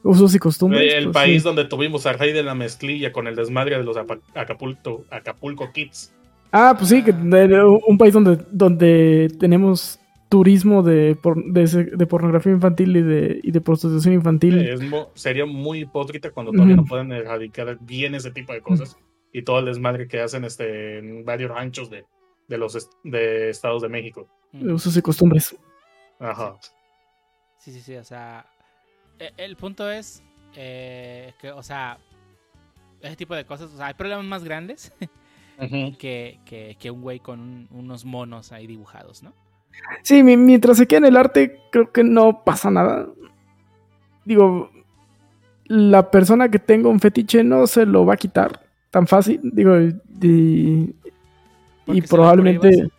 usos 0.04 0.36
y 0.36 0.40
costumbres. 0.40 0.94
el 0.94 1.06
pues, 1.06 1.14
país 1.14 1.42
sí. 1.42 1.48
donde 1.48 1.66
tuvimos 1.66 2.06
al 2.06 2.20
rey 2.20 2.32
de 2.32 2.44
la 2.44 2.54
mezclilla 2.56 3.12
con 3.12 3.28
el 3.28 3.36
desmadre 3.36 3.78
de 3.78 3.84
los 3.84 3.98
Acapulco, 4.36 5.06
Acapulco 5.10 5.72
Kids. 5.72 6.14
Ah, 6.52 6.76
pues 6.78 6.90
sí, 6.90 7.04
que 7.04 7.12
de- 7.12 7.64
un 7.88 7.98
país 7.98 8.14
donde, 8.14 8.38
donde 8.52 9.30
tenemos 9.40 10.00
turismo 10.30 10.84
de, 10.84 11.18
por- 11.22 11.44
de, 11.44 12.08
pornografía 12.08 12.52
infantil 12.52 12.96
y 12.98 13.02
de, 13.02 13.40
y 13.44 13.52
de 13.52 13.62
prostitución 13.62 14.14
infantil. 14.14 14.60
Es 14.60 14.80
sería 15.16 15.46
muy 15.46 15.80
hipócrita 15.80 16.30
cuando 16.32 16.52
todavía 16.52 16.76
no 16.76 16.86
pueden 16.86 17.12
erradicar 17.12 17.78
bien 17.82 18.16
ese 18.16 18.32
tipo 18.32 18.54
de 18.54 18.62
cosas 18.62 18.98
y 19.34 19.42
todo 19.42 19.60
el 19.60 19.66
desmadre 19.66 20.08
que 20.08 20.22
hacen 20.22 20.46
este, 20.46 21.00
en 21.00 21.26
varios 21.26 21.52
ranchos 21.52 21.90
de, 21.90 22.06
de 22.48 22.58
los 22.58 22.76
est- 22.76 22.92
de 23.04 23.50
Estados 23.50 23.82
de 23.82 23.90
México. 23.90 24.28
de 24.52 24.72
usos 24.74 24.96
y 24.96 25.02
costumbres. 25.02 25.56
Ajá. 26.20 26.56
Sí, 27.58 27.72
sí, 27.74 27.82
sí, 27.82 27.96
o 27.96 28.04
sea, 28.04 28.46
e- 29.20 29.34
el 29.38 29.56
punto 29.58 29.90
es 29.92 30.24
eh, 30.56 31.34
que, 31.42 31.52
o 31.52 31.62
sea, 31.64 31.98
ese 33.02 33.16
tipo 33.18 33.36
de 33.36 33.46
cosas, 33.46 33.72
o 33.74 33.78
sea, 33.78 33.88
hay 33.88 33.94
problemas 33.96 34.26
más 34.26 34.44
grandes 34.44 34.94
Ujú. 35.60 35.98
que, 35.98 36.40
que, 36.46 36.78
que 36.80 36.92
un 36.92 37.02
güey 37.02 37.20
con 37.20 37.40
un- 37.42 37.68
unos 37.72 38.06
monos 38.06 38.52
ahí 38.52 38.66
dibujados, 38.68 39.24
¿no? 39.24 39.34
Sí, 40.04 40.24
mi- 40.24 40.38
mientras 40.38 40.78
se 40.78 40.88
quede 40.88 41.00
en 41.00 41.06
el 41.06 41.18
arte, 41.18 41.60
creo 41.72 41.92
que 41.92 42.04
no 42.06 42.44
pasa 42.46 42.72
nada. 42.72 43.08
Digo, 44.24 44.72
la 45.66 46.10
persona 46.12 46.50
que 46.50 46.60
tenga 46.60 46.88
un 46.90 47.00
fetiche 47.00 47.44
no 47.44 47.68
se 47.68 47.86
lo 47.86 48.06
va 48.06 48.14
a 48.14 48.18
quitar 48.18 48.62
tan 48.92 49.06
fácil. 49.08 49.42
Digo, 49.44 49.78
y, 50.22 50.96
Porque 51.86 52.00
y 52.00 52.02
probablemente. 52.02 52.60
prohíbas. 52.70 52.92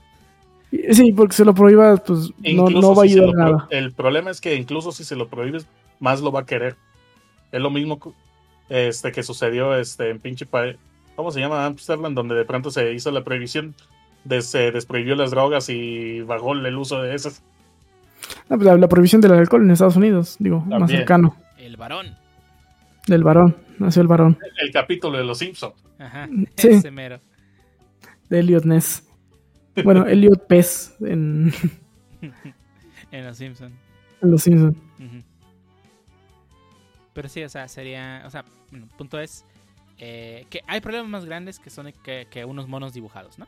Sí, 0.97 1.13
porque 1.13 1.35
se 1.35 1.45
lo 1.45 1.55
prohíba, 1.55 1.97
pues 1.97 2.31
no, 2.39 2.69
Incluso 2.69 2.81
no 2.81 2.95
va 2.95 3.05
a 3.05 3.07
si 3.07 3.13
ayudar 3.13 3.31
pro- 3.31 3.39
nada. 3.45 3.67
El 3.71 3.93
problema 3.93 4.31
es 4.31 4.41
que 4.41 4.55
incluso 4.57 4.93
si 4.93 5.05
se 5.05 5.17
lo 5.17 5.29
prohíbes, 5.29 5.67
más 6.01 6.21
lo 6.21 6.33
va 6.33 6.41
a 6.41 6.47
querer. 6.47 6.77
Es 7.53 7.61
lo 7.61 7.71
mismo 7.71 7.99
que, 7.99 8.11
este, 8.69 9.13
que 9.13 9.23
sucedió 9.23 9.75
este, 9.77 10.11
en 10.11 10.19
pinche 10.21 10.45
país. 10.45 10.77
¿Cómo 11.15 11.31
se 11.31 11.41
llama? 11.41 11.65
Amsterdam, 11.65 12.15
donde 12.15 12.35
de 12.35 12.45
pronto 12.45 12.71
se 12.71 12.93
hizo 12.93 13.11
la 13.11 13.25
prohibición, 13.25 13.75
de, 14.25 14.43
se 14.43 14.71
desprohibió 14.73 15.15
las 15.15 15.31
drogas 15.31 15.69
y 15.71 16.21
bajó 16.23 16.53
el 16.53 16.77
uso 16.77 17.01
de 17.01 17.15
esas. 17.15 17.43
No, 18.51 18.57
pues, 18.57 18.67
la, 18.67 18.77
la 18.77 18.89
prohibición 18.89 19.21
del 19.23 19.33
alcohol 19.33 19.63
en 19.63 19.71
Estados 19.71 19.97
Unidos, 19.97 20.37
digo, 20.41 20.61
más 20.67 20.91
cercano. 20.91 21.37
El 21.59 21.77
varón. 21.77 22.17
Del 23.07 23.23
varón, 23.23 23.57
nació 23.79 24.03
el 24.03 24.09
varón. 24.09 24.37
El 24.61 24.73
capítulo 24.73 25.17
de 25.17 25.25
los 25.25 25.39
Simpsons. 25.39 25.75
Ajá, 25.99 26.29
Sí. 26.57 26.69
ese 26.69 26.91
mero. 26.91 27.21
De 28.28 28.40
Elliot 28.40 28.65
Ness. 28.65 29.03
Bueno, 29.85 30.07
Elliot 30.07 30.47
Pez 30.47 30.97
en, 31.01 31.53
en 33.11 33.24
los 33.24 33.36
Simpsons. 33.36 33.74
en 34.23 34.31
Los 34.31 34.43
Simpsons. 34.43 34.77
Pero 37.12 37.28
sí, 37.28 37.43
o 37.44 37.48
sea, 37.48 37.69
sería. 37.69 38.23
O 38.27 38.31
sea, 38.31 38.44
bueno, 38.70 38.86
el 38.90 38.97
punto 38.97 39.19
es 39.20 39.44
eh, 39.98 40.47
que 40.51 40.61
hay 40.66 40.81
problemas 40.81 41.09
más 41.09 41.24
grandes 41.24 41.59
que 41.59 41.70
son 41.70 41.93
que, 42.05 42.27
que 42.31 42.44
unos 42.44 42.69
monos 42.69 42.93
dibujados, 42.93 43.39
¿no? 43.39 43.47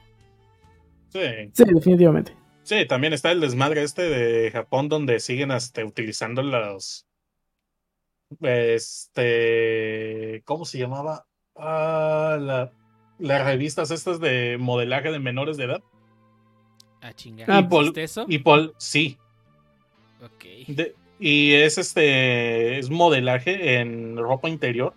Sí. 1.10 1.20
Sí, 1.52 1.64
definitivamente. 1.64 2.34
Sí, 2.62 2.86
también 2.86 3.12
está 3.14 3.30
el 3.30 3.40
desmadre 3.40 3.82
este 3.82 4.02
de 4.02 4.50
Japón 4.50 4.88
donde 4.88 5.20
siguen 5.20 5.50
este, 5.50 5.84
utilizando 5.84 6.42
los. 6.42 7.06
Este. 8.40 10.42
¿Cómo 10.44 10.64
se 10.64 10.78
llamaba? 10.78 11.26
Ah, 11.56 12.36
la- 12.40 12.72
las 13.18 13.44
revistas 13.44 13.90
estas 13.90 14.20
de 14.20 14.56
modelaje 14.58 15.10
de 15.10 15.18
menores 15.18 15.56
de 15.56 15.64
edad. 15.64 15.82
A 17.00 17.12
chingar. 17.12 17.50
Ah, 17.50 17.58
¿Existe 17.60 17.70
Paul- 17.70 17.98
eso? 17.98 18.26
Y 18.28 18.38
Paul, 18.38 18.74
sí. 18.78 19.18
Ok. 20.22 20.44
De- 20.68 20.94
y 21.20 21.52
es 21.54 21.78
este 21.78 22.78
es 22.78 22.90
modelaje 22.90 23.76
en 23.80 24.16
ropa 24.16 24.48
interior, 24.48 24.94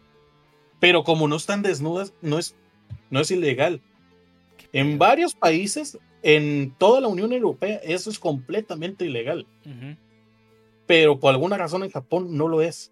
pero 0.80 1.04
como 1.04 1.28
no 1.28 1.36
están 1.36 1.62
desnudas, 1.64 2.14
no 2.22 2.38
es 2.38 2.56
no 3.10 3.20
es 3.20 3.32
ilegal. 3.32 3.82
En 4.74 4.98
varios 5.00 5.34
países, 5.34 5.98
en 6.24 6.74
toda 6.78 7.02
la 7.02 7.08
Unión 7.08 7.34
Europea, 7.34 7.78
eso 7.84 8.10
es 8.10 8.20
completamente 8.20 9.06
ilegal. 9.06 9.46
Pero 10.88 11.20
por 11.20 11.32
alguna 11.34 11.58
razón 11.58 11.84
en 11.84 11.90
Japón 11.92 12.38
no 12.38 12.48
lo 12.48 12.62
es. 12.62 12.92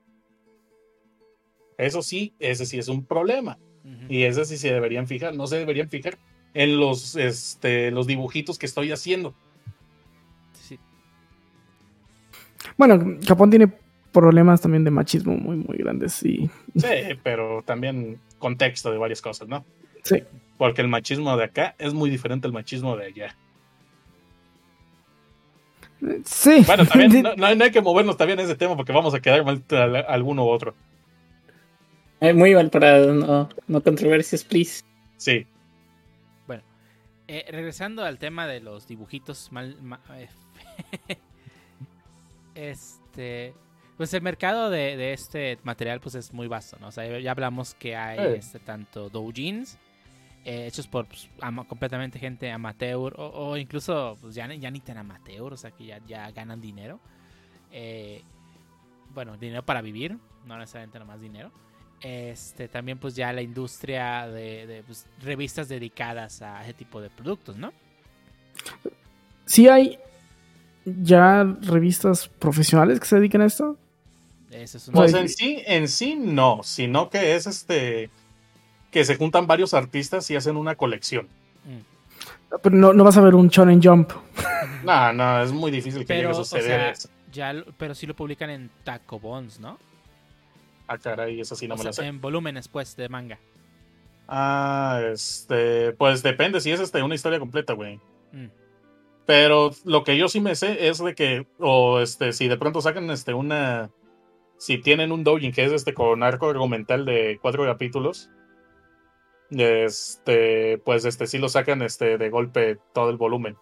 Eso 1.78 2.02
sí, 2.02 2.34
ese 2.40 2.66
sí 2.66 2.78
es 2.78 2.88
un 2.90 3.06
problema. 3.06 3.58
Y 4.08 4.24
ese 4.24 4.46
sí 4.46 4.58
se 4.58 4.74
deberían 4.74 5.08
fijar. 5.08 5.36
No 5.36 5.48
se 5.48 5.58
deberían 5.58 5.90
fijar 5.90 6.18
en 6.54 6.80
los, 6.80 7.16
este, 7.16 7.92
los 7.92 8.08
dibujitos 8.08 8.58
que 8.58 8.66
estoy 8.66 8.92
haciendo. 8.92 9.34
Sí. 10.54 10.80
Bueno, 12.78 13.18
Japón 13.26 13.50
tiene 13.50 13.72
problemas 14.12 14.62
también 14.62 14.84
de 14.84 14.92
machismo 14.92 15.36
muy, 15.36 15.58
muy 15.58 15.78
grandes. 15.78 16.24
Y 16.24 16.50
Sí, 16.76 17.18
pero 17.24 17.64
también 17.64 18.20
contexto 18.38 18.92
de 18.92 18.98
varias 18.98 19.22
cosas, 19.22 19.48
¿no? 19.48 19.66
sí, 20.04 20.24
Porque 20.58 20.82
el 20.82 20.88
machismo 20.88 21.36
de 21.38 21.44
acá 21.44 21.76
es 21.78 21.94
muy 21.94 22.10
diferente 22.10 22.48
al 22.48 22.54
machismo 22.54 22.96
de 22.96 23.06
allá. 23.06 23.36
sí. 26.26 26.64
Bueno, 26.66 26.86
también 26.86 27.22
no, 27.24 27.36
no 27.36 27.46
hay 27.46 27.56
no 27.56 27.66
hay 27.66 27.72
que 27.72 27.82
movernos 27.82 28.18
también 28.18 28.40
en 28.40 28.46
ese 28.46 28.56
tema 28.56 28.76
porque 28.76 28.94
vamos 28.94 29.14
a 29.14 29.20
quedar 29.20 29.44
mal 29.44 29.64
a 29.72 30.00
alguno 30.14 30.46
u 30.46 30.50
otro. 30.50 30.74
Eh, 32.22 32.34
muy 32.34 32.54
mal 32.54 32.70
parado, 32.70 33.14
no, 33.14 33.50
no 33.68 33.82
controversias, 33.84 34.44
please. 34.44 34.84
Sí. 35.18 35.46
Eh, 37.32 37.46
regresando 37.52 38.04
al 38.04 38.18
tema 38.18 38.48
de 38.48 38.60
los 38.60 38.88
dibujitos 38.88 39.52
mal. 39.52 39.78
ma- 39.84 40.02
eh, 40.16 40.28
este. 42.56 43.54
Pues 43.98 44.14
el 44.14 44.22
mercado 44.22 44.70
de, 44.70 44.96
de 44.98 45.14
este 45.14 45.60
material 45.64 46.00
pues 46.00 46.16
es 46.16 46.34
muy 46.34 46.48
vasto, 46.48 46.78
¿no? 46.80 46.88
O 46.88 46.92
sea, 46.92 47.20
ya 47.20 47.32
hablamos 47.32 47.76
que 47.76 47.96
hay 47.98 48.18
Sí. 48.18 48.40
este, 48.40 48.60
tanto 48.60 49.10
doujins 49.10 49.78
eh, 50.46 50.66
hechos 50.68 50.88
por 50.88 51.06
pues, 51.06 51.30
ama- 51.42 51.68
completamente 51.68 52.18
gente 52.18 52.50
amateur 52.50 53.14
o, 53.20 53.28
o 53.28 53.58
incluso 53.58 54.18
pues, 54.22 54.34
ya, 54.36 54.48
ni- 54.48 54.58
ya 54.58 54.72
ni 54.72 54.80
tan 54.80 54.98
amateur, 54.98 55.54
o 55.54 55.58
sea 55.58 55.72
que 55.72 55.86
ya, 55.86 56.00
ya 56.08 56.32
ganan 56.32 56.62
dinero. 56.62 57.00
Eh, 57.72 58.24
bueno, 59.14 59.36
dinero 59.38 59.64
para 59.64 59.82
vivir, 59.82 60.18
no 60.46 60.58
necesariamente 60.58 60.98
nomás 60.98 61.20
dinero. 61.22 61.52
Este, 62.02 62.68
también 62.70 62.98
pues 62.98 63.16
ya 63.16 63.34
la 63.34 63.42
industria 63.42 64.28
de, 64.28 64.66
de, 64.68 64.84
pues, 64.84 65.06
revistas 65.22 65.68
dedicadas 65.68 66.42
a 66.42 66.64
ese 66.64 66.74
tipo 66.74 67.02
de 67.02 67.10
productos, 67.10 67.58
¿no? 67.58 67.74
Sí 69.46 69.68
hay 69.68 70.00
ya 70.86 71.44
revistas 71.62 72.28
profesionales 72.28 73.00
que 73.00 73.06
se 73.06 73.16
dedican 73.18 73.42
a 73.42 73.46
esto. 73.46 73.78
Eso 74.50 74.78
es 74.78 74.90
Pues 74.92 75.14
en 75.14 75.30
sí, 75.30 75.62
en 75.66 75.88
sí 75.88 76.16
no, 76.16 76.62
sino 76.64 77.10
que 77.10 77.36
es 77.36 77.46
este 77.48 78.10
que 78.92 79.06
se 79.06 79.16
juntan 79.18 79.46
varios 79.46 79.74
artistas 79.76 80.30
y 80.32 80.36
hacen 80.36 80.56
una 80.58 80.76
colección. 80.76 81.28
Mm. 81.66 82.58
Pero 82.64 82.76
no, 82.76 82.94
no 82.94 83.04
vas 83.04 83.18
a 83.18 83.22
ver 83.22 83.36
un 83.36 83.50
Shonen 83.50 83.82
Jump. 83.84 84.12
No, 84.84 85.14
no, 85.14 85.44
es 85.44 85.52
muy 85.52 85.70
difícil 85.70 86.02
que 86.02 86.08
Pero, 86.08 86.30
llegue 86.30 86.38
a 86.38 86.42
o 86.42 86.44
suceder 86.44 86.64
sea, 86.64 86.90
eso. 86.92 87.10
ya, 87.32 87.54
lo- 87.54 87.66
pero 87.78 87.94
sí 87.94 88.08
lo 88.08 88.16
publican 88.16 88.50
en 88.50 88.72
Taco 88.84 89.20
Bonds, 89.20 89.60
¿no? 89.60 89.78
Ah, 90.92 90.98
caray, 90.98 91.40
eso 91.40 91.56
sí 91.56 91.68
no 91.68 91.76
O 91.76 91.78
me 91.78 91.84
sea, 91.84 91.90
lo 91.90 91.94
sé. 91.94 92.06
en 92.08 92.20
volúmenes, 92.20 92.68
pues, 92.68 92.96
de 92.96 93.10
manga. 93.10 93.40
Ah, 94.28 95.02
este, 95.12 95.94
pues 95.94 96.24
depende 96.24 96.60
si 96.62 96.72
es 96.72 96.80
este 96.80 97.04
una 97.04 97.14
historia 97.14 97.38
completa, 97.38 97.74
güey. 97.74 98.00
Mm. 98.32 98.48
Pero 99.28 99.70
lo 99.86 100.04
que 100.04 100.18
yo 100.18 100.28
sí 100.28 100.42
me 100.42 100.56
sé 100.56 100.88
es 100.88 100.98
de 100.98 101.14
que, 101.14 101.46
o 101.60 102.00
este, 102.00 102.34
si 102.34 102.48
de 102.48 102.58
pronto 102.58 102.82
sacan 102.82 103.12
este 103.12 103.36
una, 103.36 103.92
si 104.58 104.80
tienen 104.80 105.12
un 105.12 105.24
doujin 105.24 105.52
que 105.52 105.64
es 105.64 105.72
este 105.72 105.94
con 105.94 106.24
arco 106.24 106.50
argumental 106.50 107.06
de 107.06 107.38
cuatro 107.40 107.64
capítulos, 107.66 108.32
este, 109.52 110.80
pues 110.80 111.06
este 111.06 111.28
sí 111.28 111.38
lo 111.38 111.50
sacan 111.50 111.84
este 111.84 112.18
de 112.18 112.30
golpe 112.32 112.80
todo 112.94 113.12
el 113.12 113.18
volumen. 113.18 113.58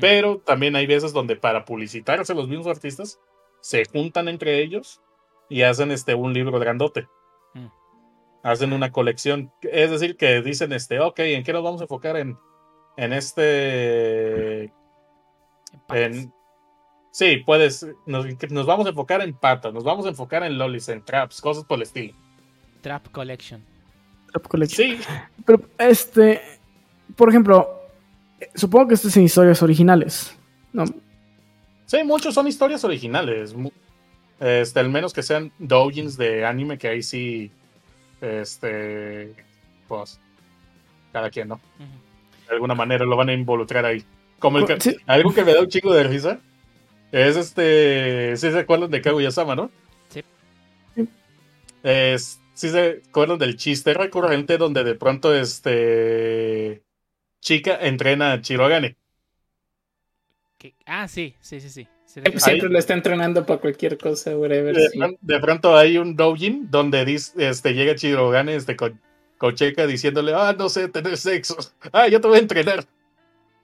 Pero 0.00 0.38
también 0.38 0.76
hay 0.76 0.86
veces 0.86 1.12
donde 1.12 1.34
para 1.36 1.64
publicitarse 1.64 2.34
los 2.34 2.48
mismos 2.48 2.68
artistas 2.68 3.18
se 3.60 3.84
juntan 3.84 4.28
entre 4.28 4.62
ellos 4.62 5.02
y 5.52 5.62
hacen 5.62 5.90
este 5.90 6.14
un 6.14 6.32
libro 6.32 6.58
grandote. 6.58 7.08
Mm. 7.54 7.66
Hacen 8.42 8.72
una 8.72 8.90
colección. 8.90 9.52
Es 9.60 9.90
decir, 9.90 10.16
que 10.16 10.40
dicen 10.40 10.72
este, 10.72 10.98
ok, 10.98 11.18
¿en 11.20 11.44
qué 11.44 11.52
nos 11.52 11.62
vamos 11.62 11.80
a 11.82 11.84
enfocar 11.84 12.16
en, 12.16 12.38
en 12.96 13.12
este 13.12 14.72
En 15.90 16.32
sí, 17.10 17.36
puedes. 17.44 17.86
Nos, 18.06 18.26
nos 18.50 18.66
vamos 18.66 18.86
a 18.86 18.90
enfocar 18.90 19.20
en 19.20 19.34
patas, 19.34 19.74
nos 19.74 19.84
vamos 19.84 20.06
a 20.06 20.08
enfocar 20.08 20.42
en 20.42 20.56
lolis, 20.56 20.88
en 20.88 21.04
traps, 21.04 21.40
cosas 21.42 21.64
por 21.64 21.76
el 21.76 21.82
estilo. 21.82 22.14
Trap 22.80 23.08
Collection. 23.12 23.62
Trap 24.32 24.48
Collection. 24.48 24.88
Sí, 24.88 25.04
Pero, 25.44 25.60
este, 25.78 26.40
por 27.14 27.28
ejemplo, 27.28 27.68
eh, 28.40 28.50
supongo 28.54 28.88
que 28.88 28.94
esto 28.94 29.08
es 29.08 29.16
en 29.18 29.24
historias 29.24 29.62
originales. 29.62 30.36
No, 30.72 30.84
sí, 31.84 31.98
muchos 32.04 32.34
son 32.34 32.48
historias 32.48 32.82
originales. 32.84 33.54
Este, 34.42 34.80
al 34.80 34.90
menos 34.90 35.12
que 35.12 35.22
sean 35.22 35.52
doujins 35.58 36.16
de 36.16 36.44
anime, 36.44 36.76
que 36.76 36.88
ahí 36.88 37.02
sí. 37.02 37.52
Este. 38.20 39.32
Pues. 39.86 40.18
Cada 41.12 41.30
quien, 41.30 41.48
¿no? 41.48 41.60
De 42.48 42.54
alguna 42.54 42.74
manera 42.74 43.04
lo 43.04 43.16
van 43.16 43.28
a 43.28 43.32
involucrar 43.34 43.84
ahí. 43.84 44.04
Como 44.38 44.58
el 44.58 44.66
que- 44.66 44.80
Sí. 44.80 44.96
algo 45.06 45.32
que 45.32 45.44
me 45.44 45.54
da 45.54 45.60
un 45.60 45.68
chingo 45.68 45.92
de 45.94 46.02
risa. 46.04 46.40
Es 47.12 47.36
este. 47.36 48.36
Si 48.36 48.50
se 48.50 48.58
acuerdan 48.58 48.90
de 48.90 49.00
Kaguya-sama, 49.00 49.54
¿no? 49.54 49.70
Sí. 50.08 50.24
Sí. 50.96 51.08
Es, 51.84 52.40
si 52.54 52.68
se 52.70 53.02
acuerdan 53.08 53.38
del 53.38 53.56
chiste 53.56 53.94
recurrente 53.94 54.58
donde 54.58 54.82
de 54.82 54.94
pronto 54.96 55.32
este. 55.34 56.82
Chica 57.40 57.76
entrena 57.80 58.32
a 58.32 58.40
Chirogane. 58.40 58.96
¿Qué? 60.58 60.74
Ah, 60.86 61.06
sí, 61.08 61.34
sí, 61.40 61.60
sí, 61.60 61.68
sí. 61.70 61.86
Siempre, 62.12 62.68
lo 62.68 62.78
está 62.78 62.92
entrenando 62.94 63.46
para 63.46 63.60
cualquier 63.60 63.96
cosa, 63.96 64.36
whatever. 64.36 64.74
De, 64.74 64.88
sí. 64.90 64.98
pron- 64.98 65.16
de 65.20 65.40
pronto 65.40 65.76
hay 65.76 65.96
un 65.96 66.14
doujin 66.14 66.70
donde 66.70 67.04
dice, 67.06 67.48
este, 67.48 67.72
llega 67.74 67.94
Chirogane 67.94 68.54
este, 68.54 68.76
con, 68.76 69.00
con 69.38 69.54
Checa 69.54 69.86
diciéndole, 69.86 70.34
ah, 70.34 70.54
no 70.58 70.68
sé 70.68 70.88
tener 70.88 71.16
sexo. 71.16 71.56
Ah, 71.92 72.08
yo 72.08 72.20
te 72.20 72.28
voy 72.28 72.36
a 72.36 72.40
entrenar. 72.42 72.84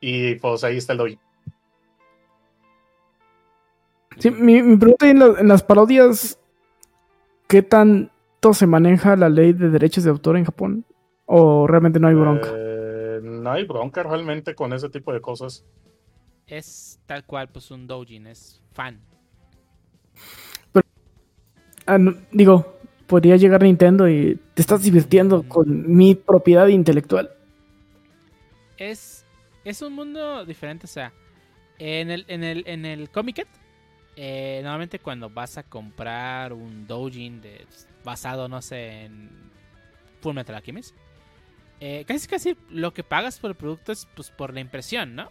Y 0.01 0.37
pues 0.37 0.65
ahí 0.65 0.79
está 0.79 0.93
el 0.93 0.99
doujin. 0.99 1.19
Sí, 4.19 4.31
mi, 4.31 4.63
mi 4.63 4.77
pregunta 4.77 5.09
en, 5.09 5.19
la- 5.19 5.35
en 5.41 5.49
las 5.49 5.63
parodias, 5.63 6.39
¿qué 7.47 7.63
tanto 7.63 8.53
se 8.55 8.67
maneja 8.67 9.15
la 9.17 9.29
ley 9.29 9.53
de 9.53 9.69
derechos 9.69 10.05
de 10.05 10.11
autor 10.11 10.37
en 10.37 10.45
Japón? 10.45 10.85
¿O 11.27 11.67
realmente 11.67 12.01
no 12.01 12.09
hay 12.09 12.15
bronca? 12.15 12.49
Eh, 12.53 13.21
no 13.23 13.51
hay 13.53 13.65
bronca 13.65 14.03
realmente 14.03 14.55
con 14.55 14.73
ese 14.73 14.89
tipo 14.89 15.13
de 15.13 15.21
cosas. 15.21 15.65
Es 16.49 16.99
tal 17.07 17.25
cual, 17.25 17.49
pues, 17.49 17.71
un 17.71 17.87
doujin, 17.87 18.27
es 18.27 18.61
fan. 18.73 19.01
Ah, 21.87 21.99
no, 21.99 22.15
digo, 22.33 22.79
podría 23.07 23.37
llegar 23.37 23.63
Nintendo 23.63 24.09
y 24.09 24.39
te 24.55 24.63
estás 24.63 24.83
divirtiendo 24.83 25.43
con 25.49 25.95
mi 25.95 26.15
propiedad 26.15 26.67
intelectual. 26.69 27.31
Es, 28.77 29.25
es 29.65 29.83
un 29.83 29.95
mundo 29.95 30.45
diferente, 30.45 30.87
o 30.87 30.89
sea, 30.89 31.13
en 31.79 32.11
el, 32.11 32.25
en 32.29 32.45
el, 32.45 32.65
en 32.67 32.85
el 32.85 33.11
Comic 33.11 33.47
eh, 34.21 34.59
normalmente 34.65 34.99
cuando 34.99 35.31
vas 35.31 35.59
a 35.59 35.63
comprar 35.63 36.53
un 36.53 36.89
doujin 36.89 37.41
de, 37.41 37.65
basado, 38.03 38.49
no 38.49 38.61
sé, 38.61 39.05
en 39.05 39.31
Full 40.21 40.35
Metal 40.35 40.57
Alchemist, 40.57 40.97
eh, 41.79 42.05
casi 42.05 42.27
casi 42.27 42.57
lo 42.69 42.93
que 42.93 43.05
pagas 43.05 43.39
por 43.39 43.51
el 43.51 43.57
producto 43.57 43.93
es 43.93 44.09
pues 44.17 44.33
por 44.33 44.53
la 44.53 44.59
impresión, 44.59 45.15
¿no? 45.15 45.31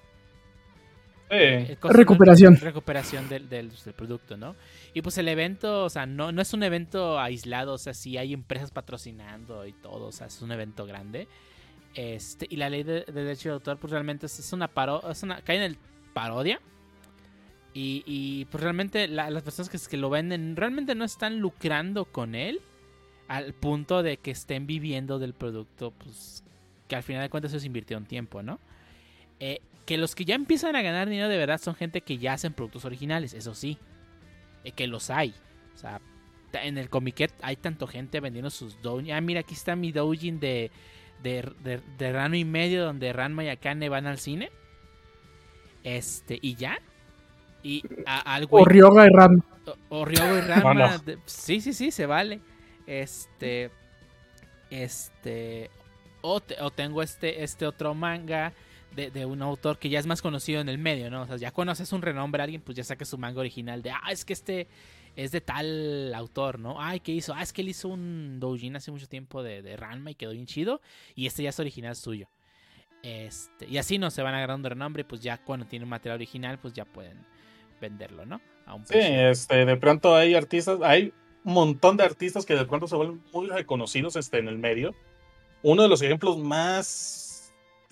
Costo, 1.79 1.97
Recuperación. 1.97 2.55
Recuperación 2.55 3.27
del, 3.29 3.49
del- 3.49 3.71
del 3.83 3.93
producto, 3.93 4.37
¿no? 4.37 4.55
Y 4.93 5.01
pues 5.01 5.17
el 5.17 5.27
evento, 5.27 5.83
o 5.83 5.89
sea, 5.89 6.05
no, 6.05 6.31
no 6.31 6.41
es 6.41 6.53
un 6.53 6.63
evento 6.63 7.19
aislado, 7.19 7.73
o 7.73 7.77
sea, 7.77 7.93
sí 7.93 8.17
hay 8.17 8.33
empresas 8.33 8.71
patrocinando 8.71 9.65
y 9.65 9.73
todo, 9.73 10.07
o 10.07 10.11
sea, 10.11 10.27
es 10.27 10.41
un 10.41 10.51
evento 10.51 10.85
grande. 10.85 11.27
Este, 11.95 12.45
y 12.49 12.55
la 12.57 12.69
ley 12.69 12.83
de, 12.83 13.01
de 13.05 13.11
derecho 13.11 13.49
de 13.49 13.53
autor, 13.55 13.77
pues 13.77 13.91
realmente 13.91 14.25
es, 14.27 14.39
es 14.39 14.53
una 14.53 14.67
parodia, 14.67 15.11
es 15.11 15.23
una, 15.23 15.41
cae 15.41 15.57
en 15.57 15.63
el 15.63 15.77
parodia. 16.13 16.59
Y, 17.73 18.03
y, 18.07 18.45
pues 18.45 18.63
realmente 18.63 19.07
la- 19.07 19.29
las 19.29 19.43
personas 19.43 19.69
que, 19.69 19.77
que 19.89 19.97
lo 19.97 20.09
venden 20.09 20.55
realmente 20.55 20.95
no 20.95 21.05
están 21.05 21.39
lucrando 21.39 22.05
con 22.05 22.33
él 22.33 22.59
al 23.27 23.53
punto 23.53 24.01
de 24.03 24.17
que 24.17 24.31
estén 24.31 24.65
viviendo 24.65 25.19
del 25.19 25.33
producto, 25.33 25.91
pues 25.91 26.43
que 26.87 26.95
al 26.95 27.03
final 27.03 27.21
de 27.21 27.29
cuentas 27.29 27.51
eso 27.51 27.59
se 27.59 27.67
invirtió 27.67 27.97
un 27.97 28.05
tiempo, 28.05 28.41
¿no? 28.41 28.59
Eh, 29.39 29.59
que 29.87 29.97
los 29.97 30.13
que 30.13 30.25
ya 30.25 30.35
empiezan 30.35 30.75
a 30.75 30.83
ganar 30.83 31.09
dinero 31.09 31.29
de 31.29 31.37
verdad 31.37 31.59
son 31.59 31.73
gente 31.73 32.01
que 32.01 32.19
ya 32.19 32.33
hacen 32.33 32.53
productos 32.53 32.85
originales, 32.85 33.33
eso 33.33 33.55
sí. 33.55 33.79
Eh, 34.63 34.71
que 34.73 34.85
los 34.85 35.09
hay. 35.09 35.33
O 35.75 35.77
sea, 35.79 35.99
en 36.53 36.77
el 36.77 36.89
Comiquet 36.89 37.31
hay 37.41 37.55
tanto 37.55 37.87
gente 37.87 38.19
vendiendo 38.19 38.49
sus 38.51 38.79
doujin. 38.81 39.13
Ah, 39.13 39.21
mira, 39.21 39.39
aquí 39.39 39.53
está 39.55 39.75
mi 39.75 39.91
doujin 39.91 40.39
de, 40.39 40.69
de, 41.23 41.49
de, 41.63 41.81
de 41.97 42.11
Rano 42.11 42.35
y 42.35 42.43
medio 42.45 42.83
donde 42.83 43.13
Ranma 43.13 43.43
y 43.45 43.49
Akane 43.49 43.89
van 43.89 44.05
al 44.07 44.19
cine. 44.19 44.49
Este, 45.83 46.37
y 46.41 46.55
ya. 46.55 46.77
Y 47.63 47.83
a- 48.05 48.35
al 48.35 48.43
O 48.45 48.47
güey 48.47 48.65
Ryoga 48.65 49.05
y 49.05 49.09
Ram. 49.09 49.41
O, 49.89 49.99
o 49.99 50.05
Ryogo 50.05 50.37
y 50.37 50.41
Ranma. 50.41 50.97
de- 50.99 51.17
sí, 51.25 51.61
sí, 51.61 51.73
sí, 51.73 51.91
se 51.91 52.05
vale. 52.05 52.39
Este. 52.85 53.71
Este. 54.69 55.69
O, 56.21 56.41
te- 56.41 56.61
o 56.61 56.71
tengo 56.71 57.01
este, 57.03 57.43
este 57.43 57.65
otro 57.65 57.93
manga 57.93 58.51
de, 58.97 59.11
de 59.11 59.25
un 59.25 59.41
autor 59.41 59.77
que 59.77 59.89
ya 59.89 59.99
es 59.99 60.07
más 60.07 60.21
conocido 60.21 60.59
en 60.59 60.69
el 60.69 60.79
medio, 60.79 61.09
¿no? 61.11 61.21
O 61.21 61.27
sea, 61.27 61.37
ya 61.37 61.51
conoces 61.51 61.93
un 61.93 62.01
renombre 62.01 62.41
a 62.41 62.45
alguien, 62.45 62.61
pues 62.61 62.75
ya 62.75 62.83
saques 62.83 63.07
su 63.07 63.17
manga 63.17 63.39
original 63.39 63.81
de, 63.81 63.91
ah, 63.91 64.11
es 64.11 64.25
que 64.25 64.33
este 64.33 64.67
es 65.15 65.31
de 65.31 65.39
tal 65.39 66.13
autor, 66.15 66.59
¿no? 66.59 66.81
Ay, 66.81 66.99
¿qué 66.99 67.11
hizo? 67.11 67.33
Ah, 67.33 67.43
es 67.43 67.53
que 67.53 67.61
él 67.61 67.69
hizo 67.69 67.87
un 67.87 68.39
doujin 68.39 68.75
hace 68.75 68.91
mucho 68.91 69.07
tiempo 69.07 69.43
de, 69.43 69.61
de 69.61 69.77
Ranma 69.77 70.11
y 70.11 70.15
quedó 70.15 70.31
bien 70.31 70.47
chido. 70.47 70.81
Y 71.15 71.27
este 71.27 71.43
ya 71.43 71.49
es 71.49 71.59
original 71.59 71.95
suyo. 71.95 72.27
Este, 73.03 73.67
y 73.67 73.77
así 73.77 73.99
no 73.99 74.09
se 74.09 74.23
van 74.23 74.33
agarrando 74.33 74.67
renombre, 74.69 75.05
pues 75.05 75.21
ya 75.21 75.37
cuando 75.37 75.67
tienen 75.67 75.87
material 75.87 76.17
original, 76.17 76.59
pues 76.59 76.73
ya 76.73 76.85
pueden 76.85 77.23
venderlo, 77.79 78.25
¿no? 78.25 78.41
A 78.65 78.73
un 78.73 78.85
Sí, 78.85 78.97
este, 78.97 79.65
de 79.65 79.77
pronto 79.77 80.15
hay 80.15 80.33
artistas, 80.33 80.79
hay 80.81 81.13
un 81.43 81.53
montón 81.53 81.97
de 81.97 82.03
artistas 82.03 82.45
que 82.45 82.55
de 82.55 82.65
pronto 82.65 82.87
se 82.87 82.95
vuelven 82.95 83.21
muy 83.31 83.47
reconocidos 83.47 84.15
este, 84.15 84.39
en 84.39 84.47
el 84.47 84.57
medio. 84.57 84.95
Uno 85.61 85.83
de 85.83 85.89
los 85.89 86.01
ejemplos 86.01 86.37
más, 86.37 87.26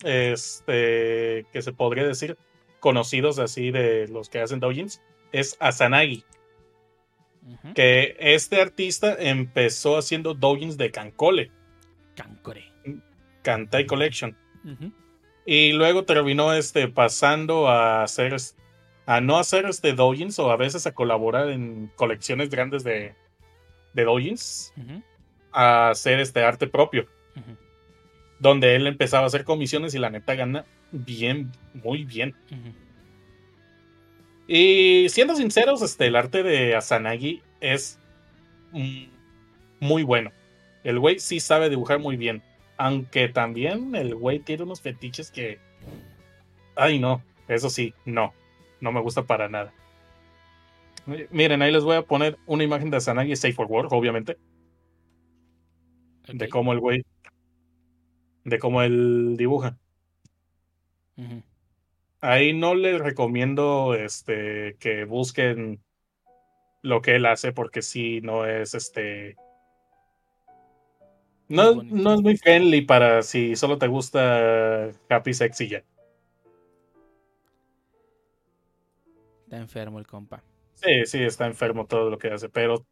este, 0.02 1.46
que 1.52 1.62
se 1.62 1.72
podría 1.72 2.06
decir, 2.06 2.36
conocidos 2.80 3.38
así 3.38 3.70
de 3.70 4.08
los 4.08 4.28
que 4.28 4.40
hacen 4.40 4.60
doujins, 4.60 5.02
es 5.32 5.56
Asanagi, 5.60 6.24
que 7.74 8.16
este 8.18 8.60
artista 8.60 9.16
empezó 9.18 9.96
haciendo 9.96 10.34
doujins 10.34 10.76
de 10.76 10.90
Kankole, 10.90 11.50
Cankore. 12.14 12.72
Kantai 13.42 13.86
Collection. 13.86 14.36
Y 15.44 15.72
luego 15.72 16.04
terminó 16.04 16.52
este, 16.52 16.88
pasando 16.88 17.68
a 17.68 18.02
hacer, 18.02 18.34
a 19.06 19.20
no 19.20 19.38
hacer 19.38 19.66
este 19.66 19.92
doujins 19.92 20.40
o 20.40 20.50
a 20.50 20.56
veces 20.56 20.86
a 20.88 20.94
colaborar 20.94 21.50
en 21.50 21.92
colecciones 21.94 22.50
grandes 22.50 22.82
de, 22.82 23.14
de 23.94 24.04
doujins, 24.04 24.74
a 25.52 25.90
hacer 25.90 26.18
este 26.18 26.42
arte 26.42 26.66
propio. 26.66 27.06
Donde 28.38 28.76
él 28.76 28.86
empezaba 28.86 29.24
a 29.24 29.26
hacer 29.26 29.44
comisiones 29.44 29.94
y 29.94 29.98
la 29.98 30.10
neta 30.10 30.34
gana 30.34 30.64
bien, 30.92 31.50
muy 31.74 32.04
bien. 32.04 32.34
Y 34.46 35.08
siendo 35.08 35.34
sinceros, 35.34 35.82
este, 35.82 36.06
el 36.06 36.16
arte 36.16 36.42
de 36.42 36.74
Asanagi 36.76 37.42
es 37.60 37.98
mm, 38.72 39.04
muy 39.80 40.02
bueno. 40.04 40.30
El 40.84 40.98
güey 41.00 41.18
sí 41.18 41.40
sabe 41.40 41.68
dibujar 41.68 41.98
muy 41.98 42.16
bien. 42.16 42.42
Aunque 42.76 43.28
también 43.28 43.94
el 43.96 44.14
güey 44.14 44.38
tiene 44.38 44.62
unos 44.62 44.80
fetiches 44.80 45.30
que. 45.30 45.58
Ay, 46.76 46.98
no. 46.98 47.22
Eso 47.48 47.70
sí, 47.70 47.94
no. 48.04 48.34
No 48.80 48.92
me 48.92 49.00
gusta 49.00 49.22
para 49.24 49.48
nada. 49.48 49.72
Mi- 51.06 51.24
Miren, 51.30 51.62
ahí 51.62 51.72
les 51.72 51.82
voy 51.84 51.96
a 51.96 52.02
poner 52.02 52.36
una 52.46 52.62
imagen 52.64 52.90
de 52.90 52.98
Asanagi 52.98 53.34
Safe 53.34 53.54
for 53.54 53.66
Work, 53.66 53.90
obviamente. 53.92 54.36
De 56.28 56.48
cómo 56.48 56.72
el 56.72 56.80
güey. 56.80 57.04
De 58.46 58.58
cómo 58.58 58.80
él 58.82 59.34
dibuja. 59.36 59.76
Ahí 62.20 62.52
no 62.52 62.74
les 62.74 63.00
recomiendo 63.00 63.94
este 63.94 64.76
que 64.78 65.04
busquen 65.04 65.82
lo 66.82 67.02
que 67.02 67.16
él 67.16 67.26
hace 67.26 67.52
porque 67.52 67.82
sí 67.82 68.20
no 68.22 68.46
es 68.46 68.74
este 68.74 69.36
no, 71.48 71.82
no 71.82 72.14
es 72.14 72.22
muy 72.22 72.36
friendly 72.36 72.82
para 72.82 73.22
si 73.22 73.56
solo 73.56 73.78
te 73.78 73.88
gusta 73.88 74.90
happy 75.08 75.34
sexy 75.34 75.68
ya. 75.68 75.84
Está 79.44 79.58
enfermo 79.58 79.98
el 79.98 80.06
compa. 80.06 80.42
Sí, 80.74 81.06
sí, 81.06 81.22
está 81.22 81.46
enfermo 81.46 81.86
todo 81.86 82.10
lo 82.10 82.18
que 82.18 82.28
hace, 82.28 82.48
pero 82.48 82.84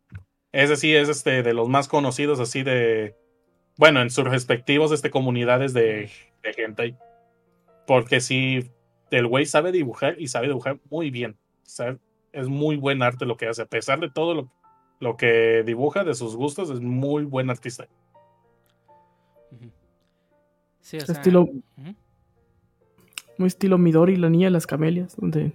ese 0.52 0.76
sí 0.76 0.94
es 0.94 1.08
este 1.08 1.42
de 1.42 1.54
los 1.54 1.68
más 1.68 1.88
conocidos 1.88 2.40
así 2.40 2.62
de 2.62 3.16
bueno, 3.76 4.00
en 4.02 4.10
sus 4.10 4.24
respectivos 4.24 4.92
este 4.92 5.10
comunidades 5.10 5.72
de, 5.74 6.10
de 6.42 6.52
gente 6.54 6.96
porque 7.86 8.20
sí 8.20 8.70
el 9.10 9.26
güey 9.26 9.46
sabe 9.46 9.72
dibujar 9.72 10.16
y 10.20 10.28
sabe 10.28 10.48
dibujar 10.48 10.78
muy 10.90 11.10
bien. 11.10 11.36
Sabe- 11.62 11.98
es 12.32 12.48
muy 12.48 12.76
buen 12.76 13.02
arte 13.02 13.26
lo 13.26 13.36
que 13.36 13.46
hace, 13.46 13.62
a 13.62 13.66
pesar 13.66 14.00
de 14.00 14.10
todo 14.10 14.34
lo, 14.34 14.50
lo 15.00 15.16
que 15.16 15.62
dibuja, 15.64 16.02
de 16.02 16.14
sus 16.14 16.34
gustos, 16.34 16.68
es 16.70 16.80
muy 16.80 17.24
buen 17.24 17.48
artista. 17.50 17.86
Sí, 20.80 20.96
o 20.98 21.00
sea, 21.00 21.14
Estilo, 21.14 21.48
muy 23.38 23.46
estilo 23.46 23.78
Midori, 23.78 24.16
la 24.16 24.28
niña 24.28 24.48
de 24.48 24.52
las 24.52 24.66
camelias, 24.66 25.16
donde 25.16 25.52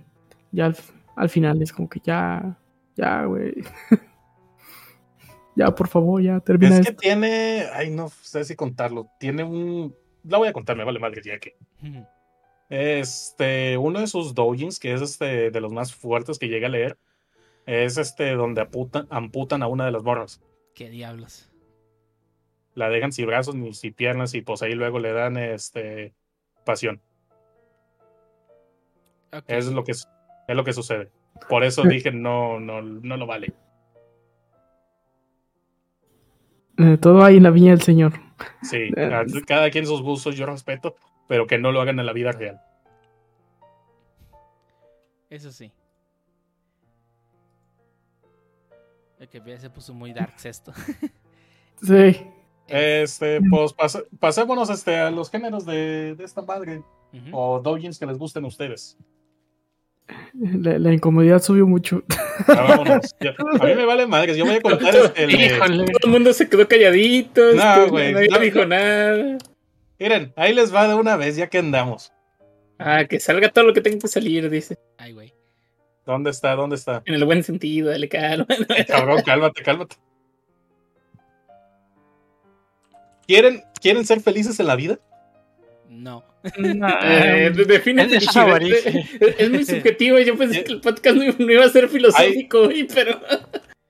ya 0.52 0.66
al, 0.68 0.78
al 1.16 1.30
final 1.30 1.62
es 1.62 1.72
como 1.74 1.90
que 1.90 2.00
ya, 2.00 2.58
ya, 2.96 3.26
güey. 3.26 3.54
ya, 5.60 5.76
por 5.76 5.88
favor, 5.90 6.22
ya 6.22 6.40
termina 6.40 6.78
Es 6.78 6.88
que 6.88 6.94
tiene, 6.94 7.66
ay, 7.74 7.92
no 7.92 8.10
sé 8.10 8.44
si 8.46 8.56
contarlo, 8.56 9.10
tiene 9.20 9.44
un, 9.44 9.94
la 10.24 10.38
voy 10.38 10.48
a 10.48 10.54
contar, 10.54 10.78
me 10.78 10.84
vale 10.86 11.00
madre 11.00 11.22
ya 11.24 11.38
que. 11.38 11.56
Este, 12.70 13.78
uno 13.78 14.00
de 14.00 14.08
sus 14.08 14.34
doujins, 14.34 14.80
que 14.80 14.94
es 14.94 15.02
este 15.02 15.52
de 15.52 15.62
los 15.62 15.74
más 15.74 15.94
fuertes 15.94 16.40
que 16.40 16.48
llega 16.48 16.68
a 16.68 16.72
leer, 16.72 16.98
es 17.66 17.98
este 17.98 18.32
donde 18.36 18.62
aputan- 18.62 19.08
amputan 19.10 19.64
a 19.64 19.68
una 19.68 19.86
de 19.86 19.92
las 19.92 20.04
morras. 20.04 20.42
¿Qué 20.76 20.90
diablos? 20.90 21.52
La 22.76 22.90
dejan 22.90 23.12
sin 23.12 23.26
brazos 23.28 23.56
ni 23.56 23.74
sin 23.74 23.94
piernas 23.94 24.34
y 24.34 24.42
pues 24.42 24.62
ahí 24.62 24.74
luego 24.76 25.00
le 25.00 25.12
dan 25.12 25.36
este 25.38 26.14
pasión. 26.64 27.02
Eso 29.48 29.70
es 29.70 29.74
lo 29.74 29.84
que 29.84 29.92
es, 29.92 30.08
es 30.48 30.56
lo 30.56 30.64
que 30.64 30.74
sucede. 30.74 31.12
Por 31.50 31.64
eso 31.64 31.84
dije 31.84 32.12
no, 32.12 32.60
no, 32.60 32.82
no 32.82 33.18
lo 33.18 33.26
vale. 33.28 33.54
Eh, 36.80 36.98
todo 36.98 37.24
hay 37.24 37.38
en 37.38 37.44
la 37.44 37.50
viña 37.52 37.72
del 37.72 37.82
Señor. 37.82 38.14
Sí, 38.62 38.90
Eh, 38.96 39.26
cada 39.46 39.70
quien 39.70 39.86
sus 39.86 40.02
gustos 40.02 40.36
yo 40.36 40.46
respeto, 40.46 40.96
pero 41.28 41.46
que 41.46 41.58
no 41.58 41.72
lo 41.72 41.82
hagan 41.82 42.00
en 42.00 42.06
la 42.06 42.14
vida 42.14 42.32
real. 42.32 42.62
Eso 45.30 45.52
sí. 45.52 45.72
El 49.20 49.28
que 49.28 49.58
se 49.60 49.70
puso 49.70 49.94
muy 49.94 50.14
dark 50.14 50.36
esto. 50.44 50.74
Sí. 51.82 52.28
Este, 52.68 53.40
pues 53.50 53.72
pase- 53.72 54.04
pasémonos 54.20 54.70
este, 54.70 54.98
a 54.98 55.10
los 55.12 55.32
géneros 55.32 55.66
de, 55.66 56.14
de 56.16 56.24
esta 56.26 56.42
madre 56.42 56.84
o 57.32 57.60
doujins 57.62 57.98
que 57.98 58.06
les 58.06 58.18
gusten 58.18 58.44
a 58.44 58.48
ustedes. 58.48 58.98
La, 60.34 60.80
la 60.80 60.94
incomodidad 60.94 61.42
subió 61.42 61.68
mucho. 61.68 62.04
Ya, 62.48 62.62
vámonos. 62.62 63.16
A 63.60 63.66
mí 63.66 63.76
me 63.76 63.86
vale 63.86 64.08
madres. 64.08 64.38
Yo 64.38 64.46
voy 64.46 64.56
a 64.56 64.62
contar 64.62 64.96
este, 64.96 65.24
el 65.24 65.32
Híjole. 65.32 65.86
Todo 65.86 66.00
el 66.04 66.10
mundo 66.10 66.34
se 66.34 66.48
quedó 66.48 66.68
calladito. 66.68 67.54
No, 67.54 67.88
güey, 67.90 68.14
nadie 68.14 68.30
no, 68.30 68.40
dijo 68.40 68.60
no. 68.60 68.68
nada. 68.68 69.38
Miren, 70.00 70.34
ahí 70.36 70.54
les 70.54 70.74
va 70.74 70.88
de 70.88 70.96
una 70.96 71.18
vez 71.18 71.36
ya 71.36 71.48
que 71.48 71.58
andamos. 71.58 72.14
Ah, 72.78 73.04
que 73.06 73.20
salga 73.20 73.50
todo 73.50 73.66
lo 73.66 73.74
que 73.74 73.82
tenga 73.82 74.00
que 74.00 74.08
salir, 74.08 74.50
dice. 74.50 74.78
Ay, 74.98 75.12
güey. 75.12 75.34
¿Dónde 76.06 76.30
está? 76.32 76.56
¿Dónde 76.56 76.78
está? 76.78 77.04
En 77.06 77.14
el 77.16 77.26
buen 77.26 77.44
sentido, 77.44 77.90
dale 77.90 78.08
calma. 78.08 78.48
Cabrón, 78.88 79.22
cálmate, 79.26 79.62
cálmate. 79.62 79.98
¿Quieren, 83.28 83.62
¿Quieren 83.80 84.06
ser 84.06 84.22
felices 84.22 84.60
en 84.60 84.68
la 84.68 84.76
vida? 84.76 85.00
No. 85.90 86.24
Eh, 87.04 87.52
de- 87.56 87.66
define 87.66 88.04
Es. 88.04 88.28
Es, 88.86 89.36
es 89.40 89.50
muy 89.50 89.66
subjetivo. 89.66 90.20
Yo 90.20 90.38
pensé 90.38 90.64
que 90.64 90.72
el 90.72 90.82
podcast 90.82 91.18
no, 91.18 91.24
no 91.38 91.52
iba 91.52 91.66
a 91.66 91.70
ser 91.70 91.90
filosófico, 91.90 92.66
güey, 92.66 92.88
pero. 92.88 93.20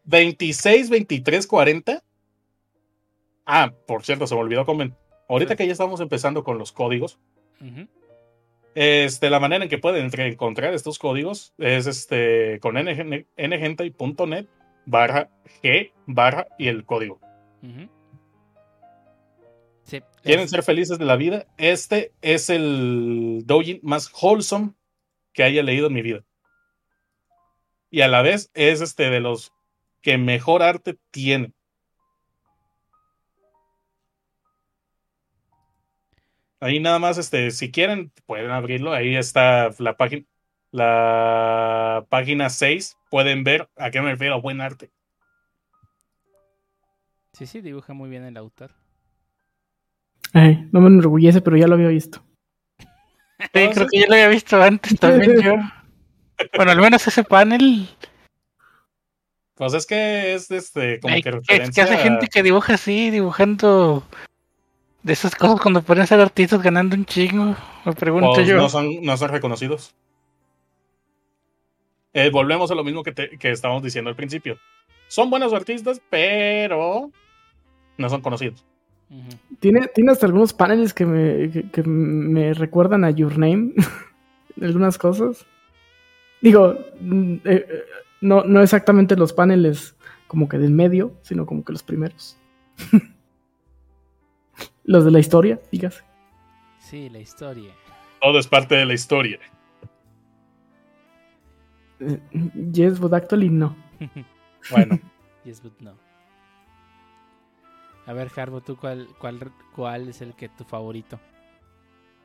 26, 0.06 0.90
23, 0.90 1.46
40. 1.46 2.02
Ah, 3.46 3.72
por 3.88 4.04
cierto, 4.04 4.26
se 4.28 4.34
me 4.36 4.42
olvidó 4.42 4.66
comentar. 4.66 4.98
Ahorita 5.28 5.56
que 5.56 5.66
ya 5.68 5.74
estamos 5.74 6.00
empezando 6.00 6.44
con 6.44 6.58
los 6.58 6.72
códigos, 6.72 7.20
Ujú. 7.62 7.88
este, 8.74 9.30
la 9.30 9.40
manera 9.40 9.64
en 9.64 9.70
que 9.70 9.78
pueden 9.78 10.10
encontrar 10.14 10.74
estos 10.74 10.98
códigos 10.98 11.54
es 11.60 11.86
este, 11.86 12.60
con 12.62 12.76
ng- 12.76 13.26
ngentay.net 13.38 14.46
barra 14.86 15.30
g 15.62 15.92
barra 16.08 16.48
y 16.58 16.68
el 16.70 16.84
código. 16.86 17.20
Ujú. 17.62 17.88
Sí. 19.90 20.02
¿Quieren 20.24 20.46
es- 20.46 20.52
ser 20.52 20.64
felices 20.64 21.00
de 21.00 21.06
la 21.06 21.16
vida? 21.16 21.46
Este 21.58 22.14
es 22.22 22.50
el 22.50 23.42
doujin 23.46 23.80
más 23.82 24.12
wholesome 24.22 24.74
que 25.34 25.44
haya 25.44 25.64
leído 25.64 25.88
en 25.88 25.94
mi 25.94 26.02
vida. 26.02 26.24
Y 27.90 28.02
a 28.02 28.08
la 28.08 28.22
vez 28.22 28.52
es 28.54 28.82
este 28.82 29.10
de 29.10 29.20
los 29.20 29.52
que 30.02 30.18
mejor 30.18 30.62
arte 30.62 30.98
tiene. 31.12 31.54
Ahí 36.62 36.80
nada 36.80 37.00
más, 37.00 37.18
este, 37.18 37.52
si 37.52 37.72
quieren, 37.72 38.12
pueden 38.26 38.52
abrirlo. 38.52 38.92
Ahí 38.92 39.16
está 39.16 39.70
la 39.80 39.96
página, 39.96 40.26
la 40.72 42.06
página 42.10 42.50
6. 42.50 42.98
Pueden 43.10 43.44
ver 43.44 43.70
a 43.78 43.92
qué 43.92 44.02
me 44.02 44.12
refiero 44.12 44.36
a 44.36 44.42
buen 44.42 44.60
arte. 44.60 44.92
Sí, 47.34 47.48
sí, 47.48 47.62
dibuja 47.62 47.94
muy 47.94 48.10
bien 48.10 48.26
el 48.26 48.36
autor. 48.36 48.72
Ay, 50.34 50.68
no 50.72 50.82
me 50.82 50.88
enorgullece, 50.88 51.42
pero 51.42 51.58
ya 51.58 51.68
lo 51.68 51.76
había 51.76 51.88
visto. 51.88 52.24
Sí, 53.40 53.48
creo 53.74 53.88
que 53.88 54.00
ya 54.00 54.08
lo 54.08 54.14
había 54.14 54.28
visto 54.28 54.62
antes 54.62 55.00
también 55.00 55.42
yo. 55.42 55.56
Bueno, 56.56 56.72
al 56.72 56.80
menos 56.80 57.06
ese 57.06 57.22
panel. 57.26 57.90
Pues 59.56 59.74
es 59.74 59.86
que 59.86 60.34
es 60.34 60.50
este, 60.52 61.02
como 61.02 61.14
ay, 61.14 61.22
que 61.22 61.28
es 61.30 61.36
referencia. 61.36 61.74
que 61.86 61.92
hace 61.94 62.02
gente 62.02 62.28
que 62.28 62.44
dibuja 62.44 62.76
así, 62.76 63.10
dibujando 63.10 64.04
de 65.04 65.12
esas 65.14 65.36
cosas 65.36 65.60
cuando 65.60 65.82
pueden 65.82 66.08
ser 66.08 66.22
artistas 66.22 66.62
ganando 66.62 66.96
un 66.96 67.06
chingo. 67.06 67.58
Me 67.84 67.92
pregunto 67.92 68.36
pues, 68.36 68.48
yo. 68.48 68.56
no, 68.56 68.70
son, 68.70 69.02
no 69.02 69.18
son 69.18 69.30
reconocidos. 69.32 69.94
Eh, 72.14 72.30
volvemos 72.30 72.72
a 72.72 72.76
lo 72.76 72.86
mismo 72.86 73.04
que, 73.04 73.12
te- 73.12 73.38
que 73.38 73.52
estábamos 73.52 73.84
diciendo 73.84 74.10
al 74.10 74.16
principio. 74.16 74.58
Son 75.10 75.30
buenos 75.30 75.52
artistas, 75.52 76.02
pero 76.10 77.12
no 77.98 78.10
son 78.10 78.22
conocidos. 78.22 78.66
Tiene, 79.60 79.88
tiene 79.88 80.12
hasta 80.12 80.28
algunos 80.28 80.54
paneles 80.54 80.94
que 80.94 81.06
me, 81.06 81.50
que, 81.50 81.70
que 81.70 81.84
me 81.84 82.54
recuerdan 82.54 83.04
a 83.04 83.10
Your 83.10 83.38
Name. 83.38 83.74
algunas 84.62 84.98
cosas. 84.98 85.46
Digo, 86.42 86.78
mm, 87.00 87.34
eh, 87.34 87.40
eh, 87.46 87.84
no, 88.22 88.44
no 88.44 88.62
exactamente 88.62 89.16
los 89.16 89.34
paneles 89.34 89.96
como 90.28 90.48
que 90.48 90.58
del 90.58 90.72
medio, 90.72 91.14
sino 91.22 91.46
como 91.46 91.64
que 91.64 91.74
los 91.74 91.84
primeros. 91.84 92.38
los 94.84 95.06
de 95.06 95.12
la 95.12 95.20
historia, 95.20 95.60
dígase. 95.72 96.04
Sí, 96.80 97.10
la 97.10 97.20
historia. 97.20 97.74
Todo 98.22 98.40
es 98.40 98.48
parte 98.48 98.76
de 98.76 98.86
la 98.86 98.94
historia. 98.94 99.40
Eh, 102.00 102.20
Yes, 102.72 103.00
but 103.00 103.14
actually 103.14 103.50
no. 103.50 103.76
Bueno, 104.72 105.00
yes, 105.46 105.62
but 105.64 105.80
no. 105.80 106.09
A 108.10 108.14
ver, 108.14 108.28
Harbo, 108.36 108.60
¿tú 108.62 108.76
cuál, 108.76 109.08
cuál, 109.20 109.38
cuál 109.76 110.10
es 110.10 110.20
el 110.22 110.34
que 110.34 110.50
tu 110.50 110.64
favorito? 110.64 111.20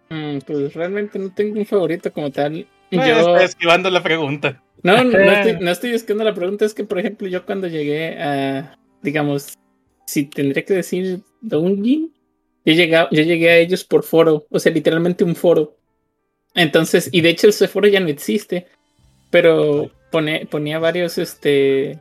Mm, 0.09 0.39
pues 0.47 0.73
realmente 0.73 1.19
no 1.19 1.31
tengo 1.31 1.59
un 1.59 1.67
favorito 1.67 2.11
como 2.11 2.31
tal. 2.31 2.57
eh, 2.57 2.67
Yo, 2.91 3.01
está 3.21 3.45
esquivando 3.45 3.91
la 3.91 4.03
pregunta. 4.03 4.63
no, 4.83 5.05
no, 5.05 5.19
no 5.19 5.31
estoy, 5.31 5.57
no 5.61 5.71
estoy 5.71 5.93
buscando 5.93 6.25
la 6.25 6.33
pregunta. 6.33 6.65
Es 6.65 6.73
que, 6.73 6.85
por 6.85 6.99
ejemplo, 6.99 7.29
yo 7.29 7.45
cuando 7.45 7.69
llegué 7.69 8.19
a, 8.19 8.79
digamos, 9.03 9.53
si 10.07 10.25
tendría 10.25 10.65
que 10.65 10.73
decir 10.73 11.21
Downjin, 11.43 12.15
yo 12.65 12.73
llegué, 12.73 12.97
a- 12.97 13.09
yo 13.11 13.23
llegué 13.23 13.51
a 13.51 13.59
ellos 13.59 13.85
por 13.85 14.05
foro, 14.05 14.47
o 14.49 14.59
sea, 14.59 14.73
literalmente 14.73 15.23
un 15.23 15.37
foro. 15.37 15.77
Entonces, 16.55 17.11
y 17.13 17.21
de 17.21 17.29
hecho 17.29 17.49
ese 17.49 17.69
foro 17.69 17.89
ya 17.89 18.01
no 18.01 18.09
existe, 18.09 18.69
pero 19.29 19.91
pone, 20.11 20.47
ponía 20.47 20.79
varios, 20.79 21.19
este, 21.19 22.01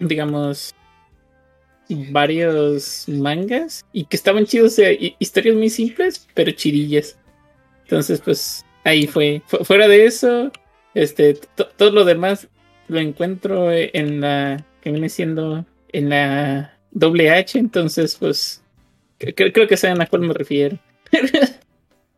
digamos, 0.00 0.74
varios 1.88 3.04
mangas 3.08 3.84
y 3.92 4.04
que 4.04 4.16
estaban 4.16 4.44
chidos, 4.46 4.72
o 4.72 4.76
sea, 4.76 4.92
hi- 4.92 5.16
historias 5.18 5.56
muy 5.56 5.70
simples, 5.70 6.26
pero 6.34 6.50
chidillas. 6.52 7.18
Entonces, 7.84 8.20
pues 8.20 8.64
ahí 8.84 9.06
fue. 9.06 9.42
Fu- 9.46 9.64
fuera 9.64 9.88
de 9.88 10.04
eso, 10.06 10.52
este, 10.94 11.34
to- 11.34 11.68
todo 11.76 11.90
lo 11.90 12.04
demás 12.04 12.48
lo 12.88 12.98
encuentro 13.00 13.70
en 13.72 14.20
la 14.20 14.64
que 14.82 14.90
viene 14.90 15.08
siendo 15.08 15.64
en 15.92 16.08
la 16.10 16.74
doble 16.90 17.30
H, 17.30 17.58
entonces, 17.58 18.16
pues 18.16 18.62
cre- 19.18 19.34
cre- 19.34 19.52
creo 19.52 19.68
que 19.68 19.76
saben 19.76 20.00
a 20.02 20.06
cuál 20.06 20.22
me 20.22 20.34
refiero. 20.34 20.78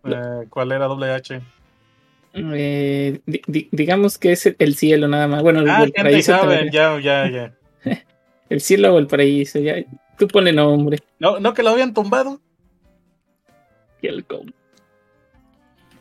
Eh, 0.02 0.46
¿Cuál 0.48 0.72
era 0.72 0.86
doble 0.86 1.10
H? 1.10 1.42
Eh, 2.32 3.20
di- 3.26 3.42
di- 3.46 3.68
digamos 3.70 4.16
que 4.16 4.32
es 4.32 4.46
el, 4.46 4.56
el 4.58 4.74
cielo 4.74 5.08
nada 5.08 5.28
más. 5.28 5.42
Bueno, 5.42 5.60
Ah, 5.68 5.84
ya, 6.72 6.98
ya, 7.00 7.28
ya. 7.30 7.54
El 8.50 8.60
cielo 8.60 8.94
o 8.94 8.98
el 8.98 9.06
paraíso, 9.06 9.58
ya. 9.58 9.76
Tú 10.18 10.28
ponle 10.28 10.52
nombre. 10.52 10.98
No, 11.18 11.40
no 11.40 11.54
que 11.54 11.62
lo 11.62 11.70
habían 11.70 11.94
tumbado. 11.94 12.40
Y 14.02 14.08
el 14.08 14.24
com- 14.26 14.50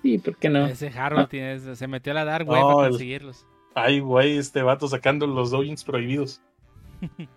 Sí, 0.02 0.18
¿por 0.18 0.36
qué 0.38 0.50
no? 0.50 0.66
Ese 0.66 0.88
Harbo 0.90 1.20
Ah. 1.22 1.28
tiene, 1.30 1.76
se 1.76 1.88
metió 1.88 2.12
a 2.12 2.16
la 2.16 2.26
dark 2.26 2.48
web 2.50 2.60
No, 2.60 2.76
para 2.76 2.90
conseguirlos. 2.90 3.46
Ay, 3.76 4.00
güey, 4.00 4.38
este 4.38 4.62
vato 4.64 4.88
sacando 4.88 5.26
los 5.28 5.52
dojins 5.52 5.84
prohibidos. 5.86 6.42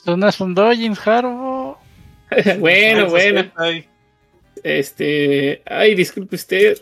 Eso 0.00 0.16
no 0.16 0.28
es 0.28 0.40
un 0.40 0.54
Dojin, 0.54 0.94
Harbo. 1.04 1.78
bueno, 2.58 3.08
bueno. 3.08 3.50
ay, 3.56 3.86
Este. 4.62 5.62
Ay, 5.66 5.94
disculpe 5.94 6.36
usted. 6.36 6.78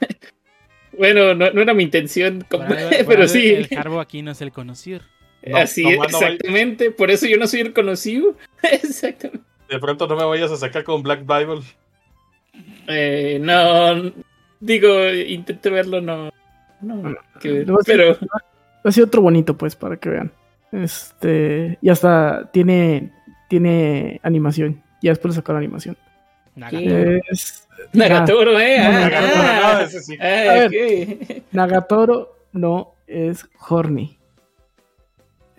bueno, 0.96 1.34
no, 1.34 1.50
no 1.50 1.60
era 1.62 1.74
mi 1.74 1.82
intención, 1.84 2.46
pero 2.48 3.26
sí. 3.28 3.48
El 3.70 3.78
Harbo 3.78 4.00
aquí 4.00 4.22
no 4.22 4.30
es 4.30 4.40
el 4.40 4.52
conocido. 4.52 5.00
No, 5.46 5.56
Así 5.56 5.82
no, 5.84 5.98
vaya- 5.98 6.04
exactamente. 6.18 6.90
Por 6.90 7.10
eso 7.10 7.26
yo 7.26 7.36
no 7.38 7.46
soy 7.46 7.60
el 7.60 7.72
conocido. 7.72 8.34
exactamente. 8.62 9.44
De 9.68 9.78
pronto 9.78 10.06
no 10.06 10.16
me 10.16 10.24
vayas 10.24 10.50
a 10.50 10.56
sacar 10.56 10.84
con 10.84 11.02
Black 11.02 11.20
Bible. 11.20 11.62
Eh, 12.88 13.38
no. 13.40 14.12
Digo, 14.60 15.08
intenté 15.10 15.70
verlo, 15.70 16.00
no. 16.00 16.30
No, 16.80 17.14
que 17.40 17.64
pero. 17.86 18.16
Así 18.84 19.00
otro 19.00 19.22
bonito, 19.22 19.56
pues, 19.56 19.76
para 19.76 19.96
que 19.96 20.08
vean. 20.08 20.32
Este. 20.72 21.78
Y 21.80 21.88
hasta 21.88 22.50
tiene. 22.52 23.12
Tiene 23.48 24.20
animación. 24.22 24.82
Ya 25.02 25.10
después 25.10 25.34
le 25.34 25.40
sacó 25.40 25.52
la 25.52 25.58
animación. 25.58 25.96
Naga. 26.54 26.78
Sí. 26.78 26.86
Es. 27.30 27.68
Nagatoro, 27.92 28.58
eh. 28.60 28.78
No, 28.78 28.84
Ah, 28.86 29.00
Nagatoro, 29.00 29.42
ah, 29.42 29.72
no, 29.74 29.80
ese 29.80 30.00
sí. 30.02 30.16
ah, 30.20 30.24
A 30.24 30.54
ver. 30.54 30.66
ok. 30.68 31.42
Nagatoro 31.52 32.36
no 32.52 32.94
es 33.06 33.44
horny. 33.68 34.18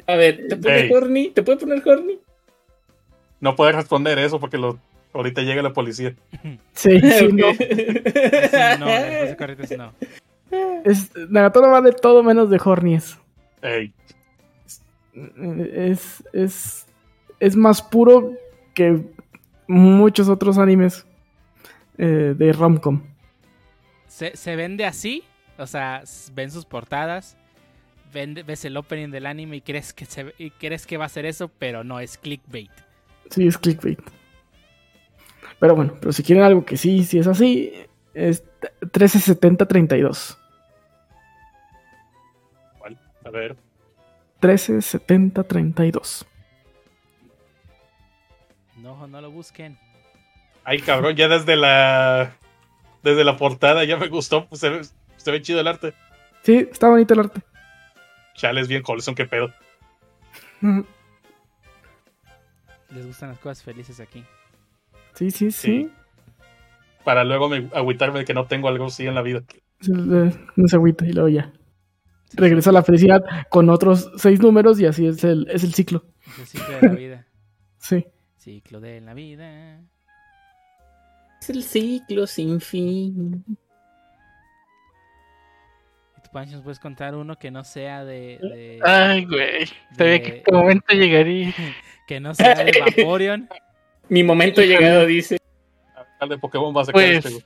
A 0.07 0.15
ver, 0.15 0.47
¿te 0.47 0.55
pone 0.55 0.79
Ey. 0.81 0.91
horny? 0.91 1.29
¿Te 1.29 1.43
puede 1.43 1.57
poner 1.57 1.81
horny? 1.87 2.19
No 3.39 3.55
puedes 3.55 3.75
responder 3.75 4.19
eso 4.19 4.39
porque 4.39 4.57
lo, 4.57 4.79
ahorita 5.13 5.41
llega 5.41 5.61
la 5.61 5.73
policía. 5.73 6.15
Sí, 6.73 6.99
sí, 6.99 7.27
no. 7.31 7.53
Sí, 7.53 7.67
no, 8.79 9.77
no. 9.77 9.93
Es, 10.83 11.11
Nagatoro 11.29 11.69
va 11.71 11.79
de 11.81 11.93
todo 11.93 12.23
menos 12.23 12.49
de 12.49 12.59
hornies. 12.63 13.17
Ey, 13.61 13.93
Es, 15.73 16.23
es, 16.33 16.85
es 17.39 17.55
más 17.55 17.81
puro 17.81 18.33
que 18.73 19.01
muchos 19.67 20.27
otros 20.27 20.57
animes 20.57 21.05
eh, 21.97 22.33
de 22.37 22.51
romcom. 22.51 23.01
Se, 24.07 24.35
se 24.35 24.55
vende 24.57 24.85
así, 24.85 25.23
o 25.57 25.67
sea, 25.67 26.03
ven 26.33 26.51
sus 26.51 26.65
portadas, 26.65 27.37
ves 28.11 28.65
el 28.65 28.77
opening 28.77 29.09
del 29.09 29.25
anime 29.25 29.57
y 29.57 29.61
crees 29.61 29.93
que 29.93 30.05
se, 30.05 30.33
y 30.37 30.51
crees 30.51 30.85
que 30.85 30.97
va 30.97 31.05
a 31.05 31.09
ser 31.09 31.25
eso, 31.25 31.49
pero 31.49 31.83
no 31.83 31.99
es 31.99 32.17
clickbait. 32.17 32.71
Sí, 33.29 33.47
es 33.47 33.57
clickbait. 33.57 33.99
Pero 35.59 35.75
bueno, 35.75 35.95
pero 35.99 36.11
si 36.11 36.23
quieren 36.23 36.43
algo 36.43 36.65
que 36.65 36.77
sí, 36.77 37.03
sí 37.03 37.19
es 37.19 37.27
así, 37.27 37.73
es 38.13 38.43
137032. 38.81 40.37
a 43.23 43.29
ver. 43.29 43.55
137032. 44.41 46.25
No, 48.77 49.07
no 49.07 49.21
lo 49.21 49.29
busquen. 49.29 49.77
Ay, 50.63 50.79
cabrón, 50.79 51.15
ya 51.15 51.27
desde 51.27 51.55
la. 51.55 52.35
Desde 53.03 53.23
la 53.23 53.37
portada 53.37 53.83
ya 53.83 53.97
me 53.97 54.07
gustó. 54.07 54.47
pues, 54.47 54.61
se, 54.61 54.69
ve, 54.69 54.81
se 55.17 55.31
ve 55.31 55.41
chido 55.41 55.59
el 55.59 55.67
arte. 55.67 55.93
Sí, 56.43 56.67
está 56.71 56.89
bonito 56.89 57.13
el 57.13 57.19
arte. 57.21 57.41
Chale, 58.35 58.61
es 58.61 58.67
bien 58.67 58.83
Colson, 58.83 59.15
qué 59.15 59.25
pedo. 59.25 59.53
Les 62.89 63.05
gustan 63.05 63.29
las 63.29 63.39
cosas 63.39 63.63
felices 63.63 63.99
aquí. 63.99 64.23
Sí, 65.13 65.31
sí, 65.31 65.51
sí. 65.51 65.67
Sí. 65.67 65.91
Para 67.03 67.23
luego 67.23 67.49
me, 67.49 67.69
agüitarme 67.73 68.19
de 68.19 68.25
que 68.25 68.33
no 68.33 68.45
tengo 68.45 68.67
algo 68.67 68.85
así 68.85 69.07
en 69.07 69.15
la 69.15 69.21
vida. 69.21 69.43
No 69.87 70.67
se 70.67 70.75
agüita 70.75 71.05
y 71.05 71.13
luego 71.13 71.29
ya. 71.29 71.51
Regresa 72.33 72.69
a 72.69 72.73
la 72.73 72.83
felicidad 72.83 73.23
con 73.49 73.69
otros 73.69 74.11
seis 74.17 74.39
números 74.39 74.79
y 74.79 74.85
así 74.85 75.07
es 75.07 75.23
el, 75.23 75.47
es 75.49 75.63
el 75.63 75.73
ciclo. 75.73 76.05
Es 76.25 76.39
el 76.39 76.47
ciclo 76.47 76.75
de 76.79 76.87
la 76.87 76.93
vida. 76.93 77.27
Sí. 77.83 78.05
Ciclo 78.37 78.79
de 78.79 79.01
la 79.01 79.15
vida. 79.15 79.81
Es 81.41 81.49
el 81.49 81.63
ciclo 81.63 82.27
sin 82.27 82.61
fin. 82.61 83.43
¿Y 86.31 86.33
tú, 86.33 86.33
Pancho, 86.33 86.55
nos 86.55 86.63
puedes 86.63 86.79
contar 86.79 87.15
uno 87.15 87.37
que 87.37 87.51
no 87.51 87.63
sea 87.63 88.03
de... 88.05 88.39
de- 88.41 88.79
Ay, 88.85 89.25
güey. 89.25 89.65
Sabía 89.97 90.13
De- 90.13 90.21
que 90.21 90.37
este 90.37 90.51
momento 90.51 90.93
llegaría. 90.93 91.53
que 92.07 92.19
no 92.19 92.33
sea 92.33 92.55
de 92.55 92.71
Vaporeon? 92.97 93.49
Mi 94.09 94.23
momento 94.23 94.61
llegado, 94.61 95.05
dice. 95.05 95.37
Al 96.19 96.29
de 96.29 96.37
Pokémon 96.37 96.75
va 96.75 96.81
a 96.81 96.85
sacar 96.85 96.93
Pues, 96.93 97.25
este, 97.25 97.43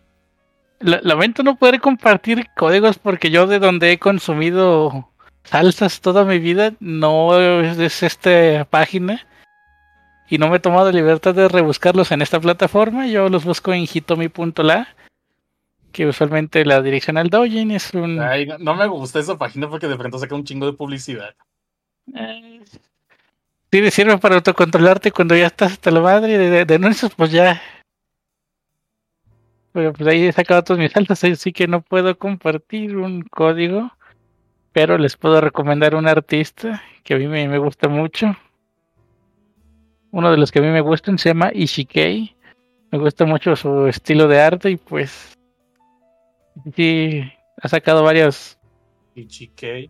lamento 0.80 1.44
no 1.44 1.56
poder 1.56 1.80
compartir 1.80 2.48
códigos 2.56 2.98
porque 3.00 3.30
yo 3.32 3.48
de 3.48 3.60
donde 3.60 3.92
he 3.92 4.00
consumido 4.00 5.10
salsas 5.44 6.02
toda 6.02 6.26
mi 6.26 6.40
vida 6.40 6.74
no 6.80 7.62
es 7.62 8.04
esta 8.04 8.66
página 8.70 9.26
y 10.28 10.38
no 10.40 10.50
me 10.50 10.58
he 10.58 10.60
tomado 10.60 10.92
libertad 10.92 11.34
de 11.36 11.48
rebuscarlos 11.48 12.12
en 12.12 12.22
esta 12.22 12.40
plataforma. 12.40 13.08
Yo 13.08 13.30
los 13.30 13.46
busco 13.46 13.74
en 13.74 13.84
hitomi.la, 13.84 14.88
que 15.96 16.06
usualmente 16.06 16.66
la 16.66 16.82
dirección 16.82 17.18
al 17.18 17.30
Dojin 17.30 17.72
es 17.72 17.94
un... 17.94 18.20
Ay, 18.20 18.46
no, 18.46 18.58
no 18.58 18.76
me 18.76 18.86
gusta 18.88 19.20
esa 19.20 19.38
página 19.38 19.70
porque 19.70 19.88
de 19.88 19.96
pronto 19.96 20.20
saca 20.20 20.36
un 20.36 20.44
chingo 20.44 20.66
de 20.66 20.74
publicidad. 20.74 21.34
Eh, 22.14 22.62
Sí, 23.72 23.92
sirve 23.92 24.18
para 24.18 24.36
autocontrolarte 24.36 25.12
cuando 25.12 25.36
ya 25.36 25.48
estás 25.48 25.74
hasta 25.74 25.92
la 25.92 26.00
madre 26.02 26.38
de, 26.38 26.50
de, 26.50 26.66
de 26.66 26.76
anuncios, 26.76 27.14
pues 27.16 27.32
ya. 27.32 27.62
pero 29.74 29.92
pues 29.92 30.08
ahí 30.08 30.26
he 30.28 30.32
sacado 30.32 30.64
todas 30.64 30.80
mis 30.80 30.92
salsas, 30.92 31.24
así 31.24 31.52
que 31.52 31.68
no 31.68 31.82
puedo 31.82 32.18
compartir 32.18 32.96
un 32.96 33.22
código, 33.24 33.92
pero 34.72 34.98
les 34.98 35.18
puedo 35.18 35.42
recomendar 35.42 35.96
un 35.96 36.08
artista 36.08 36.82
que 37.04 37.16
a 37.16 37.18
mí 37.18 37.28
me, 37.28 37.48
me 37.50 37.58
gusta 37.58 37.90
mucho. 37.90 38.36
Uno 40.12 40.32
de 40.32 40.38
los 40.38 40.52
que 40.52 40.60
a 40.60 40.62
mí 40.62 40.70
me 40.70 40.80
gustan 40.82 41.18
se 41.18 41.30
llama 41.30 41.52
Ishikei. 41.54 42.36
Me 42.92 42.98
gusta 43.00 43.26
mucho 43.26 43.56
su 43.58 43.88
estilo 43.88 44.30
de 44.30 44.40
arte 44.40 44.70
y 44.72 44.78
pues 44.78 45.34
sí, 46.76 47.22
ha 47.62 47.68
sacado 47.70 48.04
varios. 48.04 48.58
Ichikei. 49.16 49.90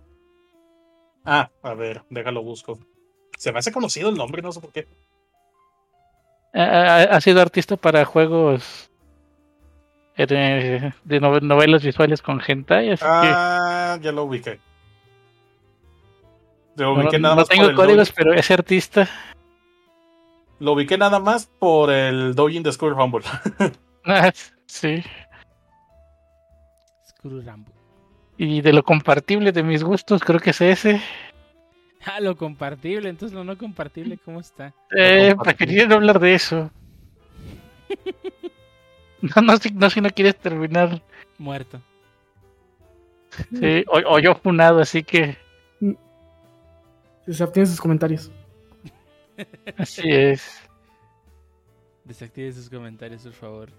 Ah, 1.26 1.50
a 1.64 1.74
ver, 1.74 2.04
déjalo 2.10 2.44
busco. 2.44 2.80
Se 3.38 3.52
me 3.52 3.60
hace 3.60 3.72
conocido 3.72 4.10
el 4.10 4.16
nombre, 4.16 4.42
no 4.42 4.52
sé 4.52 4.62
por 4.62 4.72
qué. 4.72 4.88
Ha, 6.54 7.20
sido 7.20 7.42
artista 7.42 7.76
para 7.76 8.06
juegos 8.06 8.90
eh, 10.16 10.26
de, 10.26 10.94
de 11.04 11.22
nove- 11.22 11.42
novelas 11.42 11.84
visuales 11.84 12.22
con 12.22 12.40
hentai, 12.46 12.92
así 12.92 13.04
que 13.04 13.08
Ah, 13.10 13.98
ya 14.02 14.14
lo 14.14 14.24
ubiqué. 14.24 14.62
Lo 16.78 16.94
no, 16.96 17.02
ubiqué 17.02 17.18
no 17.18 17.24
nada 17.24 17.36
más 17.36 17.50
tengo 17.50 17.74
códigos, 17.74 18.12
pero 18.14 18.34
ese 18.34 18.54
artista 18.54 19.10
Lo 20.60 20.74
ubiqué 20.74 20.98
nada 20.98 21.20
más 21.20 21.48
por 21.48 21.92
el 21.92 22.36
Doujin 22.36 22.64
de 22.64 22.72
School 22.72 22.96
Rumble. 22.96 23.26
ah, 24.06 24.32
sí. 24.68 25.04
Rambo. 27.30 27.72
Y 28.38 28.62
de 28.62 28.74
lo 28.74 28.84
compartible 28.84 29.52
de 29.52 29.64
mis 29.64 29.84
gustos, 29.84 30.22
creo 30.24 30.40
que 30.40 30.52
es 30.52 30.62
ese. 30.62 31.02
Ah, 32.08 32.20
lo 32.20 32.38
compartible, 32.38 33.10
entonces 33.10 33.36
lo 33.36 33.44
no 33.44 33.58
compartible, 33.58 34.20
¿cómo 34.24 34.40
está? 34.40 34.76
Eh, 34.96 35.36
preferiría 35.44 35.88
no 35.88 35.96
hablar 35.96 36.20
de 36.20 36.36
eso. 36.36 36.70
No, 39.22 39.42
no, 39.42 39.58
si, 39.58 39.72
no, 39.72 39.90
si 39.90 40.02
no 40.02 40.10
quieres 40.12 40.38
terminar. 40.38 41.02
Muerto. 41.40 41.82
sí, 43.60 43.84
o, 43.88 44.14
o 44.14 44.20
yo 44.20 44.36
funado, 44.36 44.82
así 44.82 45.04
que 45.04 45.36
Se 47.28 47.42
abstiene 47.42 47.66
sus 47.66 47.82
comentarios. 47.82 48.32
así 49.78 50.04
es. 50.12 50.62
Desactive 52.04 52.52
sus 52.52 52.70
comentarios, 52.70 53.24
por 53.24 53.34
favor. 53.34 53.70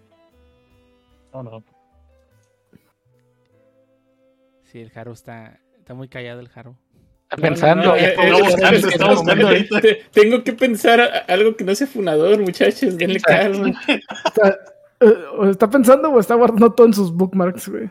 No, 1.32 1.44
no. 1.44 1.76
Sí, 4.70 4.80
el 4.80 4.90
Jaro 4.90 5.12
está, 5.12 5.60
está 5.78 5.94
muy 5.94 6.09
callado 6.09 6.40
el 6.40 6.48
Jaro. 6.48 6.76
Pensando. 7.40 7.97
eh, 7.97 8.14
eh, 8.16 10.02
Tengo 10.12 10.44
que 10.44 10.52
pensar 10.52 11.24
algo 11.28 11.56
que 11.56 11.64
no 11.64 11.74
sea 11.74 11.86
funador, 11.86 12.38
muchachos. 12.40 12.97
Denle 12.97 13.20
calma. 13.20 13.72
Está, 14.24 14.59
eh, 15.01 15.24
o 15.36 15.47
está 15.51 15.68
pensando 15.68 16.09
o 16.10 16.20
está 16.20 16.34
guardando 16.36 16.72
todo 16.72 16.86
en 16.86 16.94
sus 16.94 17.12
bookmarks, 17.12 17.68
güey. 17.68 17.90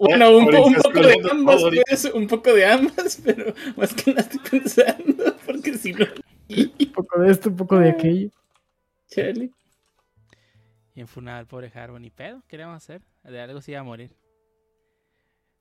bueno, 0.00 0.36
un, 0.38 0.44
po- 0.46 0.50
un 0.50 0.74
ahorita 0.74 0.82
poco 0.82 1.00
de 1.02 1.30
ambas, 1.30 1.62
pues, 1.86 2.04
un 2.06 2.26
poco 2.26 2.54
de 2.54 2.66
ambas, 2.66 3.20
pero 3.24 3.54
más 3.76 3.92
que 3.94 4.10
nada 4.14 4.22
estoy 4.22 4.40
pensando, 4.60 5.36
porque 5.46 5.74
si 5.74 5.92
no. 5.92 6.06
Un 6.48 6.92
poco 6.92 7.20
de 7.20 7.30
esto, 7.30 7.50
un 7.50 7.56
poco 7.56 7.78
de 7.78 7.90
aquello. 7.90 8.30
Chale. 9.10 9.50
Y 10.94 11.00
enfunado 11.00 11.38
al 11.38 11.46
pobre 11.46 11.70
Jaro, 11.70 11.98
ni 11.98 12.10
pedo, 12.10 12.42
¿qué 12.48 12.56
le 12.56 12.64
vamos 12.64 12.74
a 12.82 12.84
hacer? 12.94 13.02
De 13.24 13.40
algo 13.40 13.60
se 13.60 13.72
iba 13.72 13.80
a 13.80 13.84
morir. 13.84 14.10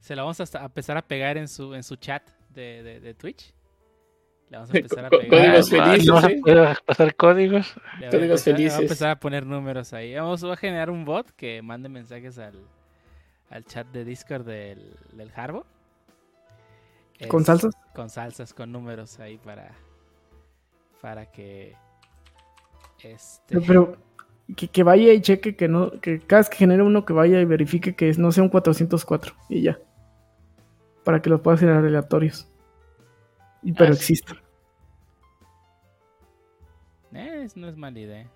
Se 0.02 0.15
la 0.15 0.23
vamos 0.23 0.40
a, 0.41 0.65
empezar 0.65 0.98
a 0.98 1.02
pegar 1.03 1.38
en 1.38 1.48
su, 1.48 1.73
en 1.73 1.84
su 1.84 1.95
chat 1.95 2.28
de, 2.49 2.84
de, 2.84 2.99
de 2.99 3.14
Twitch. 3.14 3.53
Le 4.49 4.57
vamos 4.57 4.73
a 4.73 4.78
empezar 4.78 5.06
a 5.06 5.10
pegar. 5.10 5.28
códigos 5.30 5.73
Ah, 5.73 5.86
felices, 5.86 6.07
no 6.07 6.14
vas 6.15 6.23
a 6.26 6.30
¿eh? 6.32 6.41
poder 6.41 6.78
pasar 6.86 7.15
códigos. 7.15 7.76
Le 7.76 7.82
voy 7.99 8.06
a 8.07 8.10
Códigos 8.10 8.48
empezar- 8.48 8.56
felices. 8.57 8.78
a 8.78 8.82
empezar 8.82 9.10
a 9.11 9.19
poner 9.19 9.45
números 9.45 9.94
ahí. 9.94 10.14
Vamos 10.15 10.44
a 10.44 10.56
generar 10.57 10.90
un 10.90 11.06
bot 11.06 11.30
que 11.32 11.61
mande 11.61 11.88
mensajes 11.88 12.38
al, 12.40 12.60
al 13.49 13.64
chat 13.64 13.88
de 13.88 14.03
Discord 14.03 14.45
del, 14.45 14.95
del 15.14 15.32
Harbo. 15.36 15.65
¿Con 17.30 17.45
salsas? 17.45 17.73
Con 17.94 18.10
salsas, 18.10 18.53
con 18.53 18.72
números 18.72 19.19
ahí 19.19 19.38
para. 19.38 19.72
Para 20.99 21.28
que. 21.32 21.76
Este. 23.03 23.60
Pero, 23.60 23.64
pero 23.68 23.98
que, 24.56 24.68
que 24.68 24.84
vaya 24.84 25.14
y 25.14 25.22
cheque 25.22 25.56
que 25.56 25.68
no, 25.68 25.91
que 26.02 26.19
cada 26.19 26.40
vez 26.41 26.49
que 26.49 26.57
genere 26.57 26.82
uno 26.82 27.06
que 27.06 27.14
vaya 27.14 27.40
y 27.40 27.45
verifique 27.45 27.95
que 27.95 28.11
no 28.18 28.32
sea 28.32 28.44
un 28.44 28.49
404 28.49 29.36
y 29.49 29.61
ya. 29.61 29.80
Para 31.03 31.22
que 31.22 31.30
los 31.30 31.41
pueda 31.41 31.57
generar 31.57 31.84
aleatorios. 31.84 32.48
Y, 33.64 33.73
pero 33.73 33.91
Ah, 33.91 33.95
sí. 33.95 33.99
exista. 34.14 34.36
Eh, 37.14 37.41
es- 37.44 37.57
no 37.57 37.68
es 37.68 37.76
mala 37.78 37.99
idea. 37.99 38.30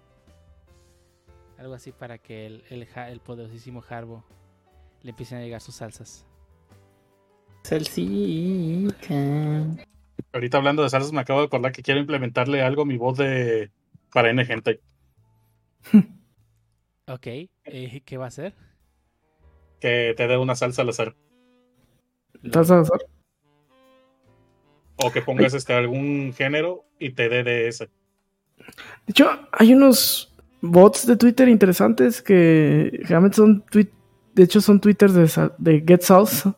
Algo 1.57 1.73
así 1.73 1.91
para 1.91 2.17
que 2.17 2.45
el, 2.47 2.63
el 2.69 3.19
poderosísimo 3.21 3.83
Harbo 3.89 4.23
le 5.01 5.11
empiecen 5.11 5.37
a 5.37 5.41
llegar 5.41 5.61
sus 5.61 5.75
salsas. 5.75 6.25
Salsita. 7.63 9.15
Ahorita 10.33 10.57
hablando 10.57 10.83
de 10.83 10.89
salsas, 10.89 11.13
me 11.13 11.21
acabo 11.21 11.39
de 11.39 11.45
acordar 11.47 11.71
que 11.71 11.81
quiero 11.81 11.99
implementarle 11.99 12.61
algo 12.61 12.81
a 12.81 12.85
mi 12.85 12.97
voz 12.97 13.17
de 13.17 13.71
para 14.11 14.29
N 14.29 14.43
gente. 14.45 14.81
Ok, 17.07 17.27
eh, 17.27 18.01
¿qué 18.05 18.17
va 18.17 18.25
a 18.25 18.27
hacer? 18.29 18.53
Que 19.79 20.13
te 20.17 20.27
dé 20.27 20.37
una 20.37 20.55
salsa 20.55 20.81
al 20.81 20.89
azar. 20.89 21.15
Salsa, 22.51 22.83
salsa. 22.85 23.05
O 24.97 25.11
que 25.11 25.21
pongas 25.21 25.53
este 25.53 25.73
algún 25.73 26.33
género 26.33 26.85
y 26.99 27.11
te 27.11 27.27
dé 27.29 27.43
de 27.43 27.67
ese. 27.67 27.85
De 27.85 29.11
hecho, 29.11 29.29
hay 29.51 29.73
unos 29.73 30.33
bots 30.61 31.05
de 31.05 31.17
Twitter 31.17 31.47
interesantes 31.49 32.21
que 32.21 32.91
generalmente 33.03 33.35
son 33.37 33.61
tweet, 33.69 33.89
de 34.33 34.43
hecho 34.43 34.61
son 34.61 34.79
twitters 34.79 35.13
de, 35.13 35.49
de 35.57 35.83
Get 35.85 36.01
Sauce 36.01 36.49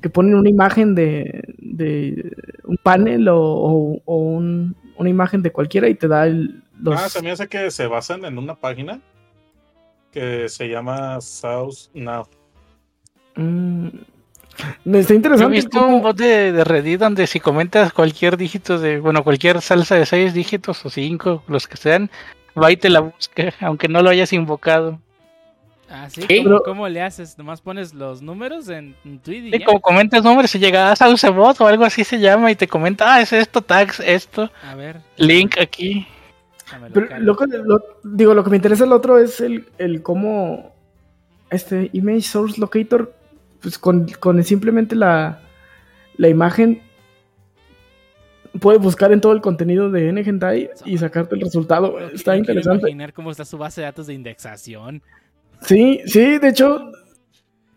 que 0.00 0.08
ponen 0.08 0.34
una 0.34 0.48
imagen 0.48 0.94
de, 0.94 1.42
de 1.58 2.32
un 2.64 2.76
panel 2.78 3.28
o, 3.28 3.38
o- 3.38 4.02
o 4.04 4.16
un- 4.16 4.74
una 4.96 5.10
imagen 5.10 5.42
de 5.42 5.50
cualquiera 5.52 5.88
y 5.88 5.94
te 5.94 6.08
da 6.08 6.26
el, 6.26 6.62
los 6.80 6.98
Ah, 6.98 7.08
se 7.08 7.20
me 7.22 7.30
hace 7.30 7.48
que 7.48 7.70
se 7.70 7.86
basan 7.86 8.24
en 8.24 8.38
una 8.38 8.54
página 8.54 9.00
que 10.12 10.48
se 10.48 10.68
llama 10.68 11.20
South 11.20 11.88
Now. 11.92 12.26
Mm. 13.36 13.88
Está 14.60 14.78
Yo 14.84 15.14
he 15.14 15.16
interesante. 15.16 15.48
visto 15.56 15.78
cómo- 15.80 15.96
un 15.96 16.02
bot 16.02 16.16
de, 16.16 16.52
de 16.52 16.64
Reddit 16.64 17.00
donde 17.00 17.26
si 17.26 17.40
comentas 17.40 17.92
cualquier 17.92 18.36
dígito 18.36 18.78
de, 18.78 19.00
bueno, 19.00 19.22
cualquier 19.24 19.60
salsa 19.60 19.94
de 19.96 20.06
seis 20.06 20.34
dígitos 20.34 20.84
o 20.84 20.90
cinco, 20.90 21.42
los 21.48 21.66
que 21.66 21.76
sean, 21.76 22.10
va 22.60 22.70
y 22.72 22.76
te 22.76 22.88
la 22.90 23.00
busca, 23.00 23.52
aunque 23.60 23.88
no 23.88 24.02
lo 24.02 24.10
hayas 24.10 24.32
invocado. 24.32 24.98
Ah, 25.92 26.08
sí. 26.08 26.22
¿Cómo, 26.44 26.60
cómo 26.62 26.88
le 26.88 27.02
haces? 27.02 27.36
Nomás 27.36 27.60
pones 27.60 27.92
los 27.94 28.22
números 28.22 28.68
en, 28.68 28.94
Y 29.26 29.58
ya. 29.58 29.64
como 29.66 29.80
comentas 29.80 30.22
nombres, 30.22 30.50
se 30.52 30.60
llega 30.60 30.92
a 30.92 30.94
Sauce 30.94 31.28
Bot 31.30 31.60
o 31.60 31.66
algo 31.66 31.84
así 31.84 32.04
se 32.04 32.20
llama 32.20 32.50
y 32.52 32.54
te 32.54 32.68
comenta, 32.68 33.12
ah, 33.14 33.20
es 33.20 33.32
esto, 33.32 33.60
tags, 33.60 33.98
esto, 33.98 34.50
A 34.70 34.76
ver. 34.76 35.00
link 35.16 35.58
aquí. 35.58 36.06
Pero 36.94 37.06
local. 37.06 37.24
lo 37.24 37.36
que, 37.36 37.46
lo- 37.64 37.84
digo, 38.04 38.34
lo 38.34 38.44
que 38.44 38.50
me 38.50 38.56
interesa 38.56 38.84
el 38.84 38.92
otro 38.92 39.18
es 39.18 39.40
el, 39.40 39.66
el 39.78 40.02
cómo 40.02 40.72
este 41.50 41.90
Image 41.92 42.22
Source 42.22 42.60
Locator, 42.60 43.12
pues 43.62 43.78
con, 43.78 44.06
con 44.20 44.42
simplemente 44.44 44.94
la, 44.96 45.40
la 46.16 46.28
imagen, 46.28 46.82
puede 48.60 48.78
buscar 48.78 49.12
en 49.12 49.20
todo 49.20 49.32
el 49.32 49.40
contenido 49.40 49.90
de 49.90 50.12
NGentai 50.12 50.70
y 50.84 50.98
sacarte 50.98 51.34
el 51.36 51.42
resultado. 51.42 51.92
No 51.92 51.98
Está 52.08 52.32
quiero 52.32 52.38
interesante. 52.38 52.80
imaginar 52.80 53.12
cómo 53.12 53.30
está 53.30 53.44
su 53.44 53.58
base 53.58 53.80
de 53.80 53.86
datos 53.86 54.06
de 54.06 54.14
indexación. 54.14 55.02
Sí, 55.62 56.00
sí, 56.06 56.38
de 56.38 56.48
hecho, 56.48 56.90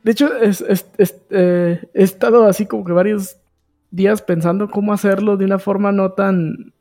de 0.04 0.12
hecho, 0.12 0.36
es- 0.42 0.62
es- 0.62 0.88
es- 0.98 1.22
eh, 1.30 1.82
he 1.94 2.04
estado 2.04 2.46
así 2.46 2.66
como 2.66 2.84
que 2.86 2.92
varios 2.94 3.38
días 3.92 4.22
pensando 4.22 4.70
cómo 4.70 4.94
hacerlo 4.94 5.38
de 5.38 5.46
una 5.46 5.60
forma 5.60 5.92
no 5.92 6.14
tan 6.14 6.74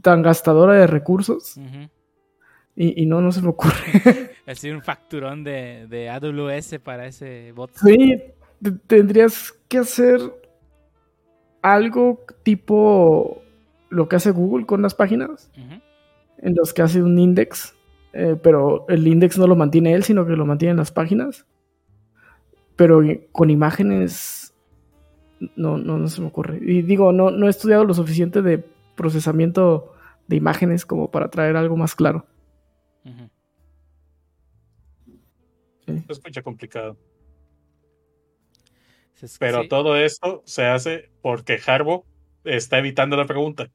tan 0.00 0.22
gastadora 0.22 0.74
de 0.74 0.86
recursos. 0.86 1.56
Y, 2.76 3.02
y 3.02 3.06
no, 3.06 3.20
no 3.20 3.32
se 3.32 3.42
me 3.42 3.48
ocurre. 3.48 3.74
Es 4.46 4.56
decir, 4.58 4.74
un 4.74 4.82
facturón 4.82 5.42
de, 5.42 5.86
de 5.88 6.10
AWS 6.10 6.78
para 6.82 7.06
ese 7.06 7.52
bot. 7.52 7.70
Sí, 7.76 8.20
te- 8.62 8.72
tendrías 8.86 9.52
que 9.68 9.78
hacer 9.78 10.20
algo 11.62 12.20
tipo 12.42 13.42
lo 13.88 14.08
que 14.08 14.16
hace 14.16 14.32
Google 14.32 14.66
con 14.66 14.82
las 14.82 14.94
páginas, 14.94 15.50
en 16.38 16.54
los 16.54 16.74
que 16.74 16.82
hace 16.82 17.02
un 17.02 17.18
index, 17.18 17.74
eh, 18.12 18.36
pero 18.42 18.84
el 18.88 19.06
index 19.06 19.38
no 19.38 19.46
lo 19.46 19.56
mantiene 19.56 19.94
él, 19.94 20.02
sino 20.02 20.26
que 20.26 20.32
lo 20.36 20.44
mantienen 20.44 20.76
las 20.76 20.92
páginas. 20.92 21.46
Pero 22.76 23.00
con 23.32 23.50
imágenes 23.50 24.52
no, 25.56 25.78
no, 25.78 25.96
no 25.96 26.08
se 26.08 26.20
me 26.20 26.26
ocurre. 26.26 26.58
Y 26.60 26.82
digo, 26.82 27.12
no, 27.12 27.30
no 27.30 27.46
he 27.46 27.50
estudiado 27.50 27.84
lo 27.84 27.94
suficiente 27.94 28.42
de 28.42 28.58
procesamiento 28.96 29.94
de 30.26 30.36
imágenes 30.36 30.84
como 30.84 31.10
para 31.10 31.28
traer 31.30 31.56
algo 31.56 31.76
más 31.76 31.94
claro. 31.94 32.26
Se 35.86 36.12
escucha 36.12 36.42
complicado. 36.42 36.96
Pero 39.38 39.62
sí. 39.62 39.68
todo 39.68 39.96
esto 39.96 40.42
se 40.44 40.64
hace 40.64 41.10
porque 41.22 41.60
Harbo 41.64 42.04
está 42.44 42.78
evitando 42.78 43.16
la 43.16 43.26
pregunta. 43.26 43.70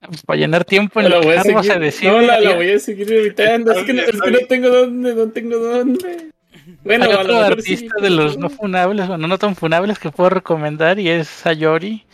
Pues 0.00 0.22
para 0.24 0.38
llenar 0.38 0.64
tiempo 0.64 1.00
en 1.00 1.08
No, 1.08 1.16
lo 1.16 1.20
la 1.20 1.26
voy 1.26 1.34
a 1.36 1.42
se 1.42 1.52
seguir, 1.52 1.78
decide. 1.78 2.10
no, 2.10 2.20
la, 2.22 2.40
la 2.40 2.54
voy 2.56 2.70
a 2.70 2.78
seguir 2.78 3.12
evitando. 3.12 3.72
Es 3.72 3.84
que, 3.84 3.92
no, 3.92 4.02
es 4.02 4.20
que 4.20 4.30
no 4.30 4.38
tengo 4.48 4.68
dónde, 4.70 5.14
no 5.14 5.28
tengo 5.30 5.58
dónde. 5.58 6.30
Bueno, 6.84 7.04
Hay 7.04 7.10
a 7.10 7.14
lo 7.16 7.20
otro 7.20 7.34
mejor 7.34 7.52
artista 7.52 7.94
sí. 7.98 8.02
de 8.02 8.10
los 8.10 8.38
no 8.38 8.48
funables, 8.48 9.08
bueno, 9.08 9.26
no 9.28 9.38
tan 9.38 9.56
funables 9.56 9.98
que 9.98 10.10
puedo 10.10 10.30
recomendar 10.30 10.98
y 10.98 11.08
es 11.10 11.28
Sayori. 11.28 12.06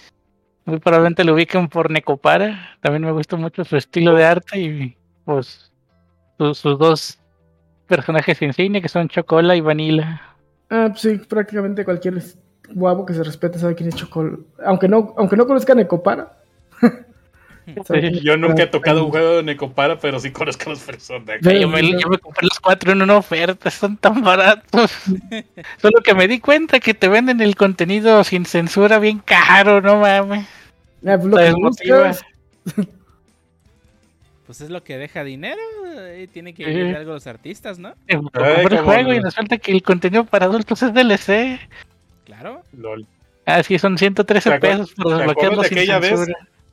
Muy 0.66 0.78
probablemente 0.80 1.24
lo 1.24 1.34
ubiquen 1.34 1.68
por 1.68 1.90
Necopara. 1.90 2.76
También 2.80 3.04
me 3.04 3.12
gusta 3.12 3.36
mucho 3.36 3.64
su 3.64 3.76
estilo 3.76 4.14
de 4.14 4.24
arte 4.24 4.60
y 4.60 4.96
pues 5.24 5.70
su- 6.38 6.54
sus 6.54 6.78
dos 6.78 7.18
personajes 7.86 8.42
insignia 8.42 8.80
que 8.80 8.88
son 8.88 9.08
Chocola 9.08 9.54
y 9.56 9.60
Vanilla. 9.60 10.20
Ah, 10.68 10.86
pues 10.90 11.00
sí, 11.00 11.18
prácticamente 11.18 11.84
cualquier 11.84 12.20
guapo 12.74 13.06
que 13.06 13.14
se 13.14 13.22
respete 13.22 13.58
sabe 13.58 13.76
quién 13.76 13.88
es 13.90 13.94
Chocol. 13.94 14.44
Aunque 14.64 14.88
no, 14.88 15.14
aunque 15.16 15.36
no 15.36 15.46
conozcan 15.46 15.78
Ecopara. 15.78 16.32
sabe 16.80 16.92
Yo 18.22 18.36
nunca 18.36 18.62
he 18.62 18.66
tocado 18.66 19.04
un 19.04 19.10
juego 19.10 19.36
de 19.36 19.42
Necopara, 19.42 19.98
pero 19.98 20.20
sí 20.20 20.30
conozco 20.30 20.64
a 20.66 20.68
los 20.70 20.80
personajes. 20.80 21.40
Sí. 21.42 21.60
Yo 21.60 21.68
me, 21.68 21.82
yo 21.82 22.08
me 22.08 22.18
compré 22.18 22.46
los 22.46 22.60
cuatro 22.60 22.92
en 22.92 23.02
una 23.02 23.16
oferta, 23.16 23.70
son 23.70 23.96
tan 23.96 24.22
baratos. 24.22 24.92
Solo 25.82 26.00
que 26.02 26.14
me 26.14 26.28
di 26.28 26.38
cuenta 26.38 26.78
que 26.80 26.94
te 26.94 27.08
venden 27.08 27.40
el 27.40 27.56
contenido 27.56 28.22
sin 28.24 28.46
censura 28.46 28.98
bien 28.98 29.18
caro, 29.18 29.80
no 29.80 29.96
mames. 29.96 30.46
Pues. 31.02 32.24
Pues 34.46 34.60
es 34.60 34.70
lo 34.70 34.84
que 34.84 34.96
deja 34.96 35.24
dinero. 35.24 35.60
Tiene 36.32 36.54
que 36.54 36.64
vivir 36.64 36.94
algo 36.96 37.14
los 37.14 37.26
artistas, 37.26 37.80
¿no? 37.80 37.94
Ay, 38.08 38.16
el 38.70 38.78
juego 38.78 39.12
y 39.12 39.18
no. 39.18 39.24
resulta 39.24 39.58
que 39.58 39.72
el 39.72 39.82
contenido 39.82 40.24
para 40.24 40.46
adultos 40.46 40.80
es 40.84 40.94
DLC. 40.94 41.58
Claro. 42.24 42.62
Lol. 42.78 43.06
Ah, 43.44 43.60
sí, 43.64 43.76
son 43.80 43.98
113 43.98 44.48
¿Te 44.50 44.56
acuer- 44.56 44.60
pesos 44.60 44.92
por 44.94 45.16
desbloquearlo 45.16 45.62
de 45.62 45.68
sin 45.68 45.78
aquella 45.78 45.98
vez? 45.98 46.20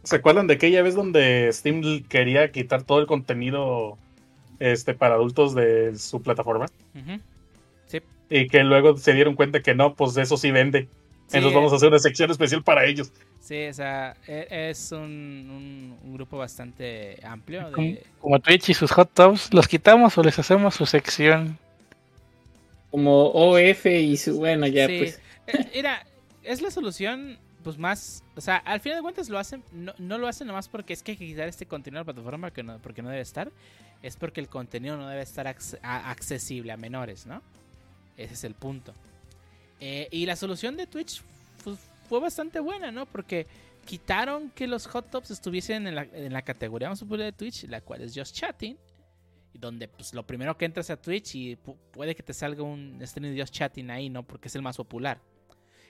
¿Se 0.04 0.18
acuerdan 0.18 0.48
de 0.48 0.56
aquella 0.56 0.82
vez 0.82 0.96
donde 0.96 1.50
Steam 1.52 2.04
quería 2.04 2.52
quitar 2.52 2.84
todo 2.84 3.00
el 3.00 3.08
contenido 3.08 3.98
este 4.60 4.94
para 4.94 5.16
adultos 5.16 5.56
de 5.56 5.98
su 5.98 6.22
plataforma? 6.22 6.66
Ujú. 6.96 7.20
Y 8.30 8.48
que 8.48 8.64
luego 8.64 8.98
se 8.98 9.14
dieron 9.14 9.36
cuenta 9.36 9.62
que 9.62 9.76
no, 9.76 9.94
pues 9.94 10.18
eso 10.18 10.38
sí 10.38 10.50
vende. 10.50 10.88
Sí, 11.28 11.38
Entonces 11.38 11.54
vamos 11.56 11.72
a 11.72 11.76
hacer 11.76 11.90
una 11.90 12.00
sección 12.00 12.32
especial 12.32 12.64
para 12.64 12.86
ellos. 12.86 13.12
Sí, 13.40 13.66
o 13.68 13.74
sea, 13.74 14.16
e- 14.28 14.48
es 14.72 14.92
un, 14.92 15.02
un- 15.02 15.98
un 16.04 16.14
grupo 16.16 16.38
bastante 16.38 17.20
amplio. 17.24 17.72
Como, 17.72 17.88
De... 17.88 18.04
como 18.20 18.40
Twitch 18.40 18.70
y 18.70 18.74
sus 18.74 18.92
hot 18.92 19.12
tubs, 19.14 19.54
¿los 19.54 19.68
quitamos 19.68 20.18
o 20.18 20.24
les 20.24 20.40
hacemos 20.40 20.74
su 20.74 20.86
sección? 20.88 21.60
Como 22.92 23.28
OF 23.32 23.86
y 23.86 24.18
su. 24.18 24.38
Bueno, 24.38 24.66
ya 24.68 24.88
Sí. 24.88 24.98
pues. 24.98 25.22
Eh, 25.48 25.70
Mira, 25.76 26.04
es 26.44 26.62
la 26.62 26.72
solución, 26.72 27.38
pues 27.64 27.78
más. 27.78 28.24
O 28.36 28.42
sea, 28.42 28.58
al 28.58 28.80
final 28.80 28.98
de 29.00 29.02
cuentas 29.02 29.30
lo 29.30 29.40
hacen. 29.40 29.64
No, 29.72 29.94
no 29.98 30.18
lo 30.18 30.28
hacen 30.28 30.48
nomás 30.48 30.68
porque 30.68 30.94
es 30.94 31.02
que 31.02 31.12
hay 31.14 31.18
que 31.18 31.26
quitar 31.26 31.48
este 31.48 31.66
contenido 31.66 32.00
a 32.00 32.02
la 32.02 32.14
plataforma 32.14 32.52
que 32.52 32.62
no, 32.64 32.78
porque 32.80 33.02
no 33.02 33.10
debe 33.10 33.22
estar. 33.22 33.52
Es 34.02 34.18
porque 34.18 34.42
el 34.42 34.50
contenido 34.50 34.98
no 34.98 35.08
debe 35.08 35.22
estar 35.22 35.48
accesible 35.48 36.72
a 36.74 36.78
menores, 36.78 37.26
¿no? 37.26 37.42
Ese 38.18 38.34
es 38.34 38.44
el 38.44 38.54
punto. 38.54 38.94
Eh, 39.80 40.08
y 40.12 40.26
la 40.26 40.36
solución 40.36 40.76
de 40.78 40.88
Twitch 40.88 41.22
fue 42.10 42.20
bastante 42.20 42.60
buena, 42.60 42.92
¿no? 42.92 43.06
Porque 43.06 43.48
quitaron 43.86 44.50
que 44.52 44.68
los 44.68 44.88
hot 44.88 45.10
tops 45.10 45.32
estuviesen 45.32 45.88
en 45.88 45.96
la, 45.96 46.04
en 46.04 46.32
la 46.34 46.42
categoría 46.42 46.90
más 46.90 47.00
popular 47.00 47.26
de 47.26 47.32
Twitch, 47.32 47.64
la 47.70 47.82
cual 47.82 48.02
es 48.02 48.14
Just 48.16 48.36
Chatting. 48.36 48.78
Donde 49.54 49.88
pues 49.88 50.14
lo 50.14 50.26
primero 50.26 50.58
que 50.58 50.66
entras 50.66 50.90
a 50.90 50.98
Twitch 50.98 51.36
y 51.36 51.56
pu- 51.58 51.78
puede 51.92 52.16
que 52.16 52.24
te 52.24 52.34
salga 52.34 52.64
un 52.64 53.00
stream 53.04 53.34
de 53.34 53.40
Just 53.42 53.54
Chatting 53.54 53.90
ahí, 53.92 54.10
¿no? 54.10 54.24
Porque 54.24 54.48
es 54.48 54.56
el 54.56 54.62
más 54.64 54.76
popular. 54.78 55.20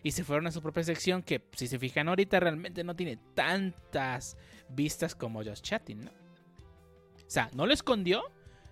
Y 0.03 0.11
se 0.11 0.25
fueron 0.25 0.47
a 0.47 0.51
su 0.51 0.61
propia 0.61 0.84
sección 0.84 1.23
que, 1.23 1.41
si 1.53 1.67
se 1.67 1.80
fijan 1.80 2.09
ahorita, 2.09 2.39
realmente 2.39 2.84
no 2.84 2.95
tiene 2.95 3.17
tantas 3.34 4.38
vistas 4.69 5.15
como 5.15 5.43
Just 5.43 5.63
Chatting, 5.63 6.05
¿no? 6.05 6.11
O 6.11 7.30
sea, 7.30 7.49
no 7.53 7.65
lo 7.65 7.73
escondió, 7.73 8.23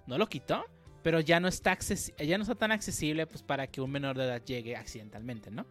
no 0.08 0.18
lo 0.18 0.28
quitó, 0.28 0.66
pero 1.04 1.20
ya 1.22 1.40
no 1.40 1.48
está, 1.48 1.78
ya 2.18 2.38
no 2.38 2.44
está 2.44 2.56
tan 2.56 2.72
accesible 2.72 3.26
pues, 3.28 3.44
para 3.44 3.68
que 3.68 3.82
un 3.82 3.92
menor 3.92 4.18
de 4.18 4.26
edad 4.26 4.44
llegue 4.44 4.76
accidentalmente, 4.76 5.50
¿no? 5.50 5.66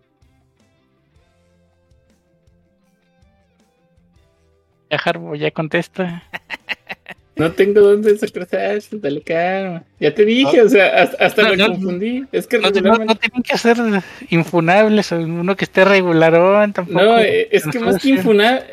Ya 4.91 4.97
Harbo 4.97 5.37
ya 5.37 5.51
contesta. 5.53 6.25
No 7.37 7.53
tengo 7.53 7.81
dónde 7.81 8.19
sacar 8.19 8.49
dale 8.93 9.23
calma. 9.23 9.85
Ya 9.99 10.15
te 10.15 10.25
dije, 10.25 10.63
o 10.63 10.69
sea, 10.69 11.03
hasta, 11.03 11.25
hasta 11.25 11.43
No, 11.43 11.57
no, 11.57 11.69
confundí. 11.69 12.25
Es 12.33 12.47
que 12.47 12.59
No, 12.59 12.71
tienen 12.71 13.43
que 13.43 13.57
ser 13.57 13.77
infunables, 14.29 15.13
uno 15.13 15.57
que 15.57 15.65
esté 15.65 15.85
regularón 15.85 16.73
tampoco. 16.73 17.01
No, 17.03 17.19
eh, 17.19 17.49
es 17.51 17.67
que 17.67 17.79
más 17.79 18.03
que 18.03 18.21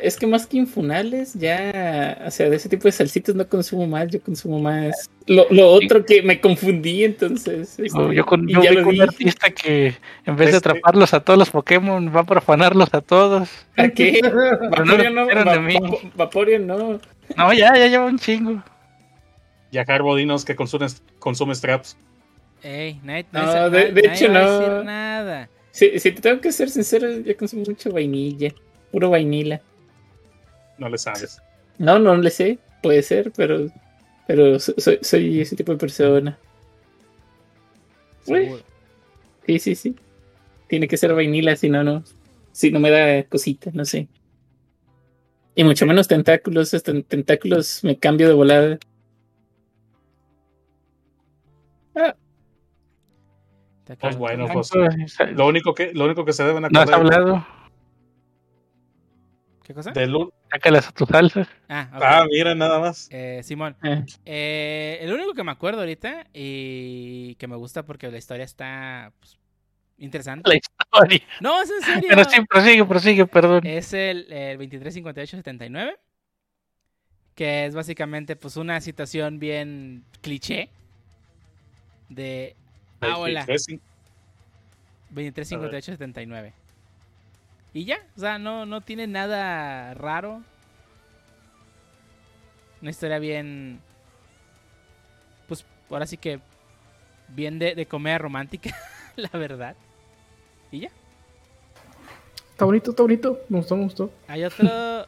es 0.02 0.16
que 0.16 0.26
más 0.26 0.46
que 0.46 0.58
infunales, 0.58 1.34
ya, 1.34 2.22
o 2.26 2.30
sea, 2.30 2.50
de 2.50 2.56
ese 2.56 2.68
tipo 2.68 2.84
de 2.84 2.92
salsitas 2.92 3.34
no 3.34 3.48
consumo 3.48 3.86
más, 3.86 4.08
yo 4.10 4.20
consumo 4.20 4.58
más. 4.58 5.08
Lo, 5.26 5.46
lo 5.50 5.68
otro 5.68 6.04
que 6.04 6.22
me 6.22 6.40
confundí, 6.40 7.04
entonces. 7.04 7.78
este, 7.78 8.14
Yo, 8.14 8.24
con, 8.26 8.48
yo 8.48 8.62
ya 8.62 8.70
vi 8.70 8.76
lo 8.76 8.84
con 8.84 8.94
un 8.94 9.02
artista 9.02 9.50
que 9.50 9.94
en 10.24 10.36
vez 10.36 10.50
de 10.50 10.56
Este- 10.56 10.70
atraparlos 10.70 11.12
a 11.14 11.20
todos 11.20 11.38
los 11.38 11.50
Pokémon 11.50 12.14
va 12.14 12.20
a 12.20 12.24
profanarlos 12.24 12.92
a 12.92 13.00
todos. 13.02 13.48
¿A 13.76 13.88
qué? 13.88 14.20
lo 14.22 14.70
Vaporeon 14.70 15.14
no, 15.14 15.26
Vaporeon 16.16 16.66
no. 16.66 17.00
No, 17.36 17.52
ya, 17.52 17.76
ya 17.76 17.86
lleva 17.86 18.06
un 18.06 18.18
chingo. 18.18 18.62
Ya 19.70 19.82
Harbo, 19.86 20.16
dinos 20.16 20.44
que 20.44 20.56
consumes, 20.56 21.02
consumes 21.18 21.60
traps. 21.60 21.96
Ey, 22.62 23.00
nadie, 23.04 23.26
No, 23.32 23.42
nadie 23.42 23.70
se- 23.70 23.92
de- 23.92 23.92
de 24.02 24.08
hecho, 24.08 24.24
a 24.26 24.28
no. 24.28 24.58
decir 24.58 24.84
nada. 24.84 25.48
Si, 25.70 25.98
si 26.00 26.10
te 26.12 26.20
tengo 26.22 26.40
que 26.40 26.50
ser 26.52 26.70
sincero, 26.70 27.08
yo 27.20 27.36
consumo 27.36 27.62
mucho 27.68 27.92
vainilla, 27.92 28.52
puro 28.90 29.10
vainila. 29.10 29.60
No 30.78 30.88
le 30.88 30.98
sabes. 30.98 31.40
No, 31.76 31.98
no 31.98 32.16
le 32.16 32.30
sé, 32.30 32.58
puede 32.82 33.02
ser, 33.02 33.30
pero, 33.36 33.66
pero 34.26 34.58
so- 34.58 34.74
soy, 34.78 34.98
soy 35.02 35.40
ese 35.40 35.54
tipo 35.54 35.70
de 35.72 35.78
persona. 35.78 36.38
Uy. 38.26 38.50
Sí, 39.46 39.58
sí, 39.58 39.74
sí. 39.74 39.96
Tiene 40.68 40.88
que 40.88 40.96
ser 40.96 41.14
vainila, 41.14 41.56
si 41.56 41.68
no, 41.70 41.82
no. 41.84 42.02
Si 42.52 42.70
no 42.70 42.80
me 42.80 42.90
da 42.90 43.22
cosita, 43.24 43.70
no 43.72 43.84
sé. 43.84 44.08
Y 45.58 45.64
mucho 45.64 45.86
menos 45.86 46.06
tentáculos. 46.06 46.72
estos 46.72 47.04
tentáculos 47.08 47.82
me 47.82 47.98
cambio 47.98 48.28
de 48.28 48.34
volada. 48.34 48.78
Te 53.84 53.96
Pues 53.96 54.16
bueno, 54.16 54.46
pues 54.52 54.70
No 54.72 55.26
lo 55.32 55.48
único 55.48 55.74
que, 55.74 55.92
lo 55.92 56.04
único 56.04 56.24
que 56.24 56.32
se 56.32 56.44
deben 56.44 56.64
has 56.64 56.70
acordar 56.70 56.94
hablado, 56.94 57.46
¿Qué 59.64 59.74
cosa? 59.74 59.90
del 59.90 60.14
sácalas 60.48 60.86
a 60.86 60.92
tu 60.92 61.06
salsa. 61.06 61.48
Ah. 61.68 61.90
Ah, 61.92 62.26
mira, 62.30 62.54
nada 62.54 62.78
más. 62.78 63.08
Eh, 63.10 63.40
Simón. 63.42 63.76
Ah, 63.82 64.04
Eh, 64.24 64.98
el 65.00 65.12
único 65.12 65.34
que 65.34 65.42
me 65.42 65.50
acuerdo 65.50 65.80
ahorita 65.80 66.28
y 66.32 67.34
que 67.34 67.48
me 67.48 67.56
gusta 67.56 67.84
porque 67.84 68.08
la 68.12 68.18
historia 68.18 68.44
está 68.44 69.12
pues, 69.18 69.36
interesante. 69.98 70.48
La 70.48 70.56
historia. 70.56 71.22
No, 71.40 71.60
es 71.62 71.70
en 71.70 71.82
serio. 71.82 72.08
Pero 72.08 72.24
sí, 72.24 72.40
prosigue, 72.48 72.84
prosigue, 72.84 73.26
perdón. 73.26 73.66
Es 73.66 73.92
el, 73.92 74.30
el 74.32 74.58
235879. 74.58 75.98
Que 77.34 77.66
es 77.66 77.74
básicamente 77.74 78.36
pues 78.36 78.56
una 78.56 78.80
situación 78.80 79.38
bien 79.38 80.04
cliché. 80.22 80.70
De... 82.08 82.56
Ah, 83.00 83.18
hola. 83.18 83.44
23, 83.46 83.80
235879. 85.10 86.52
Y 87.74 87.84
ya, 87.84 87.98
o 88.16 88.20
sea, 88.20 88.38
no, 88.38 88.66
no 88.66 88.80
tiene 88.80 89.06
nada 89.06 89.94
raro. 89.94 90.42
Una 92.80 92.90
historia 92.90 93.18
bien. 93.18 93.80
Pues 95.46 95.64
ahora 95.90 96.06
sí 96.06 96.16
que. 96.16 96.40
Bien 97.28 97.58
de, 97.58 97.74
de 97.74 97.84
comedia 97.84 98.16
romántica, 98.16 98.74
la 99.16 99.28
verdad. 99.28 99.76
Y 100.70 100.80
ya. 100.80 100.90
Está 102.58 102.64
bonito, 102.64 102.90
está 102.90 103.02
bonito. 103.02 103.40
Me 103.48 103.58
gustó, 103.58 103.76
me 103.76 103.84
gustó. 103.84 104.10
Hay 104.26 104.42
otro. 104.42 104.64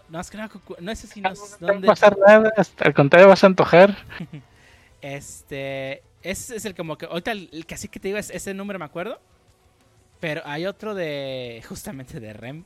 No, 0.08 0.20
es 0.20 0.30
que 0.30 0.38
no, 0.38 0.48
no 0.78 0.94
sé 0.94 1.06
si 1.08 1.20
No 1.20 1.30
nos. 1.30 1.58
te 1.58 1.64
va 1.64 1.76
a 1.76 1.80
pasar 1.80 2.16
nada, 2.16 2.52
hasta 2.56 2.84
al 2.84 2.94
contrario 2.94 3.28
vas 3.28 3.42
a 3.42 3.48
antojar. 3.48 3.96
Este. 5.02 6.02
Ese 6.22 6.56
es 6.56 6.64
el 6.66 6.74
como 6.74 6.96
que. 6.98 7.06
Ahorita 7.06 7.32
el, 7.32 7.48
el 7.52 7.64
que 7.64 7.74
así 7.74 7.88
que 7.88 7.98
te 7.98 8.08
digo, 8.08 8.18
es, 8.18 8.30
ese 8.30 8.52
número 8.54 8.78
me 8.78 8.84
acuerdo. 8.84 9.18
Pero 10.20 10.42
hay 10.44 10.66
otro 10.66 10.94
de. 10.94 11.62
Justamente 11.68 12.20
de 12.20 12.34
Rem. 12.34 12.64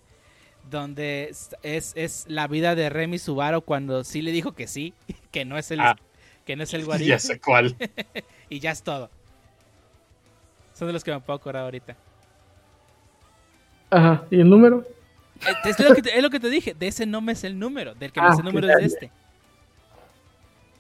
Donde 0.68 1.28
es, 1.30 1.54
es, 1.62 1.92
es 1.94 2.24
la 2.28 2.46
vida 2.48 2.74
de 2.74 2.90
Rem 2.90 3.14
y 3.14 3.18
Subaru 3.18 3.62
cuando 3.62 4.02
sí 4.02 4.20
le 4.20 4.32
dijo 4.32 4.52
que 4.52 4.66
sí. 4.66 4.92
Que 5.30 5.44
no 5.44 5.56
es 5.56 5.70
el. 5.70 5.80
Ah. 5.80 5.96
Que 6.44 6.56
no 6.56 6.64
es 6.64 6.74
el 6.74 6.84
guarito. 6.84 7.08
Ya 7.08 7.18
sé 7.18 7.40
cuál. 7.40 7.76
Y 8.50 8.58
ya 8.60 8.72
es 8.72 8.82
todo. 8.82 9.10
Son 10.74 10.86
de 10.88 10.92
los 10.92 11.02
que 11.04 11.12
me 11.12 11.20
puedo 11.20 11.36
acordar 11.38 11.62
ahorita. 11.62 11.96
Ajá. 13.94 14.26
¿Y 14.28 14.40
el 14.40 14.50
número? 14.50 14.84
Es 15.64 15.78
lo, 15.78 15.94
que 15.94 16.02
te, 16.02 16.16
es 16.16 16.22
lo 16.22 16.30
que 16.30 16.40
te 16.40 16.50
dije. 16.50 16.74
De 16.74 16.88
ese 16.88 17.06
no 17.06 17.20
me 17.20 17.32
es 17.32 17.44
el 17.44 17.58
número. 17.58 17.94
Del 17.94 18.10
que 18.10 18.20
me 18.20 18.26
Ah, 18.26 18.30
es 18.32 18.38
el 18.38 18.44
número 18.44 18.68
es 18.68 18.76
de 18.76 18.84
este. 18.86 19.10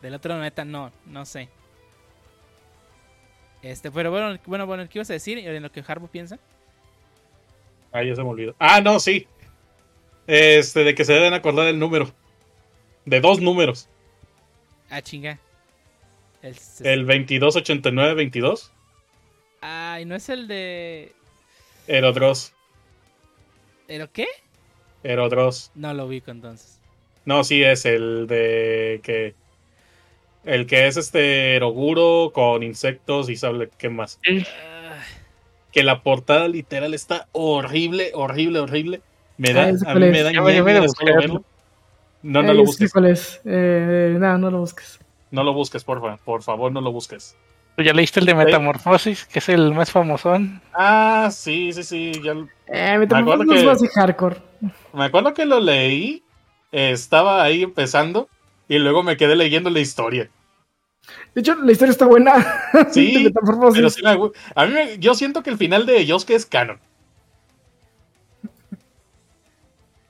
Del 0.02 0.14
otro 0.14 0.38
neta 0.40 0.64
no. 0.64 0.90
No 1.06 1.24
sé. 1.24 1.48
Este, 3.62 3.90
pero 3.92 4.10
bueno, 4.10 4.38
bueno, 4.46 4.66
bueno, 4.66 4.88
¿qué 4.88 4.98
ibas 4.98 5.10
a 5.10 5.14
decir? 5.14 5.38
En 5.38 5.62
lo 5.62 5.70
que 5.70 5.84
Harbo 5.86 6.08
piensa. 6.08 6.38
Ah, 7.92 8.02
ya 8.02 8.16
se 8.16 8.22
me 8.22 8.28
olvidó. 8.28 8.56
Ah, 8.58 8.80
no, 8.80 8.98
sí. 8.98 9.28
Este, 10.26 10.82
de 10.82 10.94
que 10.94 11.04
se 11.04 11.12
deben 11.12 11.34
acordar 11.34 11.68
el 11.68 11.78
número. 11.78 12.12
De 13.04 13.20
dos 13.20 13.40
números. 13.40 13.88
Ah, 14.90 15.00
chinga. 15.00 15.38
El, 16.42 16.56
El 16.80 17.06
2289-22. 17.06 18.70
Ay, 19.60 20.04
¿no 20.04 20.16
es 20.16 20.28
el 20.28 20.48
de. 20.48 21.14
Erodros. 21.86 22.52
¿Pero 23.86 24.10
qué? 24.12 24.26
Erodros. 25.02 25.70
No 25.74 25.92
lo 25.94 26.06
ubico 26.06 26.30
entonces. 26.30 26.80
No, 27.24 27.44
sí, 27.44 27.62
es 27.62 27.84
el 27.84 28.26
de 28.26 29.00
que. 29.02 29.34
El 30.44 30.66
que 30.66 30.86
es 30.86 30.96
este 30.98 31.56
Eroguro 31.56 32.32
con 32.34 32.62
insectos 32.62 33.30
y 33.30 33.36
sabe 33.36 33.70
qué 33.78 33.88
más. 33.88 34.20
Ah, 34.28 35.00
Que 35.72 35.82
la 35.82 36.02
portada 36.02 36.48
literal 36.48 36.92
está 36.92 37.28
horrible, 37.32 38.10
horrible, 38.14 38.60
horrible. 38.60 39.00
Me 39.38 39.52
da, 39.54 39.64
Ah, 39.86 39.90
a 39.90 39.94
mí 39.94 40.00
me 40.10 40.22
da 40.22 40.32
Ya 40.32 40.42
voy 40.42 40.56
a 40.56 40.62
verlo. 40.62 40.86
No, 42.22 42.42
no 42.42 42.52
Eh, 42.52 42.54
lo 42.54 42.60
sí, 42.60 42.66
busques. 42.66 42.92
¿Cuál 42.92 43.06
es? 43.06 43.40
Eh, 43.44 44.16
no, 44.18 44.38
no 44.38 44.50
lo 44.50 44.58
busques. 44.60 44.98
No 45.30 45.42
lo 45.44 45.52
busques, 45.54 45.82
por 45.82 46.00
favor. 46.00 46.18
Por 46.24 46.42
favor, 46.42 46.70
no 46.72 46.80
lo 46.80 46.92
busques. 46.92 47.36
¿Tú 47.76 47.82
ya 47.82 47.92
leíste 47.92 48.20
el 48.20 48.26
de 48.26 48.34
Metamorfosis, 48.34 49.24
que 49.26 49.40
es 49.40 49.48
el 49.48 49.74
más 49.74 49.90
famosón? 49.90 50.60
Ah, 50.72 51.28
sí, 51.32 51.72
sí, 51.72 51.82
sí. 51.82 52.12
Ya, 52.22 52.32
Eh, 52.68 52.98
me 52.98 53.04
acuerdo 53.04 53.38
tomo 53.44 53.52
que- 53.52 53.64
más 53.64 53.80
de 53.80 53.88
hardcore. 53.88 54.36
me 54.92 55.04
acuerdo 55.04 55.34
que 55.34 55.44
lo 55.44 55.60
leí. 55.60 56.22
eh, 56.76 56.90
estaba 56.90 57.42
ahí 57.42 57.62
empezando. 57.62 58.28
Y 58.68 58.78
luego 58.78 59.02
me 59.04 59.16
quedé 59.16 59.36
leyendo 59.36 59.70
la 59.70 59.78
historia. 59.80 60.28
De 61.34 61.40
hecho, 61.40 61.54
la 61.56 61.70
historia 61.70 61.92
está 61.92 62.06
buena. 62.06 62.32
Sí, 62.90 63.12
De 63.18 63.24
Metamorfosis. 63.24 63.76
Pero 63.76 63.90
sí 63.90 64.02
me 64.02 64.30
a 64.54 64.66
mí 64.66 64.72
me- 64.72 64.98
yo 64.98 65.14
siento 65.14 65.42
que 65.44 65.50
el 65.50 65.56
final 65.58 65.86
de 65.86 66.04
Yosuke 66.06 66.30
es 66.34 66.46
canon. 66.46 66.80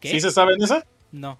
¿Qué? 0.01 0.09
¿Sí 0.11 0.21
se 0.21 0.31
saben 0.31 0.63
esa? 0.63 0.85
No. 1.13 1.39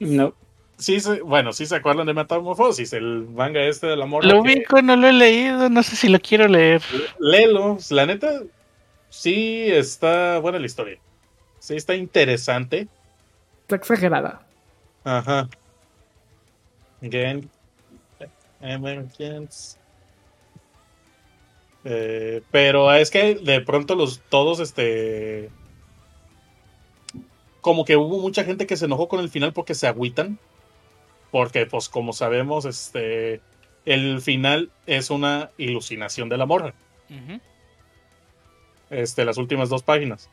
No. 0.00 0.34
Sí, 0.76 0.98
bueno, 1.24 1.52
sí 1.52 1.66
se 1.66 1.76
acuerdan 1.76 2.06
de 2.06 2.14
Metamorfosis, 2.14 2.92
el 2.92 3.28
manga 3.28 3.62
este 3.62 3.86
del 3.86 4.02
amor. 4.02 4.24
Lo 4.24 4.40
ubico, 4.40 4.82
no 4.82 4.96
lo 4.96 5.06
he 5.06 5.12
leído, 5.12 5.68
no 5.68 5.82
sé 5.82 5.94
si 5.94 6.08
lo 6.08 6.18
quiero 6.18 6.48
leer. 6.48 6.82
Léelo, 7.20 7.78
la 7.90 8.06
neta, 8.06 8.42
sí 9.08 9.66
está 9.70 10.38
buena 10.38 10.58
la 10.58 10.66
historia. 10.66 10.98
Sí 11.60 11.76
está 11.76 11.94
interesante. 11.94 12.88
Está 13.62 13.76
exagerada. 13.76 14.42
Ajá. 15.04 15.48
Again. 17.02 17.48
Emergence. 18.60 19.78
Eh, 21.84 22.42
pero 22.50 22.92
es 22.92 23.10
que 23.10 23.34
de 23.34 23.60
pronto 23.60 23.94
los 23.94 24.20
todos 24.30 24.58
este 24.58 25.50
como 27.60 27.84
que 27.84 27.96
hubo 27.96 28.18
mucha 28.20 28.42
gente 28.44 28.66
que 28.66 28.76
se 28.76 28.86
enojó 28.86 29.06
con 29.08 29.20
el 29.20 29.28
final 29.28 29.52
porque 29.52 29.74
se 29.74 29.86
agüitan 29.86 30.38
porque 31.34 31.66
pues 31.66 31.88
como 31.88 32.12
sabemos 32.12 32.64
este 32.64 33.40
el 33.84 34.20
final 34.20 34.70
es 34.86 35.10
una 35.10 35.50
iluminación 35.58 36.28
de 36.28 36.36
la 36.36 36.46
morra 36.46 36.74
este 38.88 39.24
las 39.24 39.36
últimas 39.36 39.68
dos 39.68 39.82
páginas. 39.82 40.30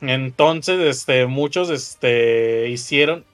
Entonces, 0.00 0.80
este, 0.80 1.26
muchos, 1.26 1.70
este, 1.70 2.68
hicieron, 2.68 3.24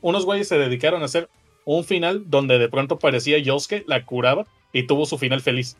unos 0.00 0.24
güeyes 0.24 0.48
se 0.48 0.58
dedicaron 0.58 1.02
a 1.02 1.04
hacer 1.04 1.28
un 1.64 1.84
final 1.84 2.28
donde 2.28 2.58
de 2.58 2.68
pronto 2.68 2.98
parecía 2.98 3.38
Yosuke, 3.38 3.84
la 3.86 4.04
curaba 4.04 4.44
y 4.72 4.88
tuvo 4.88 5.06
su 5.06 5.18
final 5.18 5.40
feliz. 5.40 5.76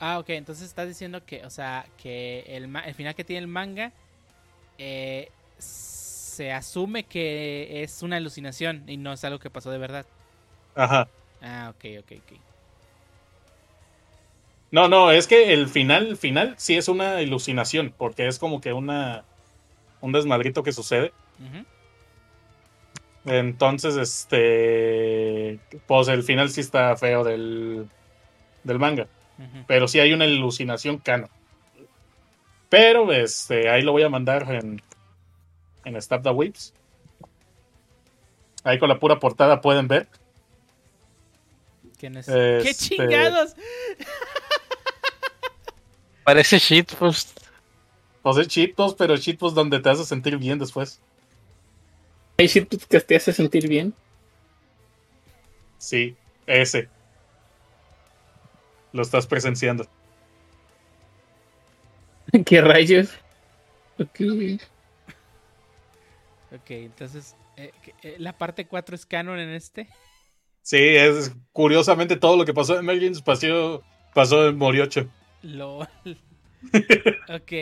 Ah, 0.00 0.18
ok, 0.18 0.30
entonces 0.30 0.66
estás 0.66 0.88
diciendo 0.88 1.22
que, 1.26 1.44
o 1.44 1.50
sea, 1.50 1.84
que 2.02 2.44
el, 2.48 2.74
el 2.74 2.94
final 2.94 3.14
que 3.14 3.24
tiene 3.24 3.40
el 3.40 3.48
manga 3.48 3.92
eh, 4.78 5.28
se 6.32 6.50
asume 6.50 7.04
que 7.04 7.82
es 7.82 8.02
una 8.02 8.16
alucinación 8.16 8.84
y 8.86 8.96
no 8.96 9.12
es 9.12 9.22
algo 9.24 9.38
que 9.38 9.50
pasó 9.50 9.70
de 9.70 9.78
verdad. 9.78 10.06
Ajá. 10.74 11.08
Ah, 11.42 11.72
ok, 11.74 11.84
ok, 12.00 12.12
ok. 12.18 12.38
No, 14.70 14.88
no, 14.88 15.10
es 15.10 15.26
que 15.26 15.52
el 15.52 15.68
final, 15.68 16.06
el 16.06 16.16
final 16.16 16.54
sí 16.56 16.76
es 16.76 16.88
una 16.88 17.20
iluminación, 17.20 17.92
porque 17.96 18.26
es 18.26 18.38
como 18.38 18.62
que 18.62 18.72
una, 18.72 19.24
un 20.00 20.12
desmadrito 20.12 20.62
que 20.62 20.72
sucede. 20.72 21.12
Entonces, 23.26 23.96
este, 23.96 25.58
pues 25.86 26.08
el 26.08 26.22
final 26.22 26.48
sí 26.48 26.62
está 26.62 26.96
feo 26.96 27.22
del, 27.22 27.86
del 28.64 28.78
manga. 28.78 29.06
pero 29.66 29.86
sí 29.86 30.00
hay 30.00 30.14
una 30.14 30.24
iluminación 30.24 30.96
cano. 30.96 31.28
Pero 32.70 33.12
este, 33.12 33.68
ahí 33.68 33.82
lo 33.82 33.92
voy 33.92 34.04
a 34.04 34.08
mandar 34.08 34.50
en, 34.50 34.80
en 35.84 36.00
Stab 36.00 36.22
the 36.22 36.30
Whips. 36.30 36.72
Ahí 38.64 38.78
con 38.78 38.88
la 38.88 38.98
pura 38.98 39.18
portada 39.18 39.60
pueden 39.60 39.88
ver. 39.88 40.08
¿Quién 41.98 42.16
es? 42.16 42.26
¡Qué 42.26 42.58
Este- 42.58 42.74
chingados! 42.96 43.54
Parece 46.24 46.58
shitpost. 46.58 47.40
Pues 48.22 48.36
es 48.36 48.48
shitpost, 48.48 48.96
pero 48.96 49.16
shitpost 49.16 49.56
donde 49.56 49.80
te 49.80 49.90
hace 49.90 50.04
sentir 50.04 50.36
bien 50.38 50.58
después. 50.58 51.00
Hay 52.38 52.46
shit 52.46 52.68
que 52.86 53.00
te 53.00 53.16
hace 53.16 53.32
sentir 53.32 53.68
bien. 53.68 53.92
Sí, 55.78 56.16
ese. 56.46 56.88
Lo 58.92 59.02
estás 59.02 59.26
presenciando. 59.26 59.86
¿Qué 62.46 62.60
rayos? 62.60 63.08
Ok. 63.98 64.60
Ok, 66.54 66.70
entonces, 66.70 67.34
eh, 67.56 67.72
eh, 68.02 68.16
¿la 68.18 68.36
parte 68.36 68.66
4 68.66 68.94
es 68.94 69.06
canon 69.06 69.38
en 69.38 69.50
este? 69.50 69.88
Sí, 70.62 70.76
es 70.78 71.32
curiosamente 71.52 72.16
todo 72.16 72.36
lo 72.36 72.44
que 72.44 72.54
pasó 72.54 72.74
en 72.74 72.80
Emergence 72.80 73.22
pasó, 73.22 73.82
pasó 74.14 74.48
en 74.48 74.58
Moriocho. 74.58 75.08
LOL. 75.42 75.88
ok. 77.28 77.52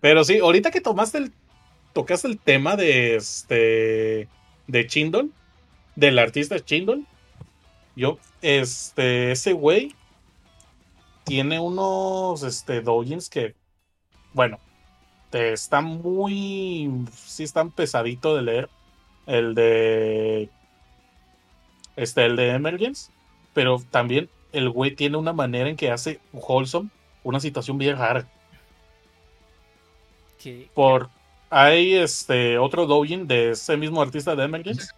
Pero 0.00 0.24
sí, 0.24 0.38
ahorita 0.38 0.70
que 0.70 0.80
tomaste 0.80 1.18
el, 1.18 1.32
tocaste 1.92 2.28
el 2.28 2.38
tema 2.38 2.76
de 2.76 3.16
este 3.16 4.28
de 4.66 4.86
Chindol, 4.86 5.32
del 5.96 6.18
artista 6.18 6.58
Chindol, 6.60 7.06
yo, 7.96 8.18
este, 8.40 9.32
ese 9.32 9.52
güey 9.52 9.94
tiene 11.24 11.60
unos 11.60 12.42
este 12.42 12.80
doujins 12.80 13.28
que, 13.28 13.54
bueno, 14.32 14.58
te 15.30 15.52
están 15.52 15.84
muy, 15.84 16.90
sí 17.14 17.44
están 17.44 17.70
pesadito 17.70 18.36
de 18.36 18.42
leer. 18.42 18.68
El 19.26 19.54
de, 19.54 20.48
este, 21.96 22.24
el 22.26 22.36
de 22.36 22.50
Emergence, 22.50 23.12
pero 23.54 23.80
también 23.90 24.28
el 24.52 24.70
güey 24.70 24.94
tiene 24.96 25.16
una 25.16 25.32
manera 25.32 25.68
en 25.68 25.76
que 25.76 25.90
hace 25.90 26.20
wholesome 26.32 26.90
una 27.22 27.38
situación 27.38 27.78
bien 27.78 27.96
rara 27.96 28.26
que- 30.42 30.68
por 30.74 31.10
hay 31.50 31.94
este 31.94 32.58
otro 32.58 32.86
doujin 32.86 33.26
de 33.28 33.50
ese 33.50 33.76
mismo 33.76 34.00
artista 34.00 34.34
de 34.34 34.44
Emergence 34.44 34.88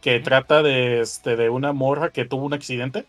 que 0.00 0.18
trata 0.20 0.62
de 0.62 1.00
este 1.00 1.36
de 1.36 1.50
una 1.50 1.72
morra 1.72 2.10
que 2.10 2.24
tuvo 2.24 2.44
un 2.46 2.54
accidente 2.54 3.06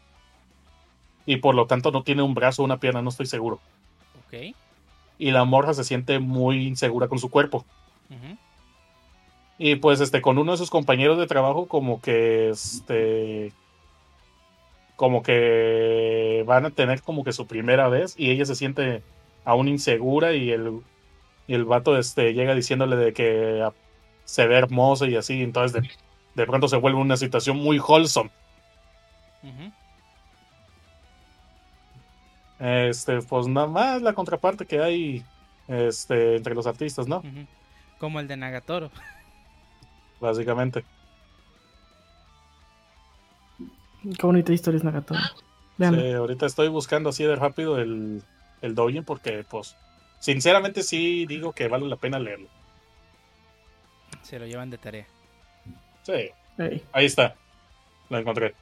y 1.26 1.38
por 1.38 1.56
lo 1.56 1.66
tanto 1.68 1.92
no 1.92 2.04
tiene 2.04 2.22
un 2.22 2.34
brazo 2.34 2.62
o 2.62 2.66
una 2.66 2.80
pierna, 2.80 3.02
no 3.02 3.10
estoy 3.10 3.26
seguro. 3.26 3.60
Ok. 4.28 4.56
Y 5.18 5.32
la 5.32 5.46
morra 5.46 5.74
se 5.74 5.84
siente 5.84 6.20
muy 6.20 6.68
insegura 6.68 7.08
con 7.08 7.20
su 7.20 7.30
cuerpo. 7.30 7.66
Y 9.58 9.76
pues 9.78 10.02
este 10.02 10.22
con 10.22 10.38
uno 10.38 10.52
de 10.52 10.58
sus 10.58 10.70
compañeros 10.70 11.18
de 11.18 11.28
trabajo 11.28 11.68
como 11.68 12.02
que 12.02 12.50
este 12.50 13.54
como 14.96 15.24
que 15.24 16.44
van 16.46 16.66
a 16.66 16.72
tener 16.72 17.02
como 17.02 17.24
que 17.24 17.34
su 17.34 17.48
primera 17.48 17.88
vez 17.90 18.16
y 18.18 18.32
ella 18.32 18.46
se 18.46 18.56
siente 18.56 19.02
aún 19.44 19.68
insegura 19.68 20.34
y 20.34 20.52
el 20.52 20.82
y 21.48 21.54
el 21.54 21.66
vato 21.66 21.98
este 21.98 22.34
llega 22.34 22.56
diciéndole 22.56 22.96
de 22.96 23.14
que 23.14 23.62
ah, 23.64 23.74
se 24.24 24.48
ve 24.48 24.56
hermoso 24.58 25.06
y 25.06 25.16
así, 25.16 25.42
entonces 25.42 25.82
de, 25.82 25.90
de 26.36 26.46
pronto 26.46 26.68
se 26.68 26.78
vuelve 26.78 27.00
una 27.00 27.18
situación 27.18 27.58
muy 27.58 27.80
wholesome. 27.80 28.32
ujú. 29.44 29.72
Este, 32.60 33.22
pues 33.22 33.48
nada 33.48 33.68
más 33.68 34.02
la 34.02 34.14
contraparte 34.14 34.66
que 34.66 34.82
hay 34.82 35.26
este 35.68 36.38
entre 36.38 36.56
los 36.56 36.68
artistas, 36.68 37.08
¿no? 37.08 37.22
Como 38.00 38.20
el 38.20 38.28
de 38.28 38.38
Nagatoro. 38.38 38.92
Básicamente. 40.20 40.84
Qué 44.04 44.26
bonita 44.26 44.54
historia 44.54 44.78
es 44.78 44.84
Nagato. 44.84 45.16
Vean. 45.78 45.96
Sí, 45.96 46.12
ahorita 46.12 46.46
estoy 46.46 46.68
buscando 46.68 47.10
así 47.10 47.24
de 47.24 47.36
rápido 47.36 47.80
el, 47.80 48.22
el 48.62 48.76
doujin 48.76 49.04
porque, 49.04 49.44
pues, 49.50 49.76
sinceramente 50.20 50.84
sí 50.84 51.26
digo 51.26 51.54
que 51.54 51.68
vale 51.68 51.88
la 51.88 51.96
pena 51.96 52.20
leerlo. 52.20 52.48
Se 54.22 54.40
lo 54.40 54.46
llevan 54.46 54.70
de 54.70 54.78
tarea. 54.78 55.08
Sí, 56.04 56.30
ahí 56.94 57.06
está. 57.06 57.36
Lo 58.10 58.20
encontré. 58.20 58.54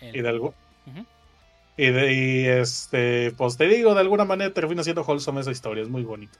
El- 0.00 0.16
Hidalgo. 0.16 0.54
Ujú. 0.86 1.04
Y, 1.76 1.86
de- 1.90 2.12
y, 2.12 2.46
este, 2.46 3.32
pues 3.32 3.56
te 3.56 3.66
digo, 3.66 3.94
de 3.94 4.00
alguna 4.00 4.24
manera 4.24 4.52
termina 4.52 4.84
siendo 4.84 5.02
wholesome 5.02 5.40
esa 5.40 5.50
historia, 5.50 5.82
es 5.82 5.88
muy 5.88 6.02
bonito. 6.04 6.38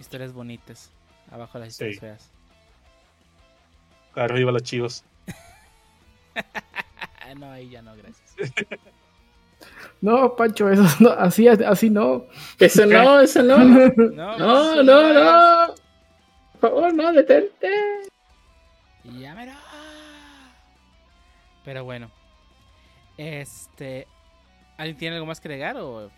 Historias 0.00 0.32
bonitas. 0.32 0.90
Abajo 1.30 1.58
las 1.58 1.68
historias 1.68 1.96
Sí. 1.96 2.00
feas. 2.00 2.30
Arriba 4.14 4.52
las 4.52 4.62
chivas. 4.62 5.04
No, 7.38 7.50
ahí 7.50 7.68
ya 7.70 7.82
no, 7.82 7.94
gracias. 7.96 8.34
No, 10.00 10.36
Pancho, 10.36 10.70
eso 10.70 10.84
no, 11.00 11.10
así, 11.10 11.48
así 11.48 11.90
no. 11.90 12.24
Eso 12.58 12.86
no, 12.86 13.20
eso 13.20 13.42
no. 13.42 13.58
No, 13.58 14.36
No, 14.38 14.82
no, 14.82 15.12
no. 15.12 15.74
Por 16.60 16.70
favor, 16.70 16.94
no, 16.94 17.12
detente. 17.12 17.68
Ya 19.20 19.34
mero. 19.34 19.52
Pero 21.64 21.84
bueno. 21.84 22.10
Este. 23.16 24.06
¿Alguien 24.78 24.96
tiene 24.98 25.16
algo 25.16 25.26
más 25.26 25.40
que 25.40 25.48
agregar 25.48 25.76
o 25.78 26.10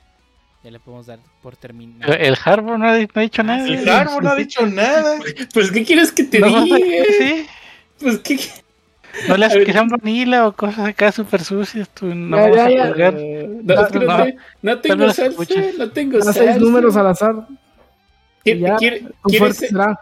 ya 0.65 0.71
le 0.71 0.81
podemos 0.81 1.07
dar 1.07 1.21
por 1.43 1.57
terminado? 1.57 2.13
El 2.13 2.37
Harbour 2.45 2.79
no 2.79 2.89
ha, 2.89 2.99
no 2.99 3.07
ha 3.15 3.21
dicho 3.21 3.43
Ah, 3.43 3.45
nada. 3.45 3.69
El 3.69 3.89
árbol 3.89 4.25
no 4.25 4.31
ha 4.31 4.35
dicho 4.37 4.67
nada. 4.67 5.19
Pues, 5.55 5.71
¿qué 5.71 5.85
quieres 5.85 6.11
que 6.13 6.25
te 6.25 6.41
No, 6.41 6.63
diga? 6.65 6.77
sí. 7.19 7.47
Pues, 8.01 8.19
¿qué? 8.19 8.39
No 9.29 9.37
ver. 9.39 9.65
que 9.65 9.73
sean 9.73 9.89
vanilla 9.89 10.47
o 10.47 10.53
cosas 10.53 10.87
acá 10.89 11.11
súper 11.13 11.43
sucias. 11.43 11.89
Tú 11.91 12.07
no 12.15 12.37
Ya, 12.37 12.43
vamos 12.43 12.57
ya, 12.57 12.65
a 12.65 12.71
ya. 12.71 12.87
juzgar. 12.89 13.15
No, 13.15 13.75
No, 13.75 13.75
no, 13.75 14.19
no. 14.19 14.25
te- 14.25 14.33
no 14.35 14.35
No 14.63 14.81
tengo 14.81 15.07
las 15.07 15.17
salsa, 15.17 15.43
no 15.79 15.91
tengo 15.91 16.21
salsa. 16.23 16.41
seis 16.45 16.57
números 16.59 16.97
al 16.97 17.07
azar. 17.07 17.35
¿Qui- 18.45 18.57
y 18.57 18.59
ya, 18.61 18.77
quiere- 18.77 19.05
quieres- 19.25 19.57
será. 19.57 19.99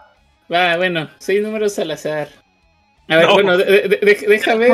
Va, 0.52 0.76
bueno, 0.76 1.08
seis 1.18 1.42
números 1.42 1.78
al 1.78 1.90
azar. 1.92 2.28
A 3.08 3.16
ver, 3.16 3.26
No. 3.26 3.34
bueno, 3.34 3.56
de- 3.56 3.64
de- 3.64 3.88
de- 3.88 4.26
déjame- 4.26 4.68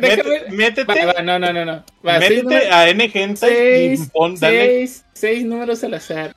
Mete- 0.00 0.50
Métete, 0.50 0.84
Va, 1.06 1.12
va, 1.14 1.22
no, 1.22 1.38
no, 1.38 1.52
no, 1.52 1.64
no. 1.64 1.84
Va, 2.06 2.18
métete 2.18 2.42
números- 2.42 2.70
a 2.70 2.88
N 2.90 3.08
gente 3.08 3.36
seis, 3.46 4.00
y 4.00 4.06
pon, 4.10 4.34
dale. 4.38 4.66
seis, 4.66 5.04
seis 5.14 5.44
números 5.44 5.82
al 5.84 5.94
azar. 5.94 6.34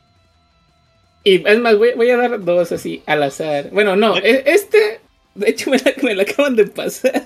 Y 1.24 1.46
es 1.46 1.60
más, 1.60 1.78
voy, 1.78 1.92
voy 1.96 2.10
a 2.10 2.18
dar 2.18 2.40
dos 2.44 2.72
así, 2.72 3.04
al 3.06 3.24
azar. 3.24 3.70
Bueno, 3.72 3.96
no, 3.98 4.16
Eh. 4.18 4.22
e- 4.24 4.44
este, 4.54 5.02
de 5.36 5.50
hecho, 5.50 5.70
me 5.72 5.78
la, 5.78 5.92
me 6.02 6.16
la 6.16 6.24
acaban 6.24 6.56
de 6.56 6.68
pasar. 6.68 7.22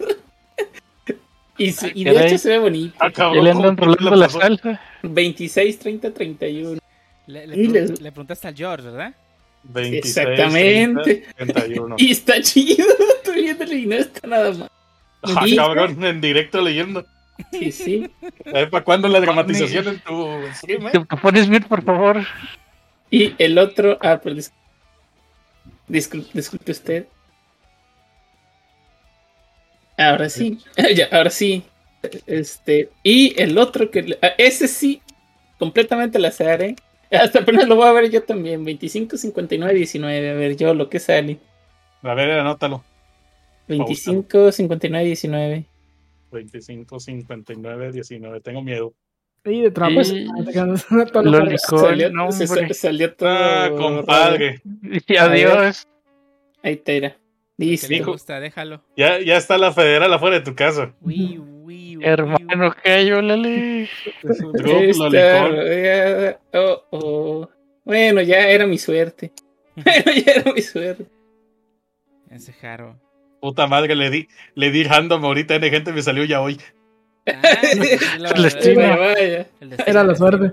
Y, 1.57 1.75
y 1.93 2.03
de 2.05 2.25
hecho 2.25 2.37
se 2.39 2.49
ve 2.49 2.57
bonito. 2.57 2.95
Ah, 2.99 3.11
cabrón, 3.11 3.35
Ya 3.37 3.43
le 3.43 3.51
andan 3.51 3.75
¿cómo 3.75 3.93
rolando 3.93 4.15
la 4.15 4.29
salsa. 4.29 4.81
26, 5.03 5.77
30, 5.77 6.11
31. 6.11 6.79
Le, 7.27 7.45
le 7.45 8.11
preguntaste 8.11 8.47
al 8.47 8.55
George, 8.55 8.85
¿verdad? 8.89 9.13
26, 9.63 10.17
Exactamente. 10.17 11.25
30, 11.37 11.53
31. 11.53 11.95
Y 11.97 12.11
está 12.11 12.41
chido, 12.41 12.85
estoy 13.17 13.41
viéndolo 13.43 13.73
y 13.75 13.85
no 13.85 13.95
está 13.95 14.27
nada 14.27 14.51
mal. 14.53 14.71
Ah, 15.23 15.45
cabrón, 15.55 16.03
en 16.03 16.19
directo 16.21 16.61
leyendo. 16.61 17.05
Sí, 17.51 17.71
sí. 17.71 18.09
¿Para 18.51 18.83
cuándo 18.83 19.07
la 19.07 19.19
dramatización 19.19 19.87
en 19.87 19.99
tu 19.99 20.27
stream? 20.55 20.87
eh? 20.87 20.91
Te 20.91 20.99
te 20.99 21.17
pones 21.17 21.47
mute, 21.47 21.67
por 21.67 21.83
favor. 21.83 22.23
Y 23.09 23.33
el 23.37 23.57
otro, 23.57 23.97
ah, 24.01 24.19
dis- 24.23 24.51
discul- 25.89 26.27
disculpe 26.33 26.71
usted. 26.71 27.05
Ahora 29.97 30.29
sí, 30.29 30.57
ya, 30.95 31.07
ahora 31.11 31.29
sí. 31.29 31.63
Este, 32.25 32.89
y 33.03 33.39
el 33.39 33.57
otro 33.59 33.91
que, 33.91 34.17
ah, 34.23 34.31
ese 34.37 34.67
sí, 34.67 35.01
completamente 35.59 36.17
al 36.17 36.25
azar, 36.25 36.61
¿eh? 36.63 36.75
Hasta 37.21 37.39
apenas 37.39 37.67
lo 37.67 37.75
voy 37.75 37.87
a 37.87 37.91
ver 37.93 38.09
yo 38.09 38.23
también, 38.23 38.63
25, 38.63 39.17
59, 39.17 39.73
19, 39.73 40.29
a 40.29 40.33
ver 40.33 40.55
yo 40.55 40.73
lo 40.73 40.89
que 40.89 40.99
sale. 40.99 41.37
A 42.03 42.13
ver, 42.13 42.31
anótalo. 42.31 42.83
25, 43.67 44.51
59, 44.51 45.05
19. 45.05 45.65
25, 46.31 46.99
59, 46.99 47.91
19. 47.91 48.41
Tengo 48.41 48.61
miedo. 48.61 48.93
Y 49.45 49.61
de 49.61 49.71
trampa. 49.71 50.01
Y- 50.03 50.27
Todo 51.11 51.23
lo 51.23 51.31
Lo 51.31 51.37
carga. 51.39 51.51
licor, 51.51 51.79
Salió, 51.79 52.11
no, 52.11 52.31
se- 52.31 52.43
hombre. 52.45 52.73
salió 52.73 53.13
todo. 53.15 53.29
Ah, 53.29 53.69
compadre. 53.75 54.61
Y 55.07 55.15
adiós. 55.17 55.87
Ahí 56.63 56.77
te 56.77 56.99
le 57.01 57.15
Listo. 57.57 57.87
Gusta, 58.05 58.39
déjalo. 58.39 58.83
Ya, 58.97 59.19
ya 59.19 59.37
está 59.37 59.57
la 59.57 59.71
federal 59.71 60.11
afuera 60.13 60.37
de 60.39 60.45
tu 60.45 60.55
casa. 60.55 60.93
Uy, 61.01 61.37
uy, 61.37 61.60
Hermano. 62.01 62.37
Drop 62.53 62.77
Está 64.23 65.09
lolicón. 65.09 65.51
rodeada. 65.55 66.39
Oh, 66.53 66.83
oh. 66.91 67.49
Bueno, 67.83 68.21
ya 68.21 68.47
era 68.49 68.65
mi 68.67 68.77
suerte. 68.77 69.31
Bueno, 69.75 70.11
ya 70.25 70.33
era 70.33 70.51
mi 70.53 70.61
suerte. 70.61 71.05
Ese 72.29 72.51
jaro. 72.53 72.99
Puta 73.39 73.65
madre, 73.67 73.95
le 73.95 74.09
di, 74.09 74.27
le 74.55 74.69
di 74.69 74.83
random 74.83 75.23
ahorita 75.25 75.55
N 75.55 75.69
gente 75.69 75.91
me 75.93 76.01
salió 76.01 76.25
ya 76.25 76.41
hoy. 76.41 76.59
Ah, 77.27 77.41
El 78.35 78.43
destino. 78.43 78.81
Vaya, 78.81 78.97
vaya. 78.97 79.47
el 79.61 79.69
destino, 79.69 79.89
Era 79.89 80.03
la 80.03 80.15
suerte. 80.15 80.51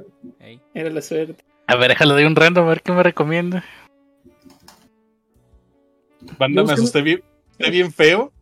Era 0.75 0.91
la 0.91 1.03
suerte. 1.03 1.45
A 1.67 1.77
ver, 1.77 1.89
déjalo 1.91 2.15
de 2.15 2.27
un 2.27 2.37
random, 2.37 2.65
a 2.65 2.69
ver 2.69 2.83
qué 2.83 2.93
me 2.93 3.03
recomienda. 3.03 3.65
Banda, 6.39 6.63
me 6.63 6.69
Yo 6.69 6.75
asusté 6.75 7.03
bien, 7.03 7.23
bien 7.59 7.93
feo 7.93 8.33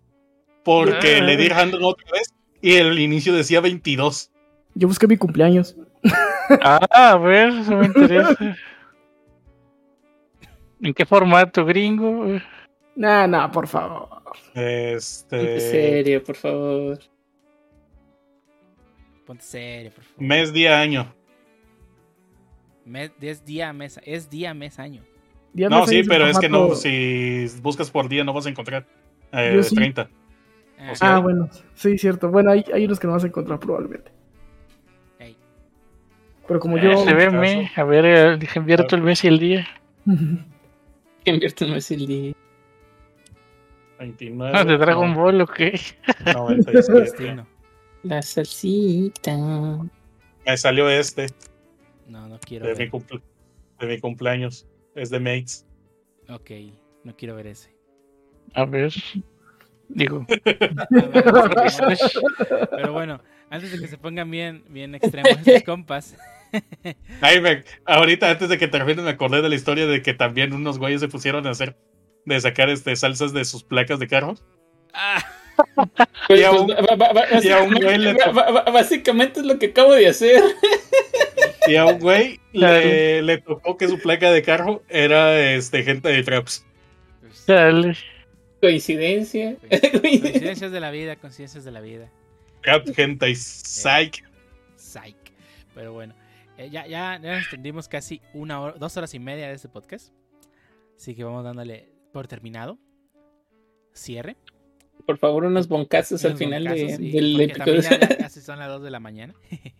porque 0.64 1.16
Ah. 1.16 1.20
le 1.24 1.36
di 1.36 1.48
random 1.48 1.82
otra 1.84 2.10
vez 2.12 2.25
y 2.66 2.74
el 2.74 2.98
inicio 2.98 3.32
decía 3.32 3.60
22. 3.60 4.32
Yo 4.74 4.88
busqué 4.88 5.06
mi 5.06 5.16
cumpleaños. 5.16 5.76
Ah, 6.62 7.12
a 7.12 7.16
ver, 7.16 7.50
eso 7.50 7.76
me 7.76 7.86
interesa. 7.86 8.56
¿En 10.82 10.92
qué 10.92 11.06
formato, 11.06 11.64
gringo? 11.64 12.40
Nah, 12.96 13.28
nah, 13.28 13.48
por 13.52 13.68
favor. 13.68 14.08
En 14.54 14.96
Este. 14.96 15.60
serio, 15.60 16.24
por 16.24 16.34
favor. 16.34 16.98
Ponte 19.24 19.44
serio, 19.44 19.92
por 19.94 20.02
favor. 20.02 20.22
Mes, 20.24 20.52
día, 20.52 20.80
año. 20.80 21.14
Mes, 22.84 23.12
es 23.20 23.44
día, 23.44 23.72
mes, 23.72 24.00
es 24.04 24.28
día, 24.28 24.54
mes, 24.54 24.80
año. 24.80 25.02
Día 25.52 25.68
No, 25.68 25.82
mes 25.82 25.90
sí, 25.90 26.02
pero 26.02 26.26
es 26.26 26.36
que 26.36 26.48
no, 26.48 26.74
si 26.74 27.46
buscas 27.62 27.92
por 27.92 28.08
día 28.08 28.24
no 28.24 28.32
vas 28.32 28.46
a 28.46 28.50
encontrar 28.50 28.86
eh, 29.32 29.52
Yo 29.54 29.62
sí. 29.62 29.76
30. 30.76 30.84
Ah, 30.88 30.92
O 30.92 30.94
sea, 30.96 31.16
Ah, 31.16 31.18
bueno, 31.20 31.48
sí, 31.74 31.98
cierto. 31.98 32.30
Bueno, 32.30 32.50
hay, 32.52 32.64
hay 32.72 32.84
unos 32.84 32.98
que 33.00 33.06
no 33.06 33.12
vas 33.14 33.24
a 33.24 33.28
encontrar 33.28 33.58
probablemente. 33.58 34.10
Pero 36.48 36.60
como 36.60 36.76
Ah, 36.76 36.80
yo. 36.80 36.96
se 36.98 37.12
ve, 37.12 37.28
me. 37.28 37.72
A 37.74 37.82
ver, 37.82 38.04
eh, 38.04 38.36
dije, 38.38 38.60
invierto 38.60 38.94
el 38.94 39.02
mes 39.02 39.24
y 39.24 39.26
el 39.26 39.38
día. 39.40 39.66
Invierto 41.24 41.66
más 41.66 41.90
el 41.90 42.06
día. 42.06 42.32
29. 43.98 44.52
Ah, 44.56 44.62
de 44.64 44.76
Dragon 44.78 45.10
no, 45.12 45.16
Ball, 45.20 45.40
ok. 45.40 45.58
97. 46.24 46.92
Destino. 47.00 47.46
La 48.04 48.22
salsita. 48.22 49.36
Me 50.44 50.56
salió 50.56 50.88
este 50.88 51.26
No, 52.06 52.28
no 52.28 52.38
quiero 52.38 52.66
de 52.66 52.74
mi, 52.74 52.78
ver. 52.78 52.90
cumple- 52.92 53.22
de 53.80 53.86
mi 53.88 53.98
cumpleaños. 53.98 54.68
Es 54.94 55.10
de 55.10 55.18
Mates. 55.18 55.66
Ok, 56.28 56.50
no 57.02 57.16
quiero 57.16 57.34
ver 57.34 57.48
ese. 57.48 57.74
A 58.54 58.64
ver. 58.66 58.92
Digo. 59.88 60.24
Pero 62.70 62.92
bueno, 62.92 63.20
antes 63.50 63.72
de 63.72 63.80
que 63.80 63.88
se 63.88 63.98
pongan 63.98 64.30
bien, 64.30 64.64
bien 64.68 64.94
extremos 64.94 65.32
estos 65.44 65.62
compas. 65.64 66.16
Ay, 67.20 67.40
me- 67.40 67.64
ahorita 67.84 68.30
antes 68.30 68.48
de 68.48 68.58
que 68.58 68.68
termine 68.68 69.02
me 69.02 69.10
acordé 69.10 69.42
de 69.42 69.48
la 69.48 69.54
historia 69.54 69.86
de 69.86 70.02
que 70.02 70.14
también 70.14 70.52
unos 70.52 70.78
güeyes 70.78 71.00
se 71.00 71.08
pusieron 71.08 71.46
a 71.46 71.50
hacer 71.50 71.76
de 72.24 72.40
sacar 72.40 72.70
este 72.70 72.94
salsas 72.96 73.32
de 73.32 73.44
sus 73.44 73.64
placas 73.64 73.98
de 73.98 74.08
carro. 74.08 74.34
Ah, 74.92 75.24
Pues, 76.28 76.40
Y 76.40 76.44
a 76.44 76.50
pues, 76.50 76.62
un- 76.62 76.74
y 77.44 77.48
a 77.50 77.62
un 77.62 77.74
güey 77.74 77.98
le 77.98 78.16
Básicamente 78.72 79.40
es 79.40 79.46
lo 79.46 79.58
que 79.58 79.66
acabo 79.66 79.92
de 79.94 80.08
hacer. 80.08 80.42
Y 81.66 81.76
a 81.76 81.86
un 81.86 81.98
güey 81.98 82.40
le, 82.52 83.22
le 83.22 83.38
tocó 83.38 83.76
que 83.76 83.88
su 83.88 83.98
placa 83.98 84.30
de 84.30 84.42
carro 84.42 84.82
era 84.88 85.38
este 85.52 85.82
gente 85.82 86.08
de 86.08 86.22
traps. 86.22 86.64
pues, 87.20 87.44
dale. 87.46 87.96
Coincidencia. 88.66 89.56
coincidencias 90.02 90.72
de 90.72 90.80
la 90.80 90.90
vida, 90.90 91.16
coincidencias 91.16 91.64
de 91.64 91.70
la 91.70 91.80
vida. 91.80 92.10
Gente 92.94 93.30
y 93.30 93.36
psych. 93.36 94.24
Psych. 94.76 95.16
Pero 95.74 95.92
bueno, 95.92 96.14
eh, 96.58 96.68
ya, 96.70 96.86
ya, 96.86 97.18
ya 97.22 97.30
nos 97.30 97.42
extendimos 97.42 97.86
casi 97.88 98.20
una 98.34 98.60
hora, 98.60 98.74
dos 98.78 98.96
horas 98.96 99.14
y 99.14 99.18
media 99.20 99.46
de 99.48 99.54
este 99.54 99.68
podcast. 99.68 100.12
Así 100.96 101.14
que 101.14 101.22
vamos 101.22 101.44
dándole 101.44 101.88
por 102.12 102.26
terminado. 102.26 102.78
Cierre. 103.94 104.36
Por 105.06 105.18
favor, 105.18 105.44
unos 105.44 105.68
boncazos 105.68 106.24
al 106.24 106.36
final 106.36 106.64
de- 106.64 106.98
del 106.98 107.40
episodio. 107.40 107.80
ya, 107.82 107.98
casi 108.18 108.40
son 108.40 108.58
las 108.58 108.68
2 108.68 108.82
de 108.82 108.90
la 108.90 108.98
mañana. 109.00 109.34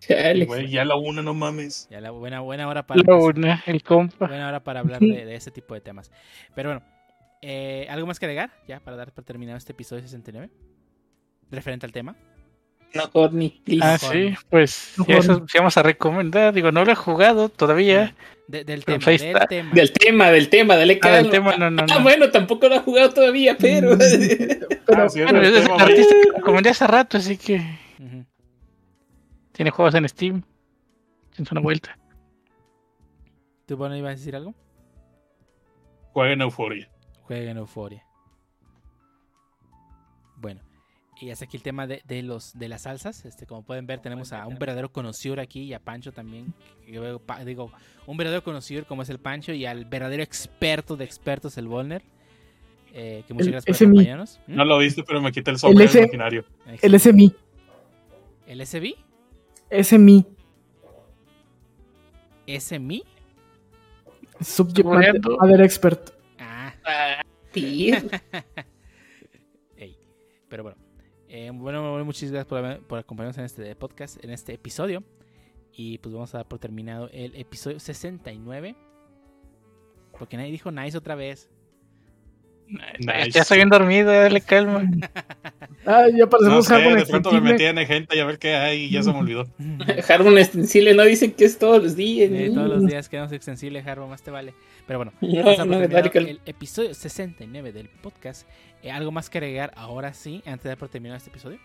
Chale. 0.00 0.44
Güey, 0.44 0.68
ya 0.70 0.84
la 0.84 0.96
una, 0.96 1.22
no 1.22 1.34
mames. 1.34 1.88
Ya 1.90 2.00
la 2.00 2.10
buena, 2.10 2.40
buena 2.40 2.68
hora 2.68 2.86
para 2.86 3.02
La 3.04 3.16
una, 3.16 3.62
el 3.66 3.82
compa. 3.82 4.26
buena 4.28 4.46
hora 4.48 4.62
para 4.62 4.80
hablar 4.80 5.00
de, 5.00 5.24
de 5.24 5.34
ese 5.34 5.50
tipo 5.50 5.74
de 5.74 5.80
temas. 5.80 6.10
Pero 6.54 6.70
bueno, 6.70 6.86
eh, 7.42 7.86
¿algo 7.90 8.06
más 8.06 8.18
que 8.18 8.26
agregar? 8.26 8.50
Ya, 8.66 8.80
para 8.80 8.96
dar 8.96 9.12
por 9.12 9.24
terminado 9.24 9.56
este 9.58 9.72
episodio 9.72 10.02
69. 10.02 10.50
Referente 11.50 11.86
al 11.86 11.92
tema. 11.92 12.16
No, 12.94 13.10
please. 13.30 13.80
Ah, 13.82 13.98
sí, 13.98 14.34
pues 14.48 14.94
No, 14.96 15.04
ya 15.06 15.18
eso 15.18 15.44
vamos 15.54 15.76
a 15.76 15.82
recomendar. 15.82 16.54
Digo, 16.54 16.72
no 16.72 16.84
lo 16.86 16.92
he 16.92 16.94
jugado 16.94 17.50
todavía. 17.50 18.14
De- 18.46 18.64
del 18.64 18.82
tema, 18.86 19.04
del 19.04 19.18
tema. 19.46 19.70
Del 19.74 19.92
tema, 19.92 20.30
del 20.30 20.48
tema, 20.48 20.76
dale 20.76 20.98
Ah, 21.02 21.08
del 21.10 21.30
calma. 21.30 21.30
tema, 21.30 21.56
no, 21.58 21.70
no, 21.70 21.82
Ah, 21.82 21.96
no. 21.98 22.02
bueno, 22.02 22.30
tampoco 22.30 22.66
lo 22.68 22.76
ha 22.76 22.80
jugado 22.80 23.12
todavía, 23.12 23.56
pero. 23.58 23.96
Pero, 23.98 23.98
Ah, 25.04 25.08
sí, 25.10 25.20
es 25.20 25.24
Bueno, 25.26 25.40
el 25.40 25.44
es 25.44 25.56
el 25.56 25.62
tema, 25.64 25.74
güey. 25.74 25.86
artista 25.90 26.14
que 26.22 26.36
recomendé 26.38 26.70
hace 26.70 26.86
rato, 26.86 27.18
así 27.18 27.36
que 27.36 27.62
tiene 29.52 29.70
juegos 29.70 29.94
en 29.94 30.08
Steam. 30.08 30.42
Échense 31.32 31.52
una 31.52 31.60
vuelta. 31.60 31.98
¿Tú, 33.66 33.76
bueno, 33.76 33.96
ibas 33.96 34.12
a 34.12 34.16
decir 34.16 34.34
algo? 34.34 34.54
Jueguen 36.14 36.40
Euforia. 36.40 36.88
Juega 37.28 37.50
en 37.52 37.56
Euforia. 37.58 38.04
Bueno, 40.36 40.60
y 41.20 41.30
hasta 41.30 41.44
aquí 41.44 41.56
el 41.56 41.62
tema 41.62 41.86
de, 41.86 42.02
de 42.06 42.22
los 42.22 42.58
de 42.58 42.68
las 42.68 42.82
salsas. 42.82 43.24
Este, 43.24 43.46
como 43.46 43.62
pueden 43.62 43.86
ver, 43.86 44.00
tenemos 44.00 44.32
a 44.32 44.46
un 44.46 44.58
verdadero 44.58 44.90
conocedor 44.90 45.38
aquí 45.40 45.62
y 45.62 45.74
a 45.74 45.78
Pancho 45.80 46.10
también. 46.12 46.54
que 46.86 46.98
veo 46.98 47.18
pa- 47.18 47.44
digo, 47.44 47.70
un 48.06 48.16
verdadero 48.16 48.42
conocedor 48.42 48.86
como 48.86 49.02
es 49.02 49.10
el 49.10 49.18
Pancho 49.20 49.52
y 49.52 49.66
al 49.66 49.84
verdadero 49.84 50.22
experto 50.22 50.96
de 50.96 51.04
expertos, 51.04 51.56
el 51.58 51.68
Volner. 51.68 52.02
Eh, 52.94 53.22
que 53.26 53.34
muchas 53.34 53.48
El 53.48 53.52
gracias 53.52 53.76
por 53.78 53.86
SMI. 53.86 53.90
acompañarnos. 53.98 54.40
¿Mm? 54.46 54.54
No 54.56 54.64
lo 54.64 54.78
viste, 54.78 55.02
pero 55.04 55.20
me 55.20 55.30
quité 55.30 55.50
el 55.50 55.58
sombrero 55.58 55.88
ese- 55.90 55.98
imaginario. 56.00 56.44
el 56.80 56.94
SMI. 56.98 57.34
¿El 58.46 58.60
SB? 58.66 58.94
SMI. 59.70 60.24
¿SMI? 62.46 63.02
Subject. 64.40 64.86
Matter 64.88 65.60
Expert. 65.60 66.10
Ey. 69.76 69.98
Pero 70.48 70.62
bueno. 70.62 70.78
Eh, 71.28 71.50
bueno, 71.52 72.04
muchas 72.04 72.30
gracias 72.30 72.46
por, 72.46 72.86
por 72.86 72.98
acompañarnos 72.98 73.38
en 73.38 73.44
este 73.44 73.76
podcast, 73.76 74.22
en 74.24 74.30
este 74.30 74.54
episodio. 74.54 75.02
Y 75.72 75.98
pues 75.98 76.14
vamos 76.14 76.34
a 76.34 76.38
dar 76.38 76.48
por 76.48 76.58
terminado 76.58 77.08
el 77.12 77.36
episodio 77.36 77.78
69. 77.78 78.74
Porque 80.18 80.36
nadie 80.36 80.50
dijo 80.50 80.70
nice 80.70 80.96
otra 80.96 81.14
vez. 81.14 81.50
Nice. 82.68 83.30
Ya 83.30 83.42
estoy 83.42 83.58
bien 83.58 83.70
dormido, 83.70 84.12
dale 84.12 84.40
calma. 84.40 84.82
Ah, 85.86 86.04
ya 86.12 86.18
No 86.24 86.30
parecemos 86.30 86.66
sé, 86.66 86.74
Harmon 86.74 86.98
de 86.98 87.06
pronto 87.06 87.32
me 87.32 87.40
metí 87.40 87.64
en 87.64 87.78
gente 87.86 88.16
y 88.16 88.20
a 88.20 88.26
ver 88.26 88.38
qué 88.38 88.54
hay 88.54 88.84
y 88.84 88.90
ya 88.90 89.02
se 89.02 89.10
me 89.10 89.18
olvidó. 89.18 89.46
Harmon 90.08 90.36
Extensible 90.38 90.94
no 90.94 91.02
dicen 91.04 91.32
que 91.32 91.46
es 91.46 91.58
todos 91.58 91.82
los 91.82 91.96
días. 91.96 92.30
¿no? 92.30 92.54
todos 92.54 92.68
los 92.68 92.86
días 92.86 93.08
quedamos 93.10 93.32
extensible, 93.32 93.82
Harbo, 93.86 94.06
más 94.06 94.22
te 94.22 94.30
vale. 94.30 94.52
Pero 94.86 94.98
bueno, 94.98 95.12
No, 95.20 95.44
vamos 95.44 95.58
a 95.58 95.64
no, 95.64 95.80
el 95.80 96.40
episodio 96.44 96.94
69 96.94 97.72
del 97.72 97.88
podcast. 97.88 98.46
Eh, 98.82 98.90
¿Algo 98.90 99.10
más 99.12 99.30
que 99.30 99.38
agregar 99.38 99.72
ahora 99.74 100.12
sí, 100.12 100.42
antes 100.46 100.64
de 100.64 100.68
dar 100.70 100.78
por 100.78 100.88
terminado 100.88 101.16
este 101.16 101.30
episodio? 101.30 101.58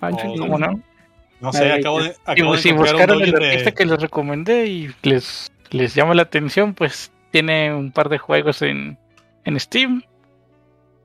Pancho. 0.00 0.26
Oh, 0.28 0.36
¿Cómo 0.36 0.58
no? 0.58 0.82
No 1.40 1.52
sé, 1.52 1.70
acabo 1.70 2.02
de, 2.02 2.16
acabo 2.24 2.50
pues, 2.50 2.62
de 2.62 2.70
si 2.70 2.74
buscaron 2.74 3.22
el 3.22 3.34
artista 3.34 3.70
de... 3.70 3.74
que 3.74 3.84
les 3.84 4.00
recomendé 4.00 4.66
y 4.66 4.90
les, 5.02 5.52
les 5.70 5.94
llama 5.94 6.14
la 6.14 6.22
atención, 6.22 6.74
pues 6.74 7.12
tiene 7.30 7.74
un 7.74 7.92
par 7.92 8.08
de 8.08 8.18
juegos 8.18 8.62
en, 8.62 8.98
en 9.44 9.60
Steam. 9.60 10.02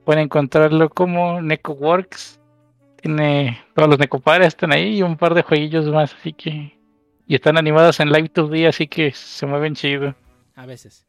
Pueden 0.04 0.24
encontrarlo 0.24 0.88
como 0.90 1.40
NecoWorks. 1.40 2.40
Tiene 3.00 3.60
todos 3.74 3.88
los 3.88 3.98
Necopares 3.98 4.48
están 4.48 4.72
ahí 4.72 4.98
y 4.98 5.02
un 5.02 5.16
par 5.16 5.34
de 5.34 5.42
jueguillos 5.42 5.86
más, 5.86 6.14
así 6.14 6.32
que. 6.32 6.78
Y 7.26 7.34
están 7.34 7.56
animados 7.56 7.98
en 8.00 8.10
Live 8.12 8.30
2D, 8.32 8.68
así 8.68 8.86
que 8.86 9.10
se 9.12 9.46
mueven 9.46 9.74
chido. 9.74 10.14
A 10.54 10.66
veces, 10.66 11.06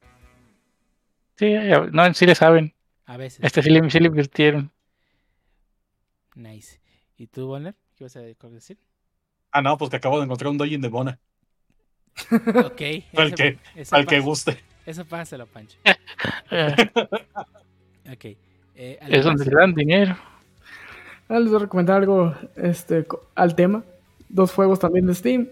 Sí, 1.38 1.52
ya- 1.52 1.88
no, 1.92 2.14
sí 2.14 2.26
le 2.26 2.36
saben. 2.36 2.74
a 3.06 3.18
veces. 3.18 3.44
Este 3.44 3.62
sí 3.64 3.70
le, 3.70 3.90
sí 3.90 4.00
le 4.00 4.08
invirtieron. 4.08 4.72
Nice. 6.36 6.80
¿Y 7.18 7.28
tú, 7.28 7.48
Bonner? 7.48 7.76
¿Qué 7.96 8.04
vas 8.06 8.16
a 8.16 8.22
decir? 8.22 8.78
Ah, 9.52 9.62
no, 9.62 9.78
pues 9.78 9.90
que 9.92 9.98
acabo 9.98 10.18
de 10.20 10.26
encontrar 10.26 10.50
un 10.50 10.58
dojo 10.58 10.70
de 10.72 10.90
Mona. 10.90 11.20
Ok. 12.66 12.82
Al 13.18 13.34
que- 13.36 13.60
Al 13.92 14.06
que 14.06 14.20
guste. 14.20 14.60
Eso 14.86 15.06
pásalo, 15.06 15.46
Pancho. 15.48 15.78
Ok. 18.12 18.26
Eh, 18.76 18.98
¿algo 19.02 19.16
es 19.16 19.24
donde 19.24 19.46
le 19.46 19.52
dan 19.56 19.74
dinero. 19.74 20.18
Ah, 21.30 21.40
les 21.40 21.48
voy 21.50 21.56
a 21.58 21.60
recomendar 21.60 21.98
algo 21.98 22.36
este, 22.58 23.06
al 23.36 23.56
tema. 23.56 23.84
Dos 24.30 24.52
juegos 24.52 24.80
también 24.80 25.06
de 25.08 25.16
Steam. 25.16 25.48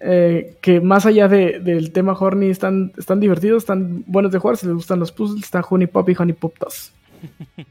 eh, 0.00 0.56
que 0.62 0.80
más 0.80 1.04
allá 1.06 1.28
de- 1.28 1.60
del 1.60 1.92
tema 1.92 2.12
Horny 2.14 2.48
están, 2.50 2.92
están 2.96 3.20
divertidos, 3.20 3.62
están 3.64 4.02
buenos 4.06 4.32
de 4.32 4.38
jugar. 4.38 4.56
Si 4.56 4.66
les 4.66 4.74
gustan 4.74 4.98
los 4.98 5.12
puzzles, 5.12 5.44
está 5.44 5.60
Honey 5.60 5.86
Pop 5.86 6.08
y 6.08 6.16
Honey 6.18 6.34
Pop 6.34 6.54
2. 6.58 6.92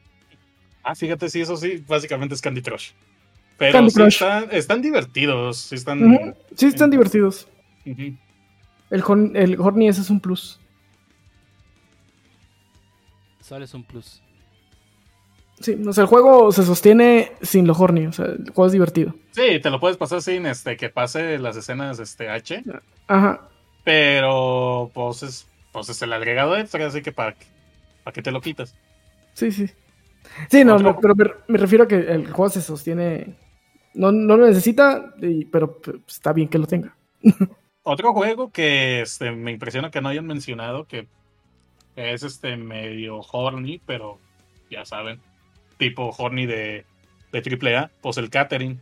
Ah, 0.82 0.96
fíjate, 0.96 1.30
sí, 1.30 1.42
eso 1.42 1.56
sí, 1.58 1.84
básicamente 1.88 2.34
es 2.34 2.42
Candy 2.42 2.62
Crush. 2.64 2.92
Pero 3.58 3.74
Candy 3.74 3.92
sí 3.92 3.96
Crush. 3.98 4.14
Están, 4.14 4.48
están 4.52 4.82
divertidos, 4.82 5.58
sí 5.58 5.76
están... 5.76 6.34
Sí, 6.56 6.66
están 6.68 6.90
divertidos. 6.90 7.48
El 8.90 9.04
Horny 9.60 9.88
ese 9.88 10.02
es 10.02 10.10
un 10.10 10.20
plus. 10.20 10.60
Solo 13.50 13.66
es 13.66 13.74
un 13.74 13.84
plus. 13.84 14.22
Sí, 15.60 15.76
o 15.86 15.92
sea, 15.92 16.04
el 16.04 16.08
juego 16.08 16.52
se 16.52 16.64
sostiene 16.64 17.32
sin 17.42 17.68
lo 17.68 17.74
Horny. 17.74 18.06
O 18.06 18.14
sea, 18.14 18.26
el 18.26 18.46
juego 18.52 18.68
es 18.68 18.72
divertido. 18.72 19.14
Sí, 19.32 19.60
te 19.60 19.70
lo 19.72 19.80
puedes 19.80 19.98
pasar 19.98 20.22
sin 20.22 20.46
este, 20.46 20.78
que 20.78 20.90
pase 20.90 21.38
las 21.40 21.58
escenas 21.58 22.00
este, 22.00 22.30
H, 22.30 22.64
Ajá. 23.08 23.50
pero 23.84 24.92
pues 24.94 25.24
es, 25.24 25.48
pues 25.74 25.90
es 25.90 26.02
el 26.02 26.14
agregado 26.14 26.56
extra, 26.56 26.86
así 26.88 27.02
que 27.02 27.12
para, 27.12 27.36
para 28.04 28.14
que 28.14 28.22
te 28.22 28.32
lo 28.32 28.40
quitas. 28.40 28.76
Sí, 29.34 29.52
sí. 29.52 29.68
Sí, 30.50 30.64
no, 30.64 30.78
no, 30.80 30.98
pero 31.00 31.16
me, 31.16 31.26
me 31.48 31.58
refiero 31.58 31.86
a 31.86 31.88
que 31.88 31.96
el 31.96 32.28
juego 32.32 32.50
se 32.50 32.62
sostiene. 32.62 33.36
No, 33.96 34.12
no 34.12 34.38
lo 34.38 34.46
necesita, 34.48 35.14
y- 35.22 35.46
pero 35.46 35.80
pues, 35.82 35.98
está 36.08 36.32
bien 36.34 36.48
que 36.48 36.60
lo 36.60 36.68
tenga. 36.68 36.96
Otro 37.84 38.14
juego 38.14 38.52
que 38.52 39.02
este, 39.02 39.32
me 39.32 39.52
impresiona 39.52 39.90
que 39.92 40.02
no 40.02 40.10
hayan 40.10 40.28
mencionado, 40.28 40.86
que 40.86 41.08
es 42.00 42.24
este 42.24 42.56
medio 42.58 43.20
horny, 43.20 43.80
pero 43.86 44.20
ya 44.70 44.86
saben, 44.86 45.20
tipo 45.78 46.10
horny 46.18 46.46
de, 46.46 46.86
de 47.32 47.40
AAA, 47.78 47.92
pues 48.02 48.18
el 48.18 48.30
Catering. 48.30 48.80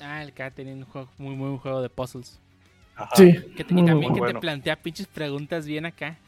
Ah, 0.00 0.22
el 0.22 0.32
Catering, 0.32 0.78
un 0.78 0.84
juego 0.84 1.08
muy, 1.18 1.34
muy 1.36 1.48
un 1.50 1.58
juego 1.58 1.80
de 1.82 1.88
puzzles. 1.88 2.40
Ajá. 2.96 3.10
Sí. 3.16 3.32
Que 3.56 3.64
te- 3.64 3.74
y 3.74 3.76
también 3.84 3.96
muy 3.98 4.12
que 4.14 4.20
bueno. 4.20 4.38
te 4.38 4.40
plantea 4.40 4.76
pinches 4.76 5.06
preguntas 5.06 5.66
bien 5.66 5.86
acá. 5.86 6.18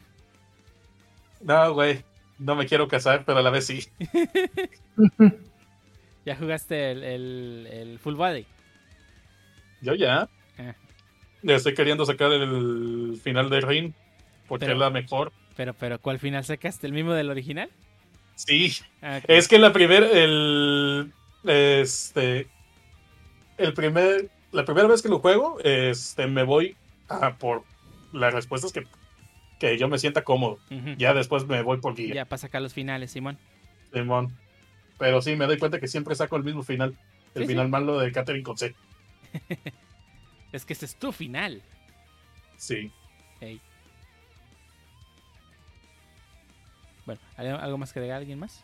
No, 1.41 1.73
güey, 1.73 2.03
no 2.39 2.55
me 2.55 2.65
quiero 2.65 2.87
casar, 2.87 3.23
pero 3.25 3.39
a 3.39 3.41
la 3.41 3.49
vez 3.49 3.65
sí. 3.67 3.87
Ya 6.25 6.35
jugaste 6.35 6.91
el, 6.91 7.03
el, 7.03 7.67
el 7.71 7.99
Full 7.99 8.15
Body. 8.15 8.45
Yo 9.81 9.95
ya. 9.95 10.27
Ah. 10.57 10.75
Ya 11.41 11.55
estoy 11.55 11.73
queriendo 11.73 12.05
sacar 12.05 12.31
el 12.33 13.17
final 13.23 13.49
de 13.49 13.61
Ring, 13.61 13.93
porque 14.47 14.65
Pero- 14.65 14.73
es 14.73 14.79
la 14.79 14.89
mejor. 14.89 15.31
Pero, 15.57 15.73
pero, 15.73 15.99
¿cuál 15.99 16.19
final 16.19 16.45
sacaste? 16.45 16.87
¿El 16.87 16.93
mismo 16.93 17.13
del 17.13 17.29
original? 17.29 17.69
Sí, 18.35 18.71
Ah. 19.01 19.19
Es 19.27 19.47
que 19.47 19.57
la 19.57 19.73
primera, 19.73 20.07
el, 20.11 21.11
este, 21.43 22.47
el 23.57 23.73
primer, 23.73 24.29
la 24.51 24.63
primera 24.65 24.87
vez 24.87 25.01
que 25.01 25.09
lo 25.09 25.19
juego, 25.19 25.59
este, 25.63 26.27
me 26.27 26.43
voy 26.43 26.75
a 27.09 27.35
por 27.37 27.63
las 28.13 28.33
respuestas 28.33 28.71
que, 28.71 28.83
que 29.59 29.77
yo 29.79 29.87
me 29.87 29.97
sienta 29.97 30.23
cómodo. 30.23 30.59
Ya 30.97 31.13
después 31.15 31.45
me 31.47 31.61
voy 31.63 31.79
por 31.79 31.95
guía, 31.95 32.13
Ya 32.13 32.25
para 32.25 32.37
sacar 32.37 32.61
los 32.61 32.73
finales, 32.73 33.11
Simón. 33.11 33.39
Simón. 33.91 34.37
Pero 34.99 35.21
sí, 35.21 35.35
me 35.35 35.45
doy 35.47 35.57
cuenta 35.57 35.79
que 35.79 35.87
siempre 35.87 36.13
saco 36.15 36.35
el 36.37 36.43
mismo 36.43 36.63
final. 36.63 36.95
El 37.33 37.41
Sí, 37.43 37.47
sí. 37.47 37.53
final 37.53 37.69
malo 37.69 37.99
de 37.99 38.11
Catherine 38.11 38.43
con 38.43 38.57
C. 38.57 38.75
Es 40.53 40.63
que 40.65 40.73
ese 40.73 40.85
es 40.85 40.95
tu 40.95 41.11
final. 41.11 41.61
Sí. 42.55 42.89
Ey. 43.41 43.59
Bueno, 47.07 47.21
¿algo, 47.37 47.77
más 47.77 47.93
que 47.93 47.99
agregar? 47.99 48.17
¿Alguien 48.17 48.37
más? 48.37 48.61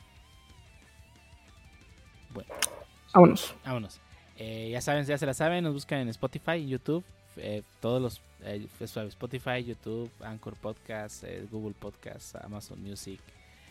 Vámonos. 3.14 3.56
Vámonos. 3.64 4.02
Eh, 4.38 4.70
ya 4.70 4.82
saben, 4.82 5.06
ya 5.06 5.18
se 5.18 5.26
la 5.26 5.34
saben, 5.34 5.64
nos 5.64 5.74
buscan 5.74 6.00
en 6.00 6.10
Spotify, 6.10 6.68
YouTube, 6.68 7.06
eh, 7.38 7.64
todos 7.80 8.02
los 8.02 8.22
eh, 8.42 8.68
Spotify, 8.82 9.64
YouTube, 9.64 10.12
Anchor 10.22 10.56
Podcast, 10.58 11.24
eh, 11.24 11.48
Google 11.50 11.74
Podcast, 11.80 12.36
Amazon 12.44 12.84
Music, 12.84 13.22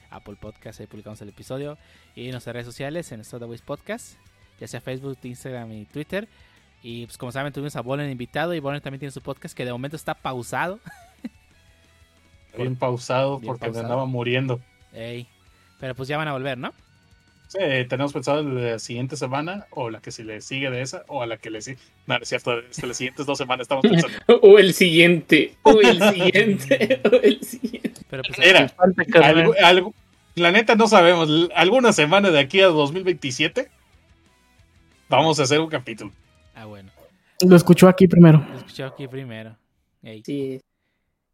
Apple 0.08 0.36
Podcast, 0.40 0.80
ahí 0.80 0.86
publicamos 0.86 1.20
el 1.20 1.28
episodio 1.28 1.76
y 2.14 2.26
en 2.26 2.30
nuestras 2.30 2.54
redes 2.54 2.66
sociales, 2.66 3.12
en 3.12 3.22
Stadaways 3.22 3.60
Podcast, 3.60 4.14
ya 4.58 4.66
sea 4.68 4.80
Facebook, 4.80 5.18
Instagram 5.22 5.70
y 5.72 5.84
Twitter. 5.84 6.28
Y 6.82 7.04
pues 7.04 7.18
como 7.18 7.30
saben, 7.30 7.52
tuvimos 7.52 7.76
a 7.76 7.82
Bolen 7.82 8.10
invitado 8.10 8.54
y 8.54 8.60
Bolen 8.60 8.80
también 8.80 9.00
tiene 9.00 9.12
su 9.12 9.20
podcast 9.20 9.54
que 9.54 9.66
de 9.66 9.72
momento 9.72 9.96
está 9.96 10.14
pausado. 10.14 10.80
Bien 12.56 12.76
pausado 12.76 13.38
Bien 13.38 13.46
porque 13.52 13.70
me 13.70 13.78
andaba 13.78 14.04
muriendo. 14.06 14.60
Ey. 14.92 15.26
Pero 15.80 15.94
pues 15.94 16.08
ya 16.08 16.16
van 16.16 16.28
a 16.28 16.32
volver, 16.32 16.58
¿no? 16.58 16.72
Sí, 17.48 17.58
tenemos 17.88 18.14
pensado 18.14 18.42
la 18.42 18.78
siguiente 18.78 19.14
semana, 19.16 19.66
o 19.70 19.90
la 19.90 20.00
que 20.00 20.10
si 20.10 20.22
le 20.22 20.40
sigue 20.40 20.70
de 20.70 20.80
esa, 20.80 21.04
o 21.06 21.22
a 21.22 21.26
la 21.26 21.36
que 21.36 21.50
le 21.50 21.60
sigue. 21.60 21.78
No, 22.06 22.16
es 22.16 22.28
cierto, 22.28 22.58
este, 22.58 22.86
las 22.86 22.96
siguientes 22.96 23.26
dos 23.26 23.36
semanas 23.36 23.64
estamos 23.64 23.82
pensando. 23.82 24.16
O 24.42 24.58
el 24.58 24.72
siguiente. 24.72 25.54
O 25.62 25.78
el 25.80 26.00
siguiente. 26.00 27.00
O 27.12 27.16
el 27.16 27.42
siguiente. 27.42 28.00
Pero 28.08 28.22
pues 28.22 28.38
Mira, 28.38 28.72
algo, 29.22 29.54
algo- 29.62 29.94
la 30.34 30.50
neta 30.50 30.76
no 30.76 30.88
sabemos. 30.88 31.28
Alguna 31.54 31.92
semana 31.92 32.30
de 32.30 32.38
aquí 32.40 32.60
a 32.60 32.68
2027 32.68 33.68
vamos 35.10 35.38
a 35.38 35.42
hacer 35.42 35.60
un 35.60 35.68
capítulo. 35.68 36.10
Ah, 36.54 36.64
bueno. 36.64 36.90
Lo 37.46 37.54
escuchó 37.56 37.86
aquí 37.88 38.06
primero. 38.08 38.42
Lo 38.50 38.56
escuché 38.58 38.84
aquí 38.84 39.08
primero. 39.08 39.56
Sí, 40.24 40.60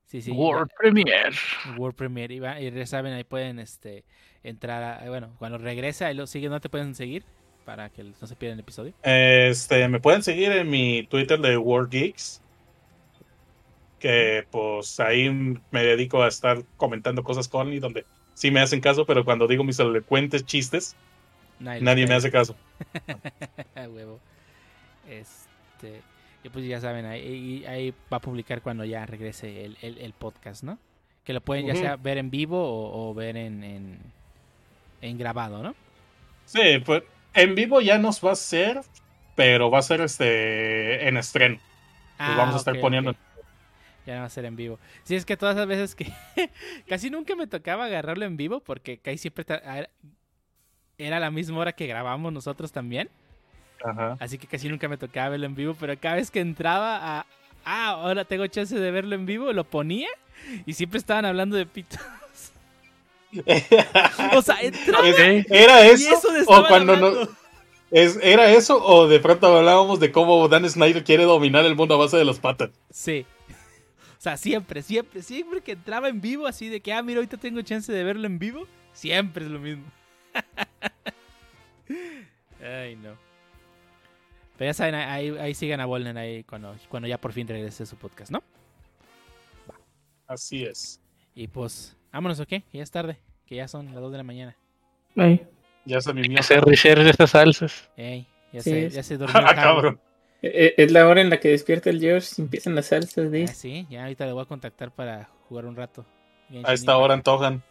sí, 0.09 0.23
sí. 0.23 0.31
World 0.33 0.71
Premiere. 0.79 1.37
World 1.77 1.97
Premiere. 1.97 2.35
Y, 2.35 2.39
va- 2.41 2.61
y 2.61 2.71
ya 2.71 2.87
saben, 2.87 3.13
ahí 3.13 3.25
pueden 3.25 3.59
este, 3.59 4.05
entrar. 4.43 4.83
A, 4.83 5.09
bueno, 5.09 5.35
cuando 5.39 5.59
regrese, 5.59 6.05
ahí 6.05 6.15
lo 6.15 6.27
siguen. 6.27 6.51
¿No 6.51 6.61
te 6.61 6.69
pueden 6.69 6.95
seguir? 6.95 7.25
Para 7.65 7.91
que 7.91 8.03
no 8.05 8.27
se 8.27 8.37
pierdan 8.37 8.59
el 8.59 8.61
episodio. 8.61 8.95
Este, 9.03 9.87
me 9.89 10.01
pueden 10.01 10.23
seguir 10.23 10.53
en 10.53 10.71
mi 10.71 11.07
Twitter 11.07 11.39
de 11.39 11.57
World 11.57 11.91
Geeks. 11.91 12.43
Que 13.99 14.47
pues 14.51 15.01
ahí 15.01 15.29
me 15.71 15.83
dedico 15.83 16.23
a 16.23 16.29
estar 16.29 16.63
comentando 16.77 17.25
cosas 17.25 17.49
con 17.49 17.73
y 17.73 17.81
donde 17.81 18.07
sí 18.35 18.51
me 18.53 18.61
hacen 18.61 18.81
caso, 18.81 19.05
pero 19.05 19.25
cuando 19.25 19.49
digo 19.49 19.65
mis 19.65 19.81
elocuentes 19.81 20.45
chistes, 20.47 20.97
nadie 21.59 22.07
me 22.07 22.15
hace 22.15 22.31
caso. 22.31 22.57
A 23.75 23.89
huevo. 23.89 24.21
Este. 25.09 26.03
Pues 26.53 26.67
ya 26.67 26.81
saben, 26.81 27.07
ahí, 27.07 27.65
ahí 27.67 27.91
va 28.13 28.19
a 28.19 28.21
publicar 28.21 28.63
cuando 28.63 28.85
ya 28.85 29.07
regrese 29.07 29.65
el, 29.65 29.77
el- 29.83 29.99
el 29.99 30.13
podcast, 30.15 30.63
¿no? 30.63 30.79
Que 31.25 31.33
lo 31.33 31.41
pueden 31.43 31.67
ya 31.67 31.75
sea 31.77 31.97
ver 31.97 32.19
en 32.19 32.31
vivo 32.31 32.59
o, 32.63 33.11
o 33.11 33.15
ver 33.15 33.37
en, 33.37 33.63
en, 33.65 34.15
en 35.01 35.19
grabado, 35.19 35.63
¿no? 35.63 35.75
Sí, 36.45 36.79
pues 36.85 37.03
en 37.35 37.55
vivo 37.55 37.81
ya 37.81 37.99
nos 37.99 38.25
va 38.25 38.33
a 38.33 38.37
ser, 38.37 38.81
pero 39.35 39.71
va 39.71 39.79
a 39.79 39.83
ser 39.83 40.01
este 40.01 41.09
en 41.09 41.17
estreno. 41.17 41.59
Pues 42.25 42.37
vamos 42.37 42.55
a 42.55 42.59
estar 42.59 42.77
Ah, 42.77 42.81
poniendo. 42.81 43.13
ok. 43.13 43.17
Ya 44.07 44.15
no 44.15 44.21
va 44.21 44.27
a 44.27 44.31
ser 44.31 44.45
en 44.47 44.57
vivo. 44.57 44.79
Sí, 45.05 45.17
es 45.17 45.27
que 45.27 45.37
todas 45.37 45.57
las 45.57 45.67
veces 45.67 45.95
que 45.95 46.13
casi 46.89 47.11
nunca 47.11 47.37
me 47.37 47.47
tocaba 47.47 47.85
agarrarlo 47.87 48.25
en 48.25 48.37
vivo 48.37 48.61
porque 48.61 48.99
casi 48.99 49.19
siempre 49.19 49.45
era 50.99 51.21
la 51.21 51.31
misma 51.31 51.59
hora 51.59 51.73
que 51.73 51.87
grabamos 51.87 52.33
nosotros 52.33 52.73
también. 52.73 53.11
Ajá. 53.85 54.17
Así 54.21 54.39
que 54.39 54.47
casi 54.47 54.69
nunca 54.69 54.89
me 54.89 54.97
tocaba 54.97 55.31
verlo 55.31 55.47
en 55.47 55.55
vivo, 55.55 55.77
pero 55.79 55.99
cada 55.99 56.17
vez 56.17 56.31
que 56.31 56.41
entraba 56.41 57.19
a... 57.21 57.27
Ah, 57.65 57.89
ahora 57.91 58.25
tengo 58.25 58.47
chance 58.47 58.79
de 58.79 58.91
verlo 58.91 59.15
en 59.15 59.27
vivo, 59.27 59.53
lo 59.53 59.65
ponía 59.65 60.09
y 60.65 60.73
siempre 60.73 60.99
estaban 60.99 61.25
hablando 61.25 61.57
de 61.57 61.67
pitos. 61.67 62.01
O 64.35 64.41
sea, 64.41 64.59
entraba 64.63 65.07
¿Era 65.07 65.87
y 65.87 65.91
eso? 65.91 66.15
eso 66.17 66.33
de 66.33 66.43
o 66.47 66.67
cuando 66.67 66.95
hablando. 66.95 67.25
no, 67.27 67.31
es, 67.91 68.19
¿Era 68.23 68.51
eso 68.53 68.83
o 68.83 69.07
de 69.07 69.21
pronto 69.21 69.55
hablábamos 69.55 70.01
de 70.01 70.11
cómo 70.13 70.49
Dan 70.49 70.69
Snyder 70.69 71.05
quiere 71.05 71.25
dominar 71.25 71.65
el 71.67 71.75
mundo 71.75 71.95
a 71.95 71.99
base 71.99 72.17
de 72.17 72.25
las 72.25 72.39
patas? 72.39 72.71
Sí. 72.91 73.27
O 74.19 74.21
sea, 74.21 74.37
siempre, 74.37 74.83
siempre, 74.83 75.23
siempre 75.23 75.61
que 75.61 75.73
entraba 75.73 76.09
en 76.09 76.21
vivo, 76.21 76.47
así 76.47 76.69
de 76.69 76.81
que, 76.81 76.93
ah, 76.93 77.03
mira, 77.03 77.19
ahorita 77.19 77.37
tengo 77.37 77.61
chance 77.63 77.93
de 77.93 78.03
verlo 78.03 78.27
en 78.27 78.39
vivo, 78.39 78.67
siempre 78.93 79.45
es 79.45 79.51
lo 79.51 79.59
mismo. 79.59 79.85
Ay, 82.63 82.97
no. 82.97 83.17
Pero 84.59 84.69
ya 84.71 84.75
saben, 84.75 84.97
ahí, 84.97 85.31
ahí 85.39 85.55
sigan 85.55 85.81
a 85.81 85.87
Bolden 85.87 86.17
ahí 86.19 86.43
cuando, 86.45 86.75
cuando 86.89 87.09
ya 87.09 87.17
por 87.19 87.33
fin 87.33 87.47
regrese 87.47 87.87
su 87.87 87.97
podcast, 87.97 88.31
¿no? 88.33 88.43
Así 90.27 90.65
es. 90.65 91.01
Y 91.35 91.47
pues, 91.49 91.97
vámonos, 92.13 92.41
¿ok? 92.41 92.49
Que 92.49 92.65
ya 92.73 92.83
es 92.83 92.91
tarde, 92.91 93.19
que 93.47 93.55
ya 93.55 93.69
son 93.69 93.87
las 93.87 93.95
2 93.95 94.11
de 94.13 94.19
la 94.19 94.25
mañana. 94.25 94.57
Ey. 95.17 95.47
Ya 95.85 96.01
se 96.01 96.11
alineó. 96.11 96.41
Hacer 96.41 96.63
research 96.65 97.03
de 97.03 97.11
estas 97.11 97.31
salsas. 97.31 97.89
Ey, 97.97 98.27
ya, 98.53 98.61
Sí, 98.61 98.71
se, 98.71 98.91
ya 98.91 99.03
se 99.03 99.17
durmió. 99.17 99.37
Ah, 99.47 99.55
Javo. 99.55 99.77
cabrón. 99.77 100.01
E- 100.43 100.75
Es 100.77 100.93
la 100.93 101.07
hora 101.09 101.21
en 101.21 101.31
la 101.31 101.41
que 101.41 101.49
despierta 101.49 101.89
el 101.91 102.01
George 102.01 102.29
y 102.37 102.43
empiezan 102.43 102.75
las 102.75 102.87
salsas 102.87 103.27
Ah, 103.27 103.31
de 103.31 103.47
sí, 103.49 103.87
ya 103.89 104.03
ahorita 104.03 104.27
le 104.27 104.33
voy 104.33 104.43
a 104.43 104.47
contactar 104.47 104.91
para 104.93 105.31
jugar 105.49 105.65
un 105.67 105.77
rato. 105.77 106.05
A 106.65 106.73
esta 106.73 106.97
hora 106.97 107.15
antojan. 107.15 107.63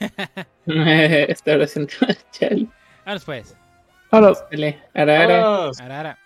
esta 0.66 1.52
hora 1.54 1.66
central. 1.66 2.16
Chale. 2.32 2.66
Vámonos 3.04 3.24
pues. 3.24 3.56
Ahora, 4.10 4.32
Dale, 4.50 4.78
ara, 4.94 5.20
ara. 5.22 5.40
Vámonos. 5.40 5.80
Arara. 5.80 6.18